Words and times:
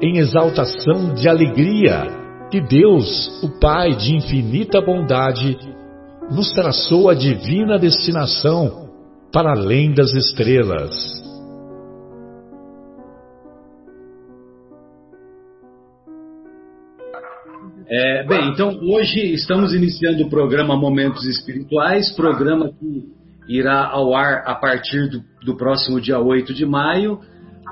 em 0.00 0.18
exaltação 0.18 1.14
de 1.14 1.28
alegria 1.28 2.06
que 2.50 2.60
Deus, 2.60 3.42
o 3.42 3.60
Pai 3.60 3.94
de 3.94 4.16
infinita 4.16 4.80
bondade, 4.80 5.56
nos 6.30 6.50
traçou 6.52 7.08
a 7.08 7.14
divina 7.14 7.78
destinação 7.78 8.88
para 9.32 9.52
além 9.52 9.92
das 9.92 10.12
estrelas. 10.14 11.20
É, 17.92 18.24
bem, 18.24 18.50
então 18.50 18.78
hoje 18.82 19.32
estamos 19.32 19.74
iniciando 19.74 20.24
o 20.24 20.30
programa 20.30 20.76
Momentos 20.76 21.26
Espirituais, 21.26 22.10
programa 22.14 22.68
que 22.68 23.20
irá 23.48 23.84
ao 23.88 24.14
ar 24.14 24.44
a 24.46 24.54
partir 24.54 25.08
do, 25.08 25.22
do 25.44 25.56
próximo 25.56 26.00
dia 26.00 26.20
8 26.20 26.54
de 26.54 26.64
maio, 26.64 27.18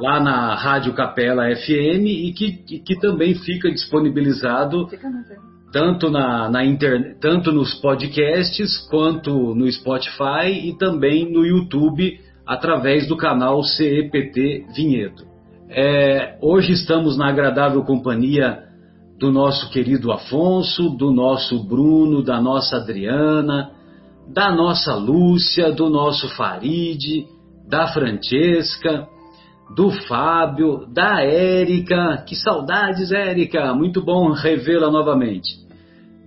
lá 0.00 0.20
na 0.20 0.54
Rádio 0.54 0.94
Capela 0.94 1.44
FM 1.54 2.06
e 2.06 2.32
que, 2.32 2.80
que, 2.80 2.98
também 3.00 3.34
fica 3.34 3.70
disponibilizado 3.70 4.88
tanto, 5.72 6.10
na, 6.10 6.48
na 6.48 6.64
internet, 6.64 7.18
tanto 7.20 7.52
nos 7.52 7.74
podcasts 7.74 8.78
quanto 8.90 9.54
no 9.54 9.70
Spotify 9.70 10.50
e 10.50 10.76
também 10.78 11.30
no 11.30 11.44
YouTube 11.44 12.18
através 12.46 13.06
do 13.06 13.16
canal 13.16 13.62
CEPT 13.62 14.66
Vinhedo. 14.74 15.26
É, 15.68 16.38
hoje 16.40 16.72
estamos 16.72 17.18
na 17.18 17.28
agradável 17.28 17.82
companhia 17.84 18.64
do 19.18 19.30
nosso 19.30 19.68
querido 19.70 20.12
Afonso, 20.12 20.90
do 20.90 21.10
nosso 21.12 21.62
Bruno, 21.64 22.22
da 22.22 22.40
nossa 22.40 22.76
Adriana, 22.76 23.72
da 24.32 24.50
nossa 24.50 24.94
Lúcia, 24.94 25.72
do 25.72 25.90
nosso 25.90 26.28
Farid, 26.36 27.26
da 27.68 27.88
Francesca 27.88 29.06
do 29.74 29.90
Fábio, 29.90 30.86
da 30.92 31.22
Érica, 31.22 32.24
que 32.26 32.34
saudades, 32.34 33.12
Érica, 33.12 33.72
muito 33.74 34.02
bom 34.02 34.32
revê-la 34.32 34.90
novamente, 34.90 35.48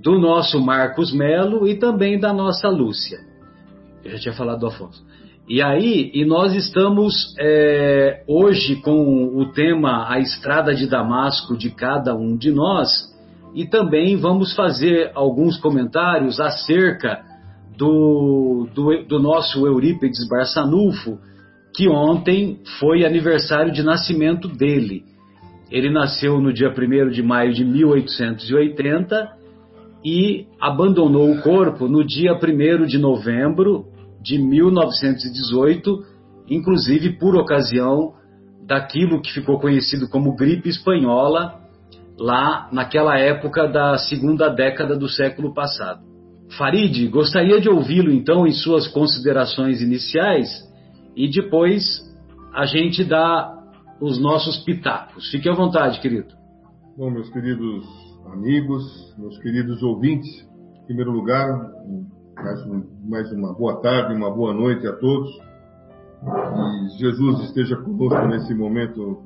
do 0.02 0.20
nosso 0.20 0.60
Marcos 0.60 1.14
Melo 1.14 1.68
e 1.68 1.76
também 1.76 2.20
da 2.20 2.32
nossa 2.32 2.70
Lúcia. 2.70 3.20
Eu 4.04 4.12
já 4.12 4.20
tinha 4.20 4.34
falado 4.34 4.60
do 4.60 4.68
Afonso. 4.68 5.04
E 5.48 5.62
aí, 5.62 6.12
e 6.14 6.24
nós 6.24 6.56
estamos 6.56 7.36
é, 7.40 8.24
hoje 8.28 8.78
com 8.78 9.38
o 9.38 9.52
tema 9.52 10.08
A 10.10 10.20
Estrada 10.20 10.74
de 10.74 10.88
Damasco 10.88 11.58
de 11.58 11.72
cada 11.72 12.16
um 12.16 12.38
de 12.38 12.52
nós, 12.52 12.90
e 13.54 13.66
também 13.66 14.16
vamos 14.16 14.56
fazer 14.56 15.12
alguns 15.14 15.58
comentários 15.58 16.40
acerca 16.40 17.22
do, 17.78 18.68
do, 18.74 19.04
do 19.06 19.20
nosso 19.20 19.66
Eurípides 19.66 20.28
Barçanufo, 20.30 21.20
que 21.82 21.90
ontem 21.90 22.60
foi 22.80 23.04
aniversário 23.04 23.72
de 23.74 23.82
nascimento 23.82 24.48
dele. 24.48 25.02
Ele 25.72 25.90
nasceu 25.90 26.40
no 26.40 26.54
dia 26.54 26.70
1 26.70 27.10
de 27.10 27.24
maio 27.24 27.52
de 27.54 27.66
1880 27.66 29.28
e 30.06 30.46
abandonou 30.60 31.32
o 31.32 31.42
corpo 31.42 31.88
no 31.88 32.06
dia 32.06 32.34
1 32.34 32.86
de 32.86 33.00
novembro 33.00 33.86
de 34.22 34.38
1918, 34.38 36.04
inclusive 36.52 37.18
por 37.18 37.36
ocasião 37.36 38.14
daquilo 38.68 39.20
que 39.20 39.34
ficou 39.34 39.60
conhecido 39.60 40.08
como 40.08 40.36
gripe 40.36 40.70
espanhola, 40.70 41.62
lá 42.16 42.70
naquela 42.72 43.18
época 43.18 43.68
da 43.68 43.98
segunda 43.98 44.50
década 44.50 44.96
do 44.96 45.10
século 45.10 45.52
passado. 45.52 46.02
Farid, 46.56 47.08
gostaria 47.08 47.60
de 47.60 47.72
ouvi-lo 47.72 48.12
então 48.12 48.46
em 48.46 48.52
suas 48.52 48.88
considerações 48.88 49.82
iniciais 49.82 50.70
e 51.16 51.30
depois 51.30 52.02
a 52.54 52.66
gente 52.66 53.04
dá 53.04 53.58
os 54.02 54.20
nossos 54.20 54.64
pitacos. 54.64 55.30
Fique 55.30 55.48
à 55.48 55.54
vontade, 55.54 56.00
querido. 56.00 56.34
Bom, 56.98 57.10
meus 57.10 57.30
queridos 57.30 57.86
amigos, 58.34 59.16
meus 59.18 59.38
queridos 59.40 59.82
ouvintes, 59.84 60.30
em 60.82 60.86
primeiro 60.86 61.12
lugar, 61.12 61.48
mais, 62.36 62.66
um, 62.66 62.84
mais 63.08 63.32
uma 63.32 63.54
boa 63.54 63.82
tarde, 63.82 64.16
uma 64.16 64.32
boa 64.32 64.54
noite 64.54 64.88
a 64.88 64.94
todos. 64.94 65.30
E 66.24 66.98
Jesus 67.00 67.44
esteja 67.46 67.76
conosco 67.78 68.28
nesse 68.28 68.54
momento 68.54 69.24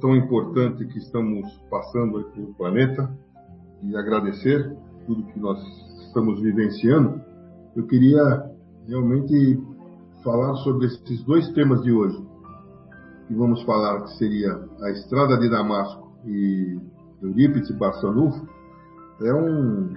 tão 0.00 0.16
importante 0.16 0.86
que 0.86 0.98
estamos 0.98 1.46
passando 1.70 2.18
aqui 2.18 2.40
no 2.40 2.54
planeta 2.54 3.10
e 3.82 3.96
agradecer 3.96 4.76
tudo 5.06 5.26
que 5.26 5.38
nós 5.38 5.58
estamos 6.06 6.40
vivenciando. 6.40 7.20
Eu 7.74 7.86
queria 7.86 8.50
realmente 8.86 9.60
falar 10.26 10.56
sobre 10.56 10.86
esses 10.86 11.22
dois 11.22 11.48
temas 11.52 11.80
de 11.82 11.92
hoje. 11.92 12.20
Que 13.28 13.34
vamos 13.34 13.62
falar 13.62 14.02
que 14.02 14.10
seria 14.18 14.52
a 14.82 14.90
Estrada 14.90 15.38
de 15.38 15.48
Damasco 15.48 16.12
e 16.26 16.80
Eurípides 17.22 17.70
Barçanufo, 17.78 18.46
é 19.20 19.32
um 19.32 19.94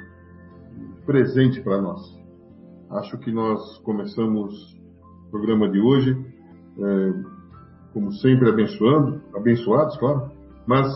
presente 1.06 1.60
para 1.62 1.82
nós. 1.82 2.00
Acho 2.92 3.18
que 3.18 3.32
nós 3.32 3.80
começamos 3.80 4.54
o 5.28 5.32
programa 5.32 5.68
de 5.70 5.80
hoje, 5.80 6.16
é, 6.78 7.14
como 7.94 8.12
sempre, 8.14 8.50
abençoando, 8.50 9.22
abençoados, 9.36 9.98
claro, 9.98 10.32
mas 10.68 10.88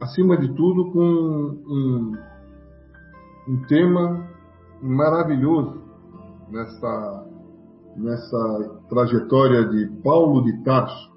acima 0.00 0.36
de 0.36 0.54
tudo 0.54 0.92
com 0.92 1.00
um, 1.00 2.12
um 3.48 3.62
tema 3.66 4.28
maravilhoso 4.82 5.80
nesta 6.50 7.31
nessa 7.96 8.70
trajetória 8.88 9.64
de 9.68 9.86
Paulo 10.02 10.44
de 10.44 10.62
Tarso, 10.64 11.12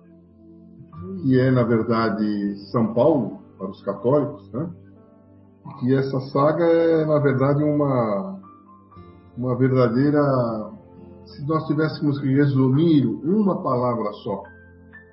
que 1.21 1.39
é, 1.39 1.51
na 1.51 1.63
verdade, 1.63 2.55
São 2.71 2.93
Paulo, 2.93 3.39
para 3.57 3.69
os 3.69 3.81
católicos, 3.83 4.51
né? 4.51 4.69
que 5.79 5.95
essa 5.95 6.19
saga 6.31 6.63
é, 6.63 7.05
na 7.05 7.19
verdade, 7.19 7.63
uma, 7.63 8.39
uma 9.37 9.55
verdadeira. 9.57 10.21
Se 11.25 11.45
nós 11.47 11.65
tivéssemos 11.65 12.19
que 12.19 12.27
resumir 12.27 13.05
uma 13.07 13.61
palavra 13.63 14.11
só 14.23 14.43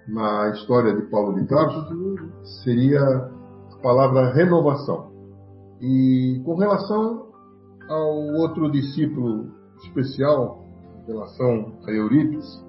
na 0.09 0.51
história 0.51 0.95
de 0.95 1.03
Paulo 1.07 1.35
de 1.35 1.47
Tarso, 1.47 1.87
seria 2.63 3.01
a 3.01 3.77
palavra 3.83 4.33
renovação. 4.35 5.11
E 5.81 6.43
com 6.45 6.55
relação 6.57 7.29
ao 7.89 8.15
outro 8.41 8.71
discípulo 8.71 9.51
especial 9.85 10.62
em 11.03 11.13
relação 11.13 11.73
a 11.87 11.91
Eurípides, 11.91 12.65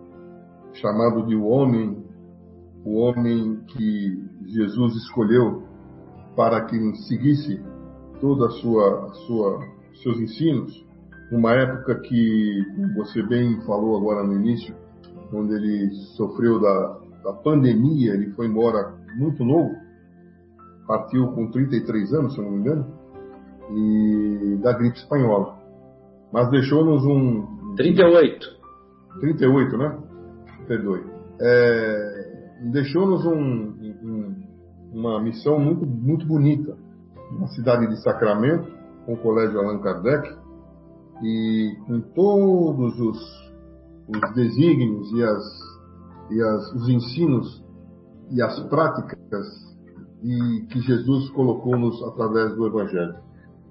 chamado 0.74 1.26
de 1.26 1.36
o 1.36 1.46
homem, 1.46 2.04
o 2.84 2.98
homem 2.98 3.60
que 3.68 4.24
Jesus 4.46 4.96
escolheu 4.96 5.64
para 6.36 6.66
que 6.66 6.96
seguisse 7.08 7.62
toda 8.20 8.48
a 8.48 8.50
sua, 8.50 9.06
a 9.06 9.14
sua 9.14 9.60
seus 10.02 10.20
ensinos, 10.20 10.86
numa 11.32 11.54
época 11.54 12.00
que 12.02 12.66
você 12.96 13.22
bem 13.22 13.62
falou 13.62 13.98
agora 13.98 14.24
no 14.24 14.34
início, 14.34 14.76
quando 15.30 15.56
ele 15.56 15.92
sofreu 16.18 16.60
da, 16.60 17.00
da 17.24 17.34
pandemia, 17.34 18.14
ele 18.14 18.32
foi 18.32 18.48
embora 18.48 18.94
muito 19.16 19.44
novo, 19.44 19.76
partiu 20.88 21.28
com 21.34 21.50
33 21.52 22.14
anos, 22.14 22.34
se 22.34 22.40
eu 22.40 22.46
não 22.46 22.52
me 22.52 22.60
engano, 22.60 22.86
e 23.72 24.58
da 24.62 24.74
gripe 24.74 24.98
espanhola. 24.98 25.58
Mas 26.32 26.50
deixou-nos 26.50 27.06
um, 27.06 27.53
38. 27.76 28.48
38, 29.20 29.78
né? 29.78 30.00
Perdoe. 30.68 31.04
É, 31.42 32.24
Deixou-nos 32.72 33.26
um, 33.26 33.34
um, 33.34 34.36
uma 34.94 35.22
missão 35.22 35.60
muito, 35.60 35.86
muito 35.86 36.26
bonita. 36.26 36.78
Na 37.40 37.48
cidade 37.48 37.88
de 37.88 38.02
Sacramento, 38.02 38.72
com 39.06 39.14
o 39.14 39.18
Colégio 39.18 39.60
Allan 39.60 39.80
Kardec 39.80 40.38
e 41.24 41.76
com 41.88 42.00
todos 42.00 43.00
os, 43.00 43.20
os 44.08 44.34
desígnios 44.36 45.12
e, 45.12 45.24
as, 45.24 45.44
e 46.30 46.42
as, 46.42 46.74
os 46.74 46.90
ensinos 46.90 47.64
e 48.30 48.42
as 48.42 48.60
práticas 48.70 49.48
de, 50.22 50.68
que 50.70 50.80
Jesus 50.80 51.30
colocou-nos 51.32 52.02
através 52.04 52.56
do 52.56 52.68
Evangelho. 52.68 53.16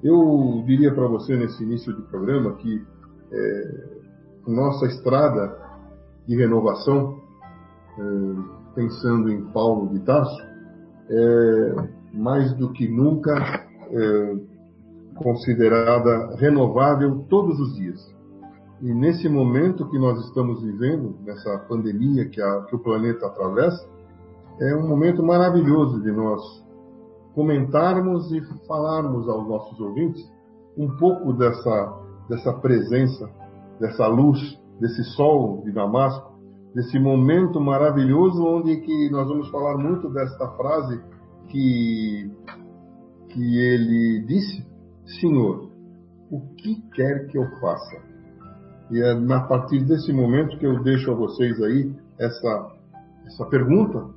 Eu 0.03 0.63
diria 0.67 0.93
para 0.93 1.07
você 1.07 1.37
nesse 1.37 1.63
início 1.63 1.95
de 1.95 2.03
programa 2.03 2.57
que 2.57 2.83
é, 3.33 3.92
nossa 4.47 4.87
estrada 4.87 5.57
de 6.27 6.37
renovação, 6.37 7.21
é, 7.99 8.03
pensando 8.75 9.31
em 9.31 9.43
Paulo 9.53 9.89
de 9.91 10.01
Tarso, 10.01 10.43
é 11.09 11.75
mais 12.13 12.53
do 12.55 12.73
que 12.73 12.89
nunca 12.89 13.33
é, 13.91 14.37
considerada 15.17 16.37
renovável 16.37 17.25
todos 17.29 17.59
os 17.61 17.77
dias. 17.77 18.13
E 18.81 18.93
nesse 18.93 19.29
momento 19.29 19.89
que 19.89 19.99
nós 19.99 20.19
estamos 20.27 20.63
vivendo, 20.63 21.15
nessa 21.25 21.59
pandemia 21.69 22.29
que, 22.29 22.41
a, 22.41 22.63
que 22.63 22.75
o 22.75 22.79
planeta 22.79 23.27
atravessa, 23.27 23.87
é 24.61 24.75
um 24.75 24.89
momento 24.89 25.23
maravilhoso 25.23 26.03
de 26.03 26.11
nós 26.11 26.41
comentarmos 27.35 28.31
e 28.33 28.43
falarmos 28.67 29.29
aos 29.29 29.49
nossos 29.49 29.81
ouvintes 29.81 30.31
um 30.77 30.89
pouco 30.97 31.33
dessa, 31.33 32.01
dessa 32.29 32.53
presença, 32.55 33.31
dessa 33.83 34.07
luz, 34.07 34.39
desse 34.79 35.03
sol 35.17 35.61
de 35.65 35.73
Damasco, 35.73 36.39
desse 36.73 37.01
momento 37.01 37.61
maravilhoso 37.61 38.41
onde 38.47 38.77
que 38.77 39.11
nós 39.11 39.27
vamos 39.27 39.51
falar 39.51 39.77
muito 39.77 40.09
desta 40.09 40.49
frase 40.53 41.03
que, 41.49 42.31
que 43.29 43.59
ele 43.59 44.25
disse, 44.25 44.65
Senhor, 45.21 45.69
o 46.31 46.41
que 46.57 46.81
quer 46.95 47.27
que 47.27 47.37
eu 47.37 47.45
faça? 47.61 48.01
E 48.93 49.03
é 49.03 49.35
a 49.35 49.41
partir 49.41 49.85
desse 49.85 50.13
momento 50.13 50.57
que 50.59 50.67
eu 50.67 50.81
deixo 50.85 51.11
a 51.11 51.15
vocês 51.15 51.61
aí 51.61 51.93
essa, 52.21 52.73
essa 53.27 53.47
pergunta, 53.47 54.11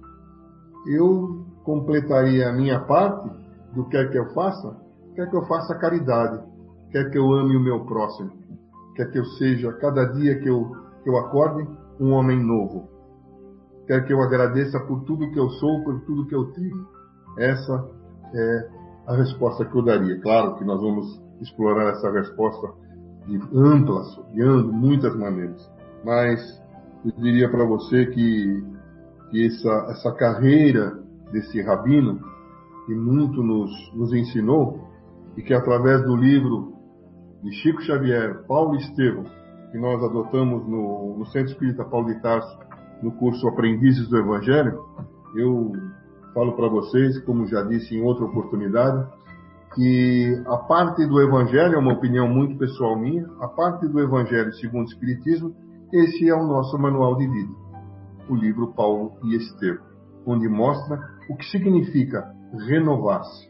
eu 0.88 1.44
completaria 1.64 2.50
a 2.50 2.54
minha 2.54 2.80
parte 2.82 3.32
do 3.74 3.90
quer 3.90 4.12
que 4.12 4.18
eu 4.20 4.32
faça, 4.32 4.78
quer 5.16 5.28
que 5.28 5.36
eu 5.36 5.44
faça 5.48 5.74
caridade, 5.80 6.40
quer 6.92 7.10
que 7.10 7.18
eu 7.18 7.34
ame 7.34 7.58
o 7.58 7.64
meu 7.64 7.84
próximo, 7.84 8.45
quer 8.96 9.12
que 9.12 9.20
eu 9.20 9.26
seja, 9.26 9.74
cada 9.74 10.06
dia 10.06 10.40
que 10.40 10.50
eu, 10.50 10.72
que 11.04 11.10
eu 11.10 11.18
acorde, 11.18 11.68
um 12.00 12.12
homem 12.12 12.42
novo. 12.42 12.90
Quer 13.86 14.06
que 14.06 14.14
eu 14.14 14.22
agradeça 14.22 14.80
por 14.80 15.04
tudo 15.04 15.30
que 15.32 15.40
eu 15.40 15.50
sou, 15.50 15.84
por 15.84 16.00
tudo 16.02 16.26
que 16.26 16.36
eu 16.36 16.52
tive. 16.54 16.84
Essa 17.38 17.88
é 18.34 18.70
a 19.08 19.16
resposta 19.16 19.66
que 19.66 19.78
eu 19.78 19.84
daria. 19.84 20.20
Claro 20.22 20.56
que 20.56 20.64
nós 20.64 20.82
vamos 20.82 21.22
explorar 21.42 21.92
essa 21.92 22.10
resposta 22.12 22.68
de 23.28 23.40
amplas, 23.54 24.08
de 24.34 24.44
muitas 24.44 25.16
maneiras. 25.16 25.70
Mas 26.04 26.42
eu 27.04 27.12
diria 27.18 27.50
para 27.50 27.66
você 27.66 28.08
que, 28.08 28.64
que 29.30 29.46
essa, 29.46 29.88
essa 29.92 30.12
carreira 30.14 30.98
desse 31.32 31.62
rabino, 31.62 32.20
que 32.86 32.96
muito 32.96 33.44
nos, 33.44 33.72
nos 33.94 34.14
ensinou, 34.14 34.88
e 35.38 35.42
que 35.42 35.54
através 35.54 36.02
do 36.04 36.16
livro 36.16 36.75
de 37.46 37.52
Chico 37.52 37.80
Xavier, 37.84 38.44
Paulo 38.48 38.76
Estevam, 38.76 39.24
que 39.72 39.78
nós 39.78 40.04
adotamos 40.04 40.68
no, 40.68 41.16
no 41.20 41.26
Centro 41.28 41.52
Espírita 41.52 41.86
Paulo 41.86 42.08
de 42.08 42.20
Tarso, 42.20 42.58
no 43.04 43.12
curso 43.12 43.48
Aprendizes 43.48 44.10
do 44.10 44.18
Evangelho, 44.18 44.84
eu 45.36 45.72
falo 46.34 46.54
para 46.54 46.68
vocês, 46.68 47.20
como 47.20 47.46
já 47.46 47.62
disse 47.62 47.96
em 47.96 48.02
outra 48.02 48.26
oportunidade, 48.26 49.08
que 49.76 50.42
a 50.48 50.58
parte 50.58 51.06
do 51.06 51.22
Evangelho, 51.22 51.76
é 51.76 51.78
uma 51.78 51.94
opinião 51.94 52.28
muito 52.28 52.58
pessoal 52.58 52.98
minha, 52.98 53.28
a 53.40 53.48
parte 53.48 53.88
do 53.88 54.00
Evangelho 54.00 54.52
segundo 54.54 54.88
o 54.88 54.90
Espiritismo, 54.90 55.56
esse 55.94 56.28
é 56.28 56.34
o 56.34 56.48
nosso 56.48 56.80
manual 56.80 57.16
de 57.16 57.28
vida, 57.28 57.54
o 58.28 58.36
livro 58.36 58.74
Paulo 58.74 59.12
e 59.24 59.36
Estevão, 59.36 59.86
onde 60.26 60.50
mostra 60.50 61.00
o 61.30 61.36
que 61.36 61.46
significa 61.46 62.26
renovar-se. 62.68 63.48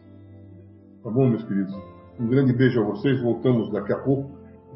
Tá 1.02 1.10
bom, 1.10 1.30
meus 1.30 1.46
queridos? 1.46 1.95
Um 2.20 2.28
grande 2.28 2.54
beijo 2.54 2.82
a 2.82 2.86
vocês, 2.86 3.22
voltamos 3.22 3.72
daqui 3.72 3.92
a 3.92 4.00
pouco 4.00 4.32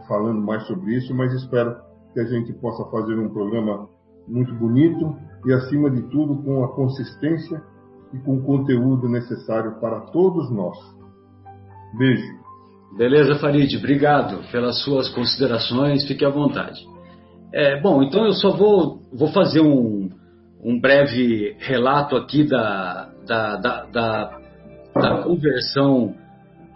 falando 0.07 0.41
mais 0.41 0.65
sobre 0.68 0.95
isso, 0.95 1.13
mas 1.13 1.33
espero 1.33 1.75
que 2.13 2.19
a 2.19 2.25
gente 2.25 2.51
possa 2.53 2.83
fazer 2.89 3.18
um 3.18 3.30
programa 3.30 3.88
muito 4.27 4.53
bonito 4.56 5.15
e, 5.45 5.53
acima 5.53 5.89
de 5.89 6.01
tudo, 6.09 6.41
com 6.44 6.63
a 6.63 6.75
consistência 6.75 7.62
e 8.13 8.18
com 8.19 8.38
o 8.38 8.44
conteúdo 8.44 9.07
necessário 9.07 9.80
para 9.80 10.01
todos 10.12 10.51
nós. 10.51 10.77
Beijo. 11.97 12.39
Beleza, 12.97 13.39
Farid, 13.39 13.75
obrigado 13.77 14.42
pelas 14.51 14.83
suas 14.83 15.09
considerações, 15.09 16.07
fique 16.07 16.25
à 16.25 16.30
vontade. 16.30 16.80
É, 17.53 17.80
bom, 17.81 18.01
então 18.01 18.25
eu 18.25 18.33
só 18.33 18.51
vou, 18.51 19.00
vou 19.13 19.27
fazer 19.31 19.62
um, 19.62 20.09
um 20.63 20.80
breve 20.80 21.56
relato 21.59 22.15
aqui 22.15 22.44
da, 22.44 23.12
da, 23.27 23.56
da, 23.57 23.85
da, 23.85 24.39
da 24.95 25.24
conversão 25.24 26.15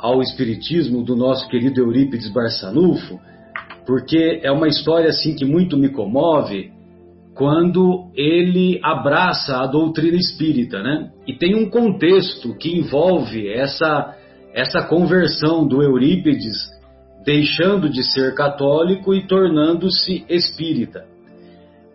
ao 0.04 0.22
Espiritismo 0.22 1.02
do 1.02 1.16
nosso 1.16 1.48
querido 1.48 1.80
Eurípides 1.80 2.30
Barçanufo, 2.30 3.22
porque 3.88 4.42
é 4.44 4.52
uma 4.52 4.68
história 4.68 5.08
assim 5.08 5.34
que 5.34 5.46
muito 5.46 5.78
me 5.78 5.88
comove 5.88 6.74
quando 7.34 8.12
ele 8.14 8.82
abraça 8.84 9.60
a 9.60 9.66
doutrina 9.66 10.18
espírita, 10.18 10.84
né? 10.84 11.10
E 11.26 11.34
tem 11.34 11.56
um 11.56 11.70
contexto 11.70 12.54
que 12.58 12.78
envolve 12.78 13.48
essa 13.48 14.14
essa 14.54 14.84
conversão 14.84 15.66
do 15.66 15.82
Eurípides 15.82 16.54
deixando 17.26 17.90
de 17.90 18.04
ser 18.04 18.36
católico 18.36 19.16
e 19.16 19.26
tornando-se 19.26 20.26
espírita. 20.30 21.06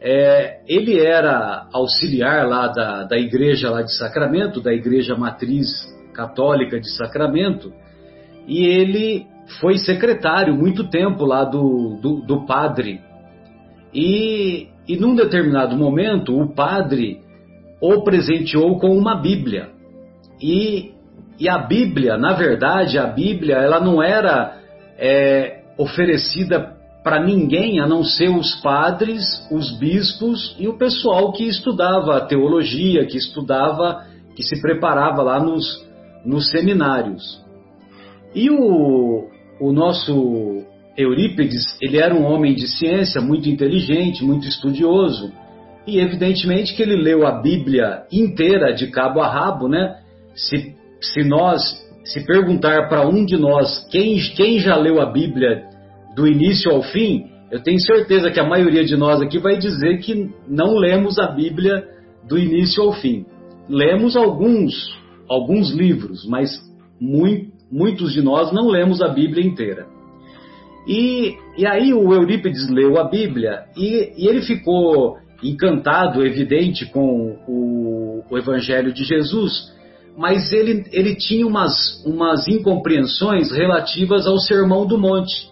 É, 0.00 0.60
ele 0.66 0.98
era 0.98 1.68
auxiliar 1.72 2.48
lá 2.48 2.68
da, 2.68 3.04
da 3.04 3.18
igreja 3.18 3.70
lá 3.70 3.82
de 3.82 3.94
Sacramento, 3.94 4.62
da 4.62 4.72
igreja 4.72 5.14
matriz 5.14 5.68
católica 6.14 6.80
de 6.80 6.90
Sacramento, 6.96 7.72
e 8.48 8.64
ele 8.64 9.26
foi 9.60 9.76
secretário 9.76 10.54
muito 10.54 10.88
tempo 10.88 11.24
lá 11.24 11.44
do, 11.44 11.98
do, 12.00 12.20
do 12.22 12.46
padre. 12.46 13.00
E, 13.94 14.68
e 14.88 14.96
num 14.96 15.14
determinado 15.14 15.76
momento, 15.76 16.34
o 16.34 16.54
padre 16.54 17.20
o 17.80 18.02
presenteou 18.02 18.78
com 18.78 18.96
uma 18.96 19.14
Bíblia. 19.14 19.68
E, 20.42 20.92
e 21.38 21.48
a 21.48 21.58
Bíblia, 21.58 22.16
na 22.16 22.32
verdade, 22.32 22.98
a 22.98 23.06
Bíblia, 23.06 23.56
ela 23.56 23.78
não 23.78 24.02
era 24.02 24.56
é, 24.98 25.62
oferecida 25.76 26.76
para 27.04 27.22
ninguém 27.22 27.80
a 27.80 27.86
não 27.86 28.02
ser 28.02 28.28
os 28.28 28.56
padres, 28.60 29.22
os 29.50 29.78
bispos 29.78 30.56
e 30.58 30.66
o 30.68 30.76
pessoal 30.76 31.32
que 31.32 31.44
estudava 31.44 32.20
teologia, 32.22 33.06
que 33.06 33.16
estudava, 33.16 34.04
que 34.34 34.42
se 34.42 34.60
preparava 34.60 35.22
lá 35.22 35.40
nos, 35.40 35.86
nos 36.24 36.50
seminários. 36.50 37.47
E 38.34 38.50
o, 38.50 39.28
o 39.60 39.72
nosso 39.72 40.64
Eurípides, 40.96 41.64
ele 41.80 41.98
era 41.98 42.14
um 42.14 42.24
homem 42.24 42.54
de 42.54 42.66
ciência, 42.66 43.20
muito 43.20 43.48
inteligente, 43.48 44.24
muito 44.24 44.46
estudioso, 44.48 45.32
e 45.86 45.98
evidentemente 46.00 46.74
que 46.74 46.82
ele 46.82 46.96
leu 46.96 47.26
a 47.26 47.40
Bíblia 47.40 48.02
inteira, 48.12 48.74
de 48.74 48.88
cabo 48.88 49.20
a 49.20 49.28
rabo, 49.28 49.68
né? 49.68 49.96
Se, 50.34 50.74
se 51.00 51.24
nós, 51.24 51.62
se 52.04 52.26
perguntar 52.26 52.88
para 52.88 53.08
um 53.08 53.24
de 53.24 53.36
nós 53.36 53.86
quem, 53.90 54.18
quem 54.36 54.58
já 54.58 54.76
leu 54.76 55.00
a 55.00 55.06
Bíblia 55.06 55.64
do 56.14 56.26
início 56.26 56.70
ao 56.70 56.82
fim, 56.82 57.26
eu 57.50 57.62
tenho 57.62 57.80
certeza 57.80 58.30
que 58.30 58.38
a 58.38 58.46
maioria 58.46 58.84
de 58.84 58.96
nós 58.96 59.20
aqui 59.22 59.38
vai 59.38 59.56
dizer 59.56 59.98
que 60.00 60.28
não 60.46 60.76
lemos 60.76 61.18
a 61.18 61.28
Bíblia 61.28 61.82
do 62.28 62.38
início 62.38 62.82
ao 62.82 62.92
fim. 62.92 63.24
Lemos 63.68 64.16
alguns, 64.16 64.74
alguns 65.28 65.70
livros, 65.70 66.26
mas 66.28 66.50
muito, 67.00 67.50
muitos 67.70 68.12
de 68.12 68.22
nós 68.22 68.52
não 68.52 68.68
lemos 68.68 69.00
a 69.00 69.08
Bíblia 69.08 69.44
inteira. 69.44 69.86
E, 70.86 71.36
e 71.56 71.66
aí 71.66 71.92
o 71.92 72.14
Eurípides 72.14 72.68
leu 72.70 72.98
a 72.98 73.04
Bíblia 73.04 73.64
e, 73.76 74.12
e 74.16 74.26
ele 74.26 74.40
ficou 74.40 75.18
encantado, 75.42 76.24
evidente, 76.24 76.86
com 76.86 77.36
o, 77.46 78.24
o, 78.30 78.38
Evangelho 78.38 78.92
de 78.92 79.04
Jesus, 79.04 79.72
mas 80.16 80.50
ele, 80.52 80.84
ele 80.90 81.14
tinha 81.14 81.46
umas, 81.46 82.02
umas 82.04 82.48
incompreensões 82.48 83.52
relativas 83.52 84.26
ao 84.26 84.38
Sermão 84.38 84.86
do 84.86 84.98
Monte. 84.98 85.48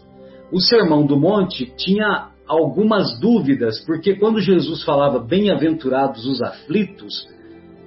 O 0.50 0.60
Sermão 0.60 1.06
do 1.06 1.18
Monte 1.18 1.72
tinha 1.76 2.30
algumas 2.48 3.18
dúvidas, 3.20 3.80
porque 3.84 4.14
quando 4.14 4.40
Jesus 4.40 4.82
falava 4.82 5.18
bem-aventurados 5.18 6.26
os 6.26 6.40
aflitos, 6.40 7.28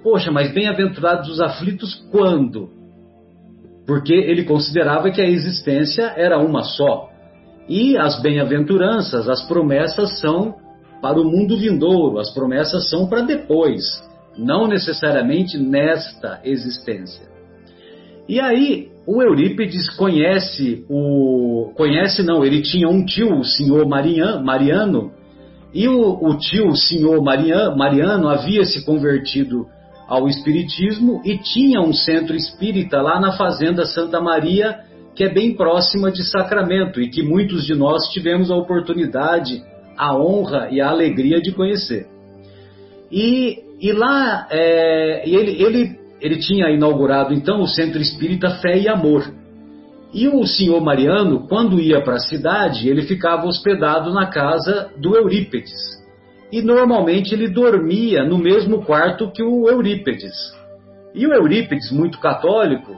poxa, 0.04 0.32
mas 0.32 0.54
bem-aventurados 0.54 1.30
os 1.30 1.42
aflitos 1.42 1.96
quando? 2.12 2.79
Porque 3.90 4.14
ele 4.14 4.44
considerava 4.44 5.10
que 5.10 5.20
a 5.20 5.28
existência 5.28 6.14
era 6.16 6.38
uma 6.38 6.62
só. 6.62 7.10
E 7.68 7.98
as 7.98 8.22
bem-aventuranças, 8.22 9.28
as 9.28 9.42
promessas 9.48 10.20
são 10.20 10.58
para 11.02 11.20
o 11.20 11.26
mundo 11.26 11.58
vindouro, 11.58 12.20
as 12.20 12.32
promessas 12.32 12.88
são 12.88 13.08
para 13.08 13.22
depois, 13.22 13.84
não 14.38 14.68
necessariamente 14.68 15.58
nesta 15.58 16.40
existência. 16.44 17.28
E 18.28 18.40
aí 18.40 18.90
o 19.08 19.24
Eurípides 19.24 19.90
conhece 19.98 20.86
o. 20.88 21.72
Conhece 21.76 22.22
não, 22.22 22.46
ele 22.46 22.62
tinha 22.62 22.88
um 22.88 23.04
tio, 23.04 23.40
o 23.40 23.44
senhor 23.44 23.88
Marian, 23.88 24.40
Mariano, 24.44 25.12
e 25.74 25.88
o, 25.88 26.12
o 26.24 26.38
tio, 26.38 26.68
o 26.68 26.76
senhor 26.76 27.24
Marian, 27.24 27.76
Mariano, 27.76 28.30
havia 28.30 28.64
se 28.66 28.86
convertido 28.86 29.66
ao 30.10 30.28
Espiritismo 30.28 31.22
e 31.24 31.38
tinha 31.38 31.80
um 31.80 31.94
centro 31.94 32.36
espírita 32.36 33.00
lá 33.00 33.22
na 33.22 33.34
Fazenda 33.34 33.86
Santa 33.86 34.20
Maria, 34.20 34.80
que 35.16 35.24
é 35.24 35.30
bem 35.32 35.56
próxima 35.56 36.12
de 36.12 36.24
Sacramento 36.24 37.00
e 37.00 37.10
que 37.10 37.22
muitos 37.22 37.64
de 37.64 37.76
nós 37.76 38.10
tivemos 38.10 38.50
a 38.50 38.56
oportunidade, 38.56 39.62
a 39.96 40.18
honra 40.18 40.70
e 40.72 40.82
a 40.82 40.90
alegria 40.90 41.40
de 41.40 41.52
conhecer. 41.52 42.08
E, 43.12 43.60
e 43.80 43.92
lá 43.92 44.48
é, 44.50 45.30
ele, 45.30 45.62
ele, 45.62 46.00
ele 46.20 46.40
tinha 46.40 46.72
inaugurado 46.72 47.32
então 47.32 47.62
o 47.62 47.68
Centro 47.68 48.02
Espírita 48.02 48.50
Fé 48.62 48.80
e 48.80 48.88
Amor. 48.90 49.32
E 50.12 50.28
o 50.28 50.44
senhor 50.44 50.82
Mariano, 50.82 51.48
quando 51.48 51.80
ia 51.80 52.02
para 52.02 52.16
a 52.16 52.20
cidade, 52.20 52.90
ele 52.90 53.04
ficava 53.04 53.46
hospedado 53.46 54.12
na 54.12 54.26
casa 54.26 54.90
do 54.98 55.16
Eurípedes 55.16 55.99
e 56.52 56.62
normalmente 56.62 57.34
ele 57.34 57.48
dormia 57.48 58.24
no 58.24 58.38
mesmo 58.38 58.84
quarto 58.84 59.32
que 59.32 59.44
o 59.44 59.70
Eurípedes. 59.70 60.34
E 61.14 61.26
o 61.26 61.34
Eurípedes, 61.34 61.92
muito 61.92 62.20
católico, 62.20 62.96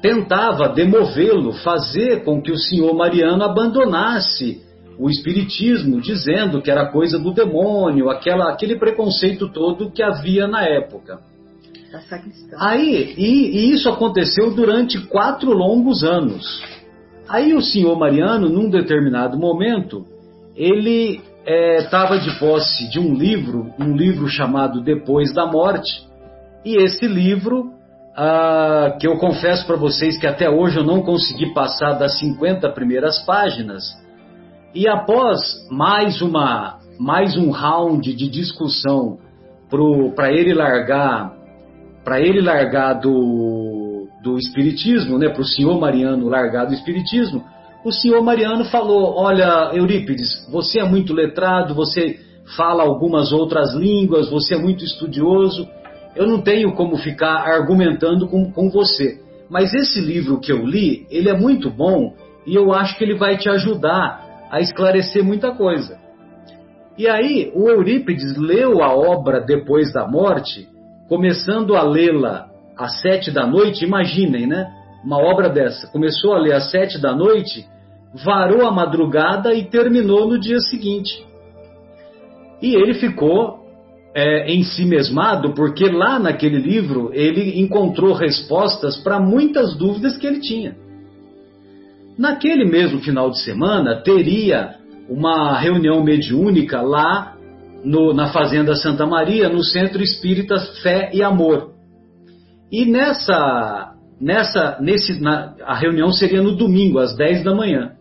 tentava 0.00 0.68
demovê-lo, 0.68 1.52
fazer 1.52 2.24
com 2.24 2.40
que 2.40 2.52
o 2.52 2.56
senhor 2.56 2.94
Mariano 2.94 3.42
abandonasse 3.42 4.62
o 4.98 5.08
espiritismo, 5.08 6.00
dizendo 6.00 6.60
que 6.60 6.70
era 6.70 6.90
coisa 6.90 7.18
do 7.18 7.32
demônio, 7.32 8.10
aquela, 8.10 8.52
aquele 8.52 8.76
preconceito 8.76 9.48
todo 9.48 9.90
que 9.90 10.02
havia 10.02 10.46
na 10.46 10.64
época. 10.64 11.20
Aí, 12.58 13.14
e, 13.16 13.58
e 13.58 13.72
isso 13.72 13.88
aconteceu 13.88 14.54
durante 14.54 15.00
quatro 15.06 15.52
longos 15.52 16.02
anos. 16.02 16.62
Aí 17.28 17.54
o 17.54 17.62
senhor 17.62 17.96
Mariano, 17.98 18.48
num 18.48 18.68
determinado 18.68 19.38
momento, 19.38 20.04
ele 20.56 21.20
estava 21.48 22.16
é, 22.16 22.18
de 22.18 22.38
posse 22.38 22.88
de 22.90 22.98
um 22.98 23.14
livro, 23.14 23.72
um 23.78 23.96
livro 23.96 24.28
chamado 24.28 24.82
Depois 24.82 25.32
da 25.32 25.46
Morte, 25.46 26.06
e 26.64 26.76
esse 26.76 27.06
livro, 27.06 27.72
ah, 28.14 28.96
que 29.00 29.08
eu 29.08 29.16
confesso 29.16 29.66
para 29.66 29.76
vocês 29.76 30.18
que 30.18 30.26
até 30.26 30.50
hoje 30.50 30.78
eu 30.78 30.84
não 30.84 31.02
consegui 31.02 31.54
passar 31.54 31.94
das 31.94 32.18
50 32.18 32.68
primeiras 32.72 33.24
páginas, 33.24 33.84
e 34.74 34.86
após 34.86 35.66
mais 35.70 36.20
uma 36.20 36.78
mais 36.98 37.36
um 37.36 37.50
round 37.50 38.12
de 38.12 38.28
discussão 38.28 39.18
para 40.14 40.32
ele 40.32 40.52
largar 40.52 41.32
para 42.04 42.20
ele 42.20 42.40
largar 42.40 42.94
do, 42.94 44.08
do 44.22 44.36
espiritismo, 44.36 45.18
né, 45.18 45.28
para 45.28 45.42
o 45.42 45.44
senhor 45.44 45.78
Mariano 45.78 46.28
largar 46.28 46.66
do 46.66 46.74
espiritismo, 46.74 47.44
o 47.84 47.92
senhor 47.92 48.22
Mariano 48.22 48.64
falou: 48.66 49.14
Olha, 49.16 49.70
Eurípides, 49.74 50.48
você 50.50 50.80
é 50.80 50.84
muito 50.84 51.12
letrado, 51.12 51.74
você 51.74 52.18
fala 52.56 52.82
algumas 52.82 53.32
outras 53.32 53.74
línguas, 53.74 54.30
você 54.30 54.54
é 54.54 54.58
muito 54.58 54.84
estudioso, 54.84 55.68
eu 56.16 56.26
não 56.26 56.40
tenho 56.40 56.72
como 56.74 56.96
ficar 56.96 57.46
argumentando 57.46 58.26
com, 58.28 58.50
com 58.50 58.70
você. 58.70 59.20
Mas 59.48 59.72
esse 59.72 60.00
livro 60.00 60.40
que 60.40 60.52
eu 60.52 60.66
li, 60.66 61.06
ele 61.10 61.28
é 61.28 61.38
muito 61.38 61.70
bom 61.70 62.14
e 62.46 62.54
eu 62.54 62.72
acho 62.72 62.96
que 62.96 63.04
ele 63.04 63.16
vai 63.16 63.36
te 63.36 63.48
ajudar 63.48 64.46
a 64.50 64.60
esclarecer 64.60 65.24
muita 65.24 65.52
coisa. 65.52 65.98
E 66.96 67.06
aí, 67.06 67.52
o 67.54 67.68
Eurípides 67.68 68.36
leu 68.36 68.82
a 68.82 68.92
obra 68.92 69.40
depois 69.40 69.92
da 69.92 70.06
morte, 70.06 70.68
começando 71.08 71.76
a 71.76 71.82
lê-la 71.82 72.48
às 72.76 73.00
sete 73.00 73.30
da 73.30 73.46
noite, 73.46 73.84
imaginem, 73.84 74.46
né? 74.46 74.66
Uma 75.04 75.18
obra 75.18 75.48
dessa. 75.48 75.86
Começou 75.88 76.34
a 76.34 76.38
ler 76.38 76.54
às 76.54 76.70
sete 76.70 77.00
da 77.00 77.14
noite, 77.14 77.66
varou 78.24 78.66
a 78.66 78.70
madrugada 78.70 79.54
e 79.54 79.64
terminou 79.64 80.28
no 80.28 80.38
dia 80.38 80.58
seguinte. 80.60 81.24
E 82.60 82.74
ele 82.74 82.94
ficou 82.94 83.58
é, 84.14 84.50
em 84.52 84.62
si 84.64 84.84
mesmado, 84.84 85.54
porque 85.54 85.88
lá 85.88 86.18
naquele 86.18 86.58
livro 86.58 87.10
ele 87.12 87.60
encontrou 87.60 88.12
respostas 88.14 88.96
para 88.96 89.20
muitas 89.20 89.76
dúvidas 89.76 90.16
que 90.16 90.26
ele 90.26 90.40
tinha. 90.40 90.76
Naquele 92.18 92.64
mesmo 92.64 92.98
final 92.98 93.30
de 93.30 93.40
semana, 93.42 94.02
teria 94.02 94.74
uma 95.08 95.56
reunião 95.58 96.02
mediúnica 96.02 96.82
lá 96.82 97.36
no, 97.84 98.12
na 98.12 98.32
Fazenda 98.32 98.74
Santa 98.74 99.06
Maria, 99.06 99.48
no 99.48 99.62
Centro 99.62 100.02
Espírita 100.02 100.58
Fé 100.82 101.10
e 101.14 101.22
Amor. 101.22 101.70
E 102.72 102.84
nessa 102.84 103.94
nessa, 104.20 104.78
nesse, 104.80 105.20
na, 105.20 105.54
a 105.64 105.74
reunião 105.74 106.12
seria 106.12 106.42
no 106.42 106.56
domingo, 106.56 106.98
às 106.98 107.16
10 107.16 107.44
da 107.44 107.54
manhã. 107.54 107.92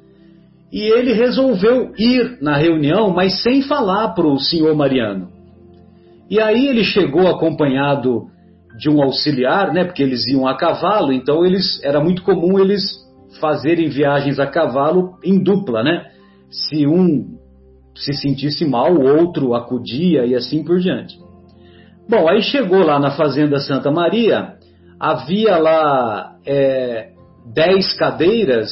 E 0.71 0.81
ele 0.81 1.13
resolveu 1.13 1.93
ir 1.97 2.37
na 2.41 2.57
reunião, 2.57 3.09
mas 3.09 3.41
sem 3.41 3.61
falar 3.61 4.09
para 4.09 4.27
o 4.27 4.39
senhor 4.39 4.75
Mariano. 4.75 5.29
E 6.29 6.41
aí 6.41 6.67
ele 6.67 6.83
chegou 6.83 7.27
acompanhado 7.27 8.27
de 8.77 8.89
um 8.89 9.01
auxiliar, 9.01 9.73
né, 9.73 9.85
porque 9.85 10.03
eles 10.03 10.27
iam 10.27 10.47
a 10.47 10.55
cavalo, 10.55 11.11
então 11.11 11.45
eles 11.45 11.81
era 11.83 11.99
muito 11.99 12.21
comum 12.21 12.59
eles 12.59 12.83
fazerem 13.39 13.89
viagens 13.89 14.39
a 14.39 14.45
cavalo 14.45 15.17
em 15.23 15.41
dupla, 15.41 15.83
né? 15.83 16.07
Se 16.49 16.85
um 16.85 17.37
se 17.95 18.13
sentisse 18.13 18.63
mal, 18.63 18.93
o 18.93 19.17
outro 19.17 19.55
acudia 19.55 20.25
e 20.25 20.35
assim 20.35 20.63
por 20.63 20.79
diante. 20.79 21.17
Bom, 22.07 22.27
aí 22.27 22.41
chegou 22.41 22.83
lá 22.83 22.99
na 22.99 23.11
fazenda 23.11 23.57
Santa 23.57 23.89
Maria, 23.89 24.56
havia 24.99 25.57
lá 25.57 26.35
é, 26.45 27.11
dez 27.53 27.93
cadeiras 27.93 28.69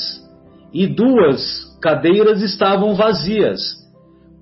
e 0.74 0.88
duas 0.88 1.66
cadeiras 1.82 2.42
estavam 2.42 2.96
vazias, 2.96 3.60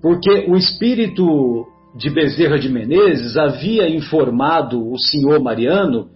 porque 0.02 0.46
o 0.48 0.56
espírito 0.56 1.66
de 1.96 2.10
Bezerra 2.10 2.58
de 2.58 2.68
Menezes 2.68 3.36
havia 3.36 3.88
informado 3.88 4.90
o 4.90 4.98
senhor 4.98 5.40
Mariano 5.40 6.08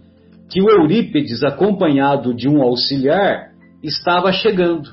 que 0.49 0.61
o 0.61 0.69
Eurípedes, 0.69 1.43
acompanhado 1.43 2.33
de 2.33 2.49
um 2.49 2.61
auxiliar, 2.61 3.51
estava 3.83 4.31
chegando. 4.31 4.89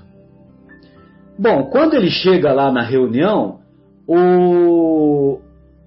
Bom, 1.38 1.64
quando 1.70 1.94
ele 1.94 2.10
chega 2.10 2.52
lá 2.52 2.70
na 2.70 2.82
reunião, 2.82 3.60
o, 4.06 5.40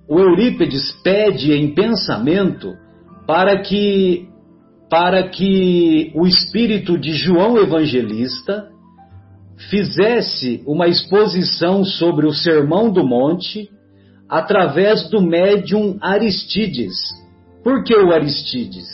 o 0.08 0.20
Eurípedes 0.20 0.92
pede 1.04 1.54
em 1.54 1.74
pensamento 1.74 2.76
para 3.28 3.62
que 3.62 4.29
para 4.90 5.30
que 5.30 6.12
o 6.16 6.26
espírito 6.26 6.98
de 6.98 7.14
João 7.14 7.58
Evangelista 7.58 8.68
fizesse 9.70 10.64
uma 10.66 10.88
exposição 10.88 11.84
sobre 11.84 12.26
o 12.26 12.34
Sermão 12.34 12.92
do 12.92 13.06
Monte 13.06 13.70
através 14.28 15.10
do 15.10 15.22
médium 15.22 15.98
Aristides. 16.02 16.96
Por 17.64 17.84
que 17.84 17.96
o 17.96 18.12
Aristides? 18.12 18.88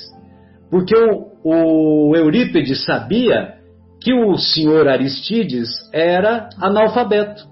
Porque 0.69 0.95
o, 0.97 2.09
o 2.09 2.15
Eurípides 2.15 2.83
sabia 2.83 3.55
que 4.01 4.13
o 4.13 4.37
senhor 4.37 4.87
Aristides 4.87 5.69
era 5.93 6.49
analfabeto 6.59 7.47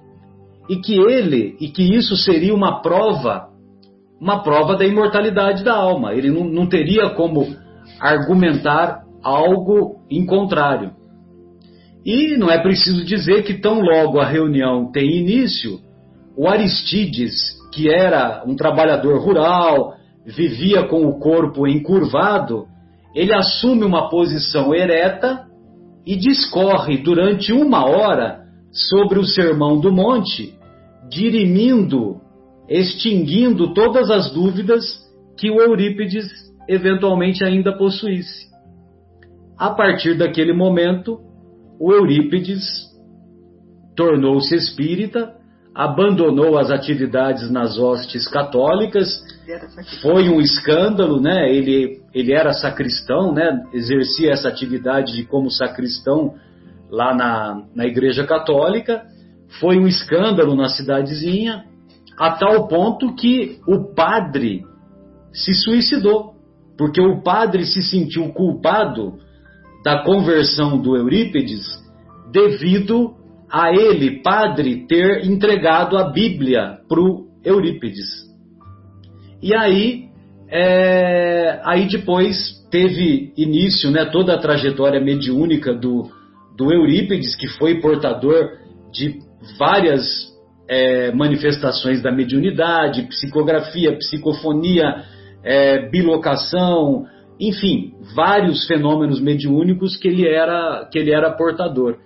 e 0.70 0.78
que 0.78 1.00
ele 1.00 1.56
e 1.60 1.70
que 1.70 1.84
isso 1.84 2.18
seria 2.18 2.54
uma 2.54 2.82
prova, 2.82 3.50
uma 4.20 4.44
prova 4.44 4.76
da 4.76 4.86
imortalidade 4.86 5.64
da 5.64 5.74
alma. 5.74 6.14
Ele 6.14 6.30
não, 6.30 6.46
não 6.46 6.68
teria 6.68 7.10
como 7.12 7.62
argumentar 8.04 9.04
algo 9.24 10.02
em 10.12 10.26
contrário. 10.26 10.92
E 12.06 12.36
não 12.36 12.50
é 12.52 12.62
preciso 12.62 13.06
dizer 13.06 13.44
que 13.44 13.54
tão 13.54 13.80
logo 13.80 14.20
a 14.20 14.28
reunião 14.28 14.92
tem 14.92 15.20
início, 15.20 15.80
o 16.36 16.48
Aristides, 16.48 17.34
que 17.74 17.90
era 17.90 18.44
um 18.46 18.56
trabalhador 18.56 19.22
rural, 19.22 19.94
vivia 20.26 20.84
com 20.84 21.08
o 21.08 21.18
corpo 21.18 21.66
encurvado, 21.66 22.66
ele 23.16 23.34
assume 23.34 23.86
uma 23.86 24.10
posição 24.10 24.76
ereta 24.76 25.46
e 26.06 26.18
discorre 26.18 26.98
durante 26.98 27.54
uma 27.54 27.86
hora 27.86 28.42
sobre 28.70 29.18
o 29.18 29.26
Sermão 29.26 29.80
do 29.80 29.94
Monte, 29.94 30.54
dirimindo, 31.10 32.20
extinguindo 32.68 33.74
todas 33.74 34.10
as 34.12 34.32
dúvidas 34.34 34.84
que 35.38 35.50
o 35.50 35.62
Eurípides 35.62 36.28
eventualmente 36.67 37.43
ainda 37.43 37.77
possuísse. 37.77 38.51
A 39.58 39.70
partir 39.72 40.17
daquele 40.17 40.53
momento, 40.53 41.20
o 41.79 41.91
Eurípides 41.93 42.63
tornou-se 43.96 44.55
espírita, 44.55 45.36
abandonou 45.75 46.58
as 46.58 46.72
atividades 46.72 47.50
nas 47.51 47.77
hostes 47.77 48.27
católicas, 48.27 49.22
foi 50.01 50.29
um 50.29 50.39
escândalo, 50.39 51.20
né? 51.20 51.53
Ele, 51.53 52.01
ele 52.13 52.34
era 52.34 52.53
sacristão, 52.53 53.34
né? 53.34 53.63
Exercia 53.74 54.32
essa 54.32 54.48
atividade 54.48 55.13
de 55.13 55.25
como 55.25 55.50
sacristão 55.51 56.36
lá 56.89 57.13
na, 57.13 57.63
na 57.75 57.86
Igreja 57.86 58.25
Católica. 58.25 59.03
Foi 59.60 59.77
um 59.77 59.88
escândalo 59.88 60.55
na 60.55 60.70
cidadezinha, 60.70 61.65
a 62.17 62.32
tal 62.32 62.67
ponto 62.67 63.15
que 63.15 63.60
o 63.67 63.93
padre 63.93 64.63
se 65.34 65.53
suicidou 65.53 66.33
porque 66.77 67.01
o 67.01 67.22
padre 67.22 67.65
se 67.65 67.82
sentiu 67.82 68.30
culpado 68.30 69.13
da 69.84 70.03
conversão 70.03 70.82
do 70.82 70.96
Eurípides 70.96 71.63
devido 72.32 73.15
a 73.51 73.72
ele, 73.72 74.22
padre, 74.24 74.88
ter 74.88 75.25
entregado 75.25 75.98
a 75.98 76.10
Bíblia 76.10 76.80
para 76.89 77.00
o 77.00 77.27
Eurípides. 77.44 78.24
E 79.42 79.53
aí, 79.53 80.06
é, 80.50 81.60
aí 81.63 81.88
depois 81.88 82.63
teve 82.72 83.32
início 83.38 83.92
né, 83.92 84.06
toda 84.06 84.34
a 84.34 84.39
trajetória 84.39 85.00
mediúnica 85.00 85.74
do, 85.74 86.10
do 86.58 86.74
Eurípides, 86.74 87.36
que 87.36 87.48
foi 87.48 87.80
portador 87.80 88.58
de 88.92 89.20
várias 89.60 90.34
é, 90.68 91.12
manifestações 91.12 92.01
da 92.01 92.12
mediunidade, 92.12 93.03
psicografia, 93.03 93.96
psicofonia, 93.98 95.03
é, 95.44 95.90
bilocação, 95.90 97.06
enfim, 97.40 97.94
vários 98.16 98.66
fenômenos 98.68 99.20
mediúnicos 99.20 99.98
que 99.98 100.08
ele 100.08 100.28
era, 100.28 100.88
que 100.92 100.98
ele 100.98 101.12
era 101.12 101.32
portador. 101.32 101.98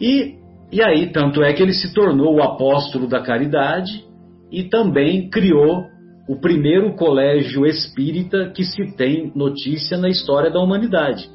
E, 0.00 0.34
e 0.70 0.82
aí, 0.82 1.10
tanto 1.10 1.42
é 1.42 1.52
que 1.52 1.62
ele 1.62 1.72
se 1.72 1.92
tornou 1.92 2.36
o 2.36 2.42
apóstolo 2.42 3.08
da 3.08 3.20
caridade 3.20 4.04
e 4.50 4.64
também 4.64 5.28
criou 5.28 5.84
o 6.28 6.36
primeiro 6.40 6.94
colégio 6.94 7.64
espírita 7.66 8.50
que 8.54 8.64
se 8.64 8.96
tem 8.96 9.32
notícia 9.34 9.96
na 9.96 10.08
história 10.08 10.50
da 10.50 10.60
humanidade, 10.60 11.28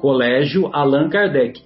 Colégio 0.00 0.70
Allan 0.72 1.08
Kardec, 1.08 1.60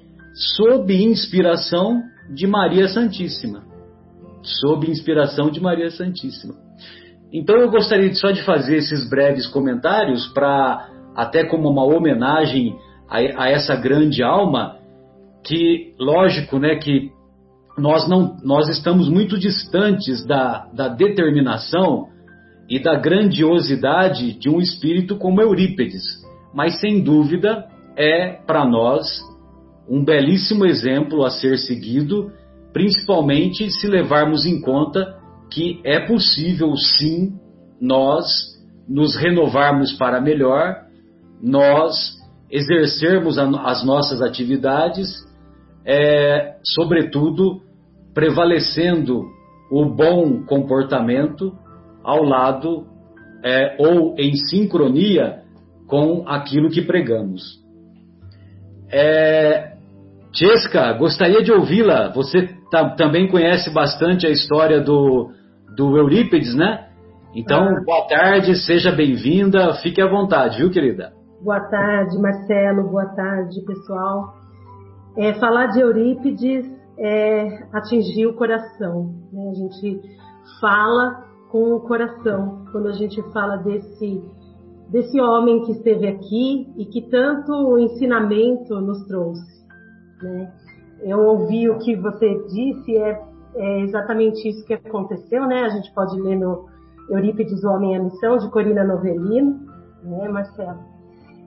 sob 0.57 0.95
inspiração 0.95 2.03
de 2.35 2.47
Maria 2.47 2.89
Santíssima. 2.89 3.65
Sob 4.43 4.91
inspiração 4.91 5.51
de 5.51 5.61
Maria 5.61 5.91
Santíssima. 5.91 6.55
Então 7.33 7.57
eu 7.57 7.71
gostaria 7.71 8.13
só 8.15 8.31
de 8.31 8.43
fazer 8.43 8.77
esses 8.77 9.09
breves 9.09 9.47
comentários 9.47 10.27
para, 10.29 10.89
até 11.15 11.45
como 11.45 11.69
uma 11.69 11.85
homenagem 11.85 12.77
a, 13.09 13.19
a, 13.45 13.49
essa 13.49 13.77
grande 13.77 14.23
alma, 14.23 14.77
que, 15.45 15.95
lógico, 15.99 16.59
né, 16.59 16.77
que 16.77 17.11
nós, 17.79 18.09
não, 18.09 18.37
nós 18.43 18.69
estamos 18.69 19.09
muito 19.09 19.39
distantes 19.39 20.25
da, 20.27 20.67
da 20.75 20.89
determinação 20.89 22.09
e 22.69 22.79
da 22.79 22.97
grandiosidade 22.97 24.33
de 24.39 24.49
um 24.49 24.61
espírito 24.61 25.17
como 25.17 25.41
Eurípides, 25.41 26.03
mas 26.55 26.81
sem 26.81 27.03
dúvida 27.03 27.67
é 27.97 28.33
para 28.47 28.65
nós 28.65 29.07
um 29.89 30.05
belíssimo 30.05 30.65
exemplo 30.65 31.25
a 31.25 31.31
ser 31.31 31.59
seguido, 31.59 32.31
principalmente 32.73 33.71
se 33.71 33.89
levarmos 33.89 34.47
em 34.47 34.61
conta 34.61 35.20
que 35.51 35.81
é 35.85 36.01
possível 36.07 36.75
sim 36.77 37.33
nós 37.81 38.27
nos 38.89 39.17
renovarmos 39.17 39.93
para 39.95 40.21
melhor, 40.21 40.77
nós 41.43 42.19
exercermos 42.51 43.39
as 43.39 43.85
nossas 43.85 44.21
atividades, 44.21 45.09
é, 45.85 46.57
sobretudo 46.65 47.63
prevalecendo 48.13 49.23
o 49.71 49.87
bom 49.87 50.45
comportamento 50.45 51.53
ao 52.03 52.23
lado 52.25 52.87
é, 53.45 53.77
ou 53.79 54.17
em 54.19 54.35
sincronia 54.35 55.43
com 55.87 56.25
aquilo 56.27 56.71
que 56.71 56.83
pregamos. 56.83 57.61
É, 58.91 59.75
Chesca, 60.33 60.93
gostaria 60.95 61.43
de 61.43 61.53
ouvi-la. 61.53 62.09
Você 62.09 62.49
também 62.97 63.29
conhece 63.29 63.71
bastante 63.73 64.27
a 64.27 64.31
história 64.31 64.81
do, 64.81 65.31
do 65.81 65.97
Eurípides, 65.97 66.55
né? 66.55 66.89
Então, 67.35 67.63
ah. 67.63 67.83
boa 67.83 68.07
tarde, 68.07 68.55
seja 68.67 68.93
bem-vinda, 68.93 69.73
fique 69.83 70.03
à 70.03 70.07
vontade, 70.07 70.59
viu, 70.59 70.71
querida? 70.71 71.15
Boa 71.43 71.61
tarde, 71.61 72.19
Marcelo, 72.19 72.91
boa 72.91 73.07
tarde, 73.07 73.63
pessoal. 73.63 74.35
É, 75.17 75.33
falar 75.41 75.69
de 75.69 75.81
Eurípides 75.81 76.71
é 76.99 77.65
atingir 77.73 78.27
o 78.27 78.35
coração. 78.35 79.15
Né? 79.33 79.49
A 79.51 79.55
gente 79.55 80.03
fala 80.61 81.25
com 81.51 81.77
o 81.77 81.81
coração 81.81 82.67
quando 82.71 82.89
a 82.89 82.93
gente 82.93 83.23
fala 83.33 83.57
desse, 83.57 84.23
desse 84.91 85.19
homem 85.19 85.65
que 85.65 85.73
esteve 85.73 86.09
aqui 86.09 86.69
e 86.77 86.85
que 86.85 87.09
tanto 87.09 87.79
ensinamento 87.79 88.79
nos 88.83 89.03
trouxe. 89.07 89.65
Né? 90.23 90.53
Eu 91.05 91.21
ouvi 91.21 91.71
o 91.71 91.79
que 91.79 91.97
você 91.97 92.35
disse, 92.53 92.99
é 92.99 93.30
é 93.57 93.81
exatamente 93.81 94.49
isso 94.49 94.65
que 94.67 94.75
aconteceu, 94.75 95.47
né? 95.47 95.63
A 95.63 95.69
gente 95.71 95.93
pode 95.95 96.21
ler 96.21 96.37
no 96.37 96.67
Eurípides, 97.11 97.63
O 97.65 97.71
Homem 97.71 97.95
e 97.95 97.97
a 97.97 98.03
Missão, 98.03 98.39
de 98.39 98.51
Corina 98.51 98.85
Novellino, 98.85 99.61
né, 100.05 100.29
Marcelo? 100.29 100.79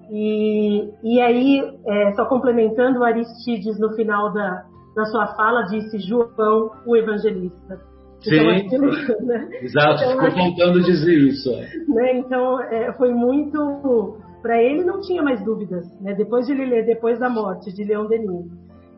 E, 0.09 0.89
e 1.01 1.21
aí, 1.21 1.79
é, 1.85 2.13
só 2.13 2.25
complementando, 2.25 3.03
Aristides, 3.03 3.79
no 3.79 3.93
final 3.95 4.33
da, 4.33 4.65
da 4.95 5.05
sua 5.05 5.27
fala, 5.35 5.63
disse 5.63 5.97
João, 5.99 6.71
o 6.85 6.95
evangelista. 6.95 7.81
Então, 8.25 8.93
Sim, 8.93 9.25
né? 9.25 9.49
exato, 9.61 10.03
então, 10.03 10.11
ficou 10.11 10.31
faltando 10.31 10.81
dizer 10.83 11.17
isso. 11.17 11.51
Né? 11.89 12.17
Então, 12.17 12.61
é, 12.61 12.93
foi 12.93 13.13
muito... 13.13 14.17
Para 14.41 14.61
ele 14.61 14.83
não 14.83 14.99
tinha 14.99 15.23
mais 15.23 15.41
dúvidas, 15.43 15.85
né? 16.01 16.13
depois 16.15 16.45
de 16.45 16.51
ele 16.51 16.65
ler 16.65 16.85
Depois 16.85 17.17
da 17.17 17.29
Morte, 17.29 17.73
de 17.73 17.85
Leão 17.85 18.07
Denis, 18.07 18.51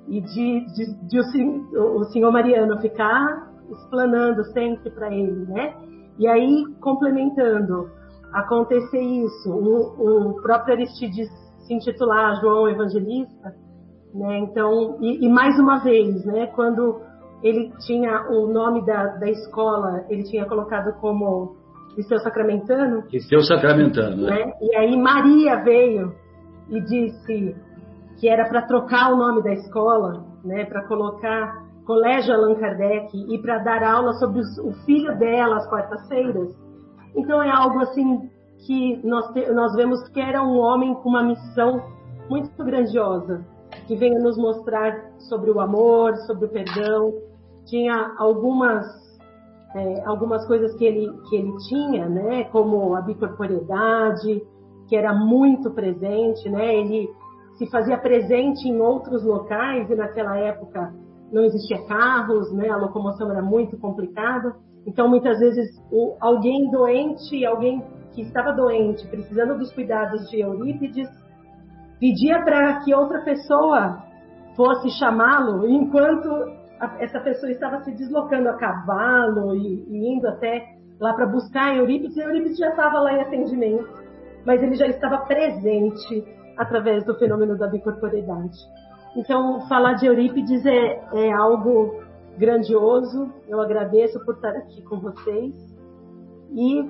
e 0.07 0.21
de, 0.21 0.65
de, 0.73 1.07
de 1.07 1.19
o, 1.77 1.99
o, 1.99 2.03
senhor 2.05 2.31
Mariano 2.31 2.79
ficar 2.79 3.51
explanando 3.69 4.43
sempre 4.45 4.89
para 4.91 5.13
ele, 5.13 5.45
né? 5.47 5.73
E 6.19 6.27
aí, 6.27 6.65
complementando, 6.79 7.89
acontecer 8.31 9.01
isso, 9.01 9.49
o, 9.49 10.29
o 10.29 10.41
próprio 10.41 10.75
Aristides 10.75 11.27
se 11.65 11.73
intitular 11.73 12.39
João 12.39 12.69
Evangelista, 12.69 13.55
né? 14.13 14.37
Então, 14.39 14.97
e, 15.01 15.25
e, 15.25 15.29
mais 15.29 15.57
uma 15.59 15.79
vez, 15.79 16.23
né? 16.25 16.47
Quando 16.47 17.01
ele 17.41 17.71
tinha 17.85 18.29
o 18.29 18.47
nome 18.47 18.85
da, 18.85 19.07
da 19.17 19.29
escola, 19.29 20.05
ele 20.09 20.23
tinha 20.23 20.45
colocado 20.45 20.93
como 20.99 21.55
Cristão 21.95 22.19
Sacramentano. 22.19 23.03
Cristão 23.03 23.41
Sacramentano, 23.41 24.23
né? 24.23 24.45
né? 24.45 24.53
E 24.61 24.75
aí 24.75 24.95
Maria 24.97 25.63
veio 25.63 26.13
e 26.69 26.81
disse 26.81 27.55
que 28.17 28.29
era 28.29 28.47
para 28.47 28.61
trocar 28.63 29.13
o 29.13 29.17
nome 29.17 29.43
da 29.43 29.53
escola, 29.53 30.25
né, 30.43 30.65
para 30.65 30.83
colocar 30.87 31.65
Colégio 31.85 32.33
Allan 32.33 32.55
Kardec 32.55 33.15
e 33.15 33.37
para 33.39 33.59
dar 33.59 33.83
aula 33.83 34.13
sobre 34.13 34.41
o 34.41 34.71
filho 34.85 35.15
dela 35.17 35.57
às 35.57 35.67
quartas-feiras. 35.67 36.55
Então 37.15 37.41
é 37.41 37.49
algo 37.49 37.79
assim 37.79 38.29
que 38.65 38.99
nós, 39.05 39.31
te, 39.33 39.51
nós 39.51 39.75
vemos 39.75 40.07
que 40.09 40.19
era 40.19 40.41
um 40.41 40.57
homem 40.57 40.93
com 40.95 41.09
uma 41.09 41.23
missão 41.23 41.81
muito 42.29 42.63
grandiosa, 42.63 43.45
que 43.87 43.95
veio 43.95 44.19
nos 44.21 44.37
mostrar 44.37 45.11
sobre 45.29 45.51
o 45.51 45.59
amor, 45.59 46.15
sobre 46.25 46.45
o 46.45 46.49
perdão. 46.49 47.13
Tinha 47.65 48.13
algumas 48.17 48.85
é, 49.75 50.03
algumas 50.05 50.45
coisas 50.47 50.73
que 50.75 50.85
ele 50.85 51.11
que 51.29 51.35
ele 51.35 51.55
tinha, 51.67 52.07
né, 52.07 52.45
como 52.45 52.95
a 52.95 53.01
bicorporeidade, 53.01 54.41
que 54.87 54.95
era 54.95 55.13
muito 55.13 55.69
presente, 55.71 56.49
né? 56.49 56.75
Ele 56.75 57.09
se 57.57 57.69
fazia 57.69 57.97
presente 57.97 58.67
em 58.67 58.79
outros 58.79 59.23
locais 59.23 59.89
e 59.89 59.95
naquela 59.95 60.37
época 60.37 60.93
não 61.31 61.43
existia 61.43 61.85
carros, 61.87 62.53
né? 62.53 62.69
A 62.69 62.77
locomoção 62.77 63.31
era 63.31 63.41
muito 63.41 63.77
complicada. 63.77 64.55
Então, 64.85 65.09
muitas 65.09 65.39
vezes, 65.39 65.81
o, 65.91 66.15
alguém 66.19 66.69
doente, 66.69 67.45
alguém 67.45 67.83
que 68.13 68.21
estava 68.21 68.51
doente, 68.53 69.07
precisando 69.07 69.57
dos 69.57 69.73
cuidados 69.73 70.29
de 70.29 70.39
Eurípides, 70.39 71.09
pedia 71.99 72.41
para 72.43 72.79
que 72.81 72.93
outra 72.93 73.21
pessoa 73.23 74.03
fosse 74.55 74.89
chamá-lo, 74.91 75.67
enquanto 75.67 76.29
a, 76.79 76.95
essa 76.99 77.19
pessoa 77.19 77.51
estava 77.51 77.81
se 77.81 77.91
deslocando 77.91 78.49
a 78.49 78.53
cavalo 78.53 79.55
e, 79.55 79.85
e 79.89 80.15
indo 80.15 80.27
até 80.27 80.75
lá 80.99 81.13
para 81.13 81.25
buscar 81.25 81.75
Eurípides, 81.75 82.15
Eurípides 82.17 82.57
já 82.57 82.69
estava 82.69 82.99
lá 82.99 83.13
em 83.13 83.21
atendimento, 83.21 83.89
mas 84.45 84.61
ele 84.61 84.75
já 84.75 84.87
estava 84.87 85.25
presente 85.25 86.23
através 86.57 87.05
do 87.05 87.15
fenômeno 87.15 87.57
da 87.57 87.67
bicorporeidade. 87.67 88.57
Então, 89.15 89.61
falar 89.67 89.93
de 89.93 90.05
Eurípides 90.05 90.65
é, 90.65 91.01
é 91.13 91.31
algo 91.31 92.03
grandioso. 92.37 93.31
Eu 93.47 93.61
agradeço 93.61 94.19
por 94.25 94.35
estar 94.35 94.49
aqui 94.49 94.81
com 94.83 94.99
vocês. 94.99 95.53
E, 96.53 96.81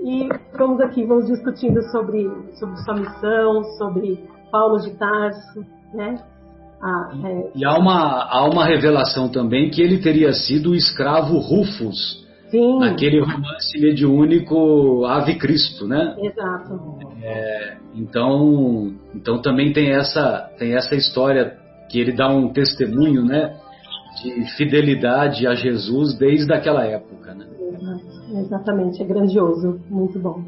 e 0.00 0.28
vamos 0.56 0.80
aqui, 0.80 1.04
vamos 1.04 1.26
discutindo 1.26 1.82
sobre, 1.90 2.28
sobre 2.58 2.76
sua 2.78 2.94
missão, 2.94 3.64
sobre 3.78 4.28
Paulo 4.50 4.78
de 4.80 4.90
Tarso, 4.96 5.64
né? 5.94 6.16
Ah, 6.82 7.10
é... 7.24 7.50
E 7.54 7.64
há 7.64 7.78
uma, 7.78 8.24
há 8.28 8.44
uma 8.44 8.64
revelação 8.64 9.28
também 9.28 9.70
que 9.70 9.80
ele 9.80 9.98
teria 9.98 10.32
sido 10.32 10.70
o 10.70 10.74
escravo 10.74 11.38
Rufus, 11.38 12.25
Sim. 12.48 12.78
naquele 12.78 13.20
romance 13.20 13.78
mediúnico 13.80 15.04
Ave 15.04 15.36
Cristo, 15.36 15.86
né? 15.86 16.14
Exato. 16.18 16.98
É, 17.22 17.76
então, 17.94 18.94
então 19.14 19.40
também 19.40 19.72
tem 19.72 19.90
essa, 19.92 20.50
tem 20.58 20.74
essa 20.74 20.94
história 20.94 21.56
que 21.88 22.00
ele 22.00 22.12
dá 22.12 22.28
um 22.28 22.52
testemunho, 22.52 23.24
né, 23.24 23.56
de 24.22 24.56
fidelidade 24.56 25.46
a 25.46 25.54
Jesus 25.54 26.16
desde 26.18 26.52
aquela 26.52 26.84
época, 26.84 27.34
né? 27.34 27.46
Exatamente, 28.32 29.02
é 29.02 29.06
grandioso, 29.06 29.80
muito 29.88 30.18
bom. 30.18 30.42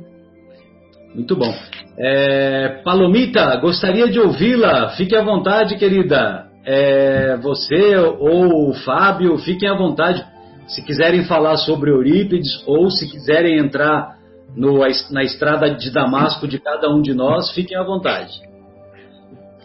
Muito 1.14 1.36
bom. 1.36 1.52
É, 1.96 2.80
Palomita, 2.84 3.56
gostaria 3.56 4.08
de 4.08 4.20
ouvi-la. 4.20 4.90
Fique 4.90 5.16
à 5.16 5.22
vontade, 5.22 5.76
querida. 5.76 6.46
É, 6.64 7.36
você 7.38 7.96
ou 7.96 8.70
o 8.70 8.74
Fábio, 8.74 9.38
fiquem 9.38 9.68
à 9.68 9.76
vontade. 9.76 10.24
Se 10.68 10.84
quiserem 10.84 11.24
falar 11.24 11.56
sobre 11.56 11.90
Eurípides 11.90 12.62
ou 12.66 12.90
se 12.90 13.10
quiserem 13.10 13.58
entrar 13.58 14.18
no, 14.54 14.80
na 15.10 15.22
estrada 15.22 15.74
de 15.74 15.90
Damasco 15.90 16.46
de 16.46 16.58
cada 16.58 16.88
um 16.90 17.00
de 17.00 17.14
nós, 17.14 17.50
fiquem 17.52 17.76
à 17.76 17.82
vontade. 17.82 18.32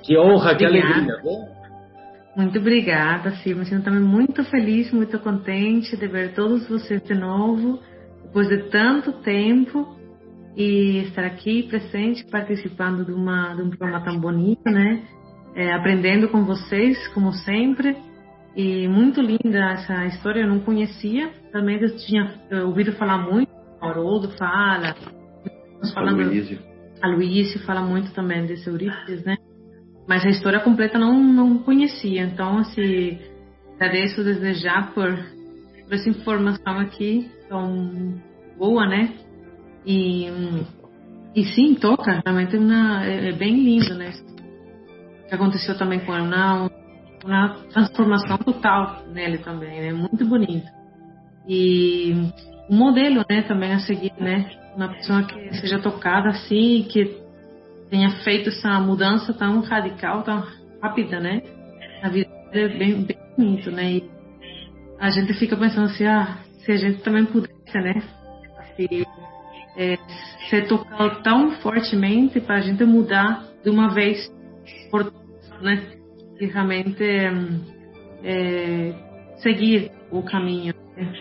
Que 0.03 0.17
honra, 0.17 0.55
que 0.55 0.65
alegria. 0.65 1.19
Bom? 1.23 1.53
Muito 2.35 2.57
obrigada, 2.57 3.31
Silvia. 3.37 3.63
Me 3.63 3.65
sinto 3.65 3.83
também 3.83 4.01
muito 4.01 4.43
feliz, 4.45 4.91
muito 4.91 5.19
contente 5.19 5.95
de 5.95 6.07
ver 6.07 6.33
todos 6.33 6.67
vocês 6.67 7.03
de 7.03 7.13
novo, 7.13 7.79
depois 8.23 8.47
de 8.47 8.69
tanto 8.69 9.11
tempo 9.11 9.95
e 10.55 10.99
estar 11.07 11.25
aqui 11.25 11.63
presente, 11.63 12.25
participando 12.25 13.05
de, 13.05 13.11
uma, 13.11 13.53
de 13.55 13.61
um 13.61 13.69
programa 13.69 14.03
tão 14.03 14.19
bonito, 14.19 14.65
né? 14.65 15.03
É, 15.55 15.73
aprendendo 15.73 16.27
com 16.29 16.43
vocês, 16.43 17.07
como 17.09 17.31
sempre. 17.33 17.95
E 18.55 18.87
muito 18.87 19.19
linda 19.19 19.71
essa 19.71 20.05
história, 20.05 20.41
eu 20.41 20.47
não 20.47 20.59
conhecia. 20.59 21.31
Também 21.51 21.81
eu 21.81 21.95
tinha 21.97 22.39
ouvido 22.65 22.93
falar 22.93 23.17
muito. 23.17 23.51
O 23.81 23.85
Haroldo 23.85 24.29
fala. 24.37 24.95
Falando, 25.93 26.21
a 27.01 27.07
Luísio 27.07 27.59
fala 27.65 27.81
muito 27.81 28.13
também 28.13 28.45
desse 28.45 28.69
Eurípides, 28.69 29.25
né? 29.25 29.37
Mas 30.07 30.25
a 30.25 30.29
história 30.29 30.59
completa 30.59 30.97
não, 30.97 31.21
não 31.21 31.57
conhecia. 31.57 32.23
Então, 32.23 32.59
assim, 32.59 33.19
agradeço 33.75 34.23
desde 34.23 34.53
já 34.53 34.83
por, 34.83 35.11
por 35.83 35.93
essa 35.93 36.09
informação 36.09 36.79
aqui 36.79 37.29
tão 37.49 38.21
boa, 38.57 38.87
né? 38.87 39.13
E, 39.85 40.27
e 41.35 41.43
sim, 41.53 41.75
toca, 41.75 42.21
realmente 42.25 42.55
uma, 42.55 43.05
é, 43.05 43.29
é 43.29 43.31
bem 43.33 43.63
lindo, 43.63 43.95
né? 43.95 44.13
O 45.25 45.27
que 45.27 45.35
aconteceu 45.35 45.77
também 45.77 45.99
com 45.99 46.13
uma, 46.13 46.71
uma 47.23 47.55
transformação 47.71 48.37
total 48.37 49.03
nele 49.07 49.37
também, 49.37 49.81
né? 49.81 49.93
Muito 49.93 50.25
bonito. 50.25 50.67
E 51.47 52.13
um 52.69 52.75
modelo, 52.75 53.25
né, 53.29 53.41
também 53.43 53.73
a 53.73 53.79
seguir, 53.79 54.13
né? 54.19 54.49
Uma 54.75 54.89
pessoa 54.89 55.23
que 55.23 55.53
seja 55.55 55.79
tocada 55.79 56.29
assim, 56.29 56.85
que 56.89 57.21
tenha 57.89 58.09
feito 58.23 58.49
essa 58.49 58.79
mudança 58.79 59.33
tão 59.33 59.61
radical, 59.61 60.23
tão 60.23 60.43
rápida, 60.81 61.19
né? 61.19 61.41
A 62.01 62.09
vida 62.09 62.29
é 62.51 62.67
bem, 62.67 63.03
bem 63.03 63.17
bonito, 63.37 63.71
né? 63.71 63.93
E 63.93 64.09
a 64.99 65.09
gente 65.09 65.33
fica 65.33 65.55
pensando 65.55 65.85
assim, 65.85 66.05
ah, 66.05 66.39
se 66.59 66.71
a 66.71 66.77
gente 66.77 67.01
também 67.01 67.25
pudesse, 67.25 67.77
né? 67.77 68.01
Assim, 68.59 69.05
é, 69.77 69.97
ser 70.49 70.67
tocado 70.67 71.21
tão 71.23 71.51
fortemente 71.61 72.39
para 72.39 72.55
a 72.55 72.61
gente 72.61 72.83
mudar 72.85 73.45
de 73.63 73.69
uma 73.69 73.89
vez 73.89 74.31
por 74.89 75.11
né? 75.61 76.02
E 76.43 76.47
realmente 76.47 77.03
é, 78.23 78.93
seguir 79.37 79.91
o 80.11 80.21
caminho, 80.23 80.73
né? 80.97 81.13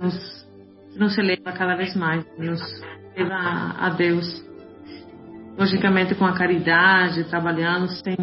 nos, 0.00 0.48
nos 0.96 1.18
eleva 1.18 1.52
cada 1.52 1.76
vez 1.76 1.96
mais, 1.96 2.24
nos 2.38 2.60
leva 3.16 3.34
a, 3.34 3.86
a 3.86 3.90
Deus. 3.90 4.44
Logicamente 5.58 6.14
com 6.14 6.24
a 6.24 6.36
caridade, 6.36 7.24
trabalhando 7.24 7.88
sem, 7.88 8.16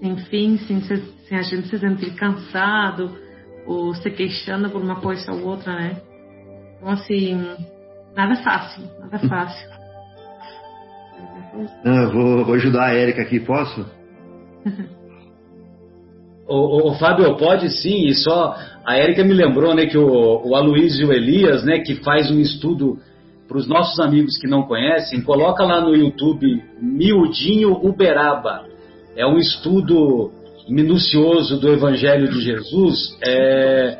sem 0.00 0.16
fim, 0.26 0.58
sem, 0.58 0.80
sem 0.80 1.38
a 1.38 1.42
gente 1.42 1.68
se 1.68 1.78
sentir 1.78 2.14
cansado 2.14 3.16
ou 3.66 3.94
se 3.94 4.10
queixando 4.10 4.70
por 4.70 4.82
uma 4.82 5.00
coisa 5.00 5.32
ou 5.32 5.44
outra, 5.44 5.74
né? 5.74 5.96
Então, 6.76 6.90
assim, 6.90 7.38
Nada 8.14 8.36
fácil, 8.36 8.84
nada 9.00 9.18
fácil. 9.28 9.68
Não, 11.84 12.12
vou, 12.12 12.44
vou 12.44 12.54
ajudar 12.54 12.86
a 12.86 12.94
Érica 12.94 13.22
aqui, 13.22 13.40
posso? 13.40 13.84
o, 16.46 16.90
o, 16.90 16.94
Fábio, 16.94 17.36
pode 17.36 17.70
sim, 17.70 18.06
e 18.06 18.14
só 18.14 18.54
a 18.84 18.96
Érica 18.96 19.24
me 19.24 19.32
lembrou 19.32 19.74
né, 19.74 19.86
que 19.86 19.96
o, 19.96 20.42
o 20.44 20.54
Aloysio 20.54 21.12
Elias, 21.12 21.64
né, 21.64 21.80
que 21.80 21.96
faz 21.96 22.30
um 22.30 22.38
estudo 22.38 22.98
para 23.48 23.58
os 23.58 23.66
nossos 23.66 23.98
amigos 24.00 24.36
que 24.38 24.46
não 24.46 24.62
conhecem, 24.62 25.22
coloca 25.22 25.64
lá 25.64 25.80
no 25.80 25.94
YouTube 25.94 26.62
Miudinho 26.80 27.72
Uberaba. 27.72 28.64
É 29.16 29.26
um 29.26 29.38
estudo 29.38 30.32
minucioso 30.68 31.58
do 31.60 31.72
Evangelho 31.72 32.28
de 32.28 32.40
Jesus, 32.40 33.16
é, 33.22 33.98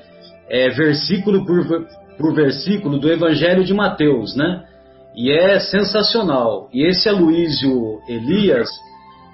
é 0.49 0.71
versículo 0.71 1.45
por, 1.45 1.87
por 2.19 2.35
versículo 2.35 2.99
do 2.99 3.11
Evangelho 3.11 3.65
de 3.65 3.75
Mateus, 3.75 4.35
né? 4.35 4.65
E 5.15 5.31
é 5.31 5.61
sensacional. 5.61 6.69
E 6.73 6.85
esse 6.89 7.09
Aloísio 7.09 8.01
Elias, 8.09 8.69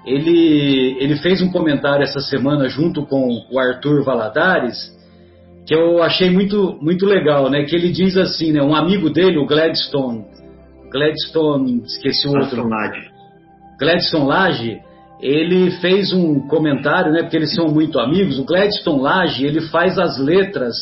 ele, 0.05 0.97
ele 0.99 1.15
fez 1.17 1.41
um 1.41 1.51
comentário 1.51 2.03
essa 2.03 2.19
semana 2.19 2.67
junto 2.67 3.05
com 3.05 3.45
o 3.51 3.59
Arthur 3.59 4.03
Valadares, 4.03 4.91
que 5.65 5.75
eu 5.75 6.01
achei 6.01 6.29
muito, 6.29 6.77
muito 6.81 7.05
legal, 7.05 7.49
né? 7.49 7.63
Que 7.63 7.75
ele 7.75 7.91
diz 7.91 8.17
assim, 8.17 8.51
né? 8.51 8.61
Um 8.63 8.75
amigo 8.75 9.09
dele, 9.09 9.37
o 9.37 9.45
Gladstone, 9.45 10.25
Gladstone, 10.91 11.83
esqueci 11.85 12.27
o 12.27 12.31
outro. 12.31 12.67
Gladstone 13.79 14.25
Lage, 14.25 14.79
ele 15.21 15.71
fez 15.79 16.11
um 16.11 16.47
comentário, 16.47 17.11
né? 17.11 17.21
Porque 17.21 17.37
eles 17.37 17.53
são 17.53 17.67
muito 17.67 17.99
amigos. 17.99 18.39
O 18.39 18.43
Gladstone 18.43 19.01
Lage, 19.01 19.45
ele 19.45 19.61
faz 19.61 19.99
as 19.99 20.17
letras 20.17 20.75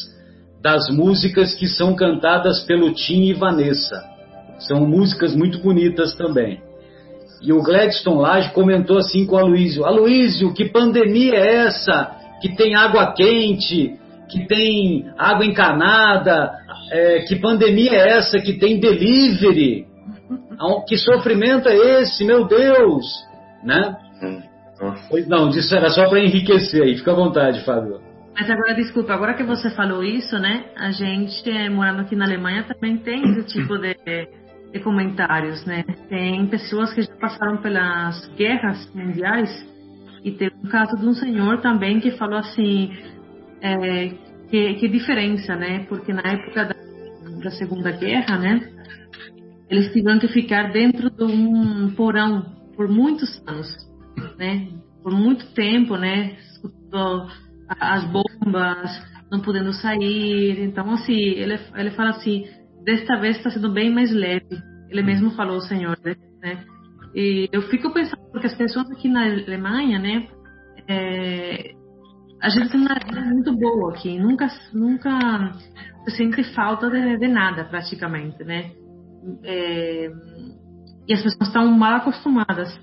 das 0.62 0.89
músicas 0.89 1.53
que 1.53 1.67
são 1.67 1.95
cantadas 1.95 2.62
pelo 2.62 2.93
Tim 2.93 3.23
e 3.23 3.34
Vanessa. 3.34 4.01
São 4.60 4.86
músicas 4.86 5.36
muito 5.36 5.60
bonitas 5.60 6.15
também. 6.15 6.62
E 7.41 7.54
o 7.54 7.62
Gladstone 7.62 8.21
Lage 8.21 8.54
comentou 8.54 8.97
assim 8.97 9.25
com 9.25 9.36
o 9.36 9.39
Aloysio: 9.39 9.86
Aloysio, 9.86 10.54
que 10.54 10.65
pandemia 10.65 11.36
é 11.36 11.56
essa? 11.67 12.15
Que 12.41 12.56
tem 12.56 12.75
água 12.75 13.13
quente, 13.13 13.97
que 14.30 14.45
tem 14.45 15.10
água 15.17 15.45
encanada, 15.45 16.52
é, 16.91 17.19
que 17.19 17.36
pandemia 17.36 17.91
é 17.91 18.17
essa 18.17 18.39
que 18.39 18.54
tem 18.54 18.80
delivery? 18.80 19.88
Que 20.88 20.97
sofrimento 20.97 21.69
é 21.69 22.02
esse, 22.02 22.25
meu 22.25 22.45
Deus? 22.45 23.06
Né? 23.63 23.95
Hum, 24.21 24.41
pois 25.10 25.28
não, 25.28 25.49
isso 25.49 25.73
era 25.73 25.89
só 25.89 26.08
para 26.10 26.19
enriquecer 26.19 26.84
aí. 26.84 26.97
Fica 26.97 27.12
à 27.12 27.15
vontade, 27.15 27.63
Fábio. 27.63 28.02
Mas 28.36 28.49
agora, 28.49 28.73
desculpa, 28.73 29.13
agora 29.13 29.34
que 29.34 29.43
você 29.43 29.69
falou 29.69 30.04
isso, 30.04 30.38
né? 30.38 30.65
A 30.78 30.91
gente, 30.91 31.49
eh, 31.49 31.69
morando 31.69 32.02
aqui 32.02 32.15
na 32.15 32.25
Alemanha, 32.25 32.63
também 32.63 32.97
tem 32.97 33.21
esse 33.32 33.43
tipo 33.47 33.78
de, 33.78 33.95
de 34.71 34.79
comentários, 34.79 35.65
né? 35.65 35.84
Tem 36.08 36.45
pessoas 36.47 36.93
que 36.93 37.01
já 37.01 37.15
passaram 37.15 37.58
pelas 37.58 38.27
guerras 38.36 38.91
mundiais 38.93 39.49
e 40.23 40.32
teve 40.32 40.55
um 40.63 40.69
caso 40.69 40.97
de 40.97 41.05
um 41.05 41.13
senhor 41.13 41.62
também 41.62 41.99
que 41.99 42.12
falou 42.12 42.38
assim, 42.38 42.91
é, 43.62 44.10
que, 44.49 44.75
que 44.75 44.88
diferença, 44.88 45.55
né? 45.55 45.86
Porque 45.88 46.13
na 46.13 46.21
época 46.21 46.65
da, 46.65 46.75
da 47.43 47.51
Segunda 47.51 47.91
Guerra, 47.91 48.38
né? 48.38 48.69
Eles 49.69 49.91
tiveram 49.93 50.19
que 50.19 50.27
ficar 50.27 50.71
dentro 50.71 51.10
de 51.10 51.23
um 51.23 51.91
porão 51.91 52.43
por 52.75 52.88
muitos 52.88 53.41
anos, 53.47 53.67
né? 54.38 54.67
Por 55.03 55.12
muito 55.12 55.45
tempo, 55.53 55.95
né? 55.95 56.38
as 57.79 58.03
bombas, 58.05 59.08
não 59.32 59.41
podendo 59.41 59.71
sair. 59.73 60.63
Então, 60.63 60.89
assim, 60.91 61.13
ele, 61.13 61.60
ele 61.75 61.91
fala 61.91 62.12
assim: 62.12 62.45
desta 62.83 63.17
vez 63.17 63.37
está 63.37 63.49
sendo 63.49 63.71
bem 63.71 63.93
mais 63.93 64.11
leve. 64.11 64.57
Ele 64.89 65.03
mesmo 65.03 65.31
falou, 65.31 65.59
Senhor, 65.61 65.97
né? 66.03 66.63
E 67.13 67.49
eu 67.51 67.63
fico 67.63 67.93
pensando, 67.93 68.21
porque 68.31 68.47
as 68.47 68.55
pessoas 68.55 68.89
aqui 68.91 69.07
na 69.07 69.23
Alemanha, 69.23 69.99
né? 69.99 70.27
É, 70.87 71.71
a 72.41 72.49
gente 72.49 72.69
tem 72.69 72.79
uma 72.79 72.95
vida 72.95 73.21
muito 73.21 73.53
boa 73.55 73.91
aqui, 73.91 74.17
nunca, 74.17 74.47
nunca 74.73 75.51
se 76.05 76.11
sente 76.17 76.43
falta 76.55 76.89
de, 76.89 77.17
de 77.17 77.27
nada, 77.27 77.65
praticamente, 77.65 78.43
né? 78.43 78.71
É, 79.43 80.09
e 81.07 81.13
as 81.13 81.21
pessoas 81.21 81.47
estão 81.47 81.71
mal 81.71 81.97
acostumadas, 81.97 82.79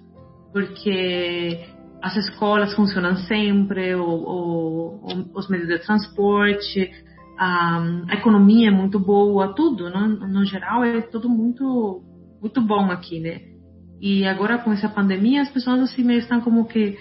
porque 0.53 1.67
as 2.03 2.17
escolas 2.17 2.75
funcionam 2.75 3.17
sempre, 3.17 3.95
o, 3.95 4.05
o, 4.05 5.01
os 5.35 5.49
meios 5.49 5.69
de 5.69 5.79
transporte, 5.79 6.91
a, 7.39 7.79
a, 8.09 8.15
economia 8.15 8.69
é 8.69 8.71
muito 8.71 8.99
boa, 8.99 9.55
tudo, 9.55 9.91
no, 9.91 10.09
no 10.09 10.45
geral 10.45 10.85
é 10.85 11.01
tudo 11.01 11.29
muito 11.29 12.03
muito 12.41 12.61
bom 12.61 12.91
aqui, 12.91 13.21
né? 13.21 13.41
E 14.01 14.27
agora 14.27 14.59
com 14.59 14.73
essa 14.73 14.89
pandemia 14.89 15.43
as 15.43 15.51
pessoas 15.51 15.81
assim 15.81 16.05
meio 16.05 16.21
estão 16.21 16.41
como 16.41 16.67
que 16.67 16.97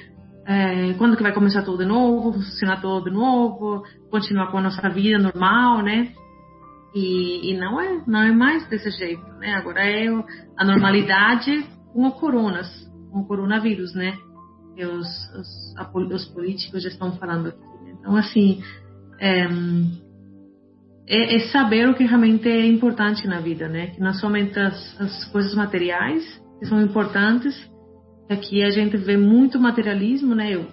é, 0.45 0.93
quando 0.93 1.17
que 1.17 1.24
vai 1.24 1.34
começar 1.34 1.63
tudo 1.63 1.80
de 1.80 1.86
novo, 1.86 2.34
funcionar 2.34 2.82
tudo 2.82 3.10
de 3.10 3.12
novo, 3.12 3.84
continuar 4.12 4.52
com 4.52 4.58
a 4.58 4.62
nossa 4.62 4.89
vida 4.89 5.17
normal, 5.17 5.82
né? 5.82 6.13
E, 6.93 7.52
e 7.52 7.58
não 7.58 7.80
é 7.80 8.02
não 8.08 8.21
é 8.21 8.32
mais 8.32 8.67
desse 8.69 8.89
jeito, 8.91 9.26
né? 9.39 9.54
Agora 9.56 9.82
é 9.82 10.08
a 10.58 10.65
normalidade 10.65 11.65
com 11.91 12.08
o 12.08 12.12
coronas, 12.12 12.67
com 13.12 13.19
o 13.19 13.28
coronavírus, 13.28 13.93
né? 13.93 14.17
que 14.76 14.86
os, 14.86 15.08
os, 15.34 16.12
os 16.12 16.26
políticos 16.26 16.84
já 16.84 16.89
estão 16.89 17.13
falando 17.13 17.48
aqui. 17.48 17.84
Né? 17.84 17.95
Então, 18.00 18.15
assim, 18.15 18.62
é, 19.19 19.48
é, 21.08 21.36
é, 21.36 21.39
saber 21.52 21.88
o 21.88 21.94
que 21.94 22.04
realmente 22.04 22.48
é 22.50 22.65
importante 22.65 23.28
na 23.28 23.39
vida, 23.39 23.68
né? 23.68 23.88
Que 23.88 24.02
não 24.02 24.13
somente 24.13 24.60
as, 24.60 25.00
as 25.00 25.26
coisas 25.26 25.54
materiais, 25.54 26.24
que 26.60 26.65
são 26.65 26.82
importantes. 26.82 27.56
Aqui 28.30 28.63
a 28.63 28.72
gente 28.72 28.98
vê 28.98 29.15
muito 29.15 29.60
materialismo, 29.60 30.34
né? 30.34 30.56
Eu 30.56 30.65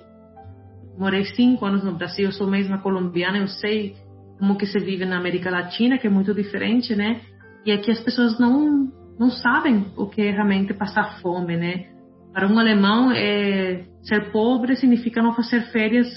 morei 0.98 1.24
cinco 1.24 1.66
anos 1.66 1.84
no 1.84 1.92
Brasil, 1.92 2.26
eu 2.26 2.32
sou 2.32 2.46
mesma 2.46 2.78
colombiana, 2.78 3.38
eu 3.38 3.48
sei 3.48 3.94
como 4.38 4.56
que 4.56 4.66
se 4.66 4.78
vive 4.78 5.04
na 5.04 5.18
América 5.18 5.50
Latina, 5.50 5.98
que 5.98 6.06
é 6.06 6.10
muito 6.10 6.34
diferente, 6.34 6.96
né? 6.96 7.20
E 7.64 7.72
aqui 7.72 7.90
as 7.90 8.00
pessoas 8.00 8.38
não 8.38 8.90
não 9.18 9.30
sabem 9.30 9.86
o 9.96 10.06
que 10.06 10.22
é 10.22 10.30
realmente 10.30 10.72
passar 10.72 11.20
fome, 11.20 11.56
né? 11.56 11.86
Para 12.32 12.48
um 12.48 12.58
alemão, 12.58 13.12
é, 13.12 13.84
ser 14.02 14.32
pobre 14.32 14.74
significa 14.76 15.22
não 15.22 15.34
fazer 15.34 15.60
férias 15.70 16.08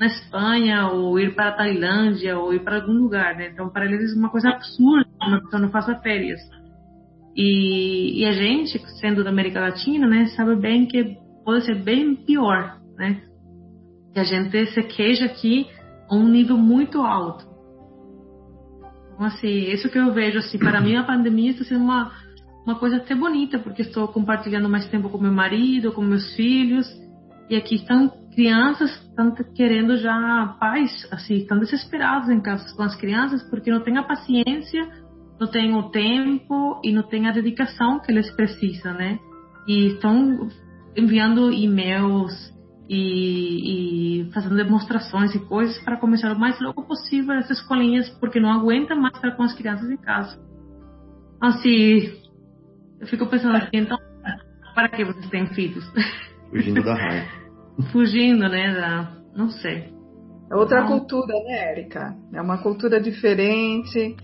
na 0.00 0.06
Espanha, 0.06 0.88
ou 0.88 1.20
ir 1.20 1.34
para 1.34 1.48
a 1.48 1.52
Tailândia, 1.52 2.38
ou 2.38 2.54
ir 2.54 2.60
para 2.60 2.76
algum 2.76 2.94
lugar, 2.94 3.36
né? 3.36 3.50
Então, 3.52 3.68
para 3.68 3.84
eles 3.84 4.16
é 4.16 4.18
uma 4.18 4.30
coisa 4.30 4.48
absurda 4.48 5.06
uma 5.20 5.40
pessoa 5.42 5.60
não 5.60 5.68
faça 5.68 5.94
férias. 5.96 6.40
E, 7.36 8.22
e, 8.22 8.24
a 8.24 8.32
gente, 8.32 8.78
sendo 8.98 9.22
da 9.22 9.28
América 9.28 9.60
Latina, 9.60 10.06
né, 10.08 10.26
sabe 10.28 10.56
bem 10.56 10.86
que 10.86 11.18
pode 11.44 11.66
ser 11.66 11.74
bem 11.74 12.16
pior, 12.16 12.80
né? 12.96 13.20
Que 14.14 14.20
a 14.20 14.24
gente 14.24 14.66
se 14.68 14.82
queixa 14.84 15.26
aqui 15.26 15.66
a 16.08 16.16
um 16.16 16.26
nível 16.26 16.56
muito 16.56 17.02
alto. 17.02 17.44
Então, 19.12 19.26
assim, 19.26 19.70
isso 19.70 19.90
que 19.90 19.98
eu 19.98 20.12
vejo, 20.12 20.38
assim, 20.38 20.58
para 20.58 20.80
mim 20.80 20.96
a 20.96 21.04
pandemia 21.04 21.50
está 21.50 21.64
sendo 21.64 21.84
uma 21.84 22.10
uma 22.64 22.78
coisa 22.78 22.96
até 22.96 23.14
bonita, 23.14 23.58
porque 23.58 23.82
estou 23.82 24.06
compartilhando 24.08 24.68
mais 24.68 24.86
tempo 24.88 25.08
com 25.08 25.18
meu 25.18 25.32
marido, 25.32 25.92
com 25.92 26.02
meus 26.02 26.34
filhos, 26.34 26.86
e 27.48 27.56
aqui 27.56 27.76
estão 27.76 28.12
crianças 28.34 28.90
estão 29.02 29.34
querendo 29.54 29.96
já 29.96 30.56
pais, 30.58 31.08
assim, 31.10 31.34
estão 31.34 31.58
desesperados 31.58 32.28
em 32.28 32.40
casa 32.40 32.74
com 32.74 32.82
as 32.82 32.94
crianças 32.96 33.42
porque 33.50 33.70
não 33.70 33.80
têm 33.80 33.98
a 33.98 34.02
paciência, 34.02 34.88
não 35.38 35.48
têm 35.48 35.74
o 35.74 35.90
tempo 35.90 36.80
e 36.84 36.92
não 36.92 37.02
têm 37.02 37.28
a 37.28 37.32
dedicação 37.32 38.00
que 38.00 38.12
eles 38.12 38.30
precisam, 38.34 38.94
né? 38.94 39.18
E 39.66 39.88
estão 39.88 40.48
enviando 40.96 41.52
e-mails 41.52 42.32
e, 42.88 44.22
e, 44.22 44.32
fazendo 44.32 44.56
demonstrações 44.56 45.34
e 45.34 45.38
coisas 45.38 45.78
para 45.84 45.96
começar 45.96 46.32
o 46.32 46.38
mais 46.38 46.60
logo 46.60 46.82
possível 46.82 47.34
essas 47.34 47.58
escolinhas, 47.58 48.08
porque 48.18 48.40
não 48.40 48.52
aguenta 48.52 48.94
mais 48.94 49.14
estar 49.14 49.30
com 49.32 49.42
as 49.42 49.54
crianças 49.54 49.88
em 49.88 49.96
casa. 49.96 50.38
Assim, 51.40 52.12
eu 53.00 53.06
fico 53.06 53.26
pensando 53.26 53.56
assim, 53.56 53.68
então, 53.74 53.98
para 54.74 54.88
que 54.88 55.04
vocês 55.04 55.28
têm 55.30 55.46
filhos? 55.54 55.84
Fugindo 56.50 56.82
da 56.82 56.94
raiva. 56.94 57.28
Fugindo, 57.92 58.48
né? 58.48 58.74
Da, 58.74 59.12
não 59.34 59.50
sei. 59.50 59.92
É 60.50 60.56
outra 60.56 60.84
cultura, 60.86 61.32
né, 61.44 61.70
Érica? 61.70 62.16
É 62.34 62.40
uma 62.40 62.58
cultura 62.58 63.00
diferente. 63.00 64.16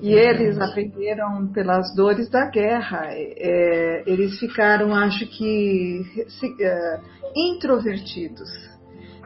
E 0.00 0.12
eles 0.12 0.58
aprenderam 0.60 1.46
pelas 1.52 1.94
dores 1.94 2.28
da 2.28 2.50
guerra. 2.50 3.06
É, 3.12 4.02
eles 4.04 4.38
ficaram, 4.40 4.92
acho 4.92 5.26
que, 5.28 6.02
se, 6.26 6.56
é, 6.60 7.00
introvertidos, 7.36 8.50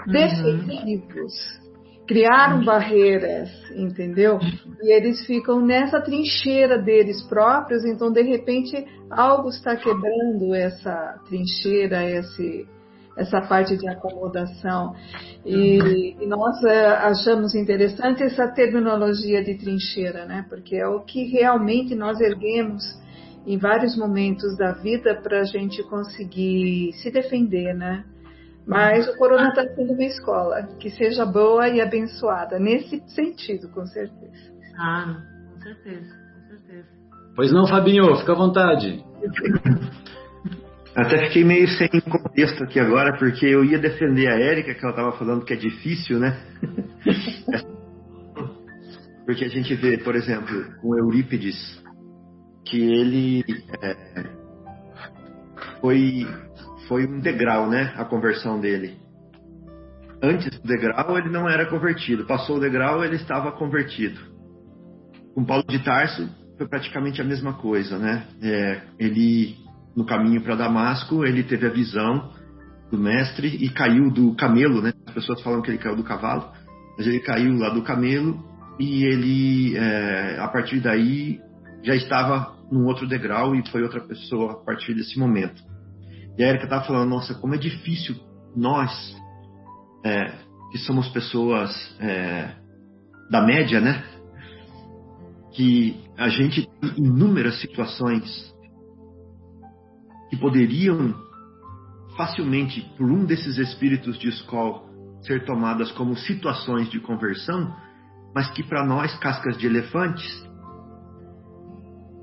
uhum. 0.07 0.13
defensivos 0.13 1.67
criaram 2.07 2.65
barreiras, 2.65 3.51
entendeu? 3.75 4.39
E 4.81 4.93
eles 4.93 5.27
ficam 5.27 5.61
nessa 5.61 6.01
trincheira 6.01 6.79
deles 6.79 7.23
próprios, 7.23 7.85
então 7.85 8.13
de 8.13 8.23
repente 8.23 8.87
algo 9.11 9.49
está 9.49 9.77
quebrando 9.77 10.55
essa 10.55 11.21
trincheira, 11.27 12.09
esse, 12.09 12.67
essa 13.17 13.41
parte 13.41 13.77
de 13.77 13.89
acomodação. 13.89 14.95
E, 15.45 16.17
e 16.21 16.27
nós 16.27 16.63
é, 16.65 16.87
achamos 16.87 17.55
interessante 17.55 18.23
essa 18.23 18.49
terminologia 18.49 19.43
de 19.43 19.55
trincheira, 19.57 20.27
né? 20.27 20.45
Porque 20.49 20.77
é 20.77 20.87
o 20.87 21.01
que 21.01 21.25
realmente 21.25 21.95
nós 21.95 22.21
erguemos 22.21 22.85
em 23.47 23.57
vários 23.57 23.97
momentos 23.97 24.57
da 24.57 24.73
vida 24.73 25.15
para 25.23 25.41
a 25.41 25.45
gente 25.45 25.83
conseguir 25.85 26.93
se 26.95 27.11
defender, 27.11 27.75
né? 27.75 28.05
Mas 28.67 29.09
o 29.09 29.17
Corona 29.17 29.49
está 29.49 29.65
sendo 29.75 29.93
uma 29.93 30.05
escola 30.05 30.65
que 30.81 30.91
seja 30.91 31.25
boa 31.25 31.69
e 31.69 31.81
abençoada, 31.81 32.59
nesse 32.59 33.01
sentido, 33.07 33.69
com 33.69 33.87
certeza. 33.87 34.53
Ah, 34.77 35.23
com 35.55 35.61
certeza, 35.61 36.15
com 36.35 36.49
certeza. 36.49 36.89
Pois 37.37 37.53
não, 37.53 37.67
Fabinho, 37.69 38.17
fica 38.17 38.33
à 38.33 38.37
vontade. 38.37 39.05
Até 40.97 41.27
fiquei 41.27 41.45
meio 41.45 41.69
sem 41.69 41.89
contexto 42.01 42.65
aqui 42.65 42.81
agora, 42.81 43.19
porque 43.19 43.45
eu 43.45 43.63
ia 43.63 43.79
defender 43.79 44.29
a 44.29 44.41
Érica, 44.41 44.75
que 44.75 44.83
ela 44.83 44.91
estava 44.91 45.13
falando 45.19 45.45
que 45.45 45.53
é 45.53 45.57
difícil, 45.57 46.19
né? 46.19 46.41
porque 49.27 49.45
a 49.45 49.49
gente 49.49 49.75
vê, 49.75 49.99
por 49.99 50.17
exemplo, 50.17 50.65
com 50.81 50.97
Eurípides, 50.97 51.85
que 52.65 52.81
ele 52.81 53.45
é, 53.83 54.25
foi 55.81 56.27
foi 56.89 57.07
um 57.07 57.21
degrau, 57.21 57.69
né? 57.69 57.93
A 57.97 58.05
conversão 58.05 58.61
dele. 58.61 58.97
Antes 60.23 60.59
do 60.61 60.67
degrau, 60.67 61.19
ele 61.19 61.29
não 61.29 61.49
era 61.49 61.67
convertido. 61.67 62.25
Passou 62.25 62.57
o 62.57 62.61
degrau, 62.61 63.05
ele 63.05 63.17
estava 63.17 63.53
convertido. 63.53 64.19
Com 65.35 65.45
Paulo 65.45 65.65
de 65.69 65.85
Tarso, 65.85 66.29
foi 66.57 66.67
praticamente 66.67 67.21
a 67.21 67.25
mesma 67.25 67.55
coisa, 67.55 67.99
né? 67.99 68.27
É, 68.41 68.81
ele, 68.99 69.57
no 69.97 70.05
caminho 70.05 70.43
para 70.43 70.55
Damasco, 70.55 71.25
ele 71.25 71.43
teve 71.43 71.67
a 71.67 71.71
visão 71.71 72.31
do 72.91 72.99
mestre 72.99 73.49
e 73.49 73.69
caiu 73.71 74.11
do 74.11 74.35
camelo, 74.37 74.83
né? 74.83 74.93
As 75.07 75.15
pessoas 75.15 75.41
falam 75.43 75.63
que 75.63 75.71
ele 75.71 75.79
caiu 75.79 75.97
do 75.97 76.05
cavalo, 76.05 76.53
mas 76.97 77.07
ele 77.07 77.21
caiu 77.21 77.57
lá 77.57 77.71
do 77.71 77.83
camelo 77.83 78.45
e 78.79 79.05
ele, 79.05 79.77
é, 79.77 80.39
a 80.39 80.49
partir 80.49 80.81
daí, 80.81 81.41
já 81.83 81.95
estava 81.95 82.55
num 82.71 82.85
outro 82.85 83.07
degrau 83.07 83.55
e 83.55 83.67
foi 83.71 83.83
outra 83.83 84.01
pessoa 84.01 84.53
a 84.53 84.57
partir 84.57 84.95
desse 84.95 85.19
momento. 85.19 85.63
E 86.37 86.45
a 86.45 86.49
Erika 86.49 86.65
estava 86.65 86.85
falando, 86.85 87.09
nossa, 87.09 87.35
como 87.35 87.55
é 87.55 87.59
difícil 87.59 88.17
nós, 88.55 89.17
é, 90.05 90.33
que 90.71 90.79
somos 90.79 91.09
pessoas 91.09 91.71
é, 91.99 92.51
da 93.31 93.41
média, 93.43 93.81
né? 93.81 94.05
Que 95.53 95.97
a 96.19 96.29
gente 96.29 96.69
tem 96.81 96.93
inúmeras 96.99 97.59
situações 97.61 98.55
que 100.37 100.41
poderiam 100.41 101.15
facilmente, 102.17 102.83
por 102.97 103.11
um 103.11 103.25
desses 103.25 103.59
espíritos 103.59 104.19
de 104.19 104.29
escola, 104.29 104.83
ser 105.23 105.45
tomadas 105.45 105.91
como 105.93 106.17
situações 106.17 106.89
de 106.91 107.01
conversão, 107.01 107.75
mas 108.35 108.51
que 108.51 108.63
para 108.63 108.85
nós, 108.85 109.15
cascas 109.19 109.57
de 109.59 109.67
elefantes, 109.67 110.47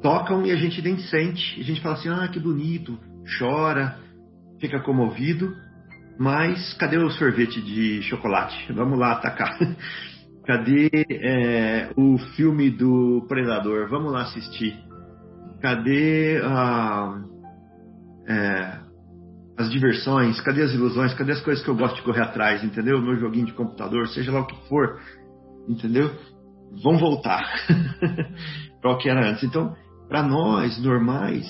tocam 0.01 0.45
e 0.45 0.51
a 0.51 0.55
gente 0.55 0.81
nem 0.81 0.97
sente. 0.97 1.59
A 1.59 1.63
gente 1.63 1.81
fala 1.81 1.95
assim, 1.95 2.09
ah, 2.09 2.27
que 2.27 2.39
bonito, 2.39 2.97
chora, 3.37 3.97
fica 4.59 4.79
comovido, 4.81 5.55
mas 6.17 6.73
cadê 6.75 6.97
o 6.97 7.09
sorvete 7.09 7.61
de 7.61 8.01
chocolate? 8.03 8.71
Vamos 8.73 8.97
lá 8.97 9.13
atacar. 9.13 9.57
Cadê 10.45 10.89
é, 11.09 11.91
o 11.95 12.17
filme 12.35 12.69
do 12.69 13.25
Predador? 13.29 13.87
Vamos 13.89 14.11
lá 14.11 14.23
assistir. 14.23 14.77
Cadê 15.61 16.41
é, 18.27 18.79
as 19.57 19.69
diversões? 19.69 20.39
Cadê 20.41 20.63
as 20.63 20.73
ilusões? 20.73 21.13
Cadê 21.13 21.33
as 21.33 21.41
coisas 21.41 21.63
que 21.63 21.69
eu 21.69 21.75
gosto 21.75 21.95
de 21.95 22.03
correr 22.03 22.21
atrás? 22.21 22.63
Entendeu? 22.63 23.01
Meu 23.01 23.17
joguinho 23.17 23.45
de 23.45 23.53
computador, 23.53 24.07
seja 24.07 24.31
lá 24.31 24.41
o 24.41 24.47
que 24.47 24.67
for. 24.67 24.99
Entendeu? 25.67 26.11
Vamos 26.83 27.01
voltar 27.01 27.43
para 28.81 28.91
o 28.91 28.97
que 28.97 29.09
era 29.09 29.29
antes. 29.29 29.43
Então, 29.43 29.75
para 30.07 30.23
nós 30.23 30.81
normais, 30.81 31.45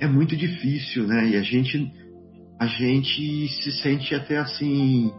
é 0.00 0.06
muito 0.06 0.36
difícil, 0.36 1.06
né? 1.06 1.28
E 1.28 1.36
a 1.36 1.42
gente 1.42 1.90
a 2.60 2.66
gente 2.66 3.48
se 3.48 3.72
sente 3.82 4.14
até 4.14 4.38
assim, 4.38 5.12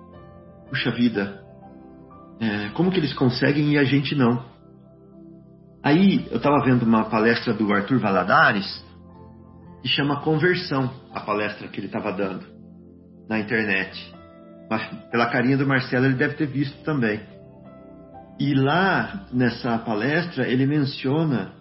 puxa 0.69 0.91
vida, 0.91 1.43
é, 2.39 2.69
como 2.69 2.89
que 2.89 2.97
eles 2.97 3.13
conseguem 3.13 3.73
e 3.73 3.77
a 3.77 3.83
gente 3.83 4.15
não? 4.15 4.45
Aí 5.83 6.25
eu 6.31 6.37
estava 6.37 6.63
vendo 6.63 6.83
uma 6.83 7.03
palestra 7.09 7.53
do 7.53 7.73
Arthur 7.73 7.99
Valadares 7.99 8.65
que 9.83 9.89
chama 9.89 10.21
Conversão, 10.21 10.89
a 11.13 11.19
palestra 11.19 11.67
que 11.67 11.77
ele 11.77 11.87
estava 11.87 12.13
dando 12.13 12.45
na 13.27 13.37
internet. 13.37 14.13
Mas 14.69 14.87
pela 15.11 15.29
carinha 15.29 15.57
do 15.57 15.67
Marcelo 15.67 16.05
ele 16.05 16.15
deve 16.15 16.35
ter 16.35 16.47
visto 16.47 16.81
também. 16.85 17.19
E 18.39 18.55
lá 18.55 19.27
nessa 19.33 19.77
palestra 19.79 20.47
ele 20.47 20.65
menciona 20.65 21.53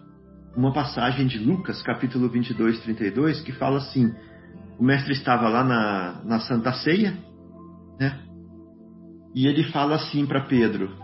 uma 0.57 0.73
passagem 0.73 1.27
de 1.27 1.37
Lucas, 1.39 1.83
capítulo 1.83 2.29
22, 2.29 2.81
32, 2.83 3.41
que 3.41 3.53
fala 3.53 3.79
assim: 3.79 4.15
o 4.79 4.85
mestre 4.85 5.13
estava 5.15 5.49
lá 5.49 5.65
na, 5.65 6.23
na 6.25 6.41
Santa 6.41 6.73
Ceia, 6.75 7.15
né? 7.99 8.21
E 9.35 9.49
ele 9.49 9.65
fala 9.65 9.97
assim 9.97 10.25
para 10.27 10.47
Pedro: 10.47 10.97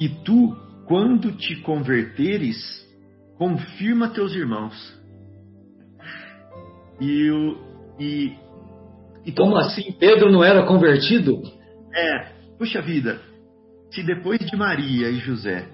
E 0.00 0.08
tu, 0.08 0.56
quando 0.86 1.32
te 1.32 1.56
converteres, 1.60 2.56
confirma 3.36 4.08
teus 4.08 4.34
irmãos. 4.34 5.03
E 7.00 7.30
o 7.30 7.74
e, 7.98 8.36
e 9.24 9.32
como 9.32 9.56
assim 9.56 9.92
Pedro 9.92 10.30
não 10.30 10.42
era 10.42 10.66
convertido? 10.66 11.40
É, 11.94 12.32
puxa 12.58 12.82
vida. 12.82 13.20
Se 13.90 14.02
depois 14.02 14.40
de 14.40 14.56
Maria 14.56 15.08
e 15.10 15.18
José, 15.18 15.68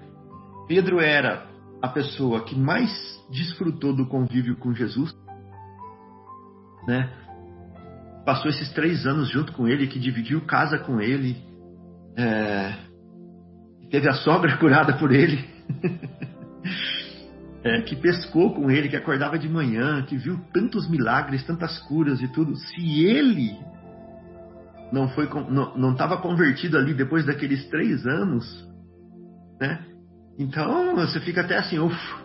Pedro 0.67 0.99
era 0.99 1.47
a 1.81 1.87
pessoa 1.87 2.43
que 2.43 2.55
mais 2.55 2.91
desfrutou 3.31 3.95
do 3.95 4.07
convívio 4.07 4.55
com 4.57 4.73
Jesus, 4.73 5.11
né? 6.87 7.11
Passou 8.25 8.51
esses 8.51 8.71
três 8.73 9.07
anos 9.07 9.29
junto 9.29 9.51
com 9.53 9.67
ele, 9.67 9.87
que 9.87 9.99
dividiu 9.99 10.41
casa 10.41 10.77
com 10.77 11.01
ele, 11.01 11.35
é, 12.15 12.75
teve 13.89 14.07
a 14.07 14.13
sogra 14.13 14.57
curada 14.59 14.97
por 14.97 15.11
ele, 15.11 15.43
é, 17.63 17.81
que 17.81 17.95
pescou 17.95 18.53
com 18.53 18.71
ele, 18.71 18.89
que 18.89 18.95
acordava 18.95 19.37
de 19.37 19.47
manhã, 19.47 20.01
que 20.03 20.17
viu 20.17 20.39
tantos 20.53 20.89
milagres, 20.89 21.45
tantas 21.45 21.79
curas 21.79 22.21
e 22.21 22.27
tudo. 22.27 22.55
Se 22.55 23.05
ele 23.05 23.57
não 24.91 25.07
foi 25.09 25.29
não 25.49 25.91
estava 25.91 26.17
convertido 26.17 26.77
ali 26.77 26.93
depois 26.93 27.25
daqueles 27.25 27.67
três 27.69 28.05
anos, 28.05 28.67
né? 29.59 29.85
Então 30.37 30.95
você 30.95 31.19
fica 31.19 31.41
até 31.41 31.57
assim, 31.57 31.77
uff, 31.79 32.15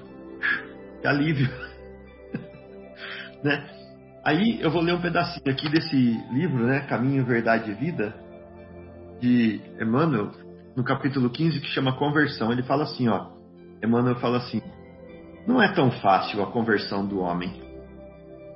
que 1.01 1.07
alívio, 1.07 1.49
né? 3.45 3.69
Aí 4.25 4.61
eu 4.61 4.71
vou 4.71 4.83
ler 4.83 4.93
um 4.93 5.01
pedacinho 5.01 5.49
aqui 5.49 5.69
desse 5.69 5.97
livro, 6.33 6.67
né? 6.67 6.81
Caminho, 6.81 7.25
Verdade 7.25 7.71
e 7.71 7.75
Vida, 7.75 8.13
de 9.21 9.61
Emmanuel, 9.81 10.33
no 10.75 10.83
capítulo 10.83 11.31
15, 11.31 11.61
que 11.61 11.69
chama 11.69 11.97
Conversão. 11.97 12.51
Ele 12.51 12.63
fala 12.65 12.85
assim, 12.85 13.07
ó. 13.07 13.29
Emmanuel 13.85 14.17
fala 14.17 14.39
assim: 14.39 14.61
Não 15.47 15.63
é 15.63 15.73
tão 15.73 15.91
fácil 15.91 16.43
a 16.43 16.51
conversão 16.51 17.07
do 17.07 17.21
homem. 17.21 17.53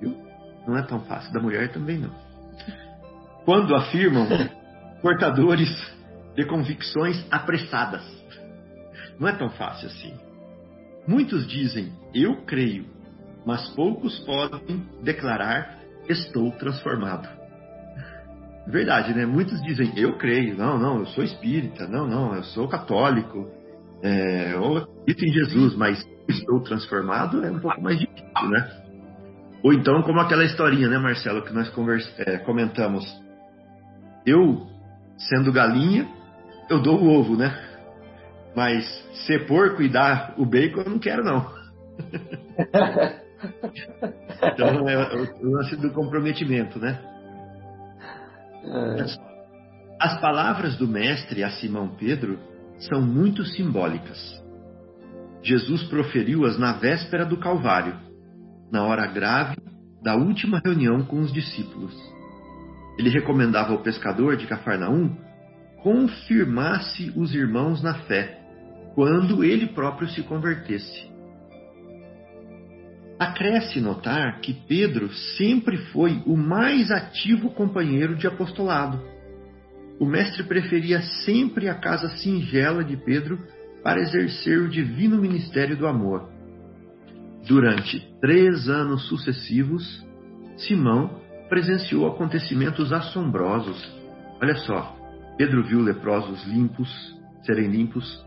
Viu? 0.00 0.16
Não 0.66 0.76
é 0.76 0.82
tão 0.82 1.00
fácil. 1.00 1.32
Da 1.32 1.40
mulher 1.40 1.70
também 1.72 1.98
não. 1.98 2.10
Quando 3.44 3.74
afirmam 3.74 4.26
portadores 5.00 5.70
de 6.34 6.44
convicções 6.46 7.24
apressadas. 7.30 8.02
Não 9.18 9.28
é 9.28 9.32
tão 9.32 9.50
fácil 9.50 9.88
assim. 9.88 10.14
Muitos 11.06 11.46
dizem, 11.46 11.92
eu 12.14 12.44
creio, 12.44 12.86
mas 13.44 13.68
poucos 13.70 14.18
podem 14.20 14.86
declarar 15.02 15.80
estou 16.08 16.50
transformado. 16.52 17.28
Verdade, 18.66 19.14
né? 19.14 19.26
Muitos 19.26 19.60
dizem 19.62 19.92
eu 19.96 20.16
creio, 20.16 20.56
não, 20.56 20.78
não, 20.78 20.98
eu 21.00 21.06
sou 21.06 21.24
espírita, 21.24 21.86
não, 21.86 22.06
não, 22.06 22.34
eu 22.34 22.44
sou 22.44 22.68
católico, 22.68 23.48
é, 24.02 24.52
eu 24.54 24.76
acredito 24.78 25.24
em 25.24 25.32
Jesus, 25.32 25.74
mas 25.76 26.02
estou 26.30 26.60
transformado 26.60 27.44
é 27.44 27.50
um 27.50 27.60
pouco 27.60 27.80
mais 27.80 27.98
difícil, 27.98 28.48
né? 28.48 28.70
Ou 29.62 29.72
então, 29.72 30.02
como 30.02 30.20
aquela 30.20 30.44
historinha, 30.44 30.88
né, 30.88 30.98
Marcelo, 30.98 31.42
que 31.42 31.52
nós 31.52 31.68
conversa, 31.70 32.10
é, 32.18 32.38
comentamos. 32.38 33.04
Eu, 34.24 34.66
sendo 35.18 35.52
galinha, 35.52 36.08
eu 36.68 36.80
dou 36.80 36.98
o 37.00 37.08
ovo, 37.08 37.36
né? 37.36 37.54
Mas 38.56 38.84
ser 39.26 39.46
porco 39.46 39.82
e 39.82 39.88
dar 39.88 40.34
o 40.38 40.46
bacon, 40.46 40.80
eu 40.80 40.90
não 40.90 40.98
quero, 40.98 41.22
não. 41.22 41.52
então 44.42 44.88
é 44.88 44.96
o 45.40 45.50
lance 45.50 45.76
do 45.76 45.90
comprometimento, 45.90 46.78
né? 46.78 46.98
É. 48.64 49.04
As 49.98 50.18
palavras 50.20 50.76
do 50.76 50.88
mestre 50.88 51.44
a 51.44 51.50
Simão 51.50 51.88
Pedro 51.88 52.38
são 52.78 53.02
muito 53.02 53.44
simbólicas. 53.44 54.40
Jesus 55.42 55.82
proferiu-as 55.84 56.58
na 56.58 56.72
véspera 56.74 57.24
do 57.24 57.36
Calvário, 57.38 57.96
na 58.70 58.84
hora 58.84 59.06
grave 59.06 59.56
da 60.02 60.14
última 60.14 60.60
reunião 60.64 61.02
com 61.02 61.20
os 61.20 61.32
discípulos. 61.32 61.94
Ele 62.98 63.10
recomendava 63.10 63.72
ao 63.72 63.82
pescador 63.82 64.36
de 64.36 64.46
Cafarnaum 64.46 65.16
confirmasse 65.82 67.12
os 67.16 67.34
irmãos 67.34 67.82
na 67.82 67.94
fé, 68.04 68.38
quando 68.94 69.42
ele 69.42 69.68
próprio 69.68 70.08
se 70.08 70.22
convertesse. 70.22 71.08
Acresce 73.18 73.80
notar 73.80 74.40
que 74.40 74.54
Pedro 74.66 75.12
sempre 75.36 75.76
foi 75.92 76.22
o 76.26 76.36
mais 76.36 76.90
ativo 76.90 77.50
companheiro 77.50 78.16
de 78.16 78.26
apostolado. 78.26 79.02
O 79.98 80.06
mestre 80.06 80.42
preferia 80.42 81.02
sempre 81.24 81.68
a 81.68 81.74
casa 81.74 82.08
singela 82.16 82.82
de 82.82 82.96
Pedro 82.96 83.38
para 83.82 84.00
exercer 84.00 84.58
o 84.60 84.68
divino 84.68 85.16
ministério 85.20 85.76
do 85.76 85.86
amor. 85.86 86.28
Durante 87.46 88.00
três 88.20 88.68
anos 88.68 89.08
sucessivos, 89.08 90.04
Simão 90.56 91.18
presenciou 91.48 92.06
acontecimentos 92.06 92.92
assombrosos. 92.92 93.90
Olha 94.40 94.54
só, 94.56 94.96
Pedro 95.36 95.64
viu 95.64 95.80
leprosos 95.80 96.46
limpos, 96.46 96.88
serem 97.42 97.68
limpos, 97.68 98.24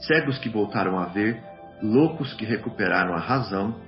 cegos 0.00 0.38
que 0.38 0.48
voltaram 0.48 0.98
a 0.98 1.06
ver, 1.06 1.42
loucos 1.82 2.34
que 2.34 2.44
recuperaram 2.44 3.14
a 3.14 3.18
razão, 3.18 3.80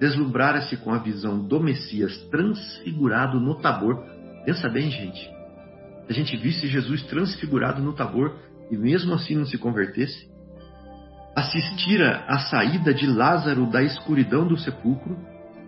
deslumbrara-se 0.00 0.76
com 0.78 0.92
a 0.92 0.98
visão 0.98 1.38
do 1.38 1.60
Messias 1.60 2.16
transfigurado 2.30 3.38
no 3.40 3.54
Tabor. 3.60 4.04
Pensa 4.44 4.68
bem, 4.68 4.90
gente. 4.90 5.20
Se 6.06 6.10
a 6.10 6.12
gente 6.12 6.36
visse 6.36 6.66
Jesus 6.66 7.02
transfigurado 7.04 7.80
no 7.80 7.94
Tabor 7.94 8.36
e 8.70 8.76
mesmo 8.76 9.14
assim 9.14 9.36
não 9.36 9.46
se 9.46 9.58
convertesse, 9.58 10.28
assistira 11.36 12.24
à 12.26 12.38
saída 12.38 12.94
de 12.94 13.06
Lázaro 13.06 13.66
da 13.66 13.82
escuridão 13.82 14.46
do 14.46 14.56
sepulcro 14.56 15.16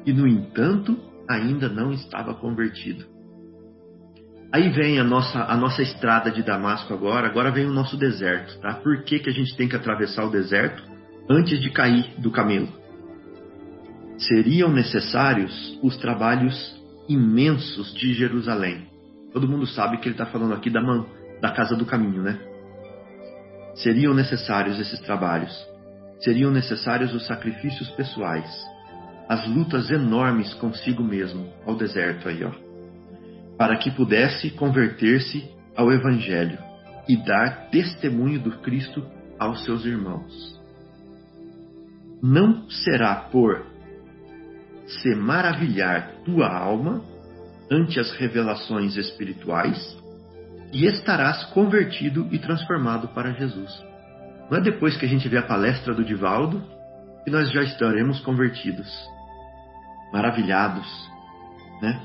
e, 0.04 0.12
no 0.12 0.26
entanto, 0.26 0.96
ainda 1.28 1.68
não 1.68 1.92
estava 1.92 2.34
convertido. 2.34 3.04
Aí 4.52 4.70
vem 4.70 4.98
a 5.00 5.04
nossa, 5.04 5.42
a 5.44 5.56
nossa 5.56 5.82
estrada 5.82 6.30
de 6.30 6.42
Damasco 6.42 6.94
agora, 6.94 7.26
agora 7.26 7.50
vem 7.50 7.66
o 7.66 7.72
nosso 7.72 7.96
deserto, 7.96 8.58
tá? 8.60 8.74
Por 8.74 9.02
que, 9.02 9.18
que 9.18 9.28
a 9.28 9.32
gente 9.32 9.56
tem 9.56 9.68
que 9.68 9.76
atravessar 9.76 10.24
o 10.24 10.30
deserto 10.30 10.82
antes 11.28 11.60
de 11.60 11.70
cair 11.70 12.14
do 12.18 12.30
camelo? 12.30 12.86
seriam 14.18 14.70
necessários 14.70 15.78
os 15.82 15.96
trabalhos 15.96 16.74
imensos 17.08 17.92
de 17.94 18.14
Jerusalém. 18.14 18.86
Todo 19.32 19.48
mundo 19.48 19.66
sabe 19.66 19.98
que 19.98 20.08
ele 20.08 20.14
está 20.14 20.26
falando 20.26 20.54
aqui 20.54 20.70
da, 20.70 20.80
man, 20.80 21.06
da 21.40 21.52
casa 21.52 21.76
do 21.76 21.84
caminho, 21.84 22.22
né? 22.22 22.38
Seriam 23.76 24.14
necessários 24.14 24.78
esses 24.78 25.00
trabalhos. 25.00 25.54
Seriam 26.20 26.50
necessários 26.50 27.14
os 27.14 27.26
sacrifícios 27.26 27.90
pessoais, 27.90 28.50
as 29.28 29.46
lutas 29.48 29.90
enormes 29.90 30.54
consigo 30.54 31.02
mesmo, 31.02 31.52
ao 31.66 31.76
deserto 31.76 32.28
aí, 32.28 32.42
ó, 32.42 32.52
para 33.58 33.76
que 33.76 33.90
pudesse 33.90 34.50
converter-se 34.50 35.44
ao 35.76 35.92
Evangelho 35.92 36.58
e 37.06 37.16
dar 37.16 37.68
testemunho 37.70 38.40
do 38.40 38.58
Cristo 38.60 39.04
aos 39.38 39.62
seus 39.64 39.84
irmãos. 39.84 40.58
Não 42.22 42.68
será 42.70 43.14
por 43.14 43.66
se 44.86 45.14
maravilhar 45.14 46.12
tua 46.24 46.48
alma 46.48 47.04
ante 47.70 48.00
as 48.00 48.10
revelações 48.12 48.96
espirituais 48.96 49.96
e 50.76 50.84
estarás 50.84 51.42
convertido 51.54 52.28
e 52.30 52.38
transformado 52.38 53.08
para 53.08 53.32
Jesus. 53.32 53.82
Não 54.50 54.58
é 54.58 54.60
depois 54.60 54.94
que 54.94 55.06
a 55.06 55.08
gente 55.08 55.26
vê 55.26 55.38
a 55.38 55.42
palestra 55.42 55.94
do 55.94 56.04
Divaldo 56.04 56.62
que 57.24 57.30
nós 57.30 57.50
já 57.50 57.62
estaremos 57.62 58.20
convertidos, 58.20 58.86
maravilhados, 60.12 60.86
né? 61.80 61.98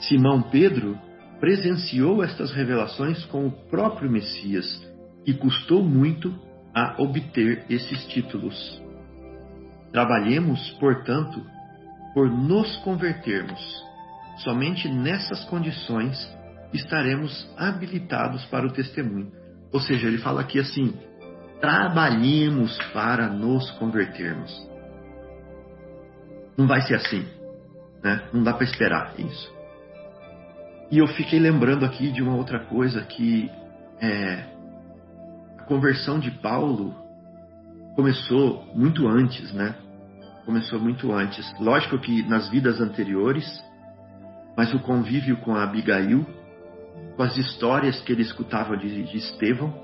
Simão 0.00 0.42
Pedro 0.42 0.98
presenciou 1.38 2.24
estas 2.24 2.50
revelações 2.50 3.24
com 3.26 3.46
o 3.46 3.52
próprio 3.52 4.10
Messias 4.10 4.66
e 5.24 5.32
custou 5.32 5.80
muito 5.80 6.36
a 6.74 7.00
obter 7.00 7.64
esses 7.70 8.04
títulos. 8.06 8.82
Trabalhemos, 9.92 10.68
portanto, 10.80 11.40
por 12.12 12.28
nos 12.28 12.76
convertermos. 12.78 13.60
Somente 14.38 14.88
nessas 14.88 15.44
condições 15.44 16.18
estaremos 16.72 17.48
habilitados 17.56 18.44
para 18.46 18.66
o 18.66 18.72
testemunho. 18.72 19.32
Ou 19.72 19.80
seja, 19.80 20.06
ele 20.06 20.18
fala 20.18 20.40
aqui 20.40 20.58
assim: 20.58 20.94
trabalhemos 21.60 22.76
para 22.92 23.28
nos 23.28 23.70
convertermos. 23.72 24.50
Não 26.56 26.66
vai 26.66 26.80
ser 26.82 26.96
assim, 26.96 27.26
né? 28.02 28.28
Não 28.32 28.42
dá 28.42 28.52
para 28.52 28.64
esperar 28.64 29.14
isso. 29.18 29.52
E 30.90 30.98
eu 30.98 31.06
fiquei 31.06 31.38
lembrando 31.38 31.84
aqui 31.84 32.10
de 32.10 32.22
uma 32.22 32.34
outra 32.34 32.58
coisa 32.66 33.02
que 33.02 33.50
é, 34.00 34.44
a 35.58 35.62
conversão 35.64 36.18
de 36.18 36.30
Paulo 36.30 36.94
começou 37.94 38.64
muito 38.74 39.06
antes, 39.06 39.52
né? 39.52 39.74
começou 40.50 40.80
muito 40.80 41.12
antes. 41.12 41.48
Lógico 41.60 41.96
que 42.00 42.22
nas 42.24 42.48
vidas 42.48 42.80
anteriores, 42.80 43.46
mas 44.56 44.74
o 44.74 44.80
convívio 44.80 45.36
com 45.36 45.54
a 45.54 45.62
Abigail, 45.62 46.26
com 47.20 47.24
as 47.24 47.36
histórias 47.36 48.00
que 48.00 48.12
ele 48.12 48.22
escutava 48.22 48.78
de, 48.78 49.02
de 49.02 49.18
Estevão, 49.18 49.74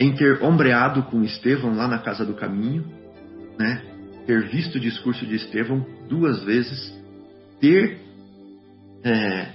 em 0.00 0.14
ter 0.14 0.42
ombreado 0.42 1.02
com 1.02 1.22
Estevão 1.22 1.76
lá 1.76 1.86
na 1.86 1.98
casa 1.98 2.24
do 2.24 2.32
caminho, 2.32 2.86
né? 3.58 3.82
ter 4.24 4.48
visto 4.48 4.76
o 4.76 4.80
discurso 4.80 5.26
de 5.26 5.34
Estevão 5.34 5.84
duas 6.08 6.42
vezes, 6.42 6.90
ter 7.60 8.00
é, 9.04 9.52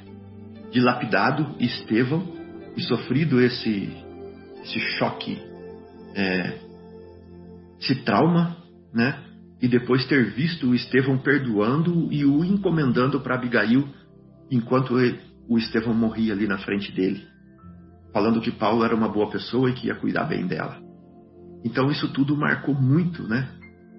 dilapidado 0.69 1.55
Estevão 1.59 2.31
e 2.77 2.83
sofrido 2.83 3.41
esse, 3.41 3.89
esse 4.63 4.79
choque, 4.99 5.41
é, 6.13 6.59
esse 7.81 7.95
trauma, 8.03 8.55
né? 8.93 9.19
e 9.59 9.67
depois 9.67 10.05
ter 10.05 10.29
visto 10.29 10.67
o 10.67 10.75
Estevão 10.75 11.17
perdoando 11.17 12.07
e 12.11 12.23
o 12.23 12.45
encomendando 12.45 13.19
para 13.19 13.33
Abigail 13.33 13.89
enquanto 14.51 14.99
o 15.51 15.57
Estevão 15.57 15.93
morria 15.93 16.31
ali 16.31 16.47
na 16.47 16.57
frente 16.59 16.93
dele, 16.93 17.27
falando 18.13 18.39
que 18.39 18.51
Paulo 18.51 18.85
era 18.85 18.95
uma 18.95 19.09
boa 19.09 19.29
pessoa 19.29 19.69
e 19.69 19.73
que 19.73 19.87
ia 19.87 19.95
cuidar 19.95 20.23
bem 20.23 20.47
dela. 20.47 20.79
Então 21.65 21.91
isso 21.91 22.07
tudo 22.13 22.37
marcou 22.37 22.73
muito, 22.73 23.27
né, 23.27 23.49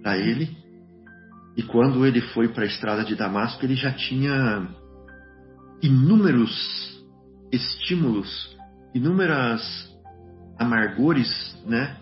para 0.02 0.16
ele. 0.16 0.56
E 1.54 1.62
quando 1.62 2.06
ele 2.06 2.22
foi 2.22 2.48
para 2.48 2.62
a 2.64 2.66
estrada 2.66 3.04
de 3.04 3.14
Damasco, 3.14 3.62
ele 3.66 3.74
já 3.74 3.92
tinha 3.92 4.66
inúmeros 5.82 6.50
estímulos, 7.52 8.56
inúmeras 8.94 9.62
amargores, 10.58 11.28
né? 11.66 11.98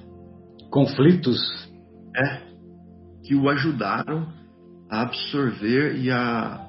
Conflitos. 0.71 1.41
É, 2.17 2.51
que 3.25 3.35
o 3.35 3.49
ajudaram 3.49 4.33
a 4.89 5.03
absorver 5.03 5.97
e 5.97 6.11
a, 6.11 6.69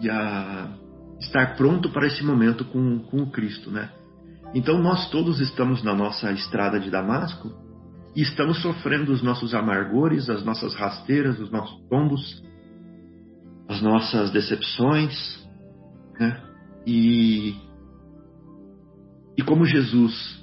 e 0.00 0.08
a 0.08 0.81
estar 1.22 1.56
pronto 1.56 1.90
para 1.90 2.06
esse 2.06 2.24
momento 2.24 2.64
com, 2.64 2.98
com 3.00 3.22
o 3.22 3.30
Cristo, 3.30 3.70
né? 3.70 3.90
Então 4.54 4.78
nós 4.82 5.08
todos 5.10 5.40
estamos 5.40 5.82
na 5.82 5.94
nossa 5.94 6.30
estrada 6.32 6.78
de 6.78 6.90
Damasco 6.90 7.50
e 8.14 8.22
estamos 8.22 8.60
sofrendo 8.60 9.12
os 9.12 9.22
nossos 9.22 9.54
amargores, 9.54 10.28
as 10.28 10.44
nossas 10.44 10.74
rasteiras, 10.74 11.38
os 11.40 11.50
nossos 11.50 11.80
tombos, 11.88 12.42
as 13.68 13.80
nossas 13.80 14.30
decepções, 14.30 15.14
né? 16.18 16.42
E 16.86 17.54
e 19.36 19.42
como 19.42 19.64
Jesus 19.64 20.42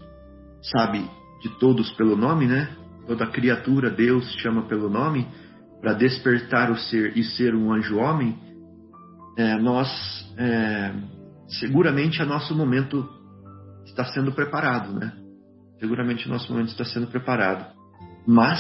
sabe 0.64 1.06
de 1.42 1.50
todos 1.60 1.92
pelo 1.92 2.16
nome, 2.16 2.48
né? 2.48 2.76
Toda 3.06 3.28
criatura 3.28 3.90
Deus 3.90 4.26
chama 4.40 4.64
pelo 4.64 4.90
nome 4.90 5.28
para 5.82 5.94
despertar 5.94 6.72
o 6.72 6.78
ser 6.78 7.18
e 7.18 7.24
ser 7.24 7.54
um 7.54 7.72
anjo 7.72 7.98
homem. 7.98 8.38
É, 9.40 9.58
nós 9.58 9.88
é, 10.38 10.94
seguramente 11.48 12.22
a 12.22 12.26
nosso 12.26 12.54
momento 12.54 13.08
está 13.86 14.04
sendo 14.04 14.34
preparado, 14.34 14.92
né? 14.92 15.14
Seguramente 15.80 16.28
o 16.28 16.30
nosso 16.30 16.52
momento 16.52 16.68
está 16.68 16.84
sendo 16.84 17.08
preparado. 17.08 17.74
Mas 18.28 18.60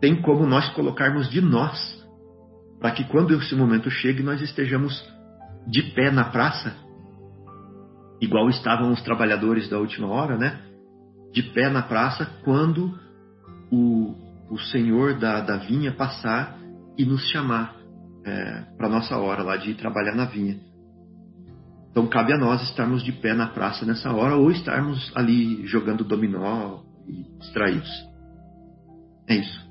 tem 0.00 0.22
como 0.22 0.46
nós 0.46 0.68
colocarmos 0.68 1.28
de 1.28 1.40
nós 1.40 1.76
para 2.78 2.92
que 2.92 3.02
quando 3.02 3.34
esse 3.34 3.56
momento 3.56 3.90
chegue 3.90 4.22
nós 4.22 4.40
estejamos 4.40 5.04
de 5.66 5.82
pé 5.92 6.12
na 6.12 6.26
praça, 6.26 6.76
igual 8.20 8.48
estavam 8.48 8.92
os 8.92 9.02
trabalhadores 9.02 9.68
da 9.68 9.78
última 9.78 10.06
hora, 10.06 10.38
né? 10.38 10.60
De 11.32 11.42
pé 11.42 11.68
na 11.68 11.82
praça 11.82 12.24
quando 12.44 12.96
o, 13.68 14.14
o 14.48 14.60
senhor 14.60 15.18
da, 15.18 15.40
da 15.40 15.56
vinha 15.56 15.90
passar 15.90 16.56
e 16.96 17.04
nos 17.04 17.28
chamar 17.30 17.75
é, 18.26 18.64
para 18.76 18.88
nossa 18.88 19.16
hora 19.16 19.42
lá 19.42 19.56
de 19.56 19.70
ir 19.70 19.74
trabalhar 19.74 20.14
na 20.14 20.24
vinha. 20.24 20.56
Então 21.90 22.06
cabe 22.06 22.32
a 22.32 22.36
nós 22.36 22.62
estarmos 22.62 23.02
de 23.02 23.12
pé 23.12 23.32
na 23.32 23.46
praça 23.46 23.86
nessa 23.86 24.12
hora 24.12 24.36
ou 24.36 24.50
estarmos 24.50 25.10
ali 25.14 25.66
jogando 25.66 26.04
dominó 26.04 26.80
e 27.08 27.38
distraídos. 27.38 27.88
É 29.28 29.36
isso. 29.36 29.66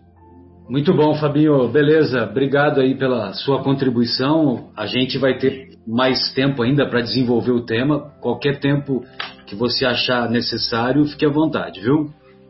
Muito 0.67 0.91
bom, 0.93 1.13
Fabinho. 1.15 1.67
Beleza. 1.67 2.23
Obrigado 2.23 2.81
aí 2.81 2.97
pela 2.97 3.33
sua 3.33 3.61
contribuição. 3.61 4.71
A 4.75 4.87
gente 4.87 5.19
vai 5.19 5.37
ter 5.37 5.77
mais 5.85 6.33
tempo 6.33 6.63
ainda 6.63 6.89
para 6.89 7.01
desenvolver 7.01 7.51
o 7.51 7.63
tema. 7.63 7.99
Qualquer 8.19 8.59
tempo 8.59 9.05
que 9.45 9.53
você 9.53 9.85
achar 9.85 10.27
necessário, 10.29 11.05
fique 11.05 11.25
à 11.25 11.29
vontade, 11.29 11.79
viu? 11.81 12.09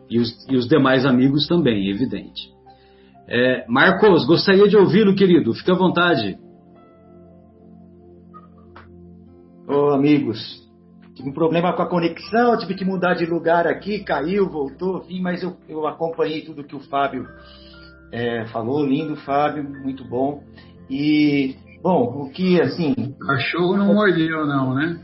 E 0.10 0.20
os, 0.20 0.48
e 0.50 0.56
os 0.56 0.68
demais 0.68 1.06
amigos 1.06 1.48
também, 1.48 1.90
evidente. 1.90 2.55
É, 3.28 3.66
Marcos, 3.68 4.26
gostaria 4.26 4.68
de 4.68 4.78
ouvi-lo, 4.78 5.16
querido. 5.16 5.54
Fique 5.54 5.72
à 5.72 5.76
vontade. 5.76 6.38
Ô, 9.68 9.74
oh, 9.74 9.94
amigos, 9.94 10.40
tive 11.16 11.30
um 11.30 11.34
problema 11.34 11.74
com 11.74 11.82
a 11.82 11.90
conexão, 11.90 12.56
tive 12.58 12.76
que 12.76 12.86
mudar 12.86 13.16
de 13.16 13.26
lugar 13.26 13.66
aqui, 13.66 14.04
caiu, 14.04 14.48
voltou, 14.48 15.02
vim, 15.02 15.22
mas 15.22 15.42
eu, 15.42 15.58
eu 15.68 15.88
acompanhei 15.88 16.44
tudo 16.46 16.64
que 16.64 16.76
o 16.76 16.80
Fábio 16.82 17.26
é, 18.12 18.46
falou, 18.48 18.86
lindo, 18.86 19.16
Fábio, 19.16 19.64
muito 19.64 20.04
bom. 20.08 20.44
E, 20.88 21.56
bom, 21.82 22.26
o 22.26 22.30
que, 22.30 22.62
assim... 22.62 22.94
O 23.00 23.26
cachorro 23.26 23.76
não 23.76 23.92
mordeu, 23.96 24.46
não, 24.46 24.76
né? 24.76 25.02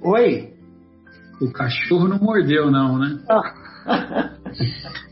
Oi? 0.00 0.54
O 1.40 1.52
cachorro 1.52 2.06
não 2.06 2.18
mordeu, 2.18 2.70
não, 2.70 2.98
né? 2.98 3.18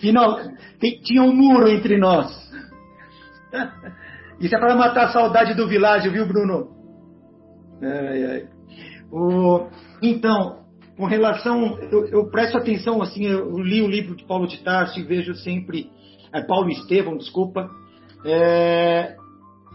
Final, 0.00 0.38
tinha 1.04 1.22
um 1.22 1.34
muro 1.34 1.68
entre 1.68 1.98
nós. 1.98 2.28
Isso 4.40 4.54
é 4.54 4.58
para 4.58 4.74
matar 4.74 5.06
a 5.06 5.12
saudade 5.12 5.54
do 5.54 5.68
világio, 5.68 6.10
viu, 6.10 6.26
Bruno? 6.26 6.68
Ai, 7.82 8.24
ai. 8.24 8.48
O, 9.12 9.68
então, 10.02 10.60
com 10.96 11.04
relação, 11.04 11.78
eu, 11.90 12.06
eu, 12.06 12.30
presto 12.30 12.56
atenção, 12.56 13.02
assim, 13.02 13.26
eu 13.26 13.58
li 13.58 13.82
o 13.82 13.88
livro 13.88 14.16
de 14.16 14.24
Paulo 14.24 14.46
de 14.46 14.62
Tarso 14.62 14.98
e 14.98 15.02
vejo 15.02 15.34
sempre, 15.34 15.90
é, 16.32 16.42
Paulo 16.42 16.70
Estevão, 16.70 17.16
desculpa, 17.16 17.68
é, 18.24 19.16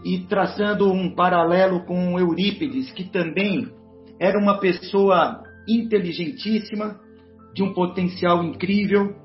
e 0.03 0.19
traçando 0.27 0.91
um 0.91 1.13
paralelo 1.13 1.85
com 1.85 2.19
Eurípides, 2.19 2.91
que 2.91 3.03
também 3.05 3.71
era 4.19 4.39
uma 4.39 4.59
pessoa 4.59 5.43
inteligentíssima, 5.67 6.99
de 7.53 7.63
um 7.63 7.73
potencial 7.73 8.43
incrível, 8.43 9.15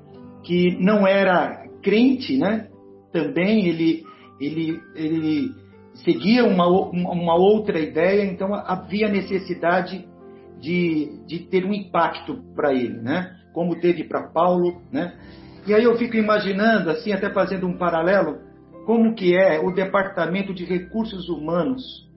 que 0.43 0.77
não 0.79 1.07
era 1.07 1.65
crente, 1.81 2.37
né? 2.37 2.67
Também 3.11 3.67
ele, 3.67 4.03
ele, 4.39 4.79
ele 4.95 5.51
seguia 5.95 6.45
uma, 6.45 6.67
uma 6.67 7.35
outra 7.35 7.79
ideia, 7.79 8.23
então 8.23 8.53
havia 8.53 9.09
necessidade 9.09 10.07
de, 10.59 11.19
de 11.25 11.39
ter 11.39 11.65
um 11.65 11.73
impacto 11.73 12.41
para 12.55 12.73
ele, 12.73 13.01
né? 13.01 13.35
Como 13.53 13.79
teve 13.79 14.03
para 14.03 14.27
Paulo, 14.29 14.81
né? 14.91 15.13
E 15.67 15.73
aí 15.73 15.83
eu 15.83 15.97
fico 15.97 16.15
imaginando, 16.15 16.89
assim, 16.89 17.11
até 17.11 17.29
fazendo 17.31 17.67
um 17.67 17.77
paralelo, 17.77 18.39
como 18.85 19.13
que 19.13 19.35
é 19.35 19.59
o 19.59 19.71
departamento 19.71 20.53
de 20.53 20.65
recursos 20.65 21.29
humanos 21.29 22.09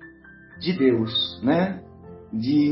de 0.60 0.72
Deus, 0.72 1.40
né? 1.42 1.82
De, 2.32 2.70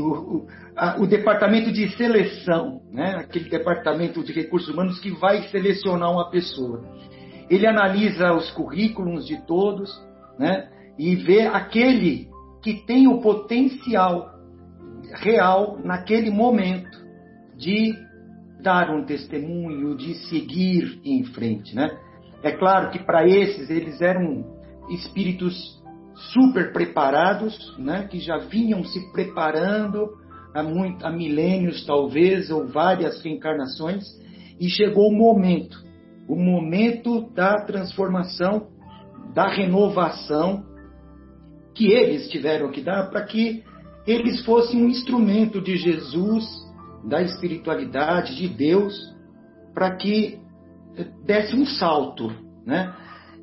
a, 0.75 0.99
o 0.99 1.07
departamento 1.07 1.71
de 1.71 1.89
seleção, 1.95 2.81
né? 2.91 3.15
aquele 3.15 3.49
departamento 3.49 4.23
de 4.23 4.31
recursos 4.31 4.69
humanos 4.69 4.99
que 4.99 5.11
vai 5.11 5.43
selecionar 5.49 6.11
uma 6.11 6.29
pessoa. 6.29 6.83
Ele 7.49 7.67
analisa 7.67 8.33
os 8.33 8.49
currículos 8.51 9.27
de 9.27 9.45
todos 9.45 9.91
né? 10.39 10.69
e 10.97 11.15
vê 11.15 11.41
aquele 11.41 12.27
que 12.61 12.85
tem 12.85 13.07
o 13.07 13.21
potencial 13.21 14.31
real 15.15 15.79
naquele 15.83 16.31
momento 16.31 17.03
de 17.55 17.93
dar 18.61 18.89
um 18.89 19.03
testemunho, 19.05 19.95
de 19.95 20.15
seguir 20.29 20.99
em 21.03 21.23
frente. 21.25 21.75
Né? 21.75 21.91
É 22.41 22.51
claro 22.51 22.89
que 22.89 22.99
para 22.99 23.27
esses 23.27 23.69
eles 23.69 24.01
eram 24.01 24.45
espíritos 24.89 25.81
super 26.33 26.71
preparados, 26.71 27.77
né? 27.77 28.07
que 28.09 28.19
já 28.19 28.37
vinham 28.37 28.83
se 28.83 29.11
preparando 29.11 30.22
há, 30.53 30.63
muito, 30.63 31.05
há 31.05 31.09
milênios 31.09 31.85
talvez, 31.85 32.49
ou 32.49 32.67
várias 32.67 33.21
reencarnações, 33.21 34.03
e 34.59 34.69
chegou 34.69 35.09
o 35.09 35.15
momento, 35.15 35.77
o 36.27 36.35
momento 36.35 37.29
da 37.31 37.65
transformação, 37.65 38.67
da 39.33 39.47
renovação 39.47 40.63
que 41.73 41.91
eles 41.91 42.29
tiveram 42.29 42.71
que 42.71 42.81
dar 42.81 43.09
para 43.09 43.23
que 43.23 43.63
eles 44.05 44.43
fossem 44.45 44.83
um 44.83 44.89
instrumento 44.89 45.61
de 45.61 45.75
Jesus, 45.75 46.45
da 47.03 47.21
espiritualidade, 47.21 48.35
de 48.35 48.47
Deus, 48.47 48.93
para 49.73 49.95
que 49.95 50.39
desse 51.25 51.55
um 51.55 51.65
salto, 51.65 52.31
né? 52.65 52.93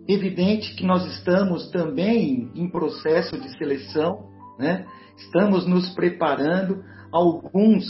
Evidente 0.09 0.75
que 0.75 0.85
nós 0.85 1.05
estamos 1.07 1.71
também 1.71 2.51
em 2.55 2.69
processo 2.69 3.39
de 3.39 3.57
seleção, 3.59 4.29
né? 4.59 4.87
Estamos 5.17 5.67
nos 5.67 5.91
preparando 5.95 6.83
alguns 7.13 7.85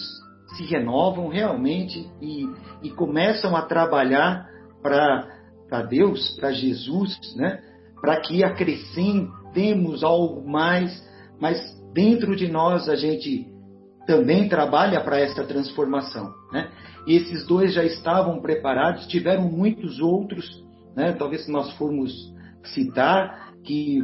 se 0.57 0.65
renovam 0.65 1.29
realmente 1.29 2.11
e, 2.21 2.49
e 2.83 2.91
começam 2.91 3.55
a 3.55 3.63
trabalhar 3.63 4.49
para 4.83 5.83
Deus, 5.89 6.37
para 6.39 6.53
Jesus, 6.53 7.19
né? 7.37 7.63
para 8.01 8.21
que 8.21 8.43
acrescentemos 8.43 10.03
algo 10.03 10.49
mais, 10.49 11.07
mas 11.41 11.59
dentro 11.93 12.35
de 12.35 12.49
nós 12.49 12.89
a 12.89 12.97
gente 12.97 13.47
também 14.07 14.49
trabalha 14.49 15.01
para 15.01 15.21
essa 15.21 15.45
transformação. 15.45 16.33
Né? 16.53 16.71
Esses 17.07 17.47
dois 17.47 17.73
já 17.75 17.85
estavam 17.85 18.41
preparados, 18.41 19.07
tiveram 19.07 19.45
muitos 19.45 20.01
outros, 20.01 20.47
né? 20.97 21.13
talvez 21.13 21.45
se 21.45 21.53
nós 21.53 21.71
formos 21.77 22.13
citar, 22.65 23.53
que 23.63 24.01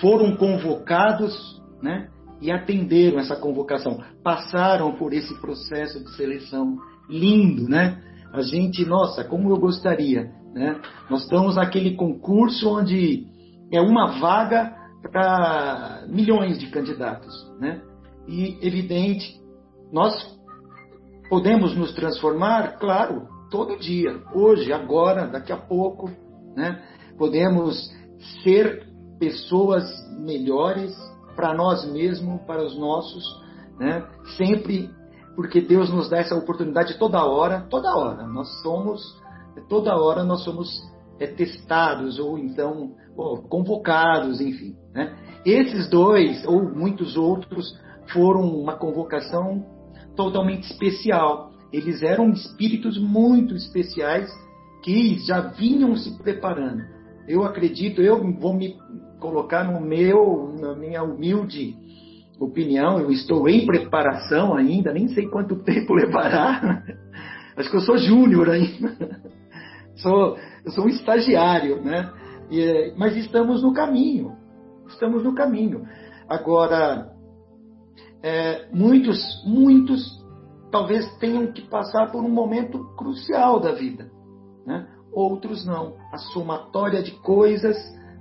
foram 0.00 0.36
convocados 0.36 1.58
né? 1.82 2.08
E 2.40 2.50
atenderam 2.50 3.18
essa 3.18 3.36
convocação, 3.36 4.02
passaram 4.22 4.94
por 4.96 5.12
esse 5.12 5.34
processo 5.40 6.02
de 6.02 6.14
seleção 6.16 6.78
lindo, 7.08 7.68
né? 7.68 8.02
A 8.32 8.42
gente, 8.42 8.84
nossa, 8.84 9.24
como 9.24 9.50
eu 9.50 9.56
gostaria, 9.58 10.30
né? 10.52 10.80
Nós 11.10 11.22
estamos 11.22 11.56
naquele 11.56 11.96
concurso 11.96 12.68
onde 12.68 13.26
é 13.72 13.80
uma 13.80 14.18
vaga 14.18 14.76
para 15.10 16.04
milhões 16.08 16.58
de 16.58 16.68
candidatos, 16.68 17.34
né? 17.58 17.80
E 18.26 18.58
evidente, 18.60 19.40
nós 19.92 20.14
podemos 21.30 21.74
nos 21.76 21.94
transformar, 21.94 22.78
claro, 22.78 23.26
todo 23.50 23.78
dia, 23.78 24.20
hoje, 24.34 24.72
agora, 24.72 25.26
daqui 25.26 25.52
a 25.52 25.56
pouco, 25.56 26.10
né? 26.54 26.82
Podemos 27.16 27.90
ser 28.42 28.86
pessoas 29.18 29.84
melhores 30.18 30.94
para 31.38 31.54
nós 31.54 31.88
mesmos, 31.88 32.40
para 32.42 32.64
os 32.64 32.76
nossos, 32.76 33.22
né? 33.78 34.04
Sempre 34.36 34.90
porque 35.36 35.60
Deus 35.60 35.88
nos 35.88 36.10
dá 36.10 36.18
essa 36.18 36.34
oportunidade 36.34 36.98
toda 36.98 37.24
hora, 37.24 37.64
toda 37.70 37.96
hora. 37.96 38.26
Nós 38.26 38.60
somos, 38.60 39.00
toda 39.68 39.96
hora 39.96 40.24
nós 40.24 40.42
somos 40.42 40.68
é, 41.20 41.28
testados 41.28 42.18
ou 42.18 42.36
então 42.36 42.96
convocados, 43.48 44.40
enfim. 44.40 44.74
Né? 44.92 45.16
Esses 45.46 45.88
dois 45.88 46.44
ou 46.44 46.60
muitos 46.74 47.16
outros 47.16 47.72
foram 48.12 48.40
uma 48.40 48.74
convocação 48.76 49.64
totalmente 50.16 50.64
especial. 50.64 51.52
Eles 51.72 52.02
eram 52.02 52.30
espíritos 52.30 52.98
muito 52.98 53.54
especiais 53.54 54.28
que 54.82 55.20
já 55.20 55.40
vinham 55.40 55.94
se 55.94 56.18
preparando. 56.18 56.82
Eu 57.28 57.44
acredito, 57.44 58.02
eu 58.02 58.20
vou 58.40 58.54
me 58.54 58.76
colocar 59.18 59.64
no 59.64 59.80
meu, 59.80 60.54
na 60.58 60.74
minha 60.74 61.02
humilde 61.02 61.76
opinião, 62.40 63.00
eu 63.00 63.10
estou 63.10 63.48
em 63.48 63.66
preparação 63.66 64.54
ainda, 64.54 64.92
nem 64.92 65.08
sei 65.08 65.28
quanto 65.28 65.62
tempo 65.64 65.94
levará. 65.94 66.82
Acho 67.56 67.70
que 67.70 67.76
eu 67.76 67.80
sou 67.80 67.98
júnior 67.98 68.48
ainda. 68.50 69.20
Sou, 69.96 70.38
eu 70.64 70.70
sou 70.70 70.84
um 70.84 70.88
estagiário, 70.88 71.82
né? 71.82 72.08
E, 72.52 72.94
mas 72.96 73.16
estamos 73.16 73.64
no 73.64 73.72
caminho. 73.72 74.36
Estamos 74.86 75.24
no 75.24 75.34
caminho. 75.34 75.84
Agora, 76.28 77.10
é, 78.22 78.68
muitos, 78.72 79.18
muitos 79.44 80.24
talvez 80.70 81.04
tenham 81.18 81.50
que 81.50 81.62
passar 81.62 82.12
por 82.12 82.22
um 82.22 82.28
momento 82.28 82.94
crucial 82.96 83.58
da 83.58 83.72
vida. 83.72 84.08
Né? 84.64 84.86
Outros 85.12 85.66
não. 85.66 85.96
A 86.12 86.18
somatória 86.18 87.02
de 87.02 87.10
coisas. 87.22 87.76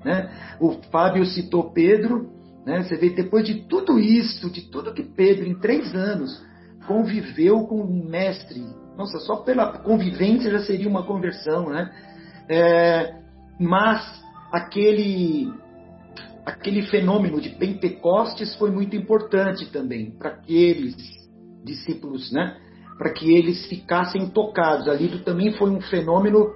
Né? 0.07 0.29
O 0.57 0.71
Fábio 0.89 1.25
citou 1.25 1.73
Pedro, 1.73 2.29
né? 2.65 2.81
Você 2.83 2.95
vê, 2.95 3.09
depois 3.09 3.45
de 3.45 3.67
tudo 3.67 3.99
isso, 3.99 4.49
de 4.49 4.61
tudo 4.71 4.93
que 4.93 5.03
Pedro, 5.03 5.45
em 5.45 5.59
três 5.59 5.93
anos, 5.93 6.41
conviveu 6.87 7.65
com 7.67 7.81
o 7.81 8.09
mestre, 8.09 8.63
nossa, 8.97 9.19
só 9.19 9.35
pela 9.37 9.79
convivência 9.79 10.49
já 10.49 10.59
seria 10.59 10.87
uma 10.87 11.05
conversão, 11.05 11.69
né? 11.69 11.91
É, 12.49 13.15
mas 13.59 14.01
aquele, 14.49 15.53
aquele 16.45 16.83
fenômeno 16.83 17.41
de 17.41 17.49
Pentecostes 17.49 18.55
foi 18.55 18.71
muito 18.71 18.95
importante 18.95 19.65
também 19.71 20.11
para 20.11 20.29
aqueles 20.29 20.95
discípulos, 21.65 22.31
né? 22.31 22.55
Para 22.97 23.11
que 23.11 23.35
eles 23.35 23.65
ficassem 23.65 24.29
tocados. 24.29 24.87
Ali 24.87 25.19
também 25.19 25.51
foi 25.51 25.69
um 25.69 25.81
fenômeno 25.81 26.53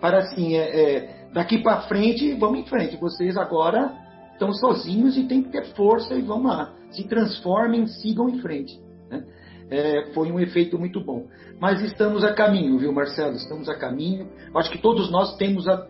para 0.00 0.18
assim, 0.18 0.54
é, 0.54 0.60
é, 0.60 1.15
daqui 1.36 1.58
para 1.58 1.82
frente, 1.82 2.32
vamos 2.32 2.60
em 2.60 2.64
frente. 2.64 2.96
Vocês 2.96 3.36
agora 3.36 3.92
estão 4.32 4.50
sozinhos 4.54 5.18
e 5.18 5.24
tem 5.24 5.42
que 5.42 5.50
ter 5.50 5.66
força 5.74 6.14
e 6.14 6.22
vamos 6.22 6.46
lá, 6.50 6.72
se 6.90 7.06
transformem, 7.06 7.86
sigam 7.86 8.26
em 8.30 8.38
frente. 8.38 8.80
Né? 9.10 9.22
É, 9.68 10.12
foi 10.14 10.32
um 10.32 10.40
efeito 10.40 10.78
muito 10.78 10.98
bom. 10.98 11.26
Mas 11.60 11.82
estamos 11.82 12.24
a 12.24 12.32
caminho, 12.32 12.78
viu, 12.78 12.90
Marcelo? 12.90 13.34
Estamos 13.36 13.68
a 13.68 13.74
caminho. 13.74 14.30
Acho 14.54 14.70
que 14.70 14.78
todos 14.78 15.10
nós 15.10 15.36
temos 15.36 15.68
a, 15.68 15.86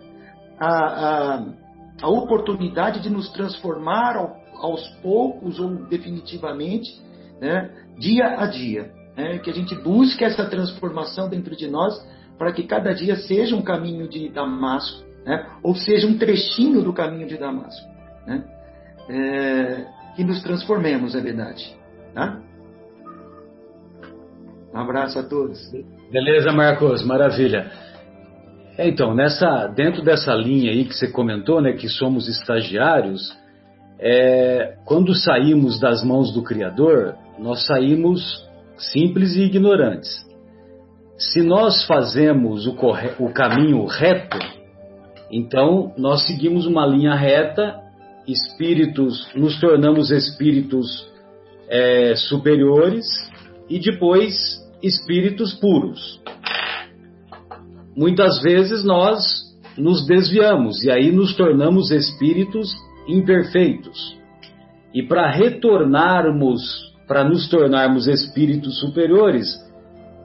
a, 0.58 0.68
a, 0.68 1.44
a 2.02 2.08
oportunidade 2.08 2.98
de 2.98 3.08
nos 3.08 3.28
transformar 3.30 4.16
ao, 4.16 4.36
aos 4.54 4.88
poucos 5.00 5.60
ou 5.60 5.86
definitivamente, 5.86 6.90
né, 7.40 7.70
dia 7.96 8.40
a 8.40 8.46
dia. 8.46 8.90
Né? 9.16 9.38
Que 9.38 9.50
a 9.50 9.54
gente 9.54 9.76
busque 9.76 10.24
essa 10.24 10.44
transformação 10.46 11.28
dentro 11.28 11.54
de 11.54 11.68
nós 11.68 11.94
para 12.36 12.52
que 12.52 12.64
cada 12.64 12.92
dia 12.92 13.14
seja 13.14 13.54
um 13.54 13.62
caminho 13.62 14.08
de 14.08 14.28
Damasco, 14.28 15.06
né? 15.26 15.46
ou 15.62 15.74
seja 15.74 16.06
um 16.06 16.16
trechinho 16.16 16.80
do 16.82 16.92
caminho 16.92 17.26
de 17.26 17.36
Damasco 17.36 17.96
né? 18.26 18.44
É, 19.08 19.86
que 20.16 20.24
nos 20.24 20.42
transformemos, 20.42 21.14
é 21.14 21.20
verdade. 21.20 21.76
Tá? 22.12 22.40
Um 24.74 24.78
abraço 24.78 25.18
a 25.18 25.22
todos. 25.22 25.58
Beleza, 26.10 26.52
Marcos, 26.52 27.04
maravilha. 27.04 27.70
É, 28.76 28.88
então, 28.88 29.14
nessa, 29.14 29.68
dentro 29.68 30.02
dessa 30.02 30.34
linha 30.34 30.70
aí 30.70 30.84
que 30.84 30.94
você 30.94 31.08
comentou, 31.08 31.62
né, 31.62 31.72
que 31.72 31.88
somos 31.88 32.28
estagiários, 32.28 33.34
é, 33.98 34.76
quando 34.84 35.14
saímos 35.14 35.80
das 35.80 36.04
mãos 36.04 36.32
do 36.32 36.42
Criador, 36.42 37.14
nós 37.38 37.64
saímos 37.66 38.44
simples 38.76 39.34
e 39.36 39.42
ignorantes. 39.42 40.26
Se 41.16 41.40
nós 41.40 41.86
fazemos 41.86 42.66
o, 42.66 42.74
corre, 42.74 43.12
o 43.18 43.32
caminho 43.32 43.86
reto, 43.86 44.38
então 45.30 45.92
nós 45.96 46.26
seguimos 46.26 46.66
uma 46.66 46.86
linha 46.86 47.14
reta 47.14 47.86
espíritos, 48.26 49.28
nos 49.34 49.58
tornamos 49.60 50.10
espíritos 50.10 51.08
é, 51.68 52.14
superiores 52.16 53.06
e 53.68 53.78
depois 53.78 54.34
espíritos 54.82 55.54
puros. 55.54 56.20
Muitas 57.96 58.42
vezes 58.42 58.84
nós 58.84 59.24
nos 59.76 60.06
desviamos 60.06 60.82
e 60.84 60.90
aí 60.90 61.12
nos 61.12 61.34
tornamos 61.34 61.90
espíritos 61.90 62.74
imperfeitos. 63.08 64.16
E 64.92 65.02
para 65.02 65.30
retornarmos, 65.30 66.62
para 67.06 67.24
nos 67.24 67.48
tornarmos 67.48 68.06
espíritos 68.06 68.80
superiores, 68.80 69.46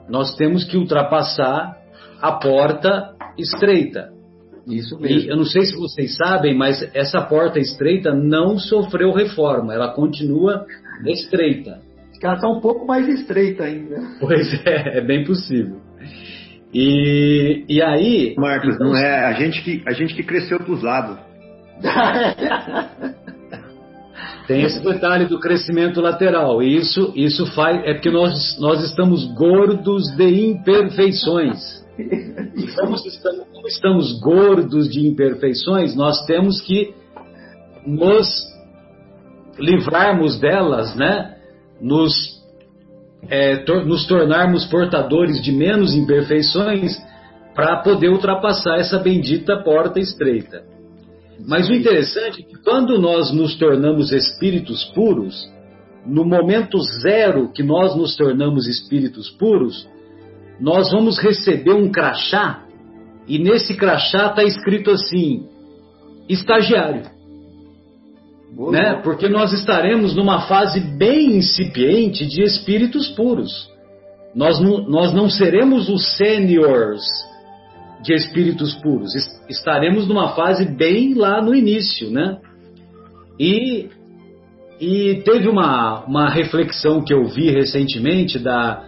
nós 0.10 0.36
temos 0.36 0.64
que 0.64 0.78
ultrapassar 0.78 1.78
a 2.22 2.32
porta 2.34 3.14
estreita. 3.38 4.21
Isso 4.68 5.00
mesmo. 5.00 5.20
E 5.20 5.30
eu 5.30 5.38
não 5.38 5.46
sei 5.46 5.64
se 5.64 5.76
vocês 5.76 6.16
sabem, 6.16 6.56
mas 6.56 6.82
essa 6.94 7.22
porta 7.22 7.60
estreita 7.60 8.14
não 8.14 8.58
sofreu 8.58 9.12
reforma, 9.12 9.74
ela 9.74 9.94
continua 9.94 10.66
estreita. 11.06 11.80
Ela 12.22 12.36
está 12.36 12.48
um 12.48 12.60
pouco 12.60 12.86
mais 12.86 13.08
estreita 13.08 13.64
ainda. 13.64 14.00
Pois 14.20 14.54
é, 14.66 15.00
é 15.00 15.02
bem 15.02 15.24
possível. 15.24 15.78
E, 16.74 17.66
e 17.68 17.82
aí. 17.82 18.36
Marcos, 18.38 18.76
então, 18.76 18.90
não 18.90 18.96
é 18.96 19.26
a 19.26 19.34
gente 19.34 19.62
que, 19.64 19.84
a 19.88 19.92
gente 19.92 20.14
que 20.14 20.24
cresceu 20.24 20.60
para 20.60 20.72
os 20.72 20.84
lados. 20.84 21.18
Tem 24.48 24.64
esse 24.64 24.84
detalhe 24.84 25.26
do 25.26 25.40
crescimento 25.40 26.02
lateral. 26.02 26.62
E 26.62 26.76
isso, 26.76 27.14
isso 27.16 27.46
faz. 27.54 27.82
É 27.86 27.94
porque 27.94 28.10
nós, 28.12 28.58
nós 28.60 28.84
estamos 28.84 29.26
gordos 29.34 30.04
de 30.16 30.46
imperfeições. 30.48 31.82
Estamos, 32.56 33.06
estamos, 33.06 33.46
como 33.62 33.68
estamos 33.68 34.20
gordos 34.20 34.90
de 34.90 35.06
imperfeições, 35.06 35.96
nós 35.96 36.26
temos 36.26 36.60
que 36.62 36.96
nos 37.86 38.28
livrarmos 39.60 40.40
delas, 40.40 40.96
né? 40.96 41.36
Nos, 41.80 42.12
é, 43.30 43.58
tor 43.58 43.86
nos 43.86 44.08
tornarmos 44.08 44.66
portadores 44.66 45.42
de 45.44 45.52
menos 45.52 45.94
imperfeições 45.94 46.98
para 47.54 47.78
poder 47.84 48.10
ultrapassar 48.10 48.80
essa 48.80 48.98
bendita 48.98 49.62
porta 49.64 50.00
estreita. 50.00 50.64
Mas 51.48 51.70
o 51.70 51.74
interessante 51.74 52.42
é 52.42 52.46
que 52.46 52.64
quando 52.64 53.00
nós 53.00 53.32
nos 53.32 53.56
tornamos 53.56 54.12
espíritos 54.12 54.86
puros, 54.96 55.48
no 56.06 56.26
momento 56.26 56.80
zero 57.04 57.52
que 57.52 57.62
nós 57.62 57.96
nos 57.96 58.16
tornamos 58.16 58.68
espíritos 58.68 59.30
puros, 59.30 59.88
nós 60.60 60.92
vamos 60.92 61.20
receber 61.20 61.74
um 61.74 61.92
crachá 61.92 62.66
e 63.28 63.40
nesse 63.40 63.76
crachá 63.76 64.28
está 64.28 64.44
escrito 64.44 64.92
assim: 64.92 65.48
estagiário. 66.28 67.04
Boa. 68.54 68.72
Né? 68.72 69.02
Porque 69.04 69.30
nós 69.30 69.54
estaremos 69.54 70.16
numa 70.16 70.42
fase 70.42 70.80
bem 70.80 71.38
incipiente 71.38 72.26
de 72.26 72.44
espíritos 72.44 73.08
puros. 73.10 73.70
Nós 74.36 74.60
não, 74.60 74.88
nós 74.88 75.14
não 75.14 75.30
seremos 75.30 75.90
os 75.90 76.18
seniors 76.18 77.04
de 78.02 78.14
espíritos 78.14 78.74
puros. 78.76 79.14
Estaremos 79.50 80.08
numa 80.08 80.30
fase 80.30 80.66
bem 80.66 81.14
lá 81.14 81.42
no 81.42 81.54
início, 81.54 82.10
né? 82.10 82.38
E, 83.40 83.90
e 84.80 85.22
teve 85.24 85.48
uma, 85.48 86.04
uma 86.06 86.30
reflexão 86.30 87.04
que 87.04 87.14
eu 87.14 87.26
vi 87.26 87.50
recentemente 87.50 88.40
da, 88.40 88.86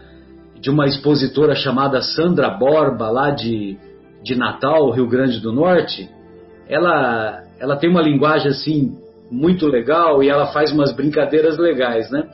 de 0.60 0.70
uma 0.70 0.86
expositora 0.86 1.56
chamada 1.56 2.02
Sandra 2.02 2.50
Borba, 2.50 3.10
lá 3.10 3.32
de, 3.32 3.78
de 4.24 4.36
Natal, 4.36 4.90
Rio 4.92 5.08
Grande 5.08 5.40
do 5.40 5.52
Norte. 5.52 6.10
Ela, 6.68 7.44
ela 7.60 7.76
tem 7.76 7.90
uma 7.90 8.02
linguagem 8.02 8.50
assim 8.50 8.98
muito 9.30 9.68
legal 9.68 10.24
e 10.24 10.30
ela 10.30 10.48
faz 10.48 10.72
umas 10.72 10.94
brincadeiras 10.94 11.58
legais, 11.58 12.10
né? 12.10 12.28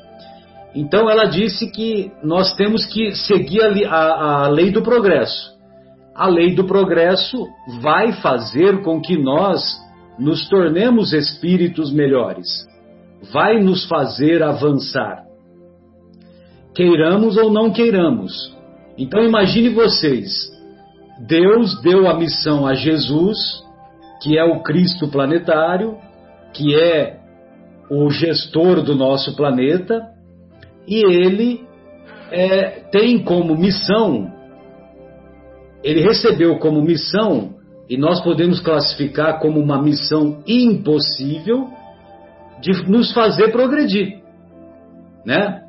Então 0.75 1.09
ela 1.09 1.25
disse 1.25 1.71
que 1.71 2.11
nós 2.23 2.53
temos 2.55 2.85
que 2.85 3.15
seguir 3.15 3.63
a, 3.63 3.95
a, 3.95 4.45
a 4.45 4.49
lei 4.49 4.71
do 4.71 4.81
progresso. 4.81 5.57
A 6.13 6.27
lei 6.27 6.53
do 6.53 6.65
progresso 6.65 7.47
vai 7.81 8.11
fazer 8.13 8.81
com 8.83 9.01
que 9.01 9.17
nós 9.17 9.61
nos 10.19 10.47
tornemos 10.49 11.13
espíritos 11.13 11.93
melhores, 11.93 12.67
vai 13.31 13.59
nos 13.61 13.85
fazer 13.87 14.43
avançar. 14.43 15.23
Queiramos 16.75 17.37
ou 17.37 17.49
não 17.49 17.71
queiramos. 17.71 18.53
Então 18.97 19.23
imagine 19.23 19.69
vocês, 19.69 20.51
Deus 21.19 21.81
deu 21.81 22.07
a 22.07 22.17
missão 22.17 22.65
a 22.65 22.73
Jesus, 22.73 23.37
que 24.21 24.37
é 24.37 24.43
o 24.43 24.61
Cristo 24.61 25.07
planetário, 25.07 25.97
que 26.53 26.75
é 26.75 27.19
o 27.89 28.09
gestor 28.09 28.81
do 28.81 28.95
nosso 28.95 29.35
planeta, 29.35 30.01
e 30.87 31.03
ele 31.03 31.67
é, 32.31 32.81
tem 32.91 33.23
como 33.23 33.57
missão, 33.57 34.31
ele 35.83 36.01
recebeu 36.01 36.57
como 36.59 36.81
missão, 36.81 37.55
e 37.89 37.97
nós 37.97 38.21
podemos 38.21 38.59
classificar 38.59 39.39
como 39.39 39.59
uma 39.59 39.81
missão 39.81 40.43
impossível, 40.47 41.69
de 42.61 42.71
nos 42.89 43.13
fazer 43.13 43.51
progredir, 43.51 44.21
né? 45.25 45.63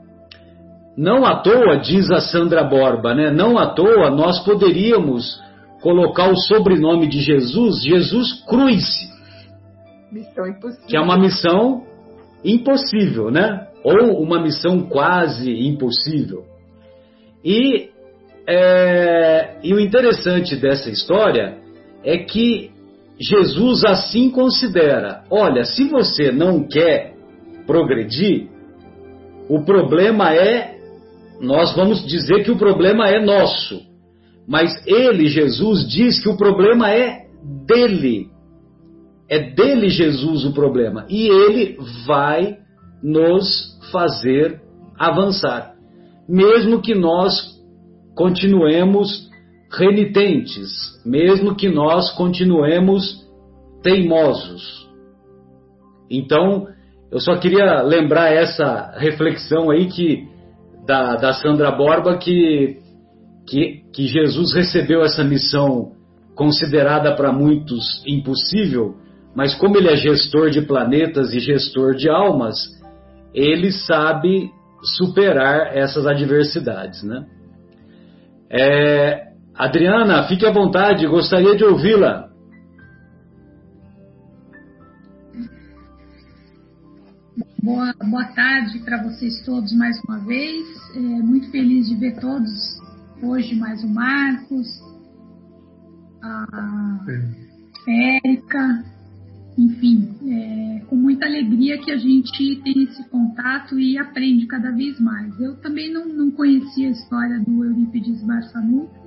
Não 0.97 1.25
à 1.25 1.37
toa, 1.37 1.79
diz 1.79 2.11
a 2.11 2.21
Sandra 2.21 2.65
Borba, 2.65 3.15
né? 3.15 3.31
Não 3.31 3.59
à 3.59 3.67
toa 3.75 4.11
nós 4.11 4.41
poderíamos 4.45 5.41
colocar 5.83 6.31
o 6.31 6.37
sobrenome 6.37 7.09
de 7.09 7.21
Jesus, 7.21 7.83
Jesus 7.83 8.45
Cruz. 8.45 8.85
Missão 10.13 10.47
impossível. 10.47 10.87
Que 10.87 10.97
é 10.97 11.01
uma 11.01 11.19
missão 11.19 11.83
impossível, 12.45 13.31
né? 13.31 13.69
Ou 13.85 14.23
uma 14.23 14.43
missão 14.43 14.83
quase 14.83 15.51
impossível. 15.51 16.45
E, 17.45 17.89
é, 18.47 19.57
e 19.63 19.73
o 19.73 19.81
interessante 19.81 20.57
dessa 20.57 20.91
história 20.91 21.59
é 22.05 22.19
que 22.19 22.71
Jesus 23.19 23.85
assim 23.85 24.31
considera: 24.31 25.23
olha, 25.31 25.65
se 25.65 25.89
você 25.89 26.33
não 26.33 26.67
quer 26.67 27.15
progredir, 27.67 28.49
o 29.49 29.63
problema 29.65 30.35
é, 30.35 30.80
nós 31.41 31.75
vamos 31.75 32.07
dizer 32.07 32.45
que 32.45 32.51
o 32.51 32.59
problema 32.59 33.09
é 33.09 33.25
nosso. 33.25 33.81
Mas 34.47 34.71
ele, 34.87 35.29
Jesus, 35.29 35.89
diz 35.89 36.21
que 36.23 36.29
o 36.29 36.37
problema 36.37 36.91
é 36.91 37.27
dele. 37.67 38.29
É 39.29 39.39
dele, 39.39 39.89
Jesus, 39.89 40.45
o 40.45 40.53
problema. 40.53 41.07
E 41.09 41.29
ele 41.29 41.79
vai 42.07 42.59
nos 43.03 43.79
fazer 43.91 44.61
avançar. 44.99 45.75
Mesmo 46.29 46.83
que 46.83 46.95
nós 46.95 47.33
continuemos 48.15 49.31
renitentes, 49.71 50.69
mesmo 51.07 51.55
que 51.55 51.69
nós 51.69 52.11
continuemos 52.17 53.25
teimosos. 53.83 54.89
Então, 56.11 56.67
eu 57.11 57.21
só 57.21 57.37
queria 57.37 57.83
lembrar 57.83 58.33
essa 58.33 58.95
reflexão 58.99 59.71
aí 59.71 59.87
que 59.87 60.29
da, 60.87 61.17
da 61.17 61.33
Sandra 61.33 61.71
Borba 61.71 62.17
que, 62.19 62.79
que, 63.47 63.83
que 63.93 64.07
Jesus 64.07 64.55
recebeu 64.55 65.03
essa 65.03 65.25
missão 65.25 65.93
considerada 66.35 67.15
para 67.15 67.33
muitos 67.33 68.03
impossível, 68.07 68.95
mas 69.35 69.55
como 69.55 69.77
ele 69.77 69.89
é 69.89 69.97
gestor 69.97 70.51
de 70.51 70.63
planetas 70.63 71.33
e 71.35 71.41
gestor 71.41 71.95
de 71.95 72.09
almas, 72.09 72.57
ele 73.35 73.71
sabe 73.71 74.51
superar 74.97 75.77
essas 75.77 76.07
adversidades, 76.07 77.03
né? 77.03 77.27
É, 78.51 79.31
Adriana, 79.55 80.25
fique 80.25 80.47
à 80.47 80.51
vontade, 80.51 81.07
gostaria 81.07 81.55
de 81.55 81.65
ouvi-la. 81.65 82.30
Boa, 87.71 87.95
boa 88.05 88.25
tarde 88.25 88.81
para 88.81 89.01
vocês 89.01 89.45
todos 89.45 89.73
mais 89.73 89.97
uma 90.03 90.19
vez. 90.19 90.67
É, 90.93 90.99
muito 90.99 91.49
feliz 91.53 91.89
de 91.89 91.95
ver 91.95 92.19
todos 92.19 92.51
hoje, 93.23 93.55
mais 93.55 93.85
o 93.85 93.89
Marcos, 93.89 94.67
a 96.21 96.99
Érica, 97.87 98.85
enfim, 99.57 100.11
é, 100.27 100.81
com 100.87 100.97
muita 100.97 101.27
alegria 101.27 101.79
que 101.79 101.93
a 101.93 101.97
gente 101.97 102.61
tem 102.65 102.83
esse 102.83 103.09
contato 103.09 103.79
e 103.79 103.97
aprende 103.97 104.49
cada 104.49 104.73
vez 104.73 104.99
mais. 104.99 105.39
Eu 105.39 105.55
também 105.61 105.93
não, 105.93 106.09
não 106.09 106.33
conhecia 106.33 106.89
a 106.89 106.91
história 106.91 107.39
do 107.39 107.65
Eurípides 107.65 108.21
Barçanuto 108.25 108.99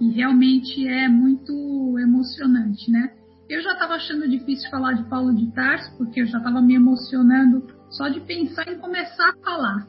e 0.00 0.08
realmente 0.12 0.88
é 0.88 1.10
muito 1.10 1.98
emocionante, 1.98 2.90
né? 2.90 3.19
Eu 3.50 3.60
já 3.62 3.72
estava 3.72 3.94
achando 3.94 4.28
difícil 4.28 4.70
falar 4.70 4.92
de 4.92 5.02
Paulo 5.10 5.34
de 5.34 5.50
Tarso, 5.50 5.98
porque 5.98 6.20
eu 6.20 6.26
já 6.26 6.38
estava 6.38 6.62
me 6.62 6.76
emocionando 6.76 7.66
só 7.90 8.08
de 8.08 8.20
pensar 8.20 8.70
em 8.72 8.78
começar 8.78 9.28
a 9.28 9.44
falar. 9.44 9.88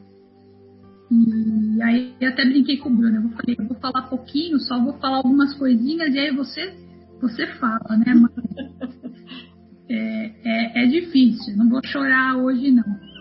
E 1.08 1.80
aí 1.80 2.16
até 2.24 2.44
brinquei 2.44 2.78
com 2.78 2.88
o 2.88 2.96
Bruno, 2.96 3.22
eu 3.22 3.28
falei, 3.30 3.56
eu 3.56 3.68
vou 3.68 3.76
falar 3.78 4.08
pouquinho, 4.08 4.58
só 4.58 4.82
vou 4.82 4.94
falar 4.94 5.18
algumas 5.18 5.54
coisinhas 5.54 6.12
e 6.12 6.18
aí 6.18 6.34
você 6.34 6.74
você 7.20 7.46
fala, 7.58 7.96
né? 8.04 8.14
Mas 8.14 8.32
é, 9.88 10.32
é, 10.44 10.82
é 10.82 10.86
difícil, 10.86 11.56
não 11.56 11.68
vou 11.68 11.80
chorar 11.84 12.38
hoje 12.38 12.72
não. 12.72 13.12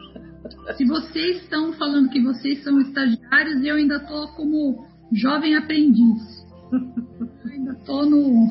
Se 0.75 0.85
vocês 0.85 1.43
estão 1.43 1.71
falando 1.73 2.09
que 2.09 2.19
vocês 2.19 2.63
são 2.63 2.81
estagiários, 2.81 3.63
eu 3.63 3.75
ainda 3.75 3.97
estou 3.97 4.27
como 4.29 4.87
jovem 5.13 5.55
aprendiz. 5.55 6.43
Eu 6.71 7.51
ainda 7.51 7.73
estou 7.73 8.09
no. 8.09 8.49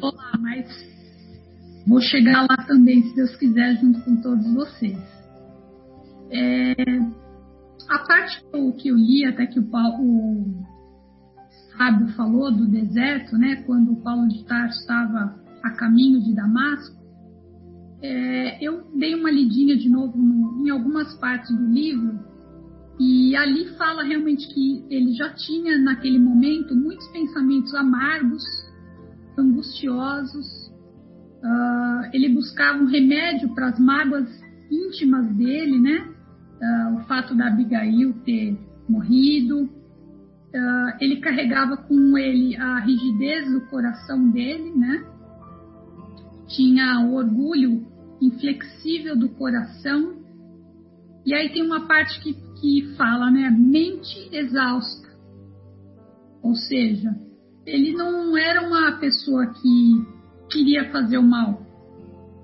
Tô 0.00 0.14
lá, 0.14 0.32
mas 0.40 0.68
vou 1.86 2.00
chegar 2.00 2.42
lá 2.42 2.56
também, 2.66 3.02
se 3.02 3.14
Deus 3.14 3.34
quiser, 3.36 3.76
junto 3.80 4.00
com 4.02 4.16
todos 4.20 4.52
vocês. 4.54 4.98
É, 6.30 6.74
a 7.88 7.98
parte 8.00 8.40
que 8.40 8.56
eu, 8.56 8.72
que 8.72 8.88
eu 8.88 8.96
li, 8.96 9.24
até 9.24 9.46
que 9.46 9.58
o 9.58 9.70
Paulo, 9.70 10.02
o 10.02 10.64
Fábio 11.76 12.08
falou 12.08 12.52
do 12.52 12.66
deserto, 12.66 13.36
né, 13.38 13.62
quando 13.66 13.92
o 13.92 14.02
Paulo 14.02 14.28
de 14.28 14.44
Tarso 14.44 14.80
estava 14.80 15.38
a 15.62 15.70
caminho 15.70 16.20
de 16.22 16.34
Damasco, 16.34 16.96
é, 18.02 18.64
eu 18.64 18.90
dei 18.94 19.14
uma 19.14 19.30
lidinha 19.30 19.76
de 19.76 19.88
novo 19.88 20.18
no, 20.18 20.66
em 20.66 20.70
algumas 20.70 21.14
partes 21.18 21.56
do 21.56 21.66
livro 21.66 22.18
e 22.98 23.34
ali 23.36 23.66
fala 23.76 24.02
realmente 24.02 24.46
que 24.52 24.84
ele 24.88 25.12
já 25.12 25.30
tinha 25.34 25.78
naquele 25.78 26.18
momento 26.18 26.74
muitos 26.74 27.06
pensamentos 27.08 27.74
amargos, 27.74 28.42
angustiosos. 29.38 30.46
Uh, 31.42 32.10
ele 32.12 32.30
buscava 32.30 32.78
um 32.78 32.86
remédio 32.86 33.54
para 33.54 33.68
as 33.68 33.78
mágoas 33.78 34.28
íntimas 34.70 35.26
dele, 35.36 35.78
né? 35.78 36.08
Uh, 36.60 36.96
o 36.96 37.00
fato 37.04 37.34
da 37.34 37.48
Abigail 37.48 38.12
ter 38.24 38.58
morrido. 38.88 39.64
Uh, 39.64 40.96
ele 41.00 41.16
carregava 41.20 41.76
com 41.76 42.16
ele 42.16 42.56
a 42.56 42.80
rigidez 42.80 43.52
do 43.52 43.60
coração 43.68 44.30
dele, 44.30 44.72
né? 44.74 45.04
Tinha 46.48 47.00
o 47.06 47.14
orgulho 47.14 47.86
inflexível 48.20 49.16
do 49.16 49.28
coração. 49.30 50.16
E 51.24 51.34
aí 51.34 51.50
tem 51.50 51.62
uma 51.62 51.86
parte 51.86 52.20
que 52.20 52.46
que 52.60 52.94
fala, 52.96 53.30
né, 53.30 53.50
mente 53.50 54.28
exausta. 54.32 55.08
Ou 56.42 56.54
seja, 56.54 57.14
ele 57.66 57.92
não 57.92 58.36
era 58.38 58.62
uma 58.62 58.92
pessoa 58.92 59.46
que 59.48 60.06
queria 60.50 60.90
fazer 60.92 61.18
o 61.18 61.22
mal. 61.22 61.60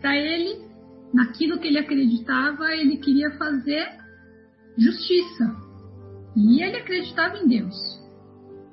Para 0.01 0.17
ele, 0.17 0.67
naquilo 1.15 1.61
que 1.61 1.69
ele 1.69 1.79
acreditava, 1.79 2.73
ele 2.75 2.97
queria 2.97 3.31
fazer 3.39 3.87
justiça. 4.77 5.57
E 6.37 6.61
ele 6.61 6.77
acreditava 6.77 7.39
em 7.39 7.47
Deus. 7.47 7.77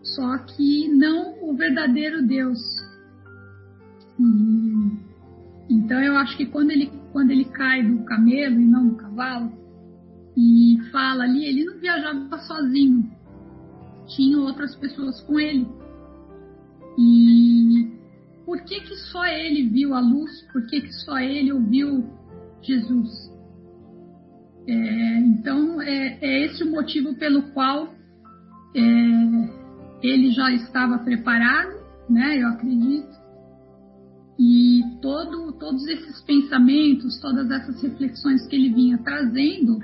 Só 0.02 0.38
que 0.40 0.88
não 0.88 1.36
o 1.44 1.56
verdadeiro 1.56 2.26
Deus. 2.26 2.60
E, 4.20 5.76
então 5.76 6.02
eu 6.02 6.18
acho 6.18 6.36
que 6.36 6.48
quando 6.48 6.72
ele, 6.72 6.92
quando 7.12 7.30
ele 7.30 7.46
cai 7.46 7.84
do 7.84 8.04
camelo 8.06 8.60
e 8.60 8.66
não 8.66 8.90
do 8.90 8.96
cavalo, 8.96 9.52
e 10.36 10.80
fala 10.92 11.26
ali, 11.26 11.46
ele 11.46 11.66
não 11.66 11.80
viajava 11.80 12.38
sozinho, 12.40 13.12
tinha 14.08 14.40
outras 14.40 14.74
pessoas 14.76 15.22
com 15.22 15.40
ele. 15.40 15.68
E 17.00 17.88
por 18.46 18.62
que 18.66 18.82
que 18.82 18.96
só 19.12 19.26
ele 19.26 19.70
viu 19.70 19.94
a 19.94 20.02
luz? 20.02 20.30
Por 20.52 20.66
que 20.66 20.82
que 20.82 20.92
só 20.92 21.18
ele 21.18 21.54
ouviu 21.54 22.06
Jesus? 22.62 23.10
É, 24.68 25.20
então 25.20 25.82
é, 25.82 26.20
é, 26.22 26.46
esse 26.46 26.64
o 26.64 26.70
motivo 26.70 27.16
pelo 27.16 27.54
qual 27.54 27.88
é, 28.76 28.82
ele 30.04 30.32
já 30.32 30.52
estava 30.52 30.98
preparado, 31.00 31.74
né? 32.10 32.44
Eu 32.44 32.50
acredito. 32.50 33.18
E 34.38 34.84
todo, 35.02 35.54
todos 35.54 35.88
esses 35.88 36.22
pensamentos, 36.24 37.20
todas 37.22 37.50
essas 37.50 37.82
reflexões 37.82 38.46
que 38.48 38.56
ele 38.58 38.74
vinha 38.74 38.98
trazendo, 38.98 39.80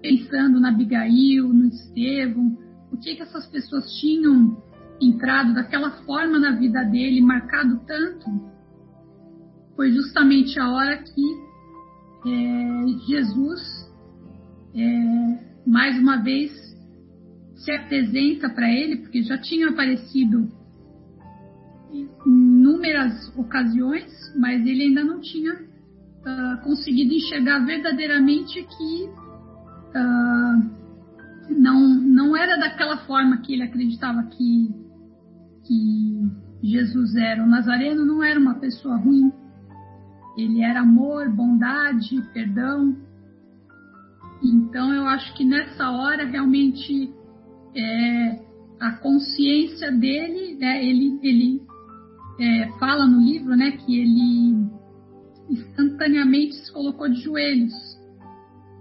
pensando 0.00 0.58
na 0.58 0.70
Abigail, 0.70 1.52
no 1.52 1.66
Estevão, 1.66 2.58
o 2.90 2.96
que, 2.96 3.14
que 3.14 3.22
essas 3.22 3.46
pessoas 3.46 3.92
tinham 4.00 4.56
entrado 5.02 5.54
daquela 5.54 5.90
forma 6.04 6.38
na 6.38 6.52
vida 6.52 6.82
dele, 6.84 7.20
marcado 7.20 7.80
tanto, 7.86 8.30
foi 9.76 9.90
justamente 9.92 10.58
a 10.60 10.70
hora 10.70 10.96
que 10.98 11.52
é, 12.24 12.86
Jesus, 13.06 13.60
é, 14.74 15.38
mais 15.66 15.98
uma 15.98 16.18
vez, 16.18 16.52
se 17.56 17.70
apresenta 17.70 18.50
para 18.50 18.70
ele, 18.70 18.98
porque 18.98 19.22
já 19.22 19.38
tinha 19.38 19.68
aparecido 19.68 20.48
em 21.92 22.08
inúmeras 22.26 23.32
ocasiões, 23.36 24.10
mas 24.36 24.60
ele 24.66 24.84
ainda 24.84 25.04
não 25.04 25.20
tinha 25.20 25.52
uh, 25.52 26.62
conseguido 26.64 27.12
enxergar 27.12 27.60
verdadeiramente 27.60 28.62
que 28.62 29.08
uh, 29.94 30.82
não, 31.50 31.80
não 32.00 32.36
era 32.36 32.56
daquela 32.56 32.98
forma 32.98 33.38
que 33.42 33.52
ele 33.52 33.62
acreditava 33.62 34.22
que, 34.24 34.74
que 35.72 36.68
Jesus 36.68 37.16
era. 37.16 37.42
O 37.42 37.46
Nazareno 37.46 38.04
não 38.04 38.22
era 38.22 38.38
uma 38.38 38.54
pessoa 38.54 38.96
ruim, 38.96 39.32
ele 40.36 40.62
era 40.62 40.80
amor, 40.80 41.30
bondade, 41.30 42.20
perdão. 42.32 42.96
Então 44.42 44.92
eu 44.92 45.06
acho 45.06 45.34
que 45.34 45.44
nessa 45.44 45.90
hora 45.90 46.24
realmente 46.24 47.12
é, 47.74 48.40
a 48.80 48.92
consciência 48.92 49.92
dele, 49.92 50.56
né, 50.56 50.84
ele, 50.84 51.18
ele 51.22 51.62
é, 52.40 52.68
fala 52.78 53.06
no 53.06 53.20
livro 53.20 53.56
né, 53.56 53.72
que 53.72 53.98
ele 53.98 54.66
instantaneamente 55.48 56.54
se 56.54 56.72
colocou 56.72 57.08
de 57.08 57.20
joelhos. 57.20 57.72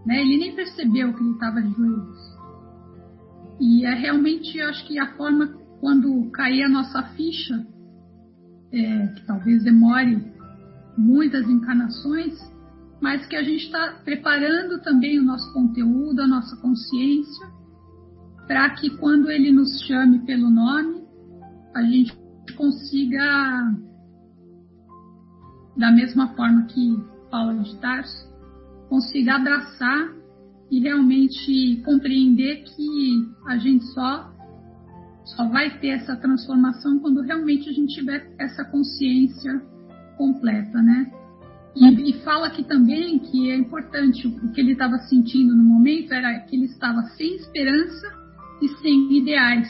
Né? 0.06 0.22
Ele 0.22 0.38
nem 0.38 0.56
percebeu 0.56 1.14
que 1.14 1.22
ele 1.22 1.34
estava 1.34 1.62
de 1.62 1.72
joelhos. 1.72 2.32
E 3.60 3.86
é 3.86 3.94
realmente, 3.94 4.60
acho 4.62 4.88
que 4.88 4.98
a 4.98 5.16
forma 5.16 5.61
quando 5.82 6.30
cair 6.30 6.64
a 6.64 6.70
nossa 6.70 7.02
ficha, 7.16 7.68
é, 8.72 9.08
que 9.08 9.26
talvez 9.26 9.64
demore 9.64 10.24
muitas 10.96 11.50
encarnações, 11.50 12.40
mas 13.02 13.26
que 13.26 13.36
a 13.36 13.44
gente 13.44 13.66
está 13.66 14.00
preparando 14.06 14.80
também 14.84 15.20
o 15.20 15.24
nosso 15.24 15.52
conteúdo, 15.52 16.22
a 16.22 16.28
nossa 16.28 16.56
consciência, 16.58 17.48
para 18.48 18.70
que 18.76 18.92
quando 18.98 19.32
ele 19.32 19.52
nos 19.52 19.82
chame 19.82 20.20
pelo 20.20 20.52
nome, 20.52 21.02
a 21.74 21.82
gente 21.82 22.16
consiga, 22.56 23.74
da 25.76 25.92
mesma 25.92 26.28
forma 26.36 26.66
que 26.66 26.96
Paulo 27.32 27.64
de 27.64 27.76
Tarso, 27.80 28.30
consiga 28.88 29.36
abraçar 29.36 30.14
e 30.70 30.80
realmente 30.80 31.82
compreender 31.84 32.64
que 32.64 33.34
a 33.48 33.58
gente 33.58 33.84
só 33.94 34.32
só 35.36 35.48
vai 35.48 35.80
ter 35.80 35.90
essa 35.90 36.16
transformação 36.16 37.00
quando 37.00 37.22
realmente 37.22 37.70
a 37.70 37.74
gente 37.74 37.96
tiver 37.96 38.34
essa 38.38 38.64
consciência 38.66 39.62
completa, 40.18 40.82
né? 40.82 41.12
E, 41.76 42.10
e 42.10 42.14
fala 42.24 42.48
aqui 42.48 42.64
também 42.64 43.18
que 43.20 43.50
é 43.50 43.56
importante 43.56 44.28
o 44.28 44.52
que 44.52 44.60
ele 44.60 44.74
estava 44.74 44.98
sentindo 44.98 45.56
no 45.56 45.64
momento 45.64 46.14
era 46.14 46.40
que 46.42 46.56
ele 46.56 46.66
estava 46.66 47.02
sem 47.16 47.36
esperança 47.36 48.08
e 48.62 48.68
sem 48.82 49.18
ideais. 49.18 49.70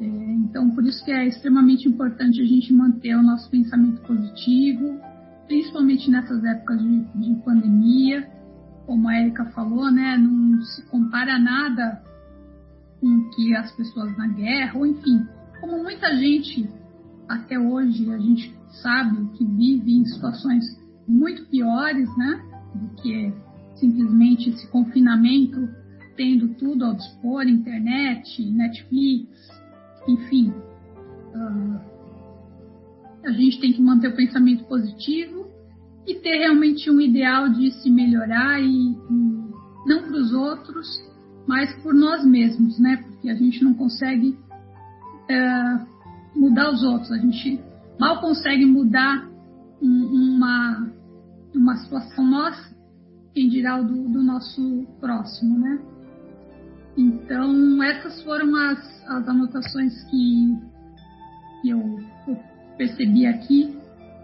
É, 0.00 0.04
então, 0.04 0.70
por 0.70 0.84
isso 0.84 1.04
que 1.04 1.12
é 1.12 1.26
extremamente 1.28 1.88
importante 1.88 2.40
a 2.40 2.44
gente 2.44 2.72
manter 2.72 3.14
o 3.16 3.22
nosso 3.22 3.48
pensamento 3.48 4.02
positivo, 4.02 4.98
principalmente 5.46 6.10
nessas 6.10 6.42
épocas 6.44 6.82
de, 6.82 7.00
de 7.14 7.34
pandemia. 7.44 8.28
Como 8.86 9.08
a 9.08 9.18
Erika 9.18 9.46
falou, 9.46 9.90
né, 9.90 10.18
não 10.18 10.60
se 10.62 10.84
compara 10.90 11.38
nada 11.38 12.02
com 13.04 13.28
que 13.28 13.54
as 13.54 13.70
pessoas 13.72 14.16
na 14.16 14.28
guerra, 14.28 14.78
ou 14.78 14.86
enfim, 14.86 15.26
como 15.60 15.82
muita 15.82 16.16
gente 16.16 16.66
até 17.28 17.58
hoje 17.58 18.10
a 18.10 18.18
gente 18.18 18.54
sabe 18.82 19.28
que 19.36 19.44
vive 19.44 19.92
em 19.92 20.06
situações 20.06 20.64
muito 21.06 21.44
piores, 21.46 22.08
né, 22.16 22.42
do 22.74 23.02
que 23.02 23.30
simplesmente 23.76 24.48
esse 24.48 24.66
confinamento 24.68 25.68
tendo 26.16 26.54
tudo 26.54 26.86
ao 26.86 26.94
dispor, 26.94 27.46
internet, 27.46 28.42
Netflix, 28.50 29.28
enfim. 30.08 30.50
Uh, 31.34 31.80
a 33.26 33.32
gente 33.32 33.60
tem 33.60 33.72
que 33.72 33.82
manter 33.82 34.08
o 34.08 34.16
pensamento 34.16 34.64
positivo 34.64 35.46
e 36.06 36.14
ter 36.14 36.38
realmente 36.38 36.90
um 36.90 37.00
ideal 37.00 37.50
de 37.50 37.70
se 37.82 37.90
melhorar 37.90 38.62
e, 38.62 38.92
e 38.92 38.96
não 39.86 40.04
para 40.04 40.16
os 40.16 40.32
outros, 40.32 40.86
mas 41.54 41.72
por 41.84 41.94
nós 41.94 42.26
mesmos, 42.26 42.80
né? 42.80 42.96
Porque 42.96 43.30
a 43.30 43.34
gente 43.36 43.62
não 43.62 43.74
consegue 43.74 44.36
uh, 45.30 45.86
mudar 46.34 46.72
os 46.72 46.82
outros, 46.82 47.12
a 47.12 47.16
gente 47.16 47.60
mal 47.96 48.20
consegue 48.20 48.66
mudar 48.66 49.30
um, 49.80 50.34
uma, 50.34 50.90
uma 51.54 51.76
situação 51.76 52.26
nossa, 52.26 52.74
quem 53.32 53.48
dirá 53.48 53.80
o 53.80 53.84
do, 53.84 54.08
do 54.08 54.20
nosso 54.20 54.84
próximo, 54.98 55.56
né? 55.60 55.78
Então, 56.96 57.80
essas 57.84 58.20
foram 58.24 58.56
as, 58.56 59.08
as 59.10 59.28
anotações 59.28 60.02
que, 60.10 60.58
que 61.62 61.70
eu, 61.70 62.00
eu 62.26 62.36
percebi 62.76 63.26
aqui 63.26 63.78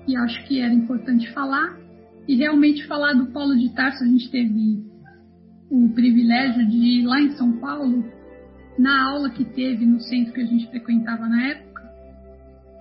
e 0.09 0.16
acho 0.16 0.45
que 0.49 0.61
era 0.61 0.74
importante 0.74 1.33
falar. 1.33 1.78
E 2.26 2.35
realmente 2.35 2.89
falar 2.89 3.12
do 3.12 3.26
Polo 3.26 3.57
de 3.57 3.68
Tarso, 3.72 4.03
a 4.03 4.07
gente 4.09 4.28
teve 4.33 4.89
o 5.70 5.88
privilégio 5.90 6.66
de 6.66 6.76
ir 6.76 7.06
lá 7.06 7.20
em 7.20 7.30
São 7.32 7.52
Paulo, 7.58 8.04
na 8.78 9.10
aula 9.10 9.30
que 9.30 9.44
teve 9.44 9.86
no 9.86 10.00
centro 10.00 10.32
que 10.32 10.40
a 10.40 10.46
gente 10.46 10.68
frequentava 10.68 11.28
na 11.28 11.48
época. 11.48 11.70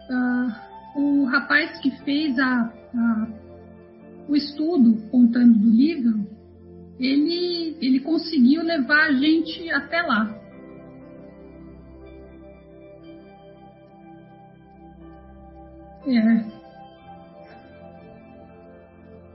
Uh, 0.10 0.70
o 1.00 1.26
rapaz 1.26 1.80
que 1.80 1.92
fez 2.04 2.38
a, 2.40 2.74
a, 2.96 3.28
o 4.28 4.36
estudo 4.36 5.08
contando 5.12 5.60
do 5.60 5.70
livro 5.70 6.28
ele, 7.00 7.78
ele 7.82 8.02
conseguiu 8.02 8.62
levar 8.62 9.08
a 9.08 9.14
gente 9.14 9.72
até 9.72 10.02
lá. 10.02 10.36
É. 16.06 16.60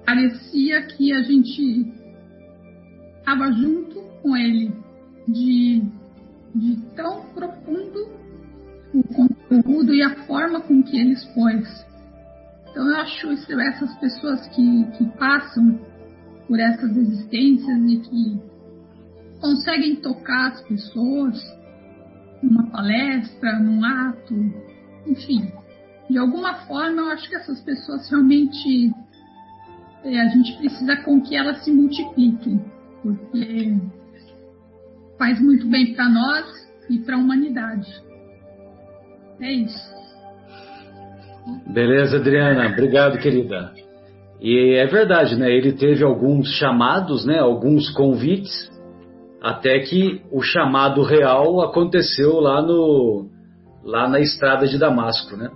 Parecia 0.04 0.82
que 0.88 1.12
a 1.12 1.22
gente 1.22 2.03
estava 3.24 3.50
junto 3.52 4.02
com 4.22 4.36
ele, 4.36 4.70
de, 5.26 5.82
de 6.54 6.76
tão 6.94 7.24
profundo 7.34 8.10
o 8.92 9.02
conteúdo 9.02 9.94
e 9.94 10.02
a 10.02 10.14
forma 10.26 10.60
com 10.60 10.82
que 10.82 11.00
ele 11.00 11.14
expôs. 11.14 11.86
Então 12.70 12.86
eu 12.86 12.96
acho 12.96 13.30
essas 13.30 13.94
pessoas 13.98 14.46
que, 14.48 14.84
que 14.98 15.04
passam 15.16 15.80
por 16.46 16.60
essas 16.60 16.94
existências 16.94 17.90
e 17.90 17.96
que 18.00 18.40
conseguem 19.40 19.96
tocar 19.96 20.52
as 20.52 20.60
pessoas 20.62 21.42
numa 22.42 22.70
palestra, 22.70 23.58
num 23.58 23.82
ato, 23.82 24.34
enfim. 25.06 25.50
De 26.10 26.18
alguma 26.18 26.54
forma, 26.66 27.00
eu 27.00 27.10
acho 27.10 27.28
que 27.28 27.36
essas 27.36 27.60
pessoas 27.62 28.08
realmente 28.10 28.92
é, 30.04 30.20
a 30.20 30.28
gente 30.28 30.58
precisa 30.58 30.96
com 30.98 31.22
que 31.22 31.34
elas 31.34 31.64
se 31.64 31.72
multipliquem, 31.72 32.62
porque 33.04 33.76
faz 35.18 35.40
muito 35.40 35.68
bem 35.68 35.94
para 35.94 36.08
nós 36.08 36.46
e 36.88 36.98
para 37.00 37.16
a 37.16 37.18
humanidade. 37.18 37.88
É 39.40 39.52
isso. 39.52 39.94
Beleza, 41.66 42.16
Adriana. 42.16 42.68
Obrigado, 42.72 43.18
querida. 43.18 43.72
E 44.40 44.74
é 44.74 44.86
verdade, 44.86 45.36
né? 45.36 45.50
Ele 45.50 45.72
teve 45.72 46.02
alguns 46.02 46.48
chamados, 46.54 47.26
né? 47.26 47.38
Alguns 47.38 47.90
convites, 47.90 48.70
até 49.42 49.78
que 49.80 50.22
o 50.32 50.40
chamado 50.40 51.02
real 51.02 51.60
aconteceu 51.60 52.40
lá 52.40 52.62
no 52.62 53.28
lá 53.84 54.08
na 54.08 54.18
estrada 54.18 54.66
de 54.66 54.78
Damasco, 54.78 55.36
né? 55.36 55.50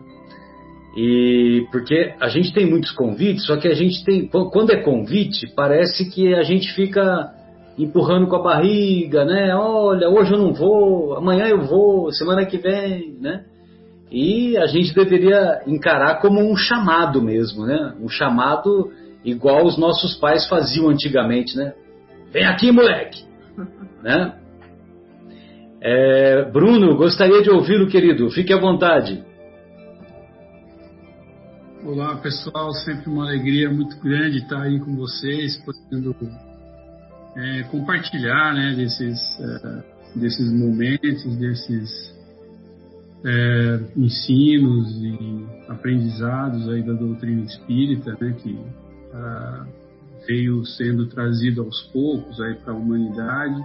E 0.94 1.66
porque 1.70 2.14
a 2.20 2.28
gente 2.28 2.52
tem 2.52 2.66
muitos 2.66 2.90
convites, 2.90 3.46
só 3.46 3.56
que 3.56 3.68
a 3.68 3.74
gente 3.74 4.04
tem 4.04 4.26
quando 4.26 4.70
é 4.70 4.82
convite, 4.82 5.46
parece 5.54 6.10
que 6.10 6.34
a 6.34 6.42
gente 6.42 6.72
fica 6.74 7.37
empurrando 7.78 8.26
com 8.26 8.36
a 8.36 8.42
barriga, 8.42 9.24
né? 9.24 9.54
Olha, 9.54 10.08
hoje 10.08 10.32
eu 10.32 10.38
não 10.38 10.52
vou, 10.52 11.16
amanhã 11.16 11.46
eu 11.46 11.62
vou, 11.62 12.12
semana 12.12 12.44
que 12.44 12.58
vem, 12.58 13.16
né? 13.20 13.44
E 14.10 14.56
a 14.56 14.66
gente 14.66 14.94
deveria 14.94 15.62
encarar 15.66 16.20
como 16.20 16.40
um 16.40 16.56
chamado 16.56 17.22
mesmo, 17.22 17.64
né? 17.64 17.94
Um 18.00 18.08
chamado 18.08 18.90
igual 19.24 19.64
os 19.64 19.78
nossos 19.78 20.16
pais 20.16 20.48
faziam 20.48 20.88
antigamente, 20.88 21.56
né? 21.56 21.72
Vem 22.32 22.44
aqui, 22.44 22.72
moleque! 22.72 23.24
né? 24.02 24.34
É, 25.80 26.42
Bruno, 26.50 26.96
gostaria 26.96 27.42
de 27.42 27.50
ouvi-lo, 27.50 27.88
querido. 27.88 28.28
Fique 28.30 28.52
à 28.52 28.58
vontade. 28.58 29.22
Olá, 31.84 32.16
pessoal. 32.16 32.72
Sempre 32.72 33.08
uma 33.08 33.24
alegria 33.24 33.70
muito 33.70 34.00
grande 34.00 34.38
estar 34.38 34.62
aí 34.62 34.80
com 34.80 34.96
vocês, 34.96 35.56
podendo 35.64 36.14
é, 37.38 37.62
compartilhar 37.64 38.52
né, 38.52 38.74
desses, 38.74 39.20
uh, 39.38 40.18
desses 40.18 40.52
momentos, 40.52 41.36
desses 41.36 42.18
é, 43.24 43.80
ensinos 43.96 44.90
e 45.00 45.46
aprendizados 45.68 46.68
aí 46.68 46.82
da 46.82 46.94
doutrina 46.94 47.42
espírita, 47.44 48.16
né, 48.20 48.34
que 48.42 48.50
uh, 48.50 49.66
veio 50.26 50.64
sendo 50.66 51.06
trazido 51.06 51.62
aos 51.62 51.80
poucos 51.92 52.40
aí 52.40 52.54
para 52.56 52.72
a 52.72 52.76
humanidade. 52.76 53.64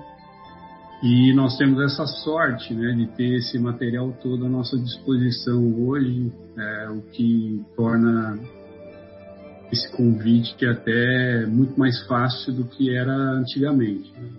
E 1.01 1.34
nós 1.34 1.57
temos 1.57 1.82
essa 1.82 2.05
sorte 2.05 2.74
né, 2.74 2.93
de 2.93 3.07
ter 3.17 3.38
esse 3.38 3.57
material 3.59 4.13
todo 4.21 4.45
à 4.45 4.49
nossa 4.49 4.78
disposição 4.78 5.61
hoje, 5.82 6.32
é, 6.57 6.89
o 6.89 7.01
que 7.11 7.61
torna 7.76 8.39
esse 9.74 9.91
convite 9.91 10.55
que 10.55 10.65
é 10.65 10.69
até 10.69 11.45
muito 11.47 11.78
mais 11.78 12.05
fácil 12.05 12.53
do 12.53 12.65
que 12.65 12.95
era 12.95 13.11
antigamente. 13.11 14.13
Né? 14.13 14.30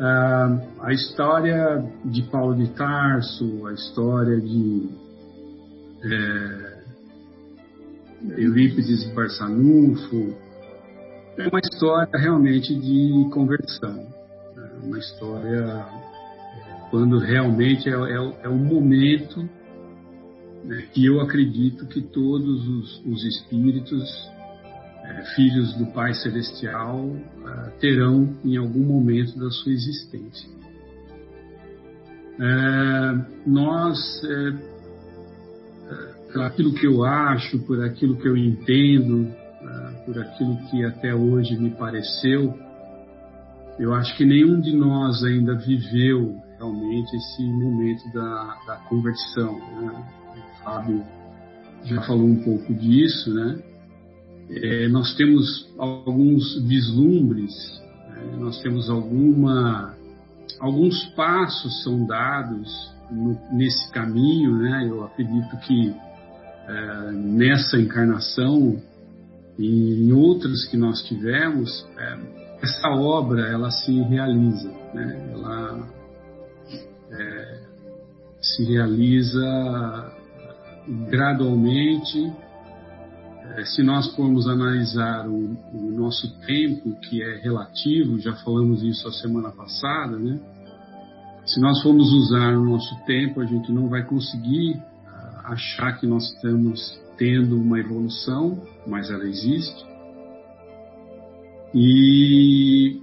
Ah, 0.00 0.58
a 0.80 0.92
história 0.92 1.84
de 2.04 2.22
Paulo 2.24 2.56
de 2.56 2.68
Tarso, 2.74 3.66
a 3.68 3.72
história 3.72 4.40
de 4.40 4.88
é, 6.02 6.74
Eurípides 8.36 9.04
Barçanufo, 9.14 10.34
é 11.38 11.48
uma 11.48 11.60
história 11.60 12.18
realmente 12.18 12.74
de 12.74 13.28
conversão, 13.32 14.08
né? 14.56 14.70
uma 14.82 14.98
história 14.98 15.86
quando 16.90 17.18
realmente 17.18 17.88
é, 17.88 17.92
é, 17.92 18.32
é 18.42 18.48
o 18.48 18.56
momento 18.56 19.48
né, 20.64 20.82
que 20.92 21.04
eu 21.04 21.20
acredito 21.20 21.86
que 21.86 22.00
todos 22.00 22.66
os, 22.66 23.04
os 23.04 23.24
espíritos, 23.24 24.02
é, 25.04 25.22
filhos 25.34 25.74
do 25.74 25.86
Pai 25.86 26.14
Celestial, 26.14 27.10
é, 27.46 27.70
terão 27.78 28.34
em 28.44 28.56
algum 28.56 28.84
momento 28.84 29.38
da 29.38 29.50
sua 29.50 29.72
existência. 29.72 30.48
É, 32.40 33.24
nós, 33.46 33.98
é, 34.24 34.48
é, 35.90 36.32
por 36.32 36.42
aquilo 36.42 36.74
que 36.74 36.86
eu 36.86 37.04
acho, 37.04 37.58
por 37.60 37.84
aquilo 37.84 38.16
que 38.16 38.26
eu 38.26 38.36
entendo, 38.36 39.28
é, 39.28 40.04
por 40.04 40.18
aquilo 40.18 40.56
que 40.70 40.84
até 40.84 41.14
hoje 41.14 41.56
me 41.56 41.70
pareceu, 41.70 42.58
eu 43.78 43.92
acho 43.92 44.16
que 44.16 44.24
nenhum 44.24 44.60
de 44.60 44.74
nós 44.74 45.22
ainda 45.24 45.54
viveu 45.54 46.36
realmente 46.56 47.14
esse 47.16 47.42
momento 47.42 48.02
da, 48.12 48.56
da 48.66 48.76
conversão. 48.88 49.58
Né? 49.58 50.23
Fábio 50.64 51.04
já 51.84 52.00
falou 52.02 52.26
um 52.26 52.42
pouco 52.42 52.72
disso, 52.74 53.32
né? 53.32 53.58
É, 54.50 54.88
nós 54.88 55.14
temos 55.14 55.70
alguns 55.78 56.60
vislumbres, 56.66 57.52
né? 58.08 58.36
nós 58.38 58.60
temos 58.62 58.90
alguma, 58.90 59.94
alguns 60.60 61.04
passos 61.14 61.82
são 61.82 62.06
dados 62.06 62.94
no, 63.10 63.38
nesse 63.52 63.90
caminho, 63.92 64.56
né? 64.58 64.88
Eu 64.88 65.04
acredito 65.04 65.56
que 65.58 65.94
é, 66.66 67.12
nessa 67.12 67.78
encarnação 67.78 68.80
e 69.58 70.04
em 70.04 70.12
outras 70.12 70.66
que 70.66 70.76
nós 70.76 71.02
tivemos, 71.04 71.86
é, 71.98 72.18
essa 72.62 72.88
obra 72.88 73.46
ela 73.48 73.70
se 73.70 73.92
realiza, 74.02 74.70
né? 74.94 75.30
Ela 75.32 75.88
é, 77.12 77.60
se 78.40 78.64
realiza 78.64 80.23
gradualmente, 80.86 82.32
eh, 83.42 83.64
se 83.64 83.82
nós 83.82 84.14
formos 84.14 84.46
analisar 84.46 85.28
o, 85.28 85.56
o, 85.72 85.90
nosso 85.92 86.38
tempo, 86.40 86.94
que 87.00 87.22
é 87.22 87.40
relativo, 87.40 88.18
já 88.18 88.34
falamos 88.36 88.82
isso 88.82 89.06
a 89.08 89.12
semana 89.12 89.50
passada, 89.50 90.18
né? 90.18 90.38
Se 91.46 91.60
nós 91.60 91.82
formos 91.82 92.10
usar 92.12 92.56
o 92.56 92.64
nosso 92.64 92.94
tempo, 93.04 93.40
a 93.40 93.44
gente 93.44 93.70
não 93.70 93.88
vai 93.88 94.02
conseguir 94.02 94.80
ah, 95.06 95.52
achar 95.52 95.98
que 95.98 96.06
nós 96.06 96.24
estamos 96.32 96.80
tendo 97.18 97.60
uma 97.60 97.78
evolução, 97.78 98.62
mas 98.86 99.10
ela 99.10 99.24
existe. 99.24 99.84
E 101.74 103.00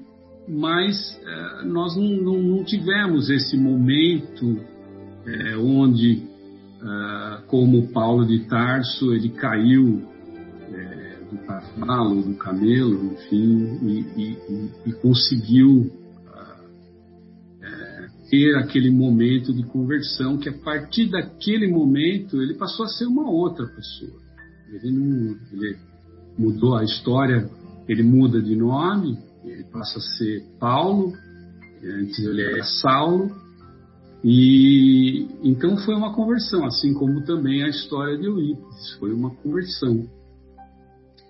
mas 0.47 1.19
eh, 1.23 1.65
nós 1.65 1.95
não, 1.95 2.03
não, 2.03 2.41
não, 2.41 2.63
tivemos 2.63 3.29
esse 3.29 3.55
momento 3.55 4.59
é, 5.25 5.55
onde 5.55 6.30
como 7.47 7.87
Paulo 7.91 8.25
de 8.25 8.47
Tarso, 8.47 9.13
ele 9.13 9.29
caiu 9.29 10.01
é, 10.71 11.17
do 11.29 11.37
cavalo, 11.45 12.23
do 12.23 12.35
camelo, 12.35 13.13
enfim, 13.13 13.79
e, 13.83 13.99
e, 14.17 14.71
e 14.87 14.93
conseguiu 14.93 15.81
uh, 15.81 16.65
é, 17.61 18.07
ter 18.29 18.55
aquele 18.57 18.89
momento 18.89 19.53
de 19.53 19.63
conversão, 19.63 20.37
que 20.37 20.49
a 20.49 20.57
partir 20.57 21.09
daquele 21.09 21.67
momento 21.67 22.41
ele 22.41 22.55
passou 22.55 22.85
a 22.85 22.89
ser 22.89 23.05
uma 23.05 23.29
outra 23.29 23.65
pessoa. 23.67 24.19
Ele, 24.71 24.91
não, 24.91 25.37
ele 25.51 25.77
mudou 26.37 26.75
a 26.77 26.83
história, 26.83 27.49
ele 27.87 28.03
muda 28.03 28.41
de 28.41 28.55
nome, 28.55 29.17
ele 29.43 29.63
passa 29.65 29.99
a 29.99 30.01
ser 30.17 30.43
Paulo, 30.59 31.13
antes 31.83 32.19
ele 32.19 32.41
era 32.41 32.63
Saulo, 32.63 33.31
e 34.23 35.27
então 35.43 35.77
foi 35.77 35.95
uma 35.95 36.13
conversão, 36.13 36.65
assim 36.65 36.93
como 36.93 37.23
também 37.23 37.63
a 37.63 37.67
história 37.67 38.17
de 38.17 38.25
Eurípides 38.25 38.93
foi 38.99 39.11
uma 39.13 39.31
conversão. 39.31 40.07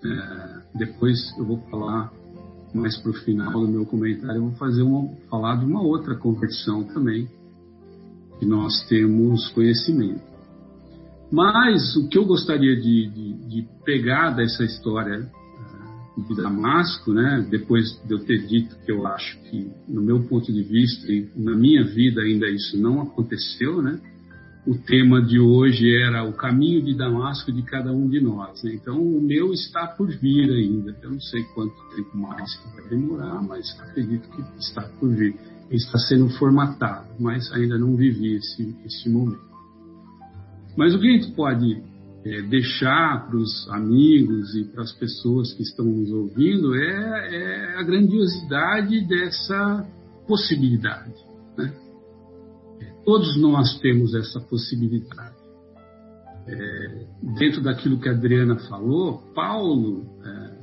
É, 0.04 0.62
depois 0.74 1.18
eu 1.38 1.44
vou 1.44 1.58
falar 1.70 2.12
mais 2.74 2.96
para 2.98 3.10
o 3.10 3.14
final 3.14 3.52
do 3.52 3.68
meu 3.68 3.86
comentário, 3.86 4.36
eu 4.36 4.48
vou 4.48 4.52
fazer 4.56 4.82
uma, 4.82 5.08
falar 5.30 5.56
de 5.56 5.64
uma 5.64 5.82
outra 5.82 6.16
conversão 6.16 6.84
também 6.84 7.28
que 8.38 8.46
nós 8.46 8.86
temos 8.88 9.48
conhecimento. 9.50 10.22
Mas 11.30 11.96
o 11.96 12.08
que 12.08 12.18
eu 12.18 12.26
gostaria 12.26 12.76
de, 12.76 13.08
de, 13.08 13.32
de 13.48 13.68
pegar 13.84 14.30
dessa 14.30 14.64
história 14.64 15.30
de 16.16 16.36
Damasco, 16.36 17.12
né, 17.12 17.46
depois 17.50 17.98
de 18.06 18.12
eu 18.12 18.18
ter 18.20 18.46
dito 18.46 18.76
que 18.84 18.92
eu 18.92 19.06
acho 19.06 19.38
que, 19.44 19.70
no 19.88 20.02
meu 20.02 20.22
ponto 20.24 20.52
de 20.52 20.62
vista, 20.62 21.10
e 21.10 21.28
na 21.34 21.56
minha 21.56 21.84
vida 21.84 22.20
ainda 22.20 22.48
isso 22.50 22.76
não 22.78 23.00
aconteceu, 23.00 23.80
né, 23.80 23.98
o 24.66 24.76
tema 24.76 25.20
de 25.20 25.40
hoje 25.40 25.90
era 25.90 26.24
o 26.24 26.32
caminho 26.32 26.82
de 26.82 26.96
Damasco 26.96 27.50
de 27.50 27.62
cada 27.62 27.92
um 27.92 28.08
de 28.08 28.20
nós. 28.20 28.62
Né? 28.62 28.74
Então, 28.74 29.00
o 29.00 29.20
meu 29.20 29.52
está 29.52 29.88
por 29.88 30.08
vir 30.08 30.50
ainda. 30.50 30.96
Eu 31.02 31.10
não 31.10 31.20
sei 31.20 31.42
quanto 31.54 31.74
tempo 31.96 32.16
mais 32.16 32.60
vai 32.74 32.88
demorar, 32.88 33.42
mas 33.42 33.76
acredito 33.80 34.28
que 34.30 34.40
está 34.60 34.82
por 35.00 35.08
vir. 35.10 35.34
Está 35.68 35.98
sendo 35.98 36.28
formatado, 36.38 37.08
mas 37.18 37.50
ainda 37.52 37.76
não 37.76 37.96
vivi 37.96 38.36
esse, 38.36 38.76
esse 38.84 39.08
momento. 39.08 39.42
Mas 40.76 40.94
o 40.94 41.00
que 41.00 41.08
a 41.08 41.12
gente 41.12 41.32
pode 41.32 41.82
é, 42.24 42.42
deixar 42.42 43.26
para 43.26 43.36
os 43.36 43.68
amigos 43.70 44.54
e 44.54 44.64
para 44.64 44.82
as 44.82 44.92
pessoas 44.92 45.52
que 45.54 45.62
estão 45.62 45.84
nos 45.84 46.10
ouvindo 46.10 46.74
é, 46.74 47.34
é 47.34 47.78
a 47.78 47.82
grandiosidade 47.82 49.06
dessa 49.06 49.86
possibilidade. 50.26 51.14
Né? 51.56 51.72
Todos 53.04 53.36
nós 53.40 53.78
temos 53.80 54.14
essa 54.14 54.40
possibilidade. 54.40 55.42
É, 56.46 57.06
dentro 57.38 57.62
daquilo 57.62 58.00
que 58.00 58.08
a 58.08 58.12
Adriana 58.12 58.56
falou, 58.68 59.18
Paulo, 59.34 60.06
é, 60.24 60.62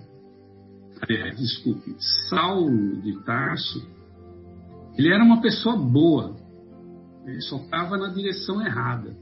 é, 1.13 1.29
desculpe, 1.31 1.95
Saulo 2.29 3.01
de 3.01 3.17
Tarso, 3.23 3.85
ele 4.97 5.13
era 5.13 5.23
uma 5.23 5.41
pessoa 5.41 5.77
boa, 5.77 6.35
ele 7.25 7.41
só 7.41 7.57
estava 7.57 7.97
na 7.97 8.09
direção 8.09 8.61
errada. 8.61 9.15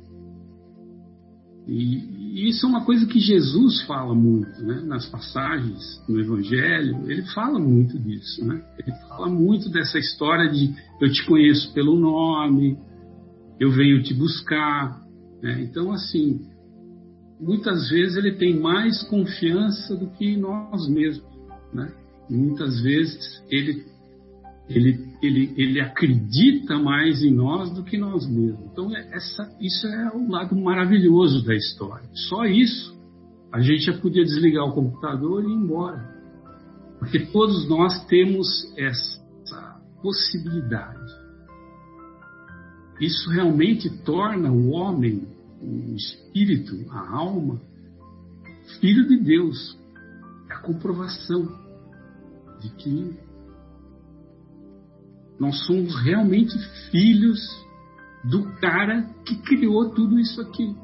E, 1.68 2.47
isso 2.47 2.65
é 2.65 2.70
uma 2.70 2.86
coisa 2.86 3.05
que 3.05 3.20
Jesus 3.20 3.82
fala 3.84 4.13
muito, 4.13 4.61
né? 4.63 4.82
nas 4.86 5.07
passagens 5.09 6.01
no 6.07 6.20
Evangelho, 6.20 7.09
ele 7.09 7.24
fala 7.34 7.59
muito 7.59 7.97
disso. 7.99 8.45
Né? 8.45 8.63
Ele 8.80 8.95
fala 9.07 9.28
muito 9.28 9.70
dessa 9.70 9.97
história 9.97 10.49
de 10.49 10.74
eu 11.01 11.11
te 11.11 11.26
conheço 11.26 11.74
pelo 11.74 11.99
nome, 11.99 12.78
eu 13.59 13.72
venho 13.72 14.03
te 14.03 14.13
buscar. 14.13 15.01
Né? 15.41 15.63
Então, 15.63 15.91
assim, 15.91 16.41
muitas 17.39 17.89
vezes 17.89 18.18
ele 18.18 18.34
tem 18.34 18.59
mais 18.59 19.03
confiança 19.03 19.95
do 19.95 20.07
que 20.11 20.38
nós 20.38 20.88
mesmos. 20.88 21.28
Né? 21.74 21.91
muitas 22.30 22.82
vezes 22.82 23.43
ele 23.49 23.86
ele, 24.70 25.07
ele, 25.22 25.53
ele 25.55 25.80
acredita 25.80 26.78
mais 26.78 27.24
em 27.24 27.34
nós 27.34 27.72
do 27.74 27.84
que 27.84 27.97
nós 27.97 28.28
mesmos. 28.28 28.70
Então, 28.72 28.93
é, 28.95 29.15
essa, 29.15 29.49
isso 29.61 29.88
é 29.88 30.11
o 30.13 30.30
lado 30.30 30.55
maravilhoso 30.55 31.45
da 31.45 31.55
história. 31.55 32.09
Só 32.13 32.45
isso, 32.45 32.97
a 33.51 33.61
gente 33.61 33.86
já 33.86 33.97
podia 33.97 34.24
desligar 34.24 34.65
o 34.65 34.74
computador 34.74 35.43
e 35.43 35.47
ir 35.47 35.53
embora. 35.55 36.15
Porque 36.99 37.20
todos 37.28 37.68
nós 37.70 38.05
temos 38.07 38.47
essa 38.78 39.80
possibilidade. 40.01 41.13
Isso 42.99 43.30
realmente 43.30 43.89
torna 44.03 44.51
o 44.51 44.72
homem, 44.72 45.28
o 45.61 45.95
espírito, 45.95 46.76
a 46.91 47.15
alma, 47.15 47.61
filho 48.82 49.07
de 49.07 49.18
Deus. 49.18 49.78
É 50.49 50.53
a 50.53 50.59
comprovação 50.59 51.47
de 52.59 52.70
que 52.72 53.26
Nós 55.39 55.65
somos 55.65 55.95
realmente 56.03 56.57
filhos 56.91 57.39
do 58.23 58.43
cara 58.59 59.03
que 59.25 59.35
criou 59.41 59.89
tudo 59.91 60.19
isso 60.19 60.41
aqui. 60.41 60.75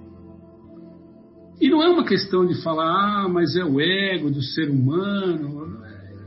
E 1.60 1.70
não 1.70 1.82
é 1.82 1.90
uma 1.90 2.06
questão 2.06 2.46
de 2.46 2.62
falar, 2.62 3.26
ah, 3.26 3.30
mas 3.30 3.56
é 3.56 3.64
o 3.64 3.80
ego 3.80 4.30
do 4.30 4.42
ser 4.42 4.70
humano, 4.70 5.78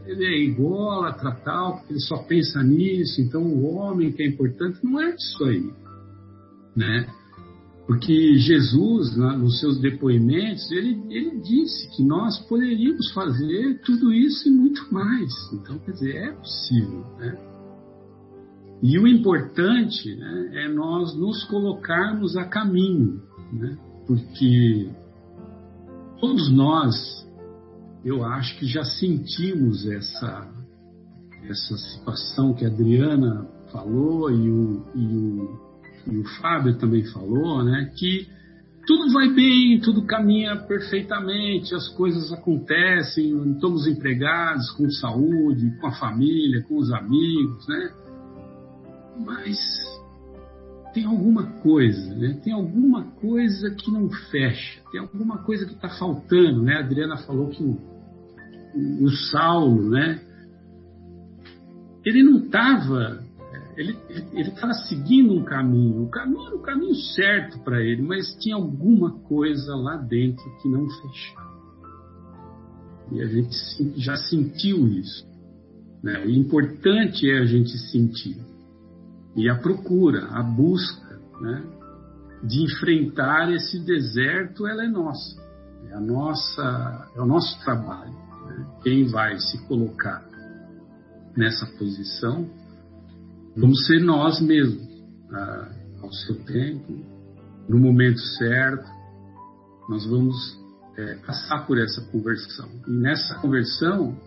ele 0.06 0.24
é 0.24 0.44
ególatra, 0.44 1.32
tal, 1.44 1.78
porque 1.78 1.92
ele 1.92 2.00
só 2.00 2.18
pensa 2.18 2.62
nisso, 2.62 3.20
então 3.20 3.42
o 3.42 3.74
homem 3.74 4.12
que 4.12 4.22
é 4.22 4.26
importante. 4.26 4.78
Não 4.82 5.00
é 5.00 5.14
isso 5.14 5.44
aí. 5.44 5.70
Né? 6.76 7.08
Porque 7.86 8.36
Jesus, 8.38 9.16
né, 9.16 9.36
nos 9.36 9.60
seus 9.60 9.80
depoimentos, 9.80 10.70
ele, 10.72 11.02
ele 11.08 11.40
disse 11.40 11.88
que 11.96 12.02
nós 12.02 12.38
poderíamos 12.48 13.12
fazer 13.12 13.80
tudo 13.84 14.12
isso 14.12 14.48
e 14.48 14.50
muito 14.50 14.82
mais. 14.92 15.32
Então, 15.52 15.78
quer 15.78 15.92
dizer, 15.92 16.16
é 16.16 16.32
possível. 16.32 17.04
Né? 17.18 17.55
E 18.82 18.98
o 18.98 19.06
importante 19.06 20.14
né, 20.16 20.50
é 20.64 20.68
nós 20.68 21.16
nos 21.16 21.44
colocarmos 21.44 22.36
a 22.36 22.44
caminho, 22.44 23.22
né? 23.52 23.76
porque 24.06 24.90
todos 26.20 26.50
nós, 26.50 26.94
eu 28.04 28.24
acho 28.24 28.58
que 28.58 28.66
já 28.66 28.84
sentimos 28.84 29.86
essa, 29.88 30.48
essa 31.44 31.76
situação 31.76 32.54
que 32.54 32.64
a 32.64 32.68
Adriana 32.68 33.48
falou 33.72 34.30
e 34.30 34.50
o, 34.50 34.84
e 34.94 35.06
o, 35.06 36.12
e 36.12 36.18
o 36.18 36.24
Fábio 36.40 36.78
também 36.78 37.04
falou, 37.06 37.64
né? 37.64 37.92
Que 37.96 38.28
tudo 38.86 39.12
vai 39.12 39.28
bem, 39.34 39.80
tudo 39.80 40.06
caminha 40.06 40.56
perfeitamente, 40.56 41.74
as 41.74 41.88
coisas 41.88 42.32
acontecem, 42.32 43.52
estamos 43.52 43.86
empregados, 43.86 44.70
com 44.70 44.88
saúde, 44.88 45.76
com 45.80 45.88
a 45.88 45.92
família, 45.92 46.62
com 46.62 46.76
os 46.76 46.92
amigos, 46.92 47.66
né? 47.66 47.90
Mas 49.24 49.58
tem 50.92 51.04
alguma 51.04 51.44
coisa, 51.60 52.14
né? 52.14 52.40
Tem 52.42 52.52
alguma 52.52 53.04
coisa 53.04 53.70
que 53.70 53.90
não 53.90 54.08
fecha, 54.30 54.80
tem 54.90 55.00
alguma 55.00 55.38
coisa 55.38 55.66
que 55.66 55.74
está 55.74 55.90
faltando, 55.90 56.62
né? 56.62 56.76
A 56.76 56.80
Adriana 56.80 57.18
falou 57.18 57.48
que 57.50 57.62
o, 57.62 57.78
o 59.02 59.10
Saulo, 59.10 59.90
né? 59.90 60.20
Ele 62.04 62.22
não 62.22 62.38
estava, 62.38 63.22
ele 63.76 63.96
estava 64.36 64.72
seguindo 64.72 65.34
um 65.34 65.44
caminho, 65.44 66.04
o 66.04 66.08
caminho 66.08 66.46
era 66.46 66.56
o 66.56 66.62
caminho 66.62 66.94
certo 66.94 67.58
para 67.60 67.82
ele, 67.82 68.00
mas 68.00 68.34
tinha 68.36 68.54
alguma 68.54 69.10
coisa 69.20 69.74
lá 69.74 69.96
dentro 69.96 70.44
que 70.62 70.68
não 70.68 70.88
fechava. 70.88 71.46
E 73.12 73.20
a 73.20 73.26
gente 73.26 73.54
já 73.96 74.16
sentiu 74.16 74.88
isso. 74.88 75.26
Né? 76.02 76.24
O 76.24 76.30
importante 76.30 77.28
é 77.30 77.38
a 77.38 77.44
gente 77.44 77.76
sentir. 77.90 78.36
E 79.36 79.50
a 79.50 79.54
procura, 79.54 80.28
a 80.30 80.42
busca 80.42 81.20
né, 81.42 81.62
de 82.42 82.64
enfrentar 82.64 83.52
esse 83.52 83.78
deserto, 83.84 84.66
ela 84.66 84.82
é 84.82 84.88
nossa. 84.88 85.44
É, 85.84 85.94
a 85.94 86.00
nossa, 86.00 87.10
é 87.14 87.20
o 87.20 87.26
nosso 87.26 87.62
trabalho. 87.62 88.14
Né? 88.46 88.66
Quem 88.82 89.06
vai 89.06 89.38
se 89.38 89.58
colocar 89.66 90.26
nessa 91.36 91.66
posição, 91.78 92.48
vamos 93.54 93.86
ser 93.86 94.00
nós 94.00 94.40
mesmos, 94.40 94.88
ah, 95.30 95.68
ao 96.00 96.10
seu 96.10 96.36
tempo, 96.44 97.04
no 97.68 97.78
momento 97.78 98.20
certo, 98.38 98.88
nós 99.86 100.06
vamos 100.06 100.34
é, 100.96 101.16
passar 101.16 101.66
por 101.66 101.78
essa 101.78 102.00
conversão. 102.10 102.70
E 102.88 102.90
nessa 102.90 103.34
conversão, 103.40 104.18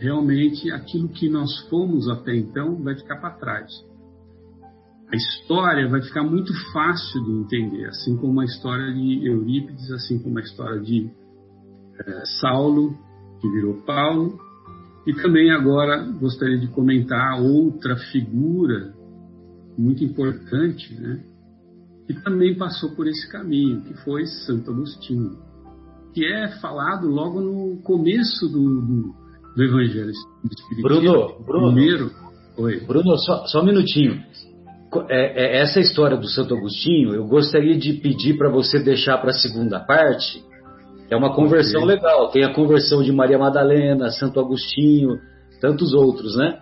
realmente 0.00 0.72
aquilo 0.72 1.08
que 1.08 1.28
nós 1.28 1.56
fomos 1.68 2.08
até 2.08 2.34
então 2.34 2.82
vai 2.82 2.96
ficar 2.96 3.20
para 3.20 3.30
trás 3.30 3.86
a 5.12 5.16
história 5.16 5.88
vai 5.88 6.02
ficar 6.02 6.24
muito 6.24 6.52
fácil 6.72 7.22
de 7.24 7.30
entender, 7.30 7.86
assim 7.86 8.16
como 8.16 8.40
a 8.40 8.44
história 8.44 8.92
de 8.92 9.26
Eurípides, 9.26 9.90
assim 9.92 10.18
como 10.18 10.38
a 10.38 10.42
história 10.42 10.80
de 10.80 11.08
é, 12.00 12.24
Saulo, 12.40 12.96
que 13.40 13.48
virou 13.48 13.82
Paulo, 13.84 14.38
e 15.06 15.14
também 15.14 15.50
agora 15.52 16.02
gostaria 16.18 16.58
de 16.58 16.66
comentar 16.68 17.40
outra 17.40 17.96
figura 18.10 18.92
muito 19.78 20.02
importante, 20.02 20.92
né, 21.00 21.22
que 22.06 22.14
também 22.22 22.56
passou 22.56 22.90
por 22.96 23.06
esse 23.06 23.30
caminho, 23.30 23.82
que 23.82 23.94
foi 24.02 24.26
Santo 24.26 24.72
Agostinho, 24.72 25.38
que 26.12 26.24
é 26.24 26.48
falado 26.60 27.06
logo 27.06 27.40
no 27.40 27.80
começo 27.82 28.48
do, 28.48 28.80
do, 28.80 29.14
do 29.54 29.62
Evangelho 29.62 30.10
Espiritismo. 30.10 30.82
Bruno, 30.82 31.44
Bruno, 31.44 31.72
primeiro, 31.72 32.10
Oi. 32.56 32.80
Bruno, 32.80 33.16
só, 33.18 33.46
só 33.46 33.60
um 33.60 33.66
minutinho 33.66 34.20
é, 35.08 35.58
é, 35.58 35.62
essa 35.62 35.80
história 35.80 36.16
do 36.16 36.28
Santo 36.28 36.54
Agostinho, 36.54 37.14
eu 37.14 37.26
gostaria 37.26 37.76
de 37.76 37.94
pedir 37.94 38.36
para 38.36 38.48
você 38.48 38.78
deixar 38.78 39.18
para 39.18 39.30
a 39.30 39.34
segunda 39.34 39.80
parte. 39.80 40.42
É 41.10 41.16
uma 41.16 41.34
conversão 41.34 41.82
okay. 41.82 41.94
legal. 41.94 42.28
Tem 42.28 42.44
a 42.44 42.52
conversão 42.52 43.02
de 43.02 43.12
Maria 43.12 43.38
Madalena, 43.38 44.10
Santo 44.10 44.40
Agostinho, 44.40 45.18
tantos 45.60 45.94
outros, 45.94 46.36
né? 46.36 46.58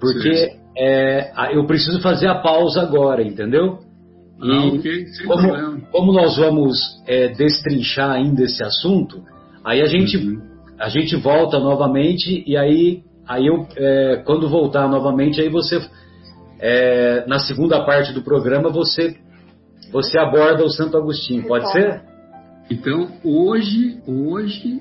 Porque 0.00 0.52
é, 0.76 1.56
eu 1.56 1.66
preciso 1.66 2.00
fazer 2.00 2.26
a 2.26 2.36
pausa 2.36 2.82
agora, 2.82 3.22
entendeu? 3.22 3.78
E 4.42 4.50
ah, 4.50 4.66
okay. 4.66 5.04
como, 5.26 5.80
como, 5.90 6.12
nós 6.12 6.36
vamos 6.36 6.78
é, 7.06 7.28
destrinchar 7.28 8.10
ainda 8.10 8.42
esse 8.42 8.62
assunto, 8.62 9.22
aí 9.64 9.80
a 9.80 9.86
gente, 9.86 10.16
uhum. 10.16 10.40
a 10.78 10.88
gente 10.88 11.14
volta 11.16 11.58
novamente 11.58 12.42
e 12.46 12.56
aí, 12.56 13.02
aí 13.26 13.46
eu, 13.46 13.66
é, 13.76 14.22
quando 14.26 14.48
voltar 14.48 14.88
novamente, 14.88 15.40
aí 15.40 15.48
você 15.48 15.80
é, 16.60 17.24
na 17.26 17.38
segunda 17.38 17.84
parte 17.84 18.12
do 18.12 18.22
programa 18.22 18.70
você 18.70 19.16
você 19.92 20.18
aborda 20.18 20.64
o 20.64 20.70
Santo 20.70 20.96
Agostinho, 20.96 21.46
pode 21.46 21.70
ser? 21.70 22.02
Então 22.70 23.08
hoje 23.24 24.00
hoje 24.06 24.80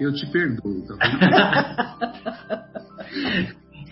eu 0.00 0.12
te 0.12 0.26
perdoo, 0.26 0.82
tá 0.86 1.96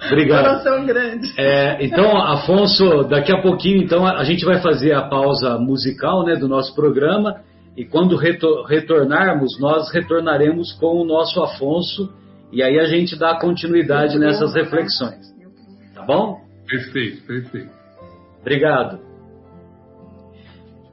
Obrigado. 0.07 0.45
Coração 0.45 0.87
grande. 0.87 1.33
É, 1.39 1.85
então, 1.85 2.17
Afonso, 2.17 3.05
daqui 3.05 3.31
a 3.33 3.43
pouquinho, 3.43 3.83
então 3.83 4.07
a 4.07 4.25
gente 4.25 4.45
vai 4.47 4.61
fazer 4.63 4.95
a 4.95 5.03
pausa 5.03 5.59
musical, 5.59 6.25
né, 6.25 6.37
do 6.37 6.49
nosso 6.49 6.75
programa 6.75 7.43
e 7.77 7.85
quando 7.85 8.17
retor 8.17 8.67
retornarmos, 8.67 9.59
nós 9.61 9.91
retornaremos 9.93 10.73
com 10.73 11.01
o 11.01 11.05
nosso 11.05 11.43
Afonso 11.43 12.13
e 12.53 12.63
aí 12.63 12.79
a 12.79 12.85
gente 12.85 13.17
dá 13.17 13.39
continuidade 13.39 14.19
nessas 14.19 14.55
reflexões. 14.55 15.31
Tá 15.95 16.03
bom? 16.05 16.39
Perfeito, 16.71 17.27
perfeito. 17.27 17.71
Obrigado. 18.41 19.01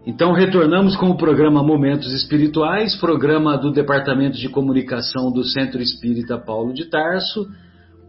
Então, 0.08 0.32
retornamos 0.32 0.96
com 0.96 1.12
o 1.12 1.18
programa 1.18 1.62
Momentos 1.62 2.12
Espirituais, 2.14 2.96
programa 2.96 3.56
do 3.58 3.72
Departamento 3.72 4.38
de 4.38 4.50
Comunicação 4.50 5.32
do 5.32 5.44
Centro 5.44 5.80
Espírita 5.80 6.40
Paulo 6.40 6.74
de 6.74 6.90
Tarso. 6.90 7.48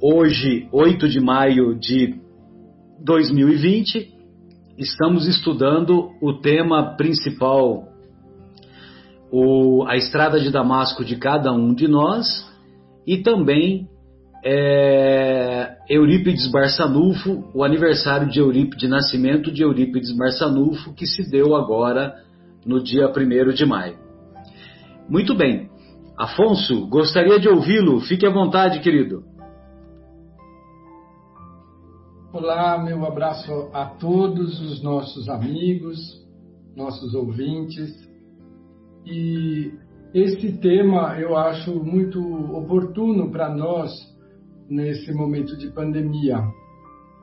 Hoje, 0.01 0.67
8 0.73 1.09
de 1.09 1.21
maio 1.21 1.79
de 1.79 2.15
2020, 3.05 4.15
estamos 4.79 5.27
estudando 5.27 6.13
o 6.23 6.41
tema 6.41 6.97
principal, 6.97 7.89
o, 9.31 9.85
a 9.87 9.97
estrada 9.97 10.41
de 10.41 10.51
Damasco 10.51 11.05
de 11.05 11.17
cada 11.17 11.53
um 11.53 11.75
de 11.75 11.87
nós, 11.87 12.27
e 13.07 13.19
também 13.19 13.89
é, 14.45 15.79
Eurípides 15.89 16.51
Barçanufo, 16.51 17.51
o 17.55 17.65
aniversário 17.65 18.29
de 18.29 18.39
Eurípides, 18.39 18.79
de 18.79 18.89
nascimento 18.89 19.51
de 19.51 19.63
Eurípides 19.63 20.17
Barçanufo, 20.17 20.95
que 20.95 21.07
se 21.07 21.29
deu 21.29 21.55
agora 21.57 22.15
no 22.65 22.83
dia 22.83 23.09
1 23.09 23.55
de 23.55 23.67
maio. 23.67 23.97
Muito 25.09 25.35
bem. 25.35 25.71
Afonso, 26.17 26.87
gostaria 26.89 27.39
de 27.39 27.49
ouvi-lo. 27.49 28.01
Fique 28.01 28.27
à 28.27 28.31
vontade, 28.31 28.81
querido. 28.81 29.25
Olá, 32.33 32.79
meu 32.79 33.07
abraço 33.07 33.71
a 33.73 33.87
todos 33.87 34.61
os 34.61 34.83
nossos 34.83 35.29
amigos, 35.29 35.99
nossos 36.77 37.15
ouvintes. 37.15 37.91
E 39.07 39.73
esse 40.13 40.59
tema 40.59 41.19
eu 41.19 41.37
acho 41.37 41.73
muito 41.83 42.21
oportuno 42.55 43.31
para 43.31 43.49
nós 43.49 43.91
nesse 44.69 45.13
momento 45.13 45.57
de 45.57 45.69
pandemia. 45.69 46.43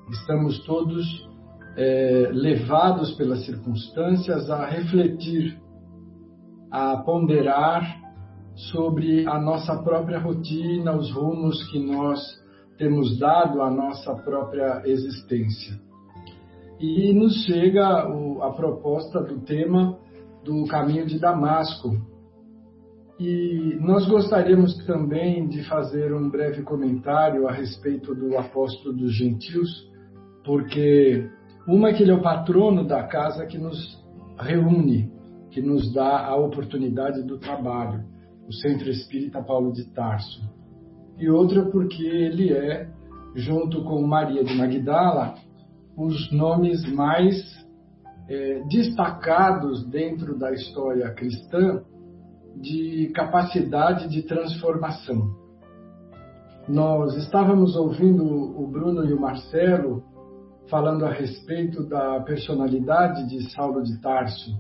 Estamos 0.10 0.60
todos 0.66 1.06
é, 1.78 2.30
levados 2.32 3.14
pelas 3.14 3.46
circunstâncias 3.46 4.50
a 4.50 4.66
refletir, 4.66 5.58
a 6.72 6.98
ponderar 6.98 8.02
sobre 8.72 9.28
a 9.28 9.40
nossa 9.40 9.76
própria 9.84 10.20
rotina, 10.20 10.96
os 10.96 11.12
rumos 11.12 11.64
que 11.70 11.80
nós 11.80 12.20
temos 12.78 13.18
dado 13.20 13.62
à 13.62 13.70
nossa 13.70 14.14
própria 14.16 14.82
existência. 14.86 15.80
E 16.80 17.14
nos 17.14 17.46
chega 17.46 17.88
a 17.88 18.52
proposta 18.52 19.22
do 19.22 19.42
tema 19.42 19.98
do 20.44 20.66
caminho 20.68 21.06
de 21.06 21.20
Damasco, 21.20 21.98
e 23.18 23.78
nós 23.80 24.06
gostaríamos 24.08 24.76
também 24.86 25.48
de 25.48 25.64
fazer 25.64 26.14
um 26.14 26.30
breve 26.30 26.64
comentário 26.64 27.48
a 27.48 27.52
respeito 27.52 28.14
do 28.14 28.38
apóstolo 28.38 28.94
dos 28.94 29.16
gentios, 29.16 29.90
porque 30.44 31.30
uma 31.66 31.90
é 31.90 31.94
que 31.94 32.04
ele 32.04 32.12
é 32.12 32.14
o 32.14 32.22
patrono 32.22 32.86
da 32.86 33.04
casa 33.04 33.46
que 33.46 33.58
nos 33.58 34.04
reúne, 34.38 35.10
que 35.50 35.62
nos 35.62 35.94
dá 35.94 36.26
a 36.26 36.36
oportunidade 36.36 37.24
do 37.24 37.38
trabalho, 37.38 38.04
o 38.46 38.54
Centro 38.54 38.90
Espírita 38.90 39.42
Paulo 39.42 39.72
de 39.72 39.86
Tarso. 39.94 40.42
E 41.18 41.30
outra 41.30 41.64
porque 41.64 42.06
ele 42.06 42.52
é, 42.52 42.90
junto 43.34 43.82
com 43.86 44.06
Maria 44.06 44.44
de 44.44 44.54
Magdala, 44.54 45.36
os 45.96 46.30
nomes 46.34 46.86
mais 46.92 47.66
é, 48.28 48.62
destacados 48.68 49.90
dentro 49.90 50.38
da 50.38 50.52
história 50.52 51.10
cristã 51.12 51.82
de 52.56 53.12
capacidade 53.14 54.08
de 54.08 54.24
transformação. 54.24 55.36
Nós 56.68 57.16
estávamos 57.16 57.76
ouvindo 57.76 58.26
o 58.26 58.68
Bruno 58.68 59.06
e 59.06 59.14
o 59.14 59.20
Marcelo 59.20 60.04
falando 60.70 61.06
a 61.06 61.12
respeito 61.12 61.88
da 61.88 62.20
personalidade 62.22 63.28
de 63.28 63.52
Saulo 63.52 63.84
de 63.84 64.02
Tarso, 64.02 64.52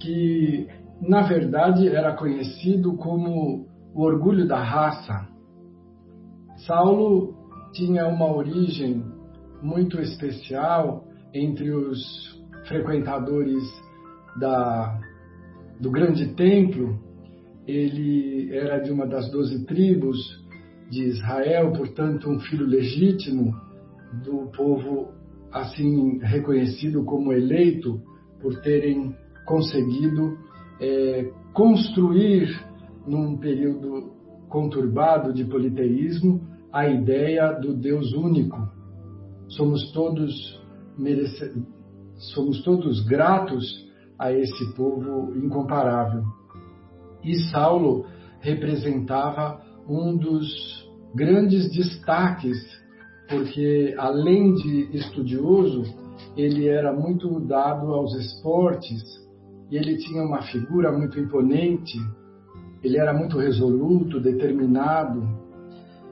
que 0.00 0.66
na 1.00 1.22
verdade 1.22 1.88
era 1.88 2.16
conhecido 2.16 2.96
como 2.96 3.66
o 3.94 4.02
orgulho 4.02 4.48
da 4.48 4.62
raça. 4.62 5.28
Saulo 6.66 7.34
tinha 7.72 8.06
uma 8.06 8.32
origem 8.32 9.04
muito 9.60 10.00
especial 10.00 11.04
entre 11.34 11.70
os 11.70 12.00
frequentadores 12.66 13.62
da, 14.38 15.00
do 15.80 15.90
grande 15.90 16.34
templo. 16.34 16.98
Ele 17.66 18.54
era 18.54 18.78
de 18.78 18.90
uma 18.90 19.06
das 19.06 19.30
doze 19.30 19.64
tribos 19.64 20.18
de 20.90 21.04
Israel, 21.04 21.72
portanto, 21.72 22.28
um 22.28 22.38
filho 22.38 22.66
legítimo 22.66 23.54
do 24.24 24.50
povo 24.54 25.08
assim 25.50 26.18
reconhecido 26.18 27.04
como 27.04 27.32
eleito 27.32 28.00
por 28.40 28.60
terem 28.60 29.14
conseguido 29.46 30.36
é, 30.80 31.30
construir 31.52 32.48
num 33.06 33.36
período 33.36 34.12
conturbado 34.48 35.32
de 35.32 35.44
politeísmo 35.44 36.40
a 36.72 36.88
ideia 36.88 37.52
do 37.52 37.74
Deus 37.74 38.12
único. 38.12 38.68
Somos 39.48 39.92
todos 39.92 40.60
merece... 40.98 41.52
somos 42.16 42.62
todos 42.62 43.04
gratos 43.06 43.83
a 44.18 44.32
esse 44.32 44.74
povo 44.74 45.36
incomparável. 45.36 46.22
E 47.22 47.34
Saulo 47.50 48.06
representava 48.40 49.60
um 49.88 50.16
dos 50.16 50.84
grandes 51.14 51.70
destaques 51.72 52.58
porque 53.28 53.94
além 53.98 54.54
de 54.54 54.96
estudioso, 54.96 55.82
ele 56.36 56.68
era 56.68 56.92
muito 56.92 57.40
dado 57.40 57.92
aos 57.94 58.14
esportes 58.14 59.02
e 59.70 59.76
ele 59.76 59.96
tinha 59.96 60.22
uma 60.22 60.42
figura 60.42 60.92
muito 60.92 61.18
imponente, 61.18 61.98
ele 62.82 62.98
era 62.98 63.14
muito 63.14 63.38
resoluto, 63.38 64.20
determinado. 64.20 65.22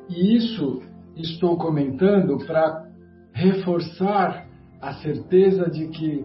E 0.08 0.36
isso 0.36 0.82
estou 1.16 1.56
comentando 1.56 2.38
para 2.46 2.88
reforçar 3.32 4.48
a 4.80 4.94
certeza 4.94 5.70
de 5.70 5.88
que 5.88 6.24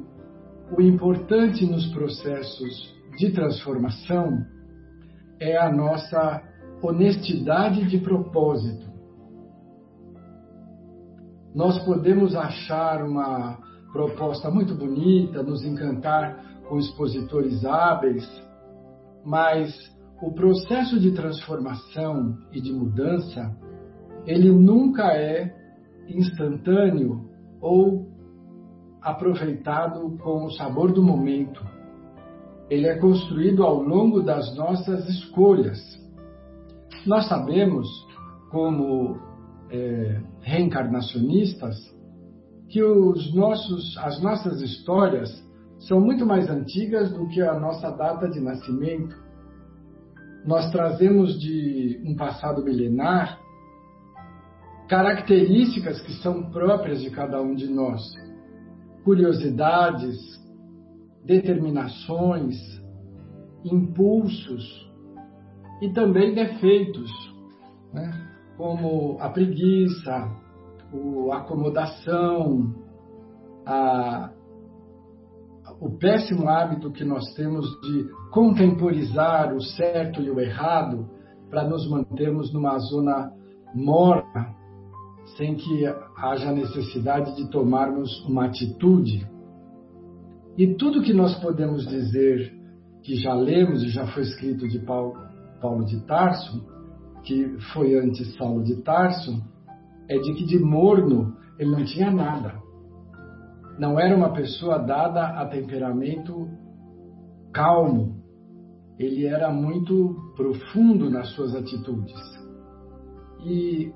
o 0.71 0.81
importante 0.81 1.65
nos 1.65 1.87
processos 1.93 2.93
de 3.17 3.31
transformação 3.31 4.45
é 5.39 5.57
a 5.57 5.71
nossa 5.71 6.43
honestidade 6.81 7.87
de 7.87 7.97
propósito. 7.99 8.85
Nós 11.55 11.83
podemos 11.85 12.35
achar 12.35 13.03
uma 13.03 13.57
proposta 13.91 14.51
muito 14.51 14.75
bonita, 14.75 15.41
nos 15.41 15.63
encantar 15.63 16.61
com 16.67 16.77
expositores 16.77 17.65
hábeis, 17.65 18.27
mas 19.25 19.73
o 20.21 20.31
processo 20.33 20.99
de 20.99 21.11
transformação 21.11 22.37
e 22.51 22.61
de 22.61 22.73
mudança, 22.73 23.55
ele 24.25 24.51
nunca 24.51 25.13
é 25.13 25.55
instantâneo 26.07 27.29
ou 27.61 28.06
aproveitado 29.01 30.17
com 30.17 30.45
o 30.45 30.51
sabor 30.51 30.91
do 30.91 31.01
momento. 31.01 31.65
Ele 32.69 32.87
é 32.87 32.97
construído 32.97 33.63
ao 33.63 33.81
longo 33.81 34.21
das 34.21 34.55
nossas 34.55 35.07
escolhas. 35.07 35.79
Nós 37.05 37.27
sabemos, 37.27 37.87
como 38.51 39.17
é, 39.69 40.21
reencarnacionistas 40.41 41.75
que 42.69 42.83
os 42.83 43.33
nossos, 43.33 43.97
as 43.99 44.21
nossas 44.21 44.61
histórias 44.61 45.29
são 45.79 46.01
muito 46.01 46.25
mais 46.25 46.49
antigas 46.49 47.11
do 47.11 47.27
que 47.27 47.41
a 47.41 47.57
nossa 47.57 47.89
data 47.91 48.29
de 48.29 48.39
nascimento. 48.39 49.15
Nós 50.45 50.69
trazemos 50.71 51.39
de 51.39 52.01
um 52.05 52.15
passado 52.15 52.63
milenar 52.63 53.39
características 54.87 56.01
que 56.01 56.13
são 56.21 56.49
próprias 56.49 57.01
de 57.01 57.09
cada 57.09 57.41
um 57.41 57.53
de 57.53 57.67
nós, 57.67 58.01
curiosidades, 59.07 60.17
determinações, 61.23 62.55
impulsos 63.63 64.91
e 65.81 65.93
também 65.93 66.35
defeitos. 66.35 67.09
Né? 67.93 68.27
como 68.57 69.17
a 69.21 69.29
preguiça, 69.29 70.11
a 71.31 71.37
acomodação, 71.37 72.73
a, 73.65 74.31
o 75.79 75.91
péssimo 75.91 76.49
hábito 76.49 76.91
que 76.91 77.05
nós 77.05 77.23
temos 77.35 77.65
de 77.81 78.09
contemporizar 78.31 79.53
o 79.53 79.61
certo 79.61 80.21
e 80.21 80.29
o 80.29 80.39
errado 80.39 81.07
para 81.49 81.63
nos 81.63 81.87
mantermos 81.89 82.51
numa 82.51 82.77
zona 82.79 83.31
morna, 83.75 84.55
sem 85.35 85.55
que 85.55 85.85
haja 86.17 86.51
necessidade 86.51 87.35
de 87.35 87.49
tomarmos 87.49 88.23
uma 88.25 88.45
atitude. 88.45 89.27
E 90.57 90.75
tudo 90.75 91.01
que 91.01 91.13
nós 91.13 91.35
podemos 91.39 91.85
dizer 91.87 92.53
que 93.03 93.15
já 93.15 93.33
lemos 93.33 93.83
e 93.83 93.89
já 93.89 94.07
foi 94.07 94.23
escrito 94.23 94.67
de 94.67 94.79
Paulo, 94.79 95.13
Paulo 95.61 95.85
de 95.85 95.99
Tarso, 96.05 96.65
que 97.23 97.57
foi 97.73 97.95
antes 97.95 98.35
Saulo 98.35 98.63
de 98.63 98.81
Tarso, 98.81 99.41
é 100.09 100.17
de 100.17 100.33
que 100.33 100.45
de 100.45 100.59
morno 100.59 101.35
ele 101.59 101.71
não 101.71 101.83
tinha 101.83 102.09
nada. 102.11 102.55
Não 103.77 103.99
era 103.99 104.15
uma 104.15 104.33
pessoa 104.33 104.79
dada 104.79 105.39
a 105.39 105.45
temperamento 105.45 106.47
calmo. 107.53 108.17
Ele 108.97 109.25
era 109.25 109.51
muito 109.51 110.33
profundo 110.35 111.09
nas 111.09 111.29
suas 111.29 111.55
atitudes. 111.55 112.15
E 113.45 113.91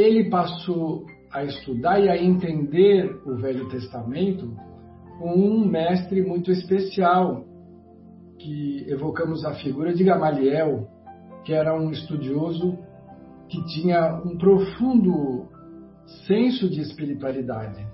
ele 0.00 0.30
passou 0.30 1.04
a 1.32 1.44
estudar 1.44 2.00
e 2.00 2.08
a 2.08 2.20
entender 2.20 3.20
o 3.24 3.36
Velho 3.36 3.68
Testamento 3.68 4.52
com 5.18 5.34
um 5.34 5.66
mestre 5.66 6.22
muito 6.22 6.50
especial, 6.50 7.44
que 8.38 8.86
evocamos 8.88 9.44
a 9.44 9.54
figura 9.54 9.92
de 9.92 10.02
Gamaliel, 10.02 10.88
que 11.44 11.52
era 11.52 11.78
um 11.78 11.90
estudioso 11.90 12.78
que 13.48 13.62
tinha 13.66 14.20
um 14.24 14.38
profundo 14.38 15.48
senso 16.26 16.68
de 16.70 16.80
espiritualidade, 16.80 17.86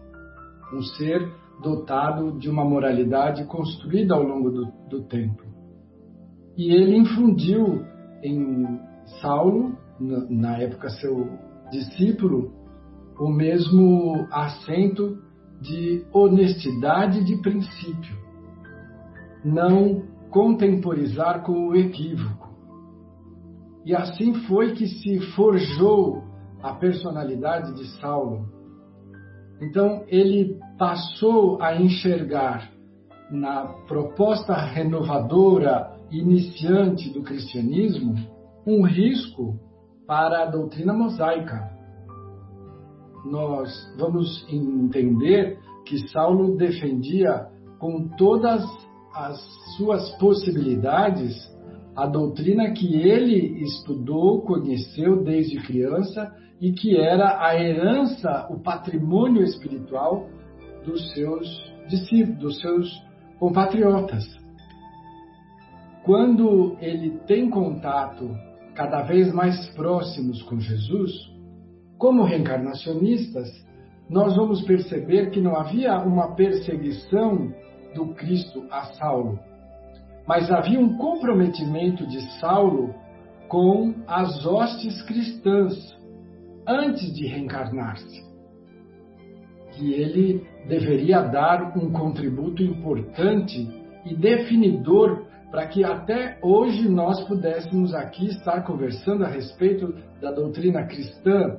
um 0.73 0.83
ser 0.83 1.21
dotado 1.63 2.39
de 2.39 2.49
uma 2.49 2.65
moralidade 2.65 3.45
construída 3.45 4.15
ao 4.15 4.23
longo 4.23 4.51
do, 4.51 4.67
do 4.89 5.03
tempo. 5.03 5.43
E 6.57 6.73
ele 6.73 6.97
infundiu 6.97 7.85
em 8.23 8.81
Saulo, 9.21 9.77
na, 9.99 10.27
na 10.29 10.59
época 10.59 10.89
seu 10.91 11.29
discípulo, 11.71 12.53
o 13.19 13.29
mesmo 13.29 14.27
acento 14.31 15.19
de 15.61 16.05
honestidade 16.13 17.25
de 17.25 17.37
princípio, 17.41 18.17
não 19.45 20.03
contemporizar 20.31 21.43
com 21.43 21.69
o 21.69 21.77
equívoco 21.77 22.47
e 23.87 23.95
assim 23.95 24.35
foi 24.49 24.73
que 24.73 24.89
se 24.89 25.21
forjou 25.37 26.25
a 26.61 26.75
personalidade 26.75 27.73
de 27.75 27.87
Saulo. 28.01 28.49
Então 29.63 30.05
ele 30.09 30.59
passou 30.77 31.63
a 31.63 31.81
enxergar 31.81 32.69
na 33.31 33.65
proposta 33.87 34.55
renovadora 34.55 35.97
iniciante 36.11 37.13
do 37.13 37.23
cristianismo 37.23 38.17
um 38.67 38.85
risco 38.85 39.57
para 40.07 40.43
a 40.43 40.47
doutrina 40.47 40.93
mosaica. 40.93 41.71
Nós 43.25 43.71
vamos 43.99 44.47
entender 44.49 45.59
que 45.85 46.09
Saulo 46.09 46.57
defendia 46.57 47.49
com 47.79 48.09
todas 48.17 48.65
as 49.15 49.39
suas 49.77 50.11
possibilidades 50.19 51.35
a 51.97 52.07
doutrina 52.07 52.73
que 52.73 52.95
ele 52.95 53.63
estudou, 53.63 54.43
conheceu 54.43 55.25
desde 55.25 55.57
criança 55.63 56.31
e 56.61 56.73
que 56.73 56.97
era 56.97 57.43
a 57.43 57.59
herança, 57.59 58.47
o 58.51 58.61
patrimônio 58.61 59.43
espiritual 59.43 60.29
dos 60.85 61.13
seus 61.15 61.75
discípulos, 61.89 62.39
dos 62.39 62.61
seus 62.61 63.03
compatriotas. 63.39 64.25
Quando 66.05 66.77
ele 66.81 67.19
tem 67.27 67.49
contato 67.49 68.31
cada 68.77 69.03
vez 69.03 69.33
mais 69.33 69.69
próximos 69.71 70.43
com 70.43 70.61
Jesus, 70.61 71.11
como 71.99 72.25
reencarnacionistas, 72.25 73.49
nós 74.09 74.37
vamos 74.37 74.63
perceber 74.63 75.31
que 75.31 75.41
não 75.41 75.57
havia 75.57 75.99
uma 75.99 76.35
perseguição 76.35 77.53
do 77.95 78.15
Cristo 78.15 78.65
a 78.71 78.83
Saulo, 78.99 79.39
mas 80.29 80.51
havia 80.51 80.79
um 80.79 80.99
comprometimento 80.99 82.07
de 82.07 82.21
Saulo 82.39 82.95
com 83.49 83.95
as 84.07 84.45
hostes 84.45 85.01
cristãs 85.03 85.97
antes 86.69 87.15
de 87.15 87.27
reencarnar-se. 87.27 88.27
Que 89.73 89.95
ele 89.95 90.47
deveria 90.69 91.23
dar 91.23 91.77
um 91.79 91.91
contributo 91.93 92.63
importante 92.63 93.69
e 94.05 94.15
definidor 94.15 95.26
para 95.57 95.69
que 95.69 95.83
até 95.83 96.39
hoje 96.43 96.87
nós 96.87 97.27
pudéssemos 97.27 97.95
aqui 97.95 98.27
estar 98.27 98.61
conversando 98.61 99.25
a 99.25 99.29
respeito 99.29 99.91
da 100.21 100.31
doutrina 100.31 100.85
cristã 100.85 101.57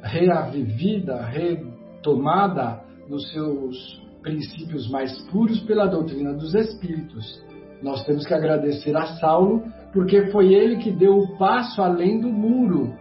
reavivida, 0.00 1.20
retomada 1.22 2.80
nos 3.06 3.30
seus 3.32 4.02
princípios 4.22 4.90
mais 4.90 5.20
puros 5.30 5.60
pela 5.64 5.84
doutrina 5.84 6.32
dos 6.32 6.54
Espíritos. 6.54 7.44
Nós 7.82 8.06
temos 8.06 8.26
que 8.26 8.32
agradecer 8.32 8.96
a 8.96 9.04
Saulo, 9.18 9.64
porque 9.92 10.30
foi 10.30 10.54
ele 10.54 10.78
que 10.78 10.90
deu 10.90 11.18
o 11.18 11.36
passo 11.36 11.82
além 11.82 12.18
do 12.18 12.30
muro 12.30 12.94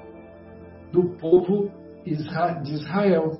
do 0.92 1.12
povo 1.18 1.72
de 2.04 2.74
Israel. 2.74 3.40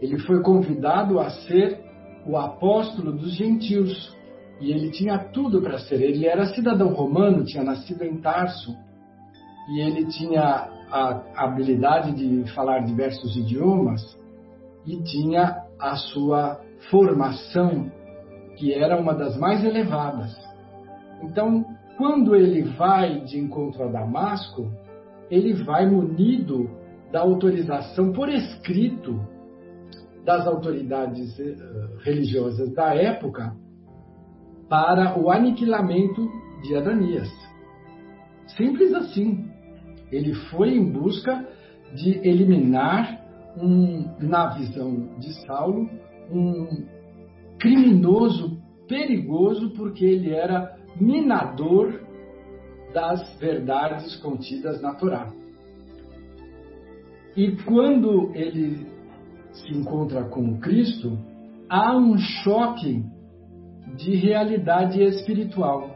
Ele 0.00 0.18
foi 0.20 0.42
convidado 0.42 1.20
a 1.20 1.28
ser 1.28 1.84
o 2.26 2.34
apóstolo 2.34 3.12
dos 3.12 3.36
gentios. 3.36 4.15
E 4.60 4.70
ele 4.70 4.90
tinha 4.90 5.18
tudo 5.18 5.60
para 5.60 5.78
ser. 5.78 6.00
Ele 6.00 6.26
era 6.26 6.46
cidadão 6.46 6.92
romano, 6.94 7.44
tinha 7.44 7.62
nascido 7.62 8.02
em 8.02 8.16
Tarso. 8.20 8.74
E 9.70 9.80
ele 9.80 10.06
tinha 10.06 10.68
a 10.90 11.22
habilidade 11.36 12.12
de 12.12 12.50
falar 12.52 12.80
diversos 12.80 13.36
idiomas 13.36 14.00
e 14.86 15.02
tinha 15.02 15.64
a 15.78 15.96
sua 15.96 16.60
formação, 16.90 17.90
que 18.56 18.72
era 18.72 18.98
uma 18.98 19.12
das 19.12 19.36
mais 19.36 19.64
elevadas. 19.64 20.34
Então, 21.22 21.64
quando 21.96 22.36
ele 22.36 22.62
vai 22.62 23.20
de 23.20 23.38
encontro 23.38 23.82
a 23.82 23.88
Damasco, 23.88 24.70
ele 25.28 25.54
vai 25.64 25.86
munido 25.90 26.70
da 27.10 27.20
autorização 27.20 28.12
por 28.12 28.28
escrito 28.28 29.20
das 30.24 30.46
autoridades 30.46 31.38
eh, 31.38 31.54
religiosas 32.04 32.72
da 32.74 32.94
época 32.94 33.56
para 34.68 35.18
o 35.18 35.30
aniquilamento 35.30 36.28
de 36.62 36.76
Adanias. 36.76 37.30
Simples 38.56 38.92
assim. 38.94 39.44
Ele 40.10 40.34
foi 40.50 40.76
em 40.76 40.90
busca 40.90 41.46
de 41.94 42.18
eliminar, 42.26 43.24
um, 43.56 44.14
na 44.20 44.48
visão 44.48 45.18
de 45.18 45.32
Saulo, 45.46 45.88
um 46.30 46.86
criminoso 47.58 48.60
perigoso 48.86 49.70
porque 49.70 50.04
ele 50.04 50.30
era 50.30 50.76
minador 51.00 52.00
das 52.92 53.38
verdades 53.38 54.16
contidas 54.16 54.80
na 54.80 54.94
Torá. 54.94 55.32
E 57.36 57.52
quando 57.64 58.30
ele 58.34 58.86
se 59.52 59.70
encontra 59.72 60.24
com 60.24 60.58
Cristo, 60.58 61.18
há 61.68 61.96
um 61.96 62.16
choque 62.16 63.04
de 63.94 64.16
realidade 64.16 65.02
espiritual. 65.02 65.94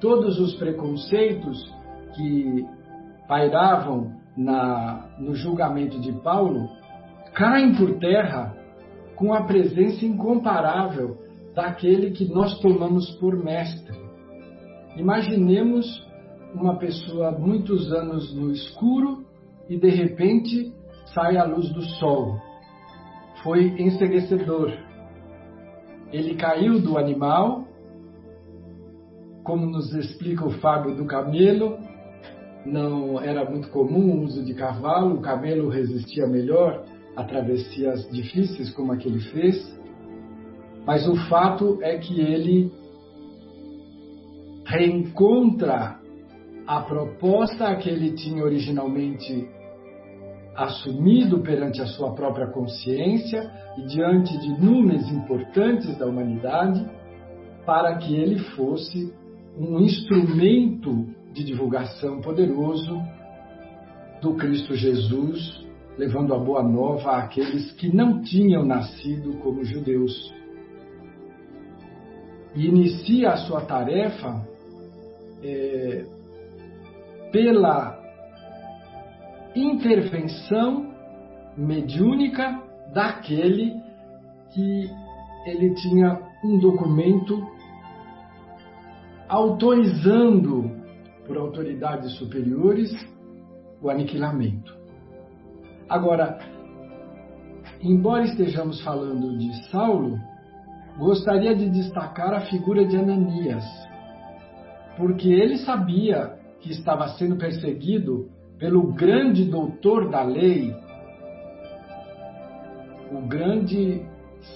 Todos 0.00 0.38
os 0.38 0.54
preconceitos 0.54 1.74
que 2.14 2.64
pairavam 3.26 4.12
na, 4.36 5.10
no 5.18 5.34
julgamento 5.34 6.00
de 6.00 6.12
Paulo 6.12 6.68
caem 7.34 7.74
por 7.74 7.98
terra 7.98 8.56
com 9.16 9.34
a 9.34 9.42
presença 9.42 10.04
incomparável 10.04 11.18
daquele 11.54 12.12
que 12.12 12.24
nós 12.32 12.58
tomamos 12.60 13.10
por 13.16 13.36
mestre. 13.36 13.98
Imaginemos 14.96 15.86
uma 16.54 16.78
pessoa 16.78 17.32
muitos 17.32 17.92
anos 17.92 18.32
no 18.34 18.50
escuro 18.52 19.26
e 19.68 19.76
de 19.76 19.88
repente 19.88 20.72
sai 21.12 21.36
a 21.36 21.44
luz 21.44 21.68
do 21.72 21.82
sol. 21.82 22.40
Foi 23.42 23.74
enseguecedor. 23.80 24.72
Ele 26.12 26.34
caiu 26.34 26.80
do 26.80 26.96
animal, 26.96 27.66
como 29.42 29.66
nos 29.66 29.92
explica 29.94 30.44
o 30.44 30.50
Fábio 30.50 30.94
do 30.94 31.04
Camelo, 31.04 31.78
não 32.64 33.20
era 33.20 33.48
muito 33.48 33.68
comum 33.70 34.18
o 34.18 34.24
uso 34.24 34.44
de 34.44 34.54
cavalo, 34.54 35.16
o 35.16 35.20
camelo 35.20 35.68
resistia 35.68 36.26
melhor 36.26 36.84
a 37.16 37.24
travessias 37.24 38.08
difíceis 38.10 38.70
como 38.70 38.92
a 38.92 38.96
que 38.96 39.08
ele 39.08 39.20
fez, 39.20 39.78
mas 40.86 41.06
o 41.08 41.16
fato 41.28 41.78
é 41.82 41.98
que 41.98 42.20
ele 42.20 42.70
reencontra 44.64 45.98
a 46.66 46.80
proposta 46.82 47.74
que 47.76 47.88
ele 47.88 48.12
tinha 48.12 48.44
originalmente 48.44 49.48
assumido 50.58 51.38
perante 51.40 51.80
a 51.80 51.86
sua 51.86 52.12
própria 52.14 52.48
consciência 52.48 53.48
e 53.76 53.82
diante 53.82 54.36
de 54.38 54.60
números 54.60 55.08
importantes 55.08 55.96
da 55.96 56.04
humanidade, 56.04 56.84
para 57.64 57.96
que 57.98 58.16
ele 58.16 58.40
fosse 58.56 59.14
um 59.56 59.78
instrumento 59.80 61.06
de 61.32 61.44
divulgação 61.44 62.20
poderoso 62.20 63.00
do 64.20 64.34
Cristo 64.34 64.74
Jesus, 64.74 65.64
levando 65.96 66.34
a 66.34 66.38
boa 66.38 66.62
nova 66.62 67.18
àqueles 67.18 67.70
que 67.72 67.94
não 67.94 68.20
tinham 68.20 68.64
nascido 68.64 69.34
como 69.38 69.64
judeus. 69.64 70.34
E 72.56 72.66
inicia 72.66 73.30
a 73.30 73.36
sua 73.36 73.60
tarefa 73.60 74.44
é, 75.40 76.04
pela 77.30 77.97
intervenção 79.62 80.92
mediúnica 81.56 82.62
daquele 82.92 83.74
que 84.52 84.90
ele 85.46 85.74
tinha 85.74 86.20
um 86.44 86.58
documento 86.58 87.46
autorizando 89.28 90.70
por 91.26 91.36
autoridades 91.36 92.12
superiores 92.16 92.90
o 93.82 93.90
aniquilamento. 93.90 94.76
Agora, 95.88 96.38
embora 97.80 98.24
estejamos 98.24 98.82
falando 98.82 99.36
de 99.36 99.68
Saulo, 99.70 100.18
gostaria 100.98 101.54
de 101.54 101.68
destacar 101.68 102.34
a 102.34 102.40
figura 102.42 102.84
de 102.84 102.96
Ananias, 102.96 103.64
porque 104.96 105.28
ele 105.28 105.58
sabia 105.58 106.36
que 106.60 106.72
estava 106.72 107.08
sendo 107.10 107.36
perseguido 107.36 108.30
pelo 108.58 108.92
grande 108.92 109.44
doutor 109.44 110.10
da 110.10 110.22
lei, 110.22 110.74
o 113.12 113.26
grande 113.26 114.04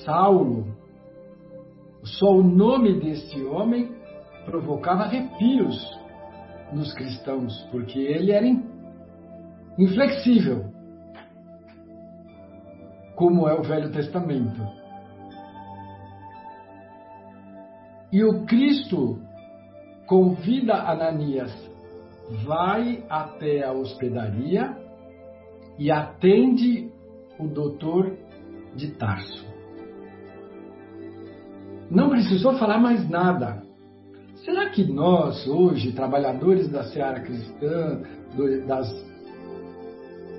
Saulo. 0.04 0.66
Só 2.02 2.26
o 2.32 2.42
nome 2.42 2.98
desse 2.98 3.42
homem 3.44 3.94
provocava 4.44 5.04
arrepios 5.04 5.78
nos 6.72 6.92
cristãos, 6.94 7.56
porque 7.70 7.98
ele 7.98 8.32
era 8.32 8.46
inflexível, 9.78 10.64
como 13.14 13.48
é 13.48 13.54
o 13.54 13.62
Velho 13.62 13.92
Testamento. 13.92 14.60
E 18.12 18.22
o 18.24 18.44
Cristo 18.44 19.20
convida 20.06 20.74
Ananias, 20.74 21.52
vai 22.44 23.04
até 23.08 23.64
a 23.64 23.72
hospedaria 23.72 24.76
e 25.78 25.90
atende 25.90 26.90
o 27.38 27.46
doutor 27.46 28.16
de 28.74 28.92
Tarso. 28.92 29.46
Não 31.90 32.08
precisou 32.08 32.54
falar 32.54 32.78
mais 32.78 33.08
nada. 33.08 33.62
Será 34.44 34.70
que 34.70 34.84
nós, 34.84 35.46
hoje, 35.46 35.92
trabalhadores 35.92 36.68
da 36.68 36.84
seara 36.84 37.20
cristã, 37.20 38.02
das, 38.66 38.88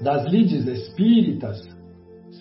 das 0.02 0.26
lides 0.26 0.66
espíritas, 0.66 1.62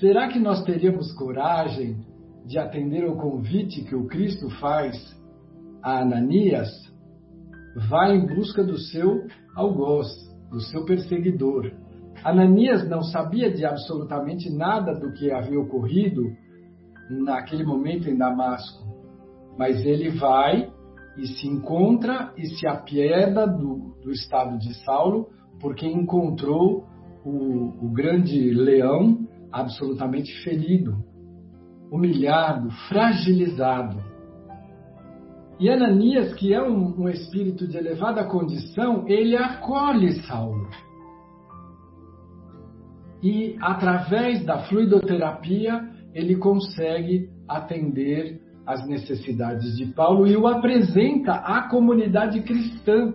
será 0.01 0.29
que 0.29 0.39
nós 0.39 0.65
teríamos 0.65 1.13
coragem 1.13 1.99
de 2.47 2.59
atender 2.59 3.05
ao 3.05 3.17
convite 3.17 3.85
que 3.85 3.95
o 3.95 4.07
Cristo 4.07 4.49
faz 4.59 4.97
a 5.83 6.01
Ananias? 6.01 6.92
Vai 7.89 8.17
em 8.17 8.27
busca 8.27 8.63
do 8.63 8.79
seu 8.79 9.27
algoz, 9.55 10.09
do 10.51 10.61
seu 10.61 10.85
perseguidor. 10.85 11.73
Ananias 12.25 12.89
não 12.89 13.03
sabia 13.03 13.51
de 13.51 13.65
absolutamente 13.65 14.51
nada 14.51 14.93
do 14.93 15.13
que 15.13 15.33
havia 15.33 15.59
ocorrido 15.59 16.23
naquele 17.11 17.65
momento 17.65 18.09
em 18.09 18.17
Damasco, 18.17 18.85
mas 19.59 19.85
ele 19.85 20.11
vai 20.11 20.71
e 21.17 21.27
se 21.27 21.47
encontra 21.47 22.33
e 22.37 22.47
se 22.47 22.67
apieda 22.67 23.47
do, 23.47 23.97
do 24.03 24.11
estado 24.11 24.59
de 24.59 24.73
Saulo, 24.85 25.29
porque 25.61 25.87
encontrou 25.87 26.87
o, 27.25 27.87
o 27.87 27.93
grande 27.93 28.51
leão 28.51 29.27
absolutamente 29.51 30.33
ferido, 30.43 30.97
humilhado, 31.91 32.71
fragilizado. 32.89 34.12
E 35.59 35.71
Ananias, 35.71 36.35
que 36.35 36.53
é 36.53 36.63
um, 36.63 37.03
um, 37.03 37.09
espírito 37.09 37.69
de 37.69 37.77
elevada 37.77 38.25
condição, 38.25 39.07
ele 39.07 39.37
acolhe 39.37 40.13
Saulo. 40.23 40.69
E 43.23 43.57
através 43.61 44.45
da 44.45 44.65
fluidoterapia, 44.65 45.89
ele 46.13 46.37
consegue 46.37 47.31
atender 47.49 48.41
as 48.67 48.87
necessidades 48.87 49.77
de 49.77 49.87
Paulo 49.87 50.27
e 50.27 50.37
o 50.37 50.47
apresenta 50.47 51.33
à 51.33 51.69
comunidade 51.69 52.43
cristã 52.43 53.13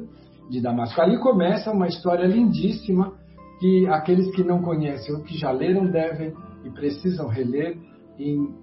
de 0.49 0.61
Damasco. 0.61 1.01
Ali 1.01 1.17
começa 1.19 1.71
uma 1.71 1.87
história 1.87 2.25
lindíssima 2.25 3.13
que 3.59 3.87
aqueles 3.87 4.33
que 4.35 4.43
não 4.43 4.61
conhecem 4.61 5.15
ou 5.15 5.23
que 5.23 5.37
já 5.37 5.51
leram 5.51 5.89
devem 5.89 6.33
e 6.63 6.69
precisam 6.69 7.27
reler 7.27 7.77
em 8.19 8.53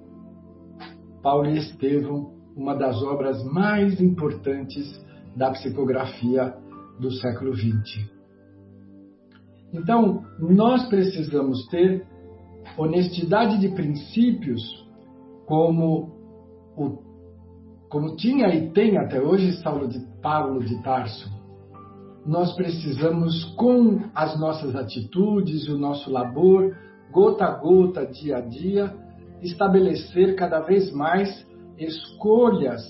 Paulo 1.23 1.47
e 1.47 1.59
Estevão, 1.59 2.33
uma 2.57 2.75
das 2.75 3.03
obras 3.03 3.43
mais 3.45 4.01
importantes 4.01 5.03
da 5.37 5.51
psicografia 5.51 6.55
do 6.99 7.11
século 7.11 7.55
XX. 7.55 8.09
Então, 9.73 10.23
nós 10.39 10.89
precisamos 10.89 11.67
ter 11.67 12.07
honestidade 12.79 13.59
de 13.59 13.69
princípios 13.69 14.63
como 15.47 16.13
o, 16.77 16.99
como 17.89 18.17
tinha 18.17 18.49
e 18.55 18.71
tem 18.71 18.97
até 18.99 19.21
hoje 19.21 19.61
Saulo 19.63 19.89
de 19.89 20.01
Paulo 20.23 20.65
de 20.65 20.81
Tarso, 20.83 21.29
nós 22.27 22.55
precisamos, 22.55 23.45
com 23.57 24.01
as 24.15 24.39
nossas 24.41 24.75
atitudes 24.75 25.69
o 25.69 25.77
nosso 25.77 26.11
labor, 26.11 26.75
gota 27.13 27.45
a 27.45 27.51
gota, 27.51 28.07
dia 28.07 28.39
a 28.39 28.41
dia, 28.41 28.95
estabelecer 29.43 30.35
cada 30.35 30.61
vez 30.61 30.91
mais 30.91 31.47
escolhas 31.79 32.83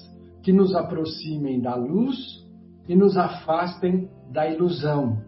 que 0.42 0.52
nos 0.52 0.74
aproximem 0.74 1.60
da 1.60 1.74
luz 1.74 2.44
e 2.88 2.94
nos 2.94 3.16
afastem 3.16 4.08
da 4.30 4.48
ilusão. 4.48 5.22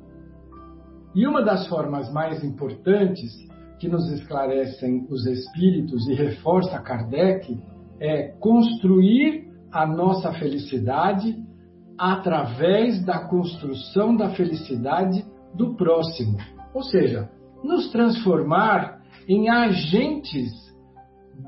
E 1.14 1.26
uma 1.26 1.42
das 1.42 1.66
formas 1.66 2.12
mais 2.12 2.44
importantes 2.44 3.32
que 3.78 3.88
nos 3.88 4.10
esclarecem 4.10 5.06
os 5.10 5.26
espíritos 5.26 6.06
e 6.08 6.14
reforça 6.14 6.78
Kardec 6.78 7.58
é 7.98 8.28
construir 8.38 9.46
a 9.72 9.86
nossa 9.86 10.32
felicidade 10.34 11.36
através 11.98 13.02
da 13.04 13.26
construção 13.26 14.14
da 14.14 14.30
felicidade 14.30 15.24
do 15.54 15.74
próximo. 15.74 16.36
Ou 16.74 16.82
seja, 16.82 17.30
nos 17.64 17.90
transformar 17.90 19.00
em 19.26 19.48
agentes 19.48 20.52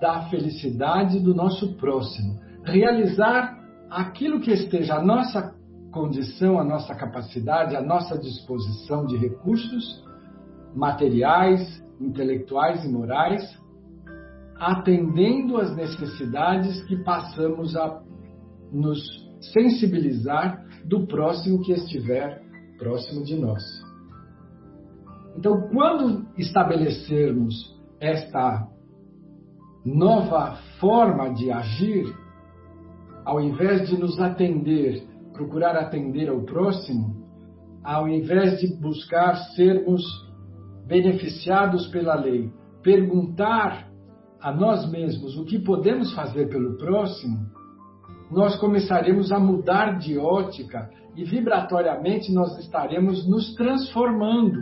da 0.00 0.28
felicidade 0.28 1.20
do 1.20 1.34
nosso 1.34 1.74
próximo. 1.76 2.38
Realizar 2.64 3.58
aquilo 3.90 4.40
que 4.40 4.50
esteja 4.50 4.96
à 4.96 5.02
nossa 5.02 5.54
condição, 5.90 6.58
à 6.58 6.64
nossa 6.64 6.94
capacidade, 6.94 7.74
à 7.74 7.82
nossa 7.82 8.18
disposição 8.18 9.06
de 9.06 9.16
recursos 9.16 10.04
materiais, 10.74 11.82
intelectuais 12.00 12.84
e 12.84 12.88
morais 12.88 13.58
atendendo 14.58 15.56
às 15.56 15.74
necessidades 15.76 16.82
que 16.84 16.96
passamos 17.04 17.76
a 17.76 18.02
nos 18.72 19.00
sensibilizar 19.52 20.64
do 20.84 21.06
próximo 21.06 21.62
que 21.62 21.72
estiver 21.72 22.42
próximo 22.76 23.24
de 23.24 23.36
nós. 23.36 23.62
Então, 25.36 25.68
quando 25.68 26.26
estabelecermos 26.36 27.54
esta 28.00 28.66
nova 29.94 30.58
forma 30.80 31.32
de 31.32 31.50
agir, 31.50 32.14
ao 33.24 33.40
invés 33.40 33.88
de 33.88 33.98
nos 33.98 34.18
atender, 34.18 35.02
procurar 35.32 35.76
atender 35.76 36.28
ao 36.28 36.42
próximo, 36.42 37.16
ao 37.82 38.08
invés 38.08 38.60
de 38.60 38.74
buscar 38.80 39.34
sermos 39.54 40.02
beneficiados 40.86 41.86
pela 41.88 42.14
lei, 42.14 42.50
perguntar 42.82 43.88
a 44.40 44.52
nós 44.52 44.90
mesmos 44.90 45.36
o 45.36 45.44
que 45.44 45.58
podemos 45.58 46.12
fazer 46.14 46.48
pelo 46.48 46.76
próximo, 46.76 47.36
nós 48.30 48.56
começaremos 48.56 49.32
a 49.32 49.38
mudar 49.38 49.98
de 49.98 50.18
ótica 50.18 50.90
e 51.16 51.24
vibratoriamente 51.24 52.32
nós 52.32 52.58
estaremos 52.58 53.28
nos 53.28 53.54
transformando 53.54 54.60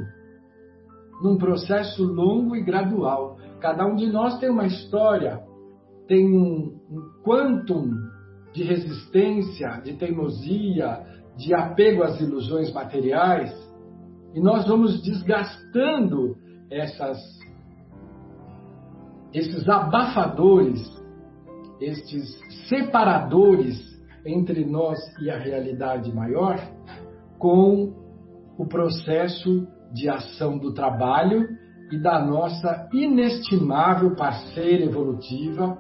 num 1.23 1.37
processo 1.37 2.05
longo 2.05 2.57
e 2.57 2.63
gradual. 2.63 3.39
Cada 3.61 3.87
um 3.87 3.97
de 3.97 4.07
nós 4.11 4.39
tem 4.39 4.51
uma 4.51 4.67
história, 4.67 5.41
tem 6.07 6.27
um, 6.27 6.79
um 6.91 7.23
quantum 7.25 7.91
de 8.53 8.63
resistência, 8.63 9.81
de 9.83 9.95
teimosia, 9.95 11.05
de 11.37 11.55
apego 11.55 12.03
às 12.03 12.21
ilusões 12.21 12.73
materiais, 12.73 13.53
e 14.35 14.41
nós 14.41 14.67
vamos 14.67 15.03
desgastando 15.03 16.37
essas 16.71 17.19
esses 19.33 19.69
abafadores, 19.69 20.81
estes 21.79 22.39
separadores 22.69 23.79
entre 24.25 24.65
nós 24.65 24.99
e 25.21 25.31
a 25.31 25.39
realidade 25.39 26.11
maior, 26.15 26.59
com 27.39 27.93
o 28.57 28.67
processo 28.67 29.67
de 29.93 30.09
ação 30.09 30.59
do 30.59 30.73
trabalho 30.73 31.47
e 31.91 31.99
da 31.99 32.25
nossa 32.25 32.89
inestimável 32.93 34.15
parceira 34.17 34.85
evolutiva, 34.85 35.79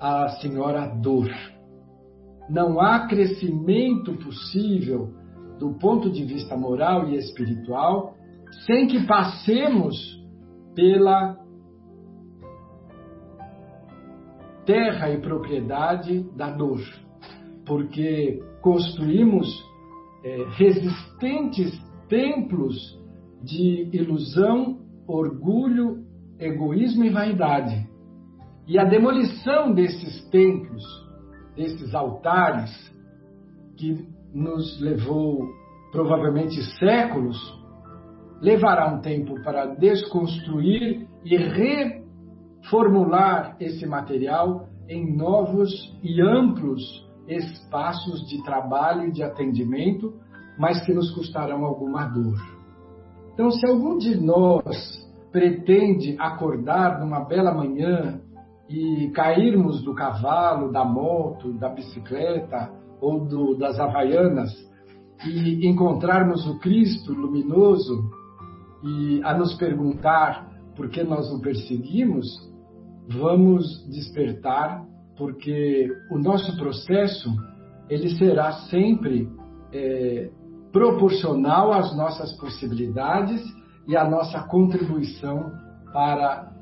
a 0.00 0.28
senhora 0.40 0.86
dor. 0.86 1.30
Não 2.48 2.80
há 2.80 3.06
crescimento 3.06 4.14
possível 4.14 5.12
do 5.58 5.74
ponto 5.74 6.10
de 6.10 6.24
vista 6.24 6.56
moral 6.56 7.08
e 7.08 7.16
espiritual 7.16 8.14
sem 8.66 8.86
que 8.86 9.06
passemos 9.06 9.96
pela 10.74 11.38
terra 14.64 15.10
e 15.10 15.20
propriedade 15.20 16.22
da 16.36 16.50
dor, 16.50 16.80
porque 17.66 18.40
construímos 18.62 19.48
é, 20.24 20.44
resistentes 20.56 21.78
templos 22.08 22.99
de 23.42 23.88
ilusão, 23.92 24.78
orgulho, 25.06 26.04
egoísmo 26.38 27.04
e 27.04 27.10
vaidade. 27.10 27.88
E 28.66 28.78
a 28.78 28.84
demolição 28.84 29.72
desses 29.72 30.28
templos, 30.30 30.84
desses 31.56 31.94
altares, 31.94 32.70
que 33.76 34.06
nos 34.32 34.80
levou 34.80 35.48
provavelmente 35.90 36.62
séculos, 36.78 37.36
levará 38.40 38.94
um 38.94 39.00
tempo 39.00 39.42
para 39.42 39.74
desconstruir 39.74 41.08
e 41.24 41.36
re 41.36 42.00
formular 42.68 43.56
esse 43.58 43.86
material 43.86 44.68
em 44.88 45.16
novos 45.16 45.70
e 46.02 46.20
amplos 46.20 47.08
espaços 47.26 48.26
de 48.28 48.42
trabalho 48.42 49.08
e 49.08 49.12
de 49.12 49.22
atendimento, 49.22 50.14
mas 50.58 50.84
que 50.84 50.92
nos 50.92 51.10
custarão 51.12 51.64
alguma 51.64 52.06
dor. 52.06 52.59
Então, 53.40 53.52
se 53.52 53.66
algum 53.66 53.96
de 53.96 54.20
nós 54.20 55.02
pretende 55.32 56.14
acordar 56.18 57.00
numa 57.00 57.20
bela 57.20 57.54
manhã 57.54 58.20
e 58.68 59.10
cairmos 59.14 59.82
do 59.82 59.94
cavalo, 59.94 60.70
da 60.70 60.84
moto, 60.84 61.50
da 61.54 61.70
bicicleta 61.70 62.70
ou 63.00 63.24
do, 63.26 63.56
das 63.56 63.80
havaianas 63.80 64.50
e 65.26 65.66
encontrarmos 65.66 66.46
o 66.46 66.58
Cristo 66.58 67.14
luminoso 67.14 68.10
e 68.84 69.22
a 69.24 69.32
nos 69.32 69.54
perguntar 69.54 70.46
por 70.76 70.90
que 70.90 71.02
nós 71.02 71.32
o 71.32 71.40
perseguimos, 71.40 72.26
vamos 73.08 73.88
despertar, 73.88 74.84
porque 75.16 75.90
o 76.10 76.18
nosso 76.18 76.54
processo 76.58 77.30
ele 77.88 78.10
será 78.18 78.52
sempre 78.68 79.26
é, 79.72 80.30
proporcional 80.72 81.72
às 81.72 81.96
nossas 81.96 82.32
possibilidades 82.38 83.42
e 83.86 83.96
à 83.96 84.08
nossa 84.08 84.42
contribuição 84.42 85.50
para 85.92 86.52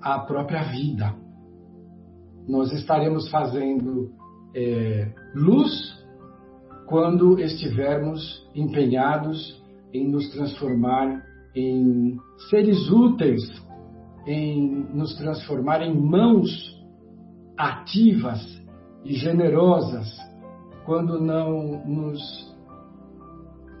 a 0.00 0.18
própria 0.20 0.62
vida. 0.62 1.14
Nós 2.48 2.72
estaremos 2.72 3.30
fazendo 3.30 4.10
é, 4.54 5.12
luz 5.34 6.02
quando 6.86 7.38
estivermos 7.40 8.48
empenhados 8.54 9.62
em 9.92 10.08
nos 10.08 10.28
transformar 10.30 11.22
em 11.54 12.18
seres 12.50 12.90
úteis, 12.90 13.42
em 14.26 14.86
nos 14.92 15.14
transformar 15.16 15.82
em 15.82 15.94
mãos 15.94 16.50
ativas 17.56 18.40
e 19.04 19.14
generosas, 19.14 20.08
quando 20.84 21.20
não 21.20 21.84
nos 21.86 22.51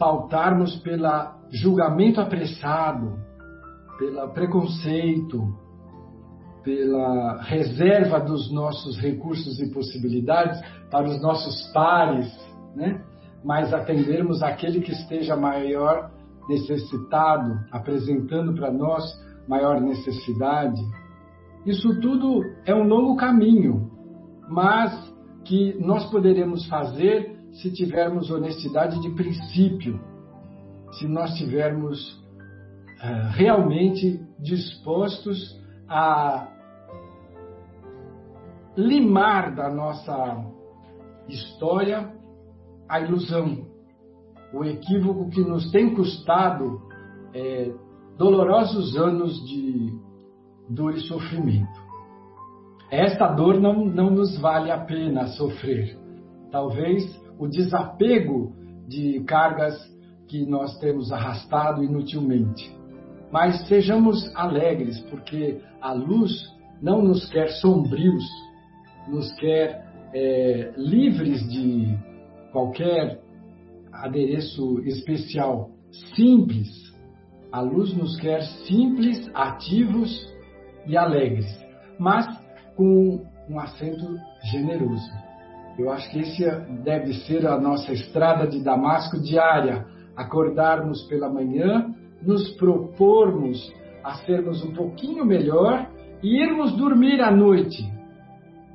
pautarmos 0.02 0.74
pelo 0.78 1.06
julgamento 1.48 2.20
apressado, 2.20 3.20
pelo 4.00 4.28
preconceito, 4.30 5.40
pela 6.64 7.40
reserva 7.42 8.18
dos 8.18 8.52
nossos 8.52 8.98
recursos 8.98 9.60
e 9.60 9.72
possibilidades 9.72 10.60
para 10.90 11.06
os 11.06 11.22
nossos 11.22 11.70
pares, 11.72 12.26
né? 12.74 13.00
mas 13.44 13.72
atendermos 13.72 14.42
aquele 14.42 14.80
que 14.80 14.90
esteja 14.90 15.36
maior 15.36 16.10
necessitado, 16.48 17.60
apresentando 17.70 18.54
para 18.56 18.72
nós 18.72 19.04
maior 19.46 19.80
necessidade. 19.80 20.82
Isso 21.64 22.00
tudo 22.00 22.42
é 22.66 22.74
um 22.74 22.82
longo 22.82 23.14
caminho, 23.14 23.88
mas 24.48 25.14
que 25.44 25.76
nós 25.78 26.10
poderemos 26.10 26.66
fazer 26.66 27.31
se 27.52 27.70
tivermos 27.72 28.30
honestidade 28.30 29.00
de 29.00 29.10
princípio, 29.10 30.00
se 30.92 31.06
nós 31.06 31.34
tivermos 31.34 32.12
uh, 32.12 33.30
realmente 33.32 34.20
dispostos 34.38 35.60
a 35.88 36.48
limar 38.76 39.54
da 39.54 39.68
nossa 39.68 40.44
história 41.28 42.10
a 42.88 43.00
ilusão, 43.00 43.66
o 44.52 44.64
equívoco 44.64 45.30
que 45.30 45.40
nos 45.40 45.70
tem 45.70 45.94
custado 45.94 46.80
é, 47.34 47.72
dolorosos 48.18 48.96
anos 48.96 49.34
de 49.46 49.92
dor 50.68 50.94
e 50.94 51.00
sofrimento. 51.00 51.80
Esta 52.90 53.28
dor 53.28 53.58
não, 53.58 53.84
não 53.86 54.10
nos 54.10 54.38
vale 54.38 54.70
a 54.70 54.78
pena 54.78 55.26
sofrer. 55.28 55.98
Talvez 56.50 57.21
o 57.38 57.48
desapego 57.48 58.52
de 58.88 59.20
cargas 59.24 59.74
que 60.28 60.44
nós 60.46 60.78
temos 60.78 61.12
arrastado 61.12 61.82
inutilmente. 61.82 62.70
Mas 63.30 63.66
sejamos 63.66 64.30
alegres, 64.34 65.00
porque 65.10 65.60
a 65.80 65.92
luz 65.92 66.32
não 66.80 67.02
nos 67.02 67.28
quer 67.30 67.48
sombrios, 67.48 68.24
nos 69.08 69.32
quer 69.34 69.86
é, 70.14 70.72
livres 70.76 71.46
de 71.48 71.96
qualquer 72.50 73.20
adereço 73.92 74.80
especial, 74.80 75.70
simples. 76.14 76.68
A 77.50 77.60
luz 77.60 77.94
nos 77.94 78.18
quer 78.18 78.42
simples, 78.66 79.30
ativos 79.34 80.26
e 80.86 80.96
alegres, 80.96 81.46
mas 81.98 82.26
com 82.76 83.24
um 83.48 83.58
acento 83.58 84.16
generoso. 84.50 85.21
Eu 85.78 85.90
acho 85.90 86.10
que 86.10 86.20
esse 86.20 86.44
deve 86.82 87.14
ser 87.24 87.46
a 87.46 87.58
nossa 87.58 87.92
estrada 87.92 88.46
de 88.46 88.62
Damasco 88.62 89.20
diária. 89.20 89.86
Acordarmos 90.16 91.02
pela 91.04 91.28
manhã, 91.32 91.94
nos 92.22 92.50
propormos 92.56 93.72
a 94.04 94.14
sermos 94.26 94.62
um 94.64 94.72
pouquinho 94.72 95.24
melhor 95.24 95.88
e 96.22 96.42
irmos 96.42 96.76
dormir 96.76 97.20
à 97.20 97.30
noite 97.30 97.82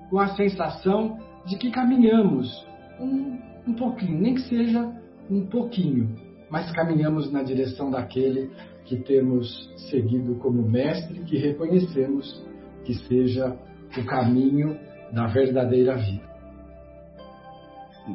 com 0.10 0.20
a 0.20 0.28
sensação 0.36 1.18
de 1.46 1.58
que 1.58 1.70
caminhamos 1.70 2.66
um, 3.00 3.38
um 3.68 3.74
pouquinho, 3.74 4.20
nem 4.20 4.34
que 4.34 4.42
seja 4.42 4.92
um 5.30 5.46
pouquinho, 5.46 6.16
mas 6.50 6.72
caminhamos 6.72 7.32
na 7.32 7.44
direção 7.44 7.92
daquele 7.92 8.50
que 8.86 8.98
temos 8.98 9.70
seguido 9.90 10.36
como 10.36 10.62
mestre, 10.62 11.20
que 11.26 11.38
reconhecemos 11.38 12.46
que 12.86 12.94
seja 12.94 13.58
o 13.98 14.06
caminho 14.06 14.78
da 15.12 15.28
verdadeira 15.28 15.96
vida. 15.96 16.37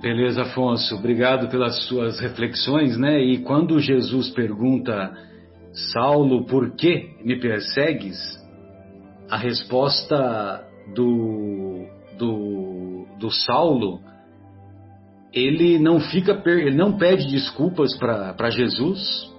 Beleza, 0.01 0.43
Afonso. 0.43 0.95
Obrigado 0.95 1.49
pelas 1.49 1.85
suas 1.85 2.19
reflexões, 2.19 2.97
né? 2.97 3.21
E 3.23 3.39
quando 3.41 3.79
Jesus 3.79 4.31
pergunta, 4.31 5.13
Saulo, 5.93 6.47
por 6.47 6.75
que 6.77 7.11
me 7.23 7.39
persegues? 7.39 8.17
A 9.29 9.37
resposta 9.37 10.65
do, 10.95 11.85
do, 12.19 13.07
do 13.19 13.31
Saulo, 13.31 14.01
ele 15.31 15.79
não 15.79 16.01
fica, 16.01 16.43
ele 16.47 16.77
não 16.77 16.97
pede 16.97 17.31
desculpas 17.31 17.95
para 17.99 18.49
Jesus, 18.49 19.31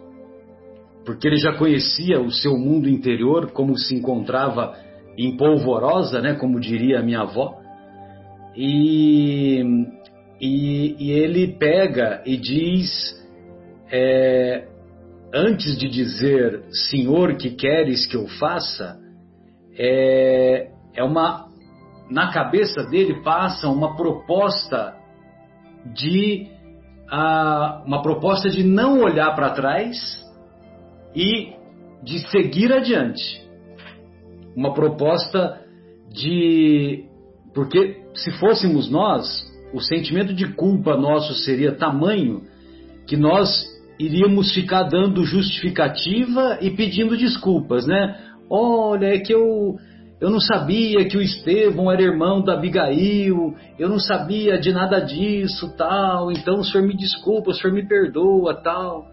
porque 1.04 1.28
ele 1.28 1.38
já 1.38 1.54
conhecia 1.54 2.22
o 2.22 2.32
seu 2.32 2.56
mundo 2.58 2.88
interior, 2.88 3.52
como 3.52 3.76
se 3.76 3.96
encontrava 3.96 4.76
em 5.18 5.36
polvorosa, 5.36 6.22
né, 6.22 6.36
como 6.36 6.60
diria 6.60 7.00
a 7.00 7.04
minha 7.04 7.22
avó, 7.22 7.60
e, 8.56 9.64
e, 10.45 10.95
e 10.99 11.11
ele 11.11 11.48
pega 11.57 12.22
e 12.26 12.36
diz, 12.36 12.91
é, 13.90 14.68
antes 15.34 15.78
de 15.78 15.88
dizer 15.88 16.65
Senhor, 16.90 17.38
que 17.38 17.52
queres 17.52 18.06
que 18.06 18.18
eu 18.18 18.28
faça, 18.28 18.99
é, 19.80 20.70
é 20.94 21.02
uma 21.02 21.48
na 22.11 22.30
cabeça 22.34 22.84
dele 22.84 23.24
passa 23.24 23.70
uma 23.70 23.95
proposta 23.95 24.94
de 25.95 26.52
uma 27.86 28.02
proposta 28.02 28.49
de 28.49 28.64
não 28.64 28.99
olhar 29.02 29.34
para 29.36 29.52
trás 29.52 29.98
e 31.15 31.53
de 32.03 32.20
seguir 32.30 32.74
adiante. 32.74 33.48
Uma 34.57 34.74
proposta 34.74 35.61
de 36.10 37.06
porque 37.53 38.03
se 38.14 38.32
fôssemos 38.40 38.90
nós, 38.90 39.53
o 39.74 39.82
sentimento 39.82 40.34
de 40.34 40.54
culpa 40.54 40.95
nosso 40.95 41.34
seria 41.34 41.76
tamanho 41.76 42.44
que 43.08 43.18
nós 43.18 43.66
iríamos 44.00 44.54
ficar 44.54 44.84
dando 44.84 45.24
justificativa 45.24 46.60
e 46.62 46.72
pedindo 46.72 47.18
desculpas, 47.18 47.86
né? 47.86 48.18
Olha, 48.50 49.08
é 49.08 49.20
que 49.20 49.34
eu 49.34 49.76
eu 50.22 50.30
não 50.30 50.40
sabia 50.40 51.06
que 51.06 51.18
o 51.18 51.22
Estevão 51.22 51.91
era 51.91 52.02
irmão 52.02 52.41
da 52.41 52.54
Abigail, 52.54 53.54
eu 53.78 53.90
não 53.90 54.00
sabia 54.00 54.58
de 54.58 54.72
nada 54.72 55.02
disso, 55.02 55.76
tal, 55.76 56.32
então 56.32 56.60
o 56.60 56.64
senhor 56.64 56.88
me 56.88 56.95
desculpa, 56.95 57.52
o 57.52 57.54
senhor 57.54 57.74
me 57.74 57.86
perdoa, 57.86 58.54
tal. 58.64 59.06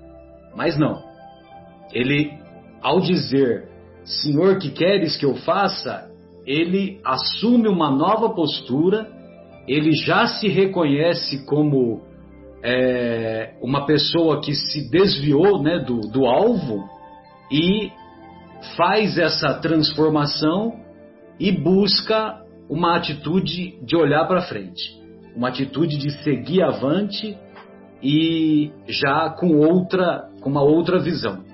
Mas 0.55 0.78
não. 0.78 1.03
Ele, 1.93 2.31
ao 2.81 3.01
dizer, 3.01 3.69
Senhor, 4.05 4.59
que 4.59 4.70
queres 4.70 5.16
que 5.16 5.27
eu 5.27 5.35
faça? 5.37 6.09
Ele 6.47 7.01
assume 7.05 7.69
uma 7.69 7.91
nova 7.91 8.31
postura, 8.31 9.11
ele 9.70 9.92
já 9.92 10.26
se 10.26 10.48
reconhece 10.48 11.47
como 11.47 12.02
é, 12.60 13.55
uma 13.62 13.86
pessoa 13.86 14.40
que 14.40 14.52
se 14.52 14.90
desviou 14.90 15.62
né, 15.62 15.78
do, 15.78 16.01
do 16.01 16.26
alvo 16.26 16.88
e 17.52 17.92
faz 18.76 19.16
essa 19.16 19.55
transformação 19.60 20.72
e 21.38 21.52
busca 21.52 22.40
uma 22.68 22.97
atitude 22.97 23.78
de 23.84 23.97
olhar 23.97 24.26
para 24.26 24.42
frente, 24.42 24.82
uma 25.36 25.48
atitude 25.48 25.97
de 25.98 26.10
seguir 26.24 26.64
avante 26.64 27.38
e 28.02 28.72
já 28.88 29.30
com 29.30 29.56
outra, 29.56 30.28
com 30.40 30.51
uma 30.51 30.62
outra 30.62 30.98
visão. 30.98 31.44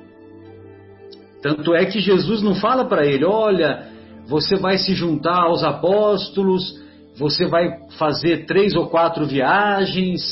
Tanto 1.43 1.75
é 1.75 1.85
que 1.85 2.01
Jesus 2.01 2.43
não 2.43 2.55
fala 2.55 2.87
para 2.87 3.05
ele, 3.05 3.27
olha, 3.27 3.89
você 4.27 4.57
vai 4.57 4.79
se 4.79 4.95
juntar 4.95 5.43
aos 5.43 5.63
apóstolos, 5.63 6.86
você 7.19 7.47
vai 7.47 7.79
fazer 7.99 8.47
três 8.47 8.75
ou 8.75 8.89
quatro 8.89 9.27
viagens 9.27 10.23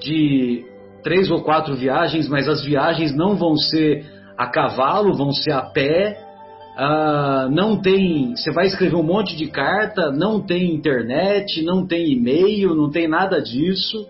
de 0.00 0.64
três 1.02 1.30
ou 1.30 1.42
quatro 1.42 1.74
viagens, 1.74 2.28
mas 2.28 2.48
as 2.48 2.64
viagens 2.64 3.14
não 3.14 3.36
vão 3.36 3.56
ser 3.56 4.04
a 4.36 4.46
cavalo, 4.46 5.14
vão 5.14 5.32
ser 5.32 5.52
a 5.52 5.62
pé 5.62 6.18
ah, 6.76 7.48
não 7.50 7.80
tem. 7.80 8.34
Você 8.34 8.50
vai 8.50 8.66
escrever 8.66 8.96
um 8.96 9.02
monte 9.02 9.36
de 9.36 9.46
carta, 9.48 10.10
não 10.10 10.40
tem 10.40 10.74
internet, 10.74 11.62
não 11.62 11.86
tem 11.86 12.12
e-mail, 12.12 12.74
não 12.74 12.90
tem 12.90 13.06
nada 13.06 13.40
disso. 13.40 14.06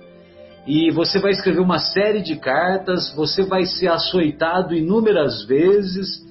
E 0.66 0.90
você 0.92 1.18
vai 1.18 1.32
escrever 1.32 1.60
uma 1.60 1.78
série 1.78 2.22
de 2.22 2.36
cartas, 2.36 3.12
você 3.16 3.42
vai 3.42 3.64
ser 3.64 3.88
açoitado 3.88 4.74
inúmeras 4.74 5.44
vezes, 5.44 6.24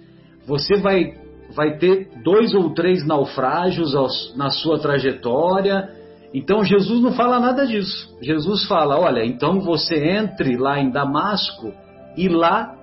você 0.48 0.78
vai, 0.78 1.16
vai 1.56 1.78
ter 1.78 2.10
dois 2.24 2.54
ou 2.54 2.74
três 2.74 3.06
naufrágios 3.06 3.94
na 4.36 4.50
sua 4.50 4.80
trajetória. 4.80 5.90
Então 6.34 6.64
Jesus 6.64 7.02
não 7.02 7.14
fala 7.14 7.40
nada 7.40 7.66
disso. 7.66 8.18
Jesus 8.22 8.66
fala: 8.68 9.00
olha, 9.00 9.26
então 9.26 9.62
você 9.62 9.96
entre 9.96 10.58
lá 10.58 10.80
em 10.80 10.90
Damasco 10.90 11.74
e 12.18 12.28
lá 12.28 12.76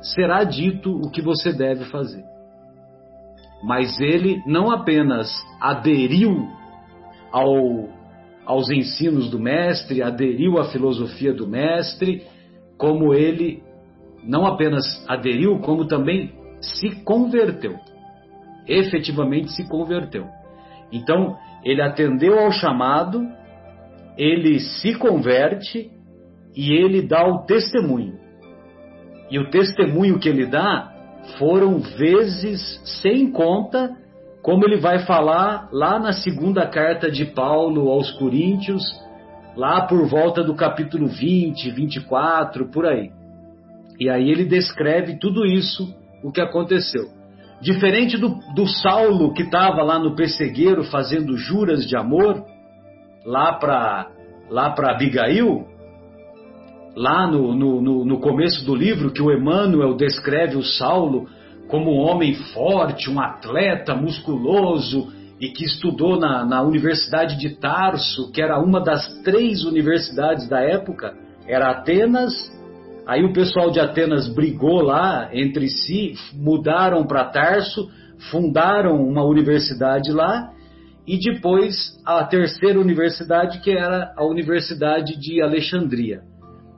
será 0.00 0.44
dito 0.44 0.90
o 0.90 1.10
que 1.10 1.22
você 1.22 1.52
deve 1.52 1.84
fazer 1.86 2.32
mas 3.62 4.00
ele 4.00 4.42
não 4.44 4.70
apenas 4.70 5.30
aderiu 5.60 6.48
ao, 7.30 7.88
aos 8.44 8.68
ensinos 8.70 9.30
do 9.30 9.38
mestre, 9.38 10.02
aderiu 10.02 10.58
à 10.58 10.64
filosofia 10.64 11.32
do 11.32 11.46
mestre, 11.46 12.26
como 12.76 13.14
ele 13.14 13.62
não 14.24 14.44
apenas 14.44 14.84
aderiu, 15.08 15.60
como 15.60 15.86
também 15.86 16.32
se 16.60 17.02
converteu. 17.04 17.76
Efetivamente 18.66 19.52
se 19.52 19.68
converteu. 19.68 20.26
Então, 20.92 21.36
ele 21.64 21.80
atendeu 21.80 22.38
ao 22.38 22.52
chamado, 22.52 23.26
ele 24.16 24.60
se 24.60 24.94
converte 24.94 25.90
e 26.54 26.72
ele 26.72 27.02
dá 27.02 27.26
o 27.26 27.44
testemunho. 27.44 28.18
E 29.30 29.38
o 29.38 29.48
testemunho 29.50 30.18
que 30.18 30.28
ele 30.28 30.46
dá 30.46 30.92
foram 31.38 31.78
vezes 31.78 32.80
sem 33.00 33.30
conta, 33.30 33.96
como 34.42 34.64
ele 34.64 34.76
vai 34.76 35.06
falar 35.06 35.68
lá 35.72 35.98
na 35.98 36.12
segunda 36.12 36.66
carta 36.66 37.10
de 37.10 37.24
Paulo 37.26 37.88
aos 37.88 38.10
Coríntios, 38.18 38.82
lá 39.56 39.86
por 39.86 40.06
volta 40.06 40.42
do 40.42 40.54
capítulo 40.54 41.06
20, 41.06 41.70
24, 41.70 42.68
por 42.70 42.86
aí. 42.86 43.10
E 43.98 44.10
aí 44.10 44.30
ele 44.30 44.44
descreve 44.44 45.18
tudo 45.18 45.46
isso, 45.46 45.94
o 46.22 46.30
que 46.30 46.40
aconteceu. 46.40 47.21
Diferente 47.62 48.18
do, 48.18 48.40
do 48.54 48.66
Saulo 48.66 49.32
que 49.32 49.42
estava 49.42 49.82
lá 49.82 49.98
no 49.98 50.16
pessegueiro 50.16 50.82
fazendo 50.84 51.36
juras 51.36 51.86
de 51.86 51.96
amor, 51.96 52.44
lá 53.24 53.52
para 53.52 54.10
lá 54.50 54.74
Abigail, 54.90 55.64
lá 56.96 57.26
no, 57.26 57.54
no, 57.54 58.04
no 58.04 58.20
começo 58.20 58.66
do 58.66 58.74
livro, 58.74 59.12
que 59.12 59.22
o 59.22 59.32
Emmanuel 59.32 59.96
descreve 59.96 60.56
o 60.56 60.62
Saulo 60.62 61.28
como 61.68 61.90
um 61.90 62.00
homem 62.00 62.34
forte, 62.34 63.08
um 63.08 63.20
atleta 63.20 63.94
musculoso 63.94 65.12
e 65.40 65.48
que 65.48 65.64
estudou 65.64 66.18
na, 66.18 66.44
na 66.44 66.62
Universidade 66.62 67.38
de 67.38 67.56
Tarso, 67.56 68.30
que 68.32 68.42
era 68.42 68.60
uma 68.60 68.80
das 68.80 69.22
três 69.22 69.64
universidades 69.64 70.48
da 70.48 70.60
época, 70.60 71.14
era 71.46 71.70
Atenas. 71.70 72.32
Aí 73.06 73.24
o 73.24 73.32
pessoal 73.32 73.70
de 73.70 73.80
Atenas 73.80 74.32
brigou 74.32 74.80
lá 74.80 75.28
entre 75.32 75.68
si, 75.68 76.14
mudaram 76.34 77.04
para 77.04 77.24
Tarso, 77.24 77.90
fundaram 78.30 78.96
uma 79.02 79.24
universidade 79.24 80.12
lá 80.12 80.52
e 81.06 81.18
depois 81.18 81.74
a 82.06 82.24
terceira 82.24 82.78
universidade, 82.78 83.60
que 83.60 83.70
era 83.70 84.14
a 84.16 84.24
Universidade 84.24 85.18
de 85.18 85.42
Alexandria. 85.42 86.22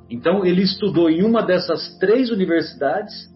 Então 0.08 0.44
ele 0.44 0.62
estudou 0.62 1.10
em 1.10 1.22
uma 1.22 1.42
dessas 1.42 1.98
três 1.98 2.30
universidades 2.30 3.34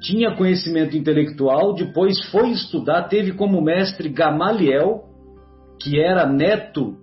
tinha 0.00 0.36
conhecimento 0.36 0.96
intelectual, 0.96 1.74
depois 1.74 2.22
foi 2.30 2.50
estudar, 2.50 3.08
teve 3.08 3.32
como 3.32 3.62
mestre 3.62 4.08
Gamaliel, 4.08 5.04
que 5.80 5.98
era 6.00 6.26
neto 6.26 6.96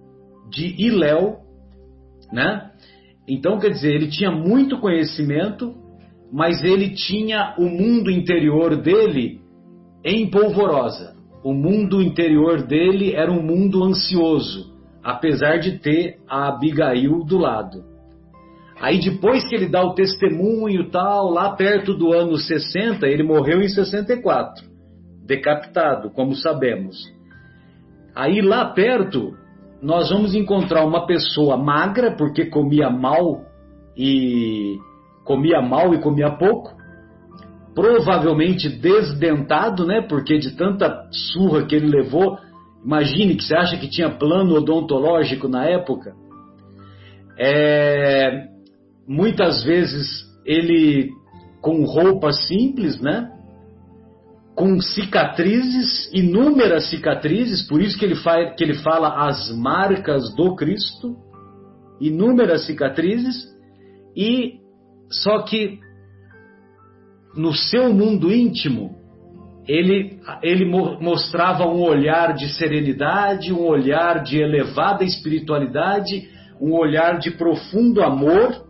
de 0.49 0.76
Iléu, 0.82 1.40
né? 2.32 2.72
Então, 3.28 3.60
quer 3.60 3.70
dizer, 3.70 3.94
ele 3.94 4.08
tinha 4.08 4.32
muito 4.32 4.80
conhecimento, 4.80 5.74
mas 6.32 6.64
ele 6.64 6.90
tinha 6.94 7.56
o 7.58 7.66
mundo 7.66 8.12
interior 8.12 8.76
dele 8.76 9.40
em 10.04 10.30
polvorosa. 10.30 11.16
O 11.44 11.54
mundo 11.54 12.02
interior 12.02 12.62
dele 12.62 13.14
era 13.14 13.32
um 13.32 13.41
mundo 13.41 13.84
ansioso, 13.84 14.74
apesar 15.04 15.58
de 15.58 15.80
ter 15.80 16.18
a 16.28 16.50
Abigail 16.50 17.24
do 17.24 17.38
lado. 17.38 17.84
Aí 18.80 19.00
depois 19.00 19.48
que 19.48 19.56
ele 19.56 19.70
dá 19.70 19.84
o 19.84 19.94
testemunho 19.94 20.90
tal, 20.90 21.30
lá 21.30 21.52
perto 21.56 21.94
do 21.94 22.12
ano 22.12 22.38
60, 22.38 23.08
ele 23.08 23.24
morreu 23.24 23.62
em 23.62 23.70
64, 23.70 24.66
decapitado, 25.26 26.10
como 26.10 26.36
sabemos. 26.36 26.98
Aí 28.16 28.41
lá 28.41 28.66
perto, 28.66 29.38
nós 29.84 30.10
vamos 30.10 30.34
encontrar 30.34 30.85
uma 30.85 31.05
pessoa 31.05 31.57
magra, 31.57 32.15
porque 32.15 32.45
comia 32.45 32.89
mal 32.89 33.41
e 33.97 34.77
comia 35.26 35.61
mal 35.61 35.93
e 35.93 35.99
comia 35.99 36.31
pouco, 36.31 36.72
provavelmente 37.76 38.69
desdentado, 38.69 39.85
né? 39.85 40.01
Porque 40.01 40.38
de 40.38 40.55
tanta 40.55 41.10
surra 41.11 41.65
que 41.65 41.76
ele 41.76 41.88
levou, 41.88 42.38
imagine 42.84 43.35
que 43.35 43.43
você 43.43 43.55
acha 43.55 43.77
que 43.77 43.89
tinha 43.89 44.10
plano 44.10 44.55
odontológico 44.55 45.49
na 45.49 45.65
época. 45.65 46.14
É, 47.38 48.47
muitas 49.05 49.65
vezes 49.65 50.23
ele 50.45 51.11
com 51.60 51.84
roupas 51.84 52.47
simples, 52.47 53.01
né? 53.01 53.32
Com 54.55 54.80
cicatrizes, 54.80 56.11
inúmeras 56.13 56.89
cicatrizes, 56.89 57.67
por 57.67 57.81
isso 57.81 57.97
que 57.97 58.05
ele, 58.05 58.15
faz, 58.15 58.55
que 58.55 58.63
ele 58.63 58.75
fala 58.75 59.27
as 59.27 59.51
marcas 59.51 60.34
do 60.35 60.55
Cristo, 60.55 61.15
inúmeras 61.99 62.65
cicatrizes, 62.65 63.47
e 64.15 64.59
só 65.09 65.41
que 65.41 65.80
no 67.35 67.53
seu 67.53 67.91
mundo 67.91 68.31
íntimo, 68.31 68.95
ele, 69.67 70.19
ele 70.43 70.65
mostrava 70.65 71.65
um 71.65 71.81
olhar 71.81 72.34
de 72.34 72.47
serenidade, 72.49 73.51
um 73.51 73.65
olhar 73.65 74.21
de 74.21 74.38
elevada 74.38 75.03
espiritualidade, 75.03 76.30
um 76.61 76.73
olhar 76.73 77.17
de 77.17 77.31
profundo 77.31 78.03
amor 78.03 78.63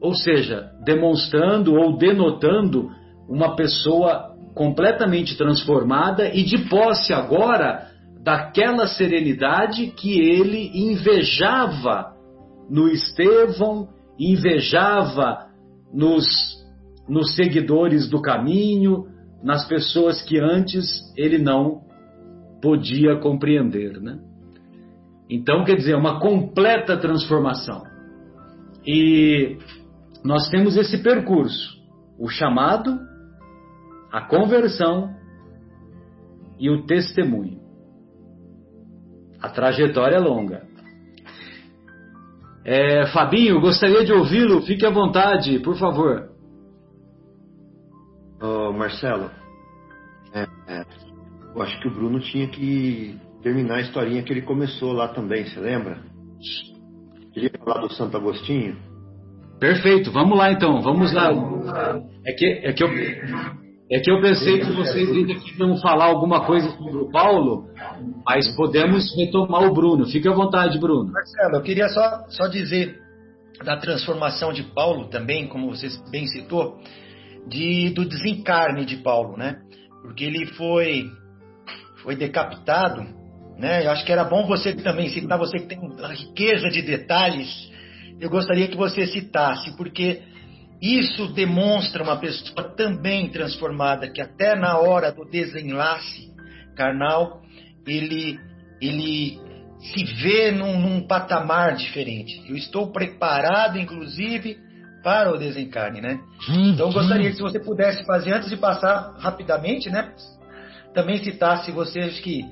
ou 0.00 0.14
seja, 0.14 0.72
demonstrando 0.82 1.74
ou 1.74 1.96
denotando 1.96 2.90
uma 3.30 3.54
pessoa 3.54 4.34
completamente 4.54 5.38
transformada 5.38 6.28
e 6.34 6.42
de 6.42 6.68
posse 6.68 7.12
agora 7.12 7.86
daquela 8.22 8.88
serenidade 8.88 9.86
que 9.86 10.20
ele 10.20 10.70
invejava 10.74 12.12
no 12.68 12.88
Estevão, 12.88 13.88
invejava 14.18 15.46
nos, 15.94 16.26
nos 17.08 17.34
seguidores 17.36 18.10
do 18.10 18.20
caminho, 18.20 19.06
nas 19.42 19.66
pessoas 19.66 20.20
que 20.22 20.38
antes 20.38 20.86
ele 21.16 21.38
não 21.38 21.82
podia 22.60 23.16
compreender, 23.16 24.00
né? 24.00 24.18
Então, 25.30 25.64
quer 25.64 25.76
dizer, 25.76 25.94
uma 25.94 26.18
completa 26.18 26.96
transformação. 26.96 27.84
E 28.84 29.56
nós 30.24 30.48
temos 30.50 30.76
esse 30.76 30.98
percurso: 30.98 31.78
o 32.18 32.28
chamado, 32.28 32.98
a 34.12 34.20
conversão 34.22 35.14
e 36.58 36.68
o 36.68 36.84
testemunho. 36.84 37.60
A 39.40 39.48
trajetória 39.48 40.16
é 40.16 40.20
longa. 40.20 40.68
É, 42.64 43.06
Fabinho, 43.06 43.60
gostaria 43.60 44.04
de 44.04 44.12
ouvi-lo. 44.12 44.62
Fique 44.62 44.84
à 44.84 44.90
vontade, 44.90 45.58
por 45.60 45.76
favor. 45.78 46.30
Oh, 48.42 48.72
Marcelo, 48.72 49.30
é, 50.34 50.46
é, 50.66 50.84
eu 51.54 51.62
acho 51.62 51.78
que 51.80 51.88
o 51.88 51.90
Bruno 51.90 52.20
tinha 52.20 52.48
que 52.48 53.18
terminar 53.42 53.76
a 53.76 53.80
historinha 53.80 54.22
que 54.22 54.32
ele 54.32 54.42
começou 54.42 54.92
lá 54.92 55.08
também, 55.08 55.44
você 55.44 55.60
lembra? 55.60 55.98
Queria 57.32 57.50
falar 57.64 57.82
do 57.82 57.92
Santo 57.92 58.16
Agostinho. 58.16 58.76
Perfeito, 59.58 60.10
vamos 60.10 60.38
lá 60.38 60.50
então, 60.50 60.80
vamos 60.80 61.12
lá. 61.12 61.30
É 62.24 62.32
que, 62.32 62.46
é 62.46 62.72
que, 62.72 62.82
eu, 62.82 62.88
é 63.90 63.98
que 64.00 64.10
eu 64.10 64.20
pensei 64.20 64.60
que 64.60 64.70
vocês 64.72 65.10
ainda 65.10 65.34
queriam 65.34 65.76
falar 65.78 66.06
alguma 66.06 66.44
coisa 66.44 66.70
sobre 66.70 66.96
o 66.96 67.10
Paulo, 67.10 67.66
mas 68.24 68.48
podemos 68.54 69.14
retomar 69.16 69.64
o 69.64 69.74
Bruno. 69.74 70.06
Fique 70.06 70.28
à 70.28 70.32
vontade, 70.32 70.78
Bruno. 70.78 71.10
Marcelo, 71.10 71.56
eu 71.56 71.62
queria 71.62 71.88
só, 71.88 72.24
só 72.28 72.46
dizer 72.46 72.98
da 73.64 73.76
transformação 73.76 74.52
de 74.52 74.62
Paulo 74.62 75.08
também, 75.08 75.48
como 75.48 75.74
você 75.74 75.88
bem 76.10 76.26
citou, 76.26 76.78
de, 77.48 77.90
do 77.90 78.04
desencarne 78.04 78.84
de 78.84 78.98
Paulo, 78.98 79.36
né? 79.36 79.58
Porque 80.02 80.24
ele 80.24 80.46
foi, 80.46 81.10
foi 82.02 82.14
decapitado, 82.14 83.02
né? 83.58 83.84
Eu 83.84 83.90
acho 83.90 84.04
que 84.06 84.12
era 84.12 84.24
bom 84.24 84.46
você 84.46 84.72
também 84.74 85.08
citar, 85.08 85.38
você 85.38 85.58
que 85.58 85.66
tem 85.66 85.78
uma 85.78 86.08
riqueza 86.08 86.70
de 86.70 86.80
detalhes 86.80 87.70
eu 88.20 88.28
gostaria 88.28 88.68
que 88.68 88.76
você 88.76 89.06
citasse, 89.06 89.74
porque 89.76 90.20
isso 90.80 91.28
demonstra 91.34 92.02
uma 92.02 92.16
pessoa 92.16 92.74
também 92.74 93.28
transformada, 93.28 94.08
que 94.08 94.20
até 94.20 94.56
na 94.56 94.78
hora 94.78 95.12
do 95.12 95.24
desenlace 95.28 96.30
carnal, 96.74 97.42
ele, 97.86 98.38
ele 98.80 99.38
se 99.78 100.04
vê 100.22 100.50
num, 100.50 100.80
num 100.80 101.06
patamar 101.06 101.76
diferente. 101.76 102.42
Eu 102.48 102.56
estou 102.56 102.90
preparado, 102.90 103.78
inclusive, 103.78 104.56
para 105.02 105.32
o 105.32 105.38
desencarne, 105.38 106.00
né? 106.00 106.18
Então, 106.48 106.88
eu 106.88 106.92
gostaria 106.92 107.30
que 107.30 107.36
se 107.36 107.42
você 107.42 107.58
pudesse 107.58 108.04
fazer, 108.04 108.32
antes 108.32 108.48
de 108.48 108.56
passar 108.56 109.14
rapidamente, 109.18 109.90
né? 109.90 110.14
Também 110.94 111.22
citasse, 111.22 111.70
você 111.70 112.00
acho 112.00 112.22
que 112.22 112.42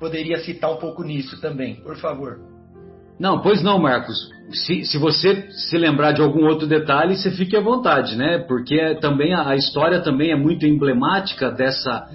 poderia 0.00 0.40
citar 0.40 0.72
um 0.72 0.78
pouco 0.78 1.02
nisso 1.04 1.40
também, 1.40 1.76
por 1.76 1.96
favor. 1.98 2.49
Não, 3.20 3.42
pois 3.42 3.62
não, 3.62 3.78
Marcos. 3.78 4.30
Se, 4.50 4.82
se 4.86 4.96
você 4.96 5.50
se 5.50 5.76
lembrar 5.76 6.12
de 6.12 6.22
algum 6.22 6.46
outro 6.46 6.66
detalhe, 6.66 7.16
você 7.16 7.30
fique 7.30 7.54
à 7.54 7.60
vontade, 7.60 8.16
né? 8.16 8.38
Porque 8.38 8.74
é, 8.74 8.94
também 8.94 9.34
a, 9.34 9.50
a, 9.50 9.56
história 9.56 10.00
também 10.00 10.32
é 10.32 10.36
muito 10.36 10.64
emblemática 10.64 11.50
dessa 11.50 12.08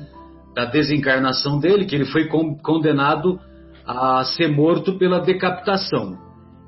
da 0.56 0.66
desencarnação 0.66 1.60
dele, 1.60 1.86
que 1.86 1.94
ele 1.94 2.06
foi 2.06 2.28
condenado 2.64 3.40
a 3.86 4.24
ser 4.24 4.48
morto 4.48 4.98
pela 4.98 5.20
decapitação. 5.20 6.18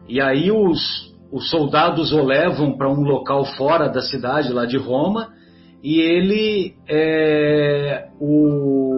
E 0.08 0.22
aí 0.22 0.52
os, 0.52 0.82
os 1.32 1.50
soldados 1.50 2.12
o 2.12 2.22
levam 2.22 2.78
para 2.78 2.92
um 2.92 3.02
local 3.02 3.46
fora 3.56 3.88
da 3.88 4.02
cidade, 4.02 4.52
lá 4.52 4.66
de 4.66 4.78
Roma, 4.78 5.30
e 5.82 6.02
ele, 6.02 6.76
é, 6.88 8.10
o, 8.20 8.97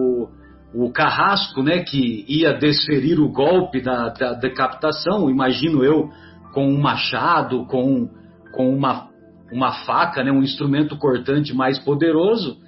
o 0.74 0.90
carrasco, 0.90 1.62
né, 1.62 1.80
que 1.80 2.24
ia 2.28 2.52
desferir 2.52 3.18
o 3.18 3.28
golpe 3.28 3.80
da, 3.80 4.08
da 4.08 4.32
decapitação, 4.34 5.28
imagino 5.28 5.84
eu, 5.84 6.08
com 6.52 6.68
um 6.68 6.80
machado, 6.80 7.66
com, 7.66 8.08
com 8.52 8.74
uma, 8.74 9.08
uma 9.52 9.72
faca, 9.84 10.22
né, 10.22 10.30
um 10.30 10.42
instrumento 10.42 10.96
cortante 10.96 11.54
mais 11.54 11.78
poderoso, 11.78 12.58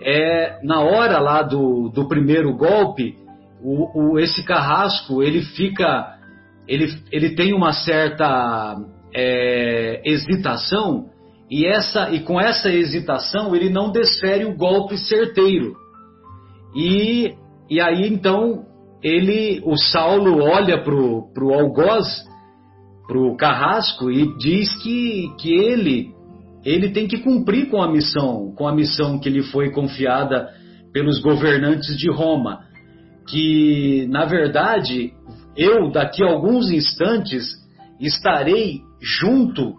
é, 0.00 0.60
na 0.62 0.80
hora 0.80 1.18
lá 1.18 1.42
do, 1.42 1.88
do 1.88 2.06
primeiro 2.06 2.54
golpe, 2.56 3.16
o, 3.62 4.12
o, 4.12 4.18
esse 4.18 4.44
carrasco 4.44 5.22
ele 5.22 5.42
fica, 5.42 6.16
ele, 6.68 6.94
ele 7.10 7.30
tem 7.30 7.52
uma 7.52 7.72
certa 7.72 8.76
é, 9.12 10.00
hesitação 10.04 11.06
e 11.50 11.66
essa 11.66 12.10
e 12.10 12.20
com 12.20 12.40
essa 12.40 12.68
hesitação 12.68 13.56
ele 13.56 13.70
não 13.70 13.90
desfere 13.90 14.44
o 14.44 14.54
golpe 14.54 14.96
certeiro 14.98 15.74
e, 16.74 17.34
e 17.70 17.80
aí 17.80 18.08
então 18.08 18.64
ele 19.02 19.62
o 19.64 19.76
Saulo 19.76 20.42
olha 20.42 20.82
pro 20.82 21.32
pro 21.32 21.52
algoz 21.52 22.06
pro 23.06 23.36
carrasco 23.36 24.10
e 24.10 24.36
diz 24.38 24.74
que, 24.82 25.34
que 25.38 25.52
ele 25.52 26.12
ele 26.64 26.90
tem 26.90 27.06
que 27.06 27.18
cumprir 27.18 27.70
com 27.70 27.82
a 27.82 27.90
missão 27.90 28.52
com 28.56 28.66
a 28.66 28.74
missão 28.74 29.18
que 29.18 29.30
lhe 29.30 29.42
foi 29.42 29.70
confiada 29.70 30.48
pelos 30.92 31.20
governantes 31.20 31.96
de 31.96 32.10
Roma 32.10 32.60
que 33.28 34.06
na 34.08 34.24
verdade 34.24 35.12
eu 35.56 35.90
daqui 35.90 36.22
a 36.22 36.30
alguns 36.30 36.70
instantes 36.70 37.44
estarei 38.00 38.80
junto 39.00 39.74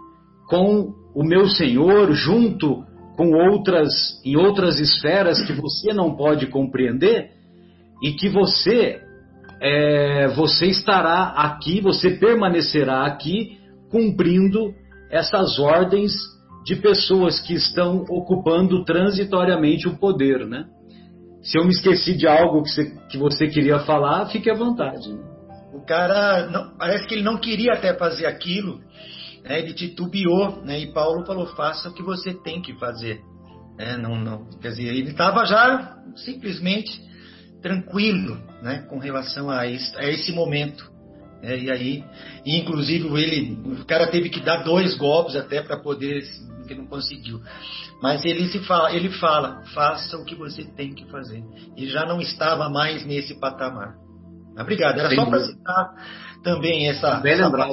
com 0.47 0.93
o 1.15 1.23
meu 1.23 1.47
Senhor, 1.47 2.11
junto 2.11 2.83
com 3.19 3.33
outras 3.33 3.91
em 4.23 4.37
outras 4.37 4.79
esferas 4.79 5.41
que 5.41 5.51
você 5.51 5.91
não 5.91 6.15
pode 6.15 6.47
compreender 6.47 7.31
e 8.01 8.13
que 8.13 8.29
você 8.29 9.01
é, 9.61 10.29
você 10.29 10.67
estará 10.67 11.33
aqui, 11.35 11.81
você 11.81 12.11
permanecerá 12.11 13.05
aqui 13.05 13.59
cumprindo 13.91 14.73
essas 15.11 15.59
ordens 15.59 16.13
de 16.63 16.77
pessoas 16.77 17.41
que 17.41 17.55
estão 17.55 18.05
ocupando 18.07 18.85
transitoriamente 18.85 19.85
o 19.89 19.97
poder, 19.97 20.47
né? 20.47 20.63
Se 21.41 21.59
eu 21.59 21.65
me 21.65 21.71
esqueci 21.71 22.15
de 22.15 22.25
algo 22.25 22.63
que 22.63 22.69
você, 22.69 22.85
que 23.09 23.17
você 23.17 23.47
queria 23.49 23.79
falar, 23.79 24.27
fique 24.27 24.49
à 24.49 24.55
vontade. 24.55 25.09
Né? 25.09 25.19
O 25.73 25.85
cara, 25.85 26.47
não, 26.47 26.77
parece 26.77 27.05
que 27.05 27.15
ele 27.15 27.23
não 27.23 27.37
queria 27.37 27.73
até 27.73 27.93
fazer 27.97 28.27
aquilo, 28.27 28.79
né? 29.43 29.59
ele 29.59 29.73
titubeou, 29.73 30.63
né? 30.63 30.79
e 30.79 30.93
Paulo 30.93 31.25
falou: 31.25 31.47
faça 31.47 31.89
o 31.89 31.93
que 31.93 32.03
você 32.03 32.33
tem 32.33 32.61
que 32.61 32.73
fazer. 32.79 33.21
É, 33.77 33.97
não, 33.97 34.15
não, 34.19 34.45
quer 34.61 34.69
dizer, 34.69 34.87
ele 34.87 35.11
estava 35.11 35.45
já 35.45 35.97
simplesmente 36.17 37.01
tranquilo 37.61 38.37
né? 38.61 38.85
com 38.89 38.99
relação 38.99 39.49
a 39.49 39.67
esse, 39.67 39.95
a 39.97 40.07
esse 40.09 40.31
momento. 40.31 40.89
É, 41.41 41.57
e 41.57 41.71
aí, 41.71 42.03
e 42.45 42.57
inclusive 42.57 43.07
ele, 43.21 43.57
o 43.81 43.85
cara 43.85 44.07
teve 44.07 44.29
que 44.29 44.41
dar 44.41 44.63
dois 44.63 44.97
golpes 44.97 45.37
até 45.37 45.61
para 45.61 45.77
poder, 45.77 46.21
que 46.67 46.75
não 46.75 46.85
conseguiu. 46.85 47.39
Mas 48.01 48.25
ele 48.25 48.47
se 48.49 48.59
fala, 48.59 48.91
ele 48.93 49.09
fala, 49.09 49.63
faça 49.73 50.17
o 50.17 50.25
que 50.25 50.35
você 50.35 50.65
tem 50.65 50.93
que 50.93 51.09
fazer. 51.09 51.41
E 51.77 51.87
já 51.87 52.05
não 52.05 52.19
estava 52.19 52.69
mais 52.69 53.05
nesse 53.05 53.39
patamar. 53.39 53.95
Obrigado. 54.57 54.99
Era 54.99 55.09
Sem 55.09 55.17
só 55.17 55.25
para 55.25 55.39
citar 55.39 55.93
também 56.43 56.89
essa. 56.89 57.15
Bem 57.21 57.33
essa 57.33 57.45
lembrado. 57.45 57.71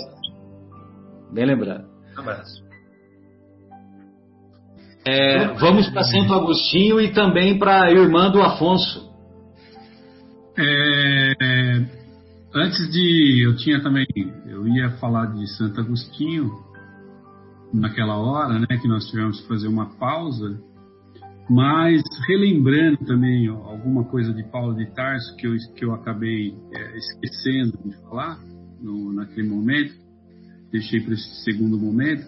Bem 1.36 1.44
lembrado. 1.44 1.84
Um 2.16 2.20
abraço. 2.20 2.64
É, 5.04 5.48
vamos 5.58 5.86
para 5.90 6.02
Santo 6.02 6.32
Agostinho 6.32 6.98
e 6.98 7.12
também 7.12 7.58
para 7.58 7.82
a 7.82 7.90
irmã 7.92 8.30
do 8.30 8.40
Afonso. 8.40 9.12
É, 10.56 11.32
antes 12.54 12.90
de. 12.90 13.42
Eu 13.44 13.54
tinha 13.54 13.82
também. 13.82 14.06
Eu 14.46 14.66
ia 14.66 14.92
falar 14.92 15.26
de 15.26 15.46
Santo 15.58 15.78
Agostinho 15.78 16.50
naquela 17.70 18.16
hora, 18.16 18.58
né, 18.58 18.78
que 18.80 18.88
nós 18.88 19.04
tivemos 19.10 19.38
que 19.42 19.46
fazer 19.46 19.68
uma 19.68 19.94
pausa. 19.98 20.58
Mas 21.50 22.02
relembrando 22.26 22.96
também 23.04 23.50
ó, 23.50 23.56
alguma 23.56 24.04
coisa 24.04 24.32
de 24.32 24.42
Paulo 24.44 24.74
de 24.74 24.86
Tarso 24.94 25.36
que 25.36 25.46
eu, 25.46 25.54
que 25.76 25.84
eu 25.84 25.92
acabei 25.92 26.56
é, 26.72 26.96
esquecendo 26.96 27.78
de 27.84 27.94
falar 28.04 28.38
no, 28.80 29.12
naquele 29.12 29.46
momento, 29.50 30.05
deixei 30.70 31.00
para 31.00 31.14
esse 31.14 31.44
segundo 31.44 31.78
momento, 31.78 32.26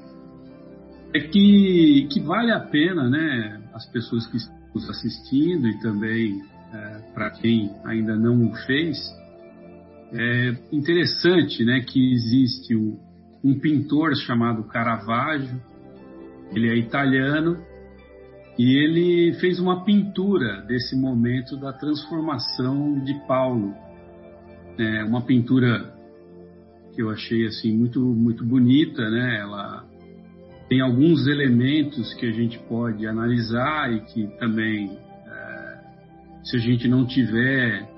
é 1.15 1.21
que, 1.21 2.09
que 2.11 2.21
vale 2.21 2.53
a 2.53 2.61
pena, 2.61 3.09
né, 3.09 3.63
as 3.73 3.87
pessoas 3.91 4.27
que 4.27 4.37
estão 4.37 4.57
nos 4.75 4.89
assistindo 4.91 5.67
e 5.67 5.81
também 5.81 6.43
é, 6.73 6.99
para 7.15 7.31
quem 7.31 7.71
ainda 7.85 8.17
não 8.17 8.51
o 8.51 8.55
fez, 8.67 8.99
é 10.13 10.55
interessante, 10.73 11.65
né, 11.65 11.81
que 11.81 12.13
existe 12.13 12.77
um, 12.77 12.99
um 13.43 13.59
pintor 13.59 14.15
chamado 14.17 14.65
Caravaggio, 14.65 15.61
ele 16.53 16.69
é 16.71 16.77
italiano 16.77 17.59
e 18.59 18.77
ele 18.77 19.35
fez 19.35 19.61
uma 19.61 19.85
pintura 19.85 20.63
desse 20.63 20.97
momento 20.97 21.57
da 21.57 21.73
transformação 21.73 22.99
de 23.05 23.15
Paulo. 23.27 23.75
É 24.79 25.05
uma 25.05 25.23
pintura 25.23 25.95
que 26.99 27.03
eu 27.03 27.11
achei 27.11 27.47
assim 27.47 27.79
muito 27.79 28.01
muito 28.01 28.45
bonita, 28.45 29.09
né? 29.09 29.39
Ela 29.39 29.85
tem 30.69 30.81
alguns 30.81 31.29
elementos 31.29 32.13
que 32.15 32.27
a 32.27 32.33
gente 32.33 32.59
pode 32.59 33.07
analisar 33.07 33.93
e 33.93 34.01
que 34.01 34.27
também, 34.41 34.99
é, 35.25 35.79
se 36.43 36.57
a 36.57 36.59
gente 36.59 36.89
não 36.89 37.07
tiver 37.07 37.89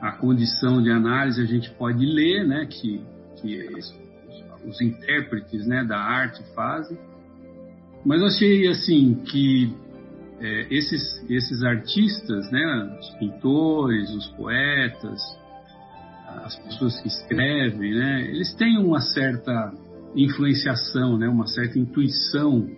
a 0.00 0.10
condição 0.10 0.82
de 0.82 0.90
análise, 0.90 1.40
a 1.40 1.44
gente 1.44 1.70
pode 1.70 2.04
ler, 2.04 2.44
né? 2.44 2.66
Que, 2.66 3.00
que 3.40 3.68
os 4.68 4.80
intérpretes, 4.80 5.64
né, 5.64 5.84
da 5.84 5.98
arte 5.98 6.42
fazem. 6.52 6.98
Mas 8.04 8.20
eu 8.20 8.26
achei 8.26 8.66
assim 8.66 9.22
que 9.30 9.72
é, 10.40 10.66
esses, 10.68 11.24
esses 11.30 11.62
artistas, 11.62 12.50
né, 12.50 12.98
os 12.98 13.08
pintores, 13.20 14.10
os 14.10 14.26
poetas, 14.30 15.20
as 16.44 16.56
pessoas 16.56 17.00
que 17.00 17.08
escrevem, 17.08 17.94
né, 17.94 18.28
eles 18.28 18.54
têm 18.54 18.78
uma 18.78 19.00
certa 19.00 19.72
influenciação, 20.14 21.16
né, 21.16 21.28
uma 21.28 21.46
certa 21.46 21.78
intuição, 21.78 22.68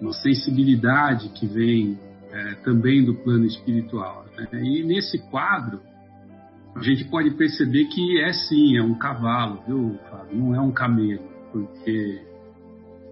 uma 0.00 0.12
sensibilidade 0.12 1.28
que 1.30 1.46
vem 1.46 1.98
é, 2.30 2.54
também 2.64 3.04
do 3.04 3.14
plano 3.14 3.44
espiritual. 3.44 4.24
Né? 4.36 4.62
E 4.62 4.82
nesse 4.84 5.18
quadro, 5.30 5.80
a 6.74 6.82
gente 6.82 7.04
pode 7.04 7.30
perceber 7.32 7.86
que 7.86 8.20
é 8.20 8.32
sim, 8.32 8.76
é 8.76 8.82
um 8.82 8.94
cavalo, 8.94 9.62
viu, 9.66 9.98
Fábio? 10.10 10.36
Não 10.38 10.54
é 10.54 10.60
um 10.60 10.70
camelo, 10.70 11.28
porque 11.52 12.22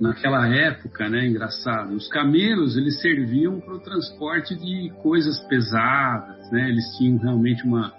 naquela 0.01 0.47
época, 0.47 1.09
né, 1.09 1.27
engraçado, 1.27 1.95
os 1.95 2.09
camelos 2.09 2.77
eles 2.77 3.01
serviam 3.01 3.61
para 3.61 3.75
o 3.75 3.81
transporte 3.81 4.55
de 4.55 4.93
coisas 5.03 5.41
pesadas, 5.49 6.51
né? 6.51 6.69
Eles 6.69 6.85
tinham 6.97 7.19
realmente 7.19 7.65
uma 7.65 7.93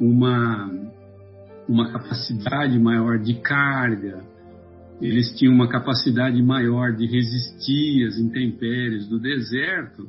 uma 0.00 0.88
uma 1.68 1.92
capacidade 1.92 2.78
maior 2.78 3.18
de 3.18 3.34
carga, 3.34 4.24
eles 5.02 5.30
tinham 5.36 5.54
uma 5.54 5.68
capacidade 5.68 6.42
maior 6.42 6.96
de 6.96 7.06
resistir 7.06 8.06
às 8.06 8.18
intempéries 8.18 9.06
do 9.06 9.20
deserto, 9.20 10.08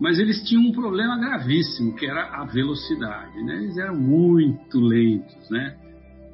mas 0.00 0.18
eles 0.18 0.42
tinham 0.44 0.62
um 0.62 0.72
problema 0.72 1.18
gravíssimo, 1.18 1.94
que 1.96 2.06
era 2.06 2.40
a 2.40 2.44
velocidade, 2.44 3.42
né? 3.42 3.56
Eles 3.62 3.76
eram 3.76 3.98
muito 3.98 4.80
lentos, 4.80 5.50
né? 5.50 5.76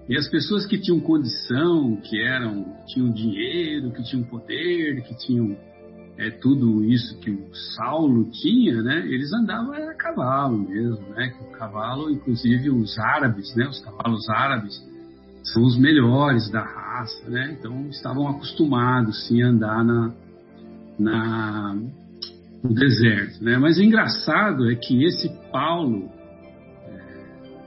E 0.09 0.17
as 0.17 0.29
pessoas 0.29 0.65
que 0.65 0.79
tinham 0.79 1.01
condição, 1.01 1.97
que 1.97 2.23
eram, 2.23 2.65
tinham 2.87 3.11
dinheiro, 3.11 3.91
que 3.93 4.03
tinham 4.05 4.25
poder, 4.25 5.03
que 5.03 5.15
tinham 5.27 5.57
é, 6.19 6.31
tudo 6.31 6.85
isso 6.85 7.17
que 7.21 7.31
o 7.31 7.55
Saulo 7.77 8.29
tinha, 8.33 8.83
né? 8.83 9.07
Eles 9.07 9.33
andavam 9.33 9.73
a 9.73 9.95
cavalo 9.95 10.59
mesmo, 10.59 11.09
né? 11.11 11.33
O 11.41 11.53
cavalo, 11.53 12.11
inclusive 12.11 12.71
os 12.71 12.99
árabes, 12.99 13.55
né? 13.55 13.69
Os 13.69 13.79
cavalos 13.79 14.29
árabes 14.29 14.85
são 15.45 15.63
os 15.63 15.79
melhores 15.79 16.51
da 16.51 16.63
raça, 16.63 17.31
né? 17.31 17.57
Então 17.57 17.89
estavam 17.89 18.27
acostumados 18.27 19.29
sim 19.29 19.41
a 19.43 19.47
andar 19.47 19.85
na, 19.85 20.13
na 20.99 21.77
no 22.65 22.75
deserto, 22.75 23.45
né? 23.45 23.57
Mas 23.57 23.79
o 23.79 23.83
engraçado 23.83 24.69
é 24.69 24.75
que 24.75 25.05
esse 25.05 25.29
Paulo 25.53 26.11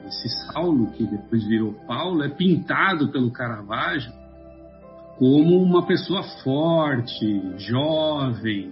esse 0.06 0.28
Saulo, 0.52 0.92
que 0.92 1.06
depois 1.06 1.42
virou 1.48 1.72
Paulo, 1.88 2.22
é 2.22 2.28
pintado 2.28 3.08
pelo 3.14 3.32
Caravaggio 3.32 4.12
como 5.22 5.62
uma 5.62 5.86
pessoa 5.86 6.24
forte, 6.44 7.60
jovem, 7.60 8.72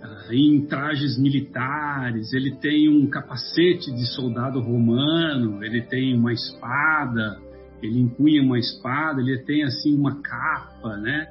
uh, 0.00 0.32
em 0.32 0.64
trajes 0.64 1.18
militares, 1.18 2.32
ele 2.32 2.52
tem 2.52 2.88
um 2.88 3.10
capacete 3.10 3.90
de 3.90 4.06
soldado 4.14 4.60
romano, 4.60 5.64
ele 5.64 5.82
tem 5.82 6.16
uma 6.16 6.32
espada, 6.32 7.40
ele 7.82 7.98
empunha 7.98 8.40
uma 8.40 8.56
espada, 8.56 9.20
ele 9.20 9.38
tem 9.38 9.64
assim 9.64 9.98
uma 9.98 10.22
capa, 10.22 10.96
né? 10.96 11.26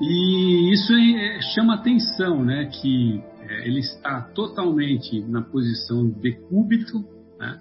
E 0.00 0.72
isso 0.72 0.92
é, 0.92 1.40
chama 1.54 1.74
atenção, 1.74 2.44
né? 2.44 2.68
Que 2.82 3.22
é, 3.48 3.68
ele 3.68 3.78
está 3.78 4.22
totalmente 4.34 5.20
na 5.20 5.40
posição 5.40 6.10
de 6.10 6.32
cúbito, 6.48 7.04
né? 7.38 7.60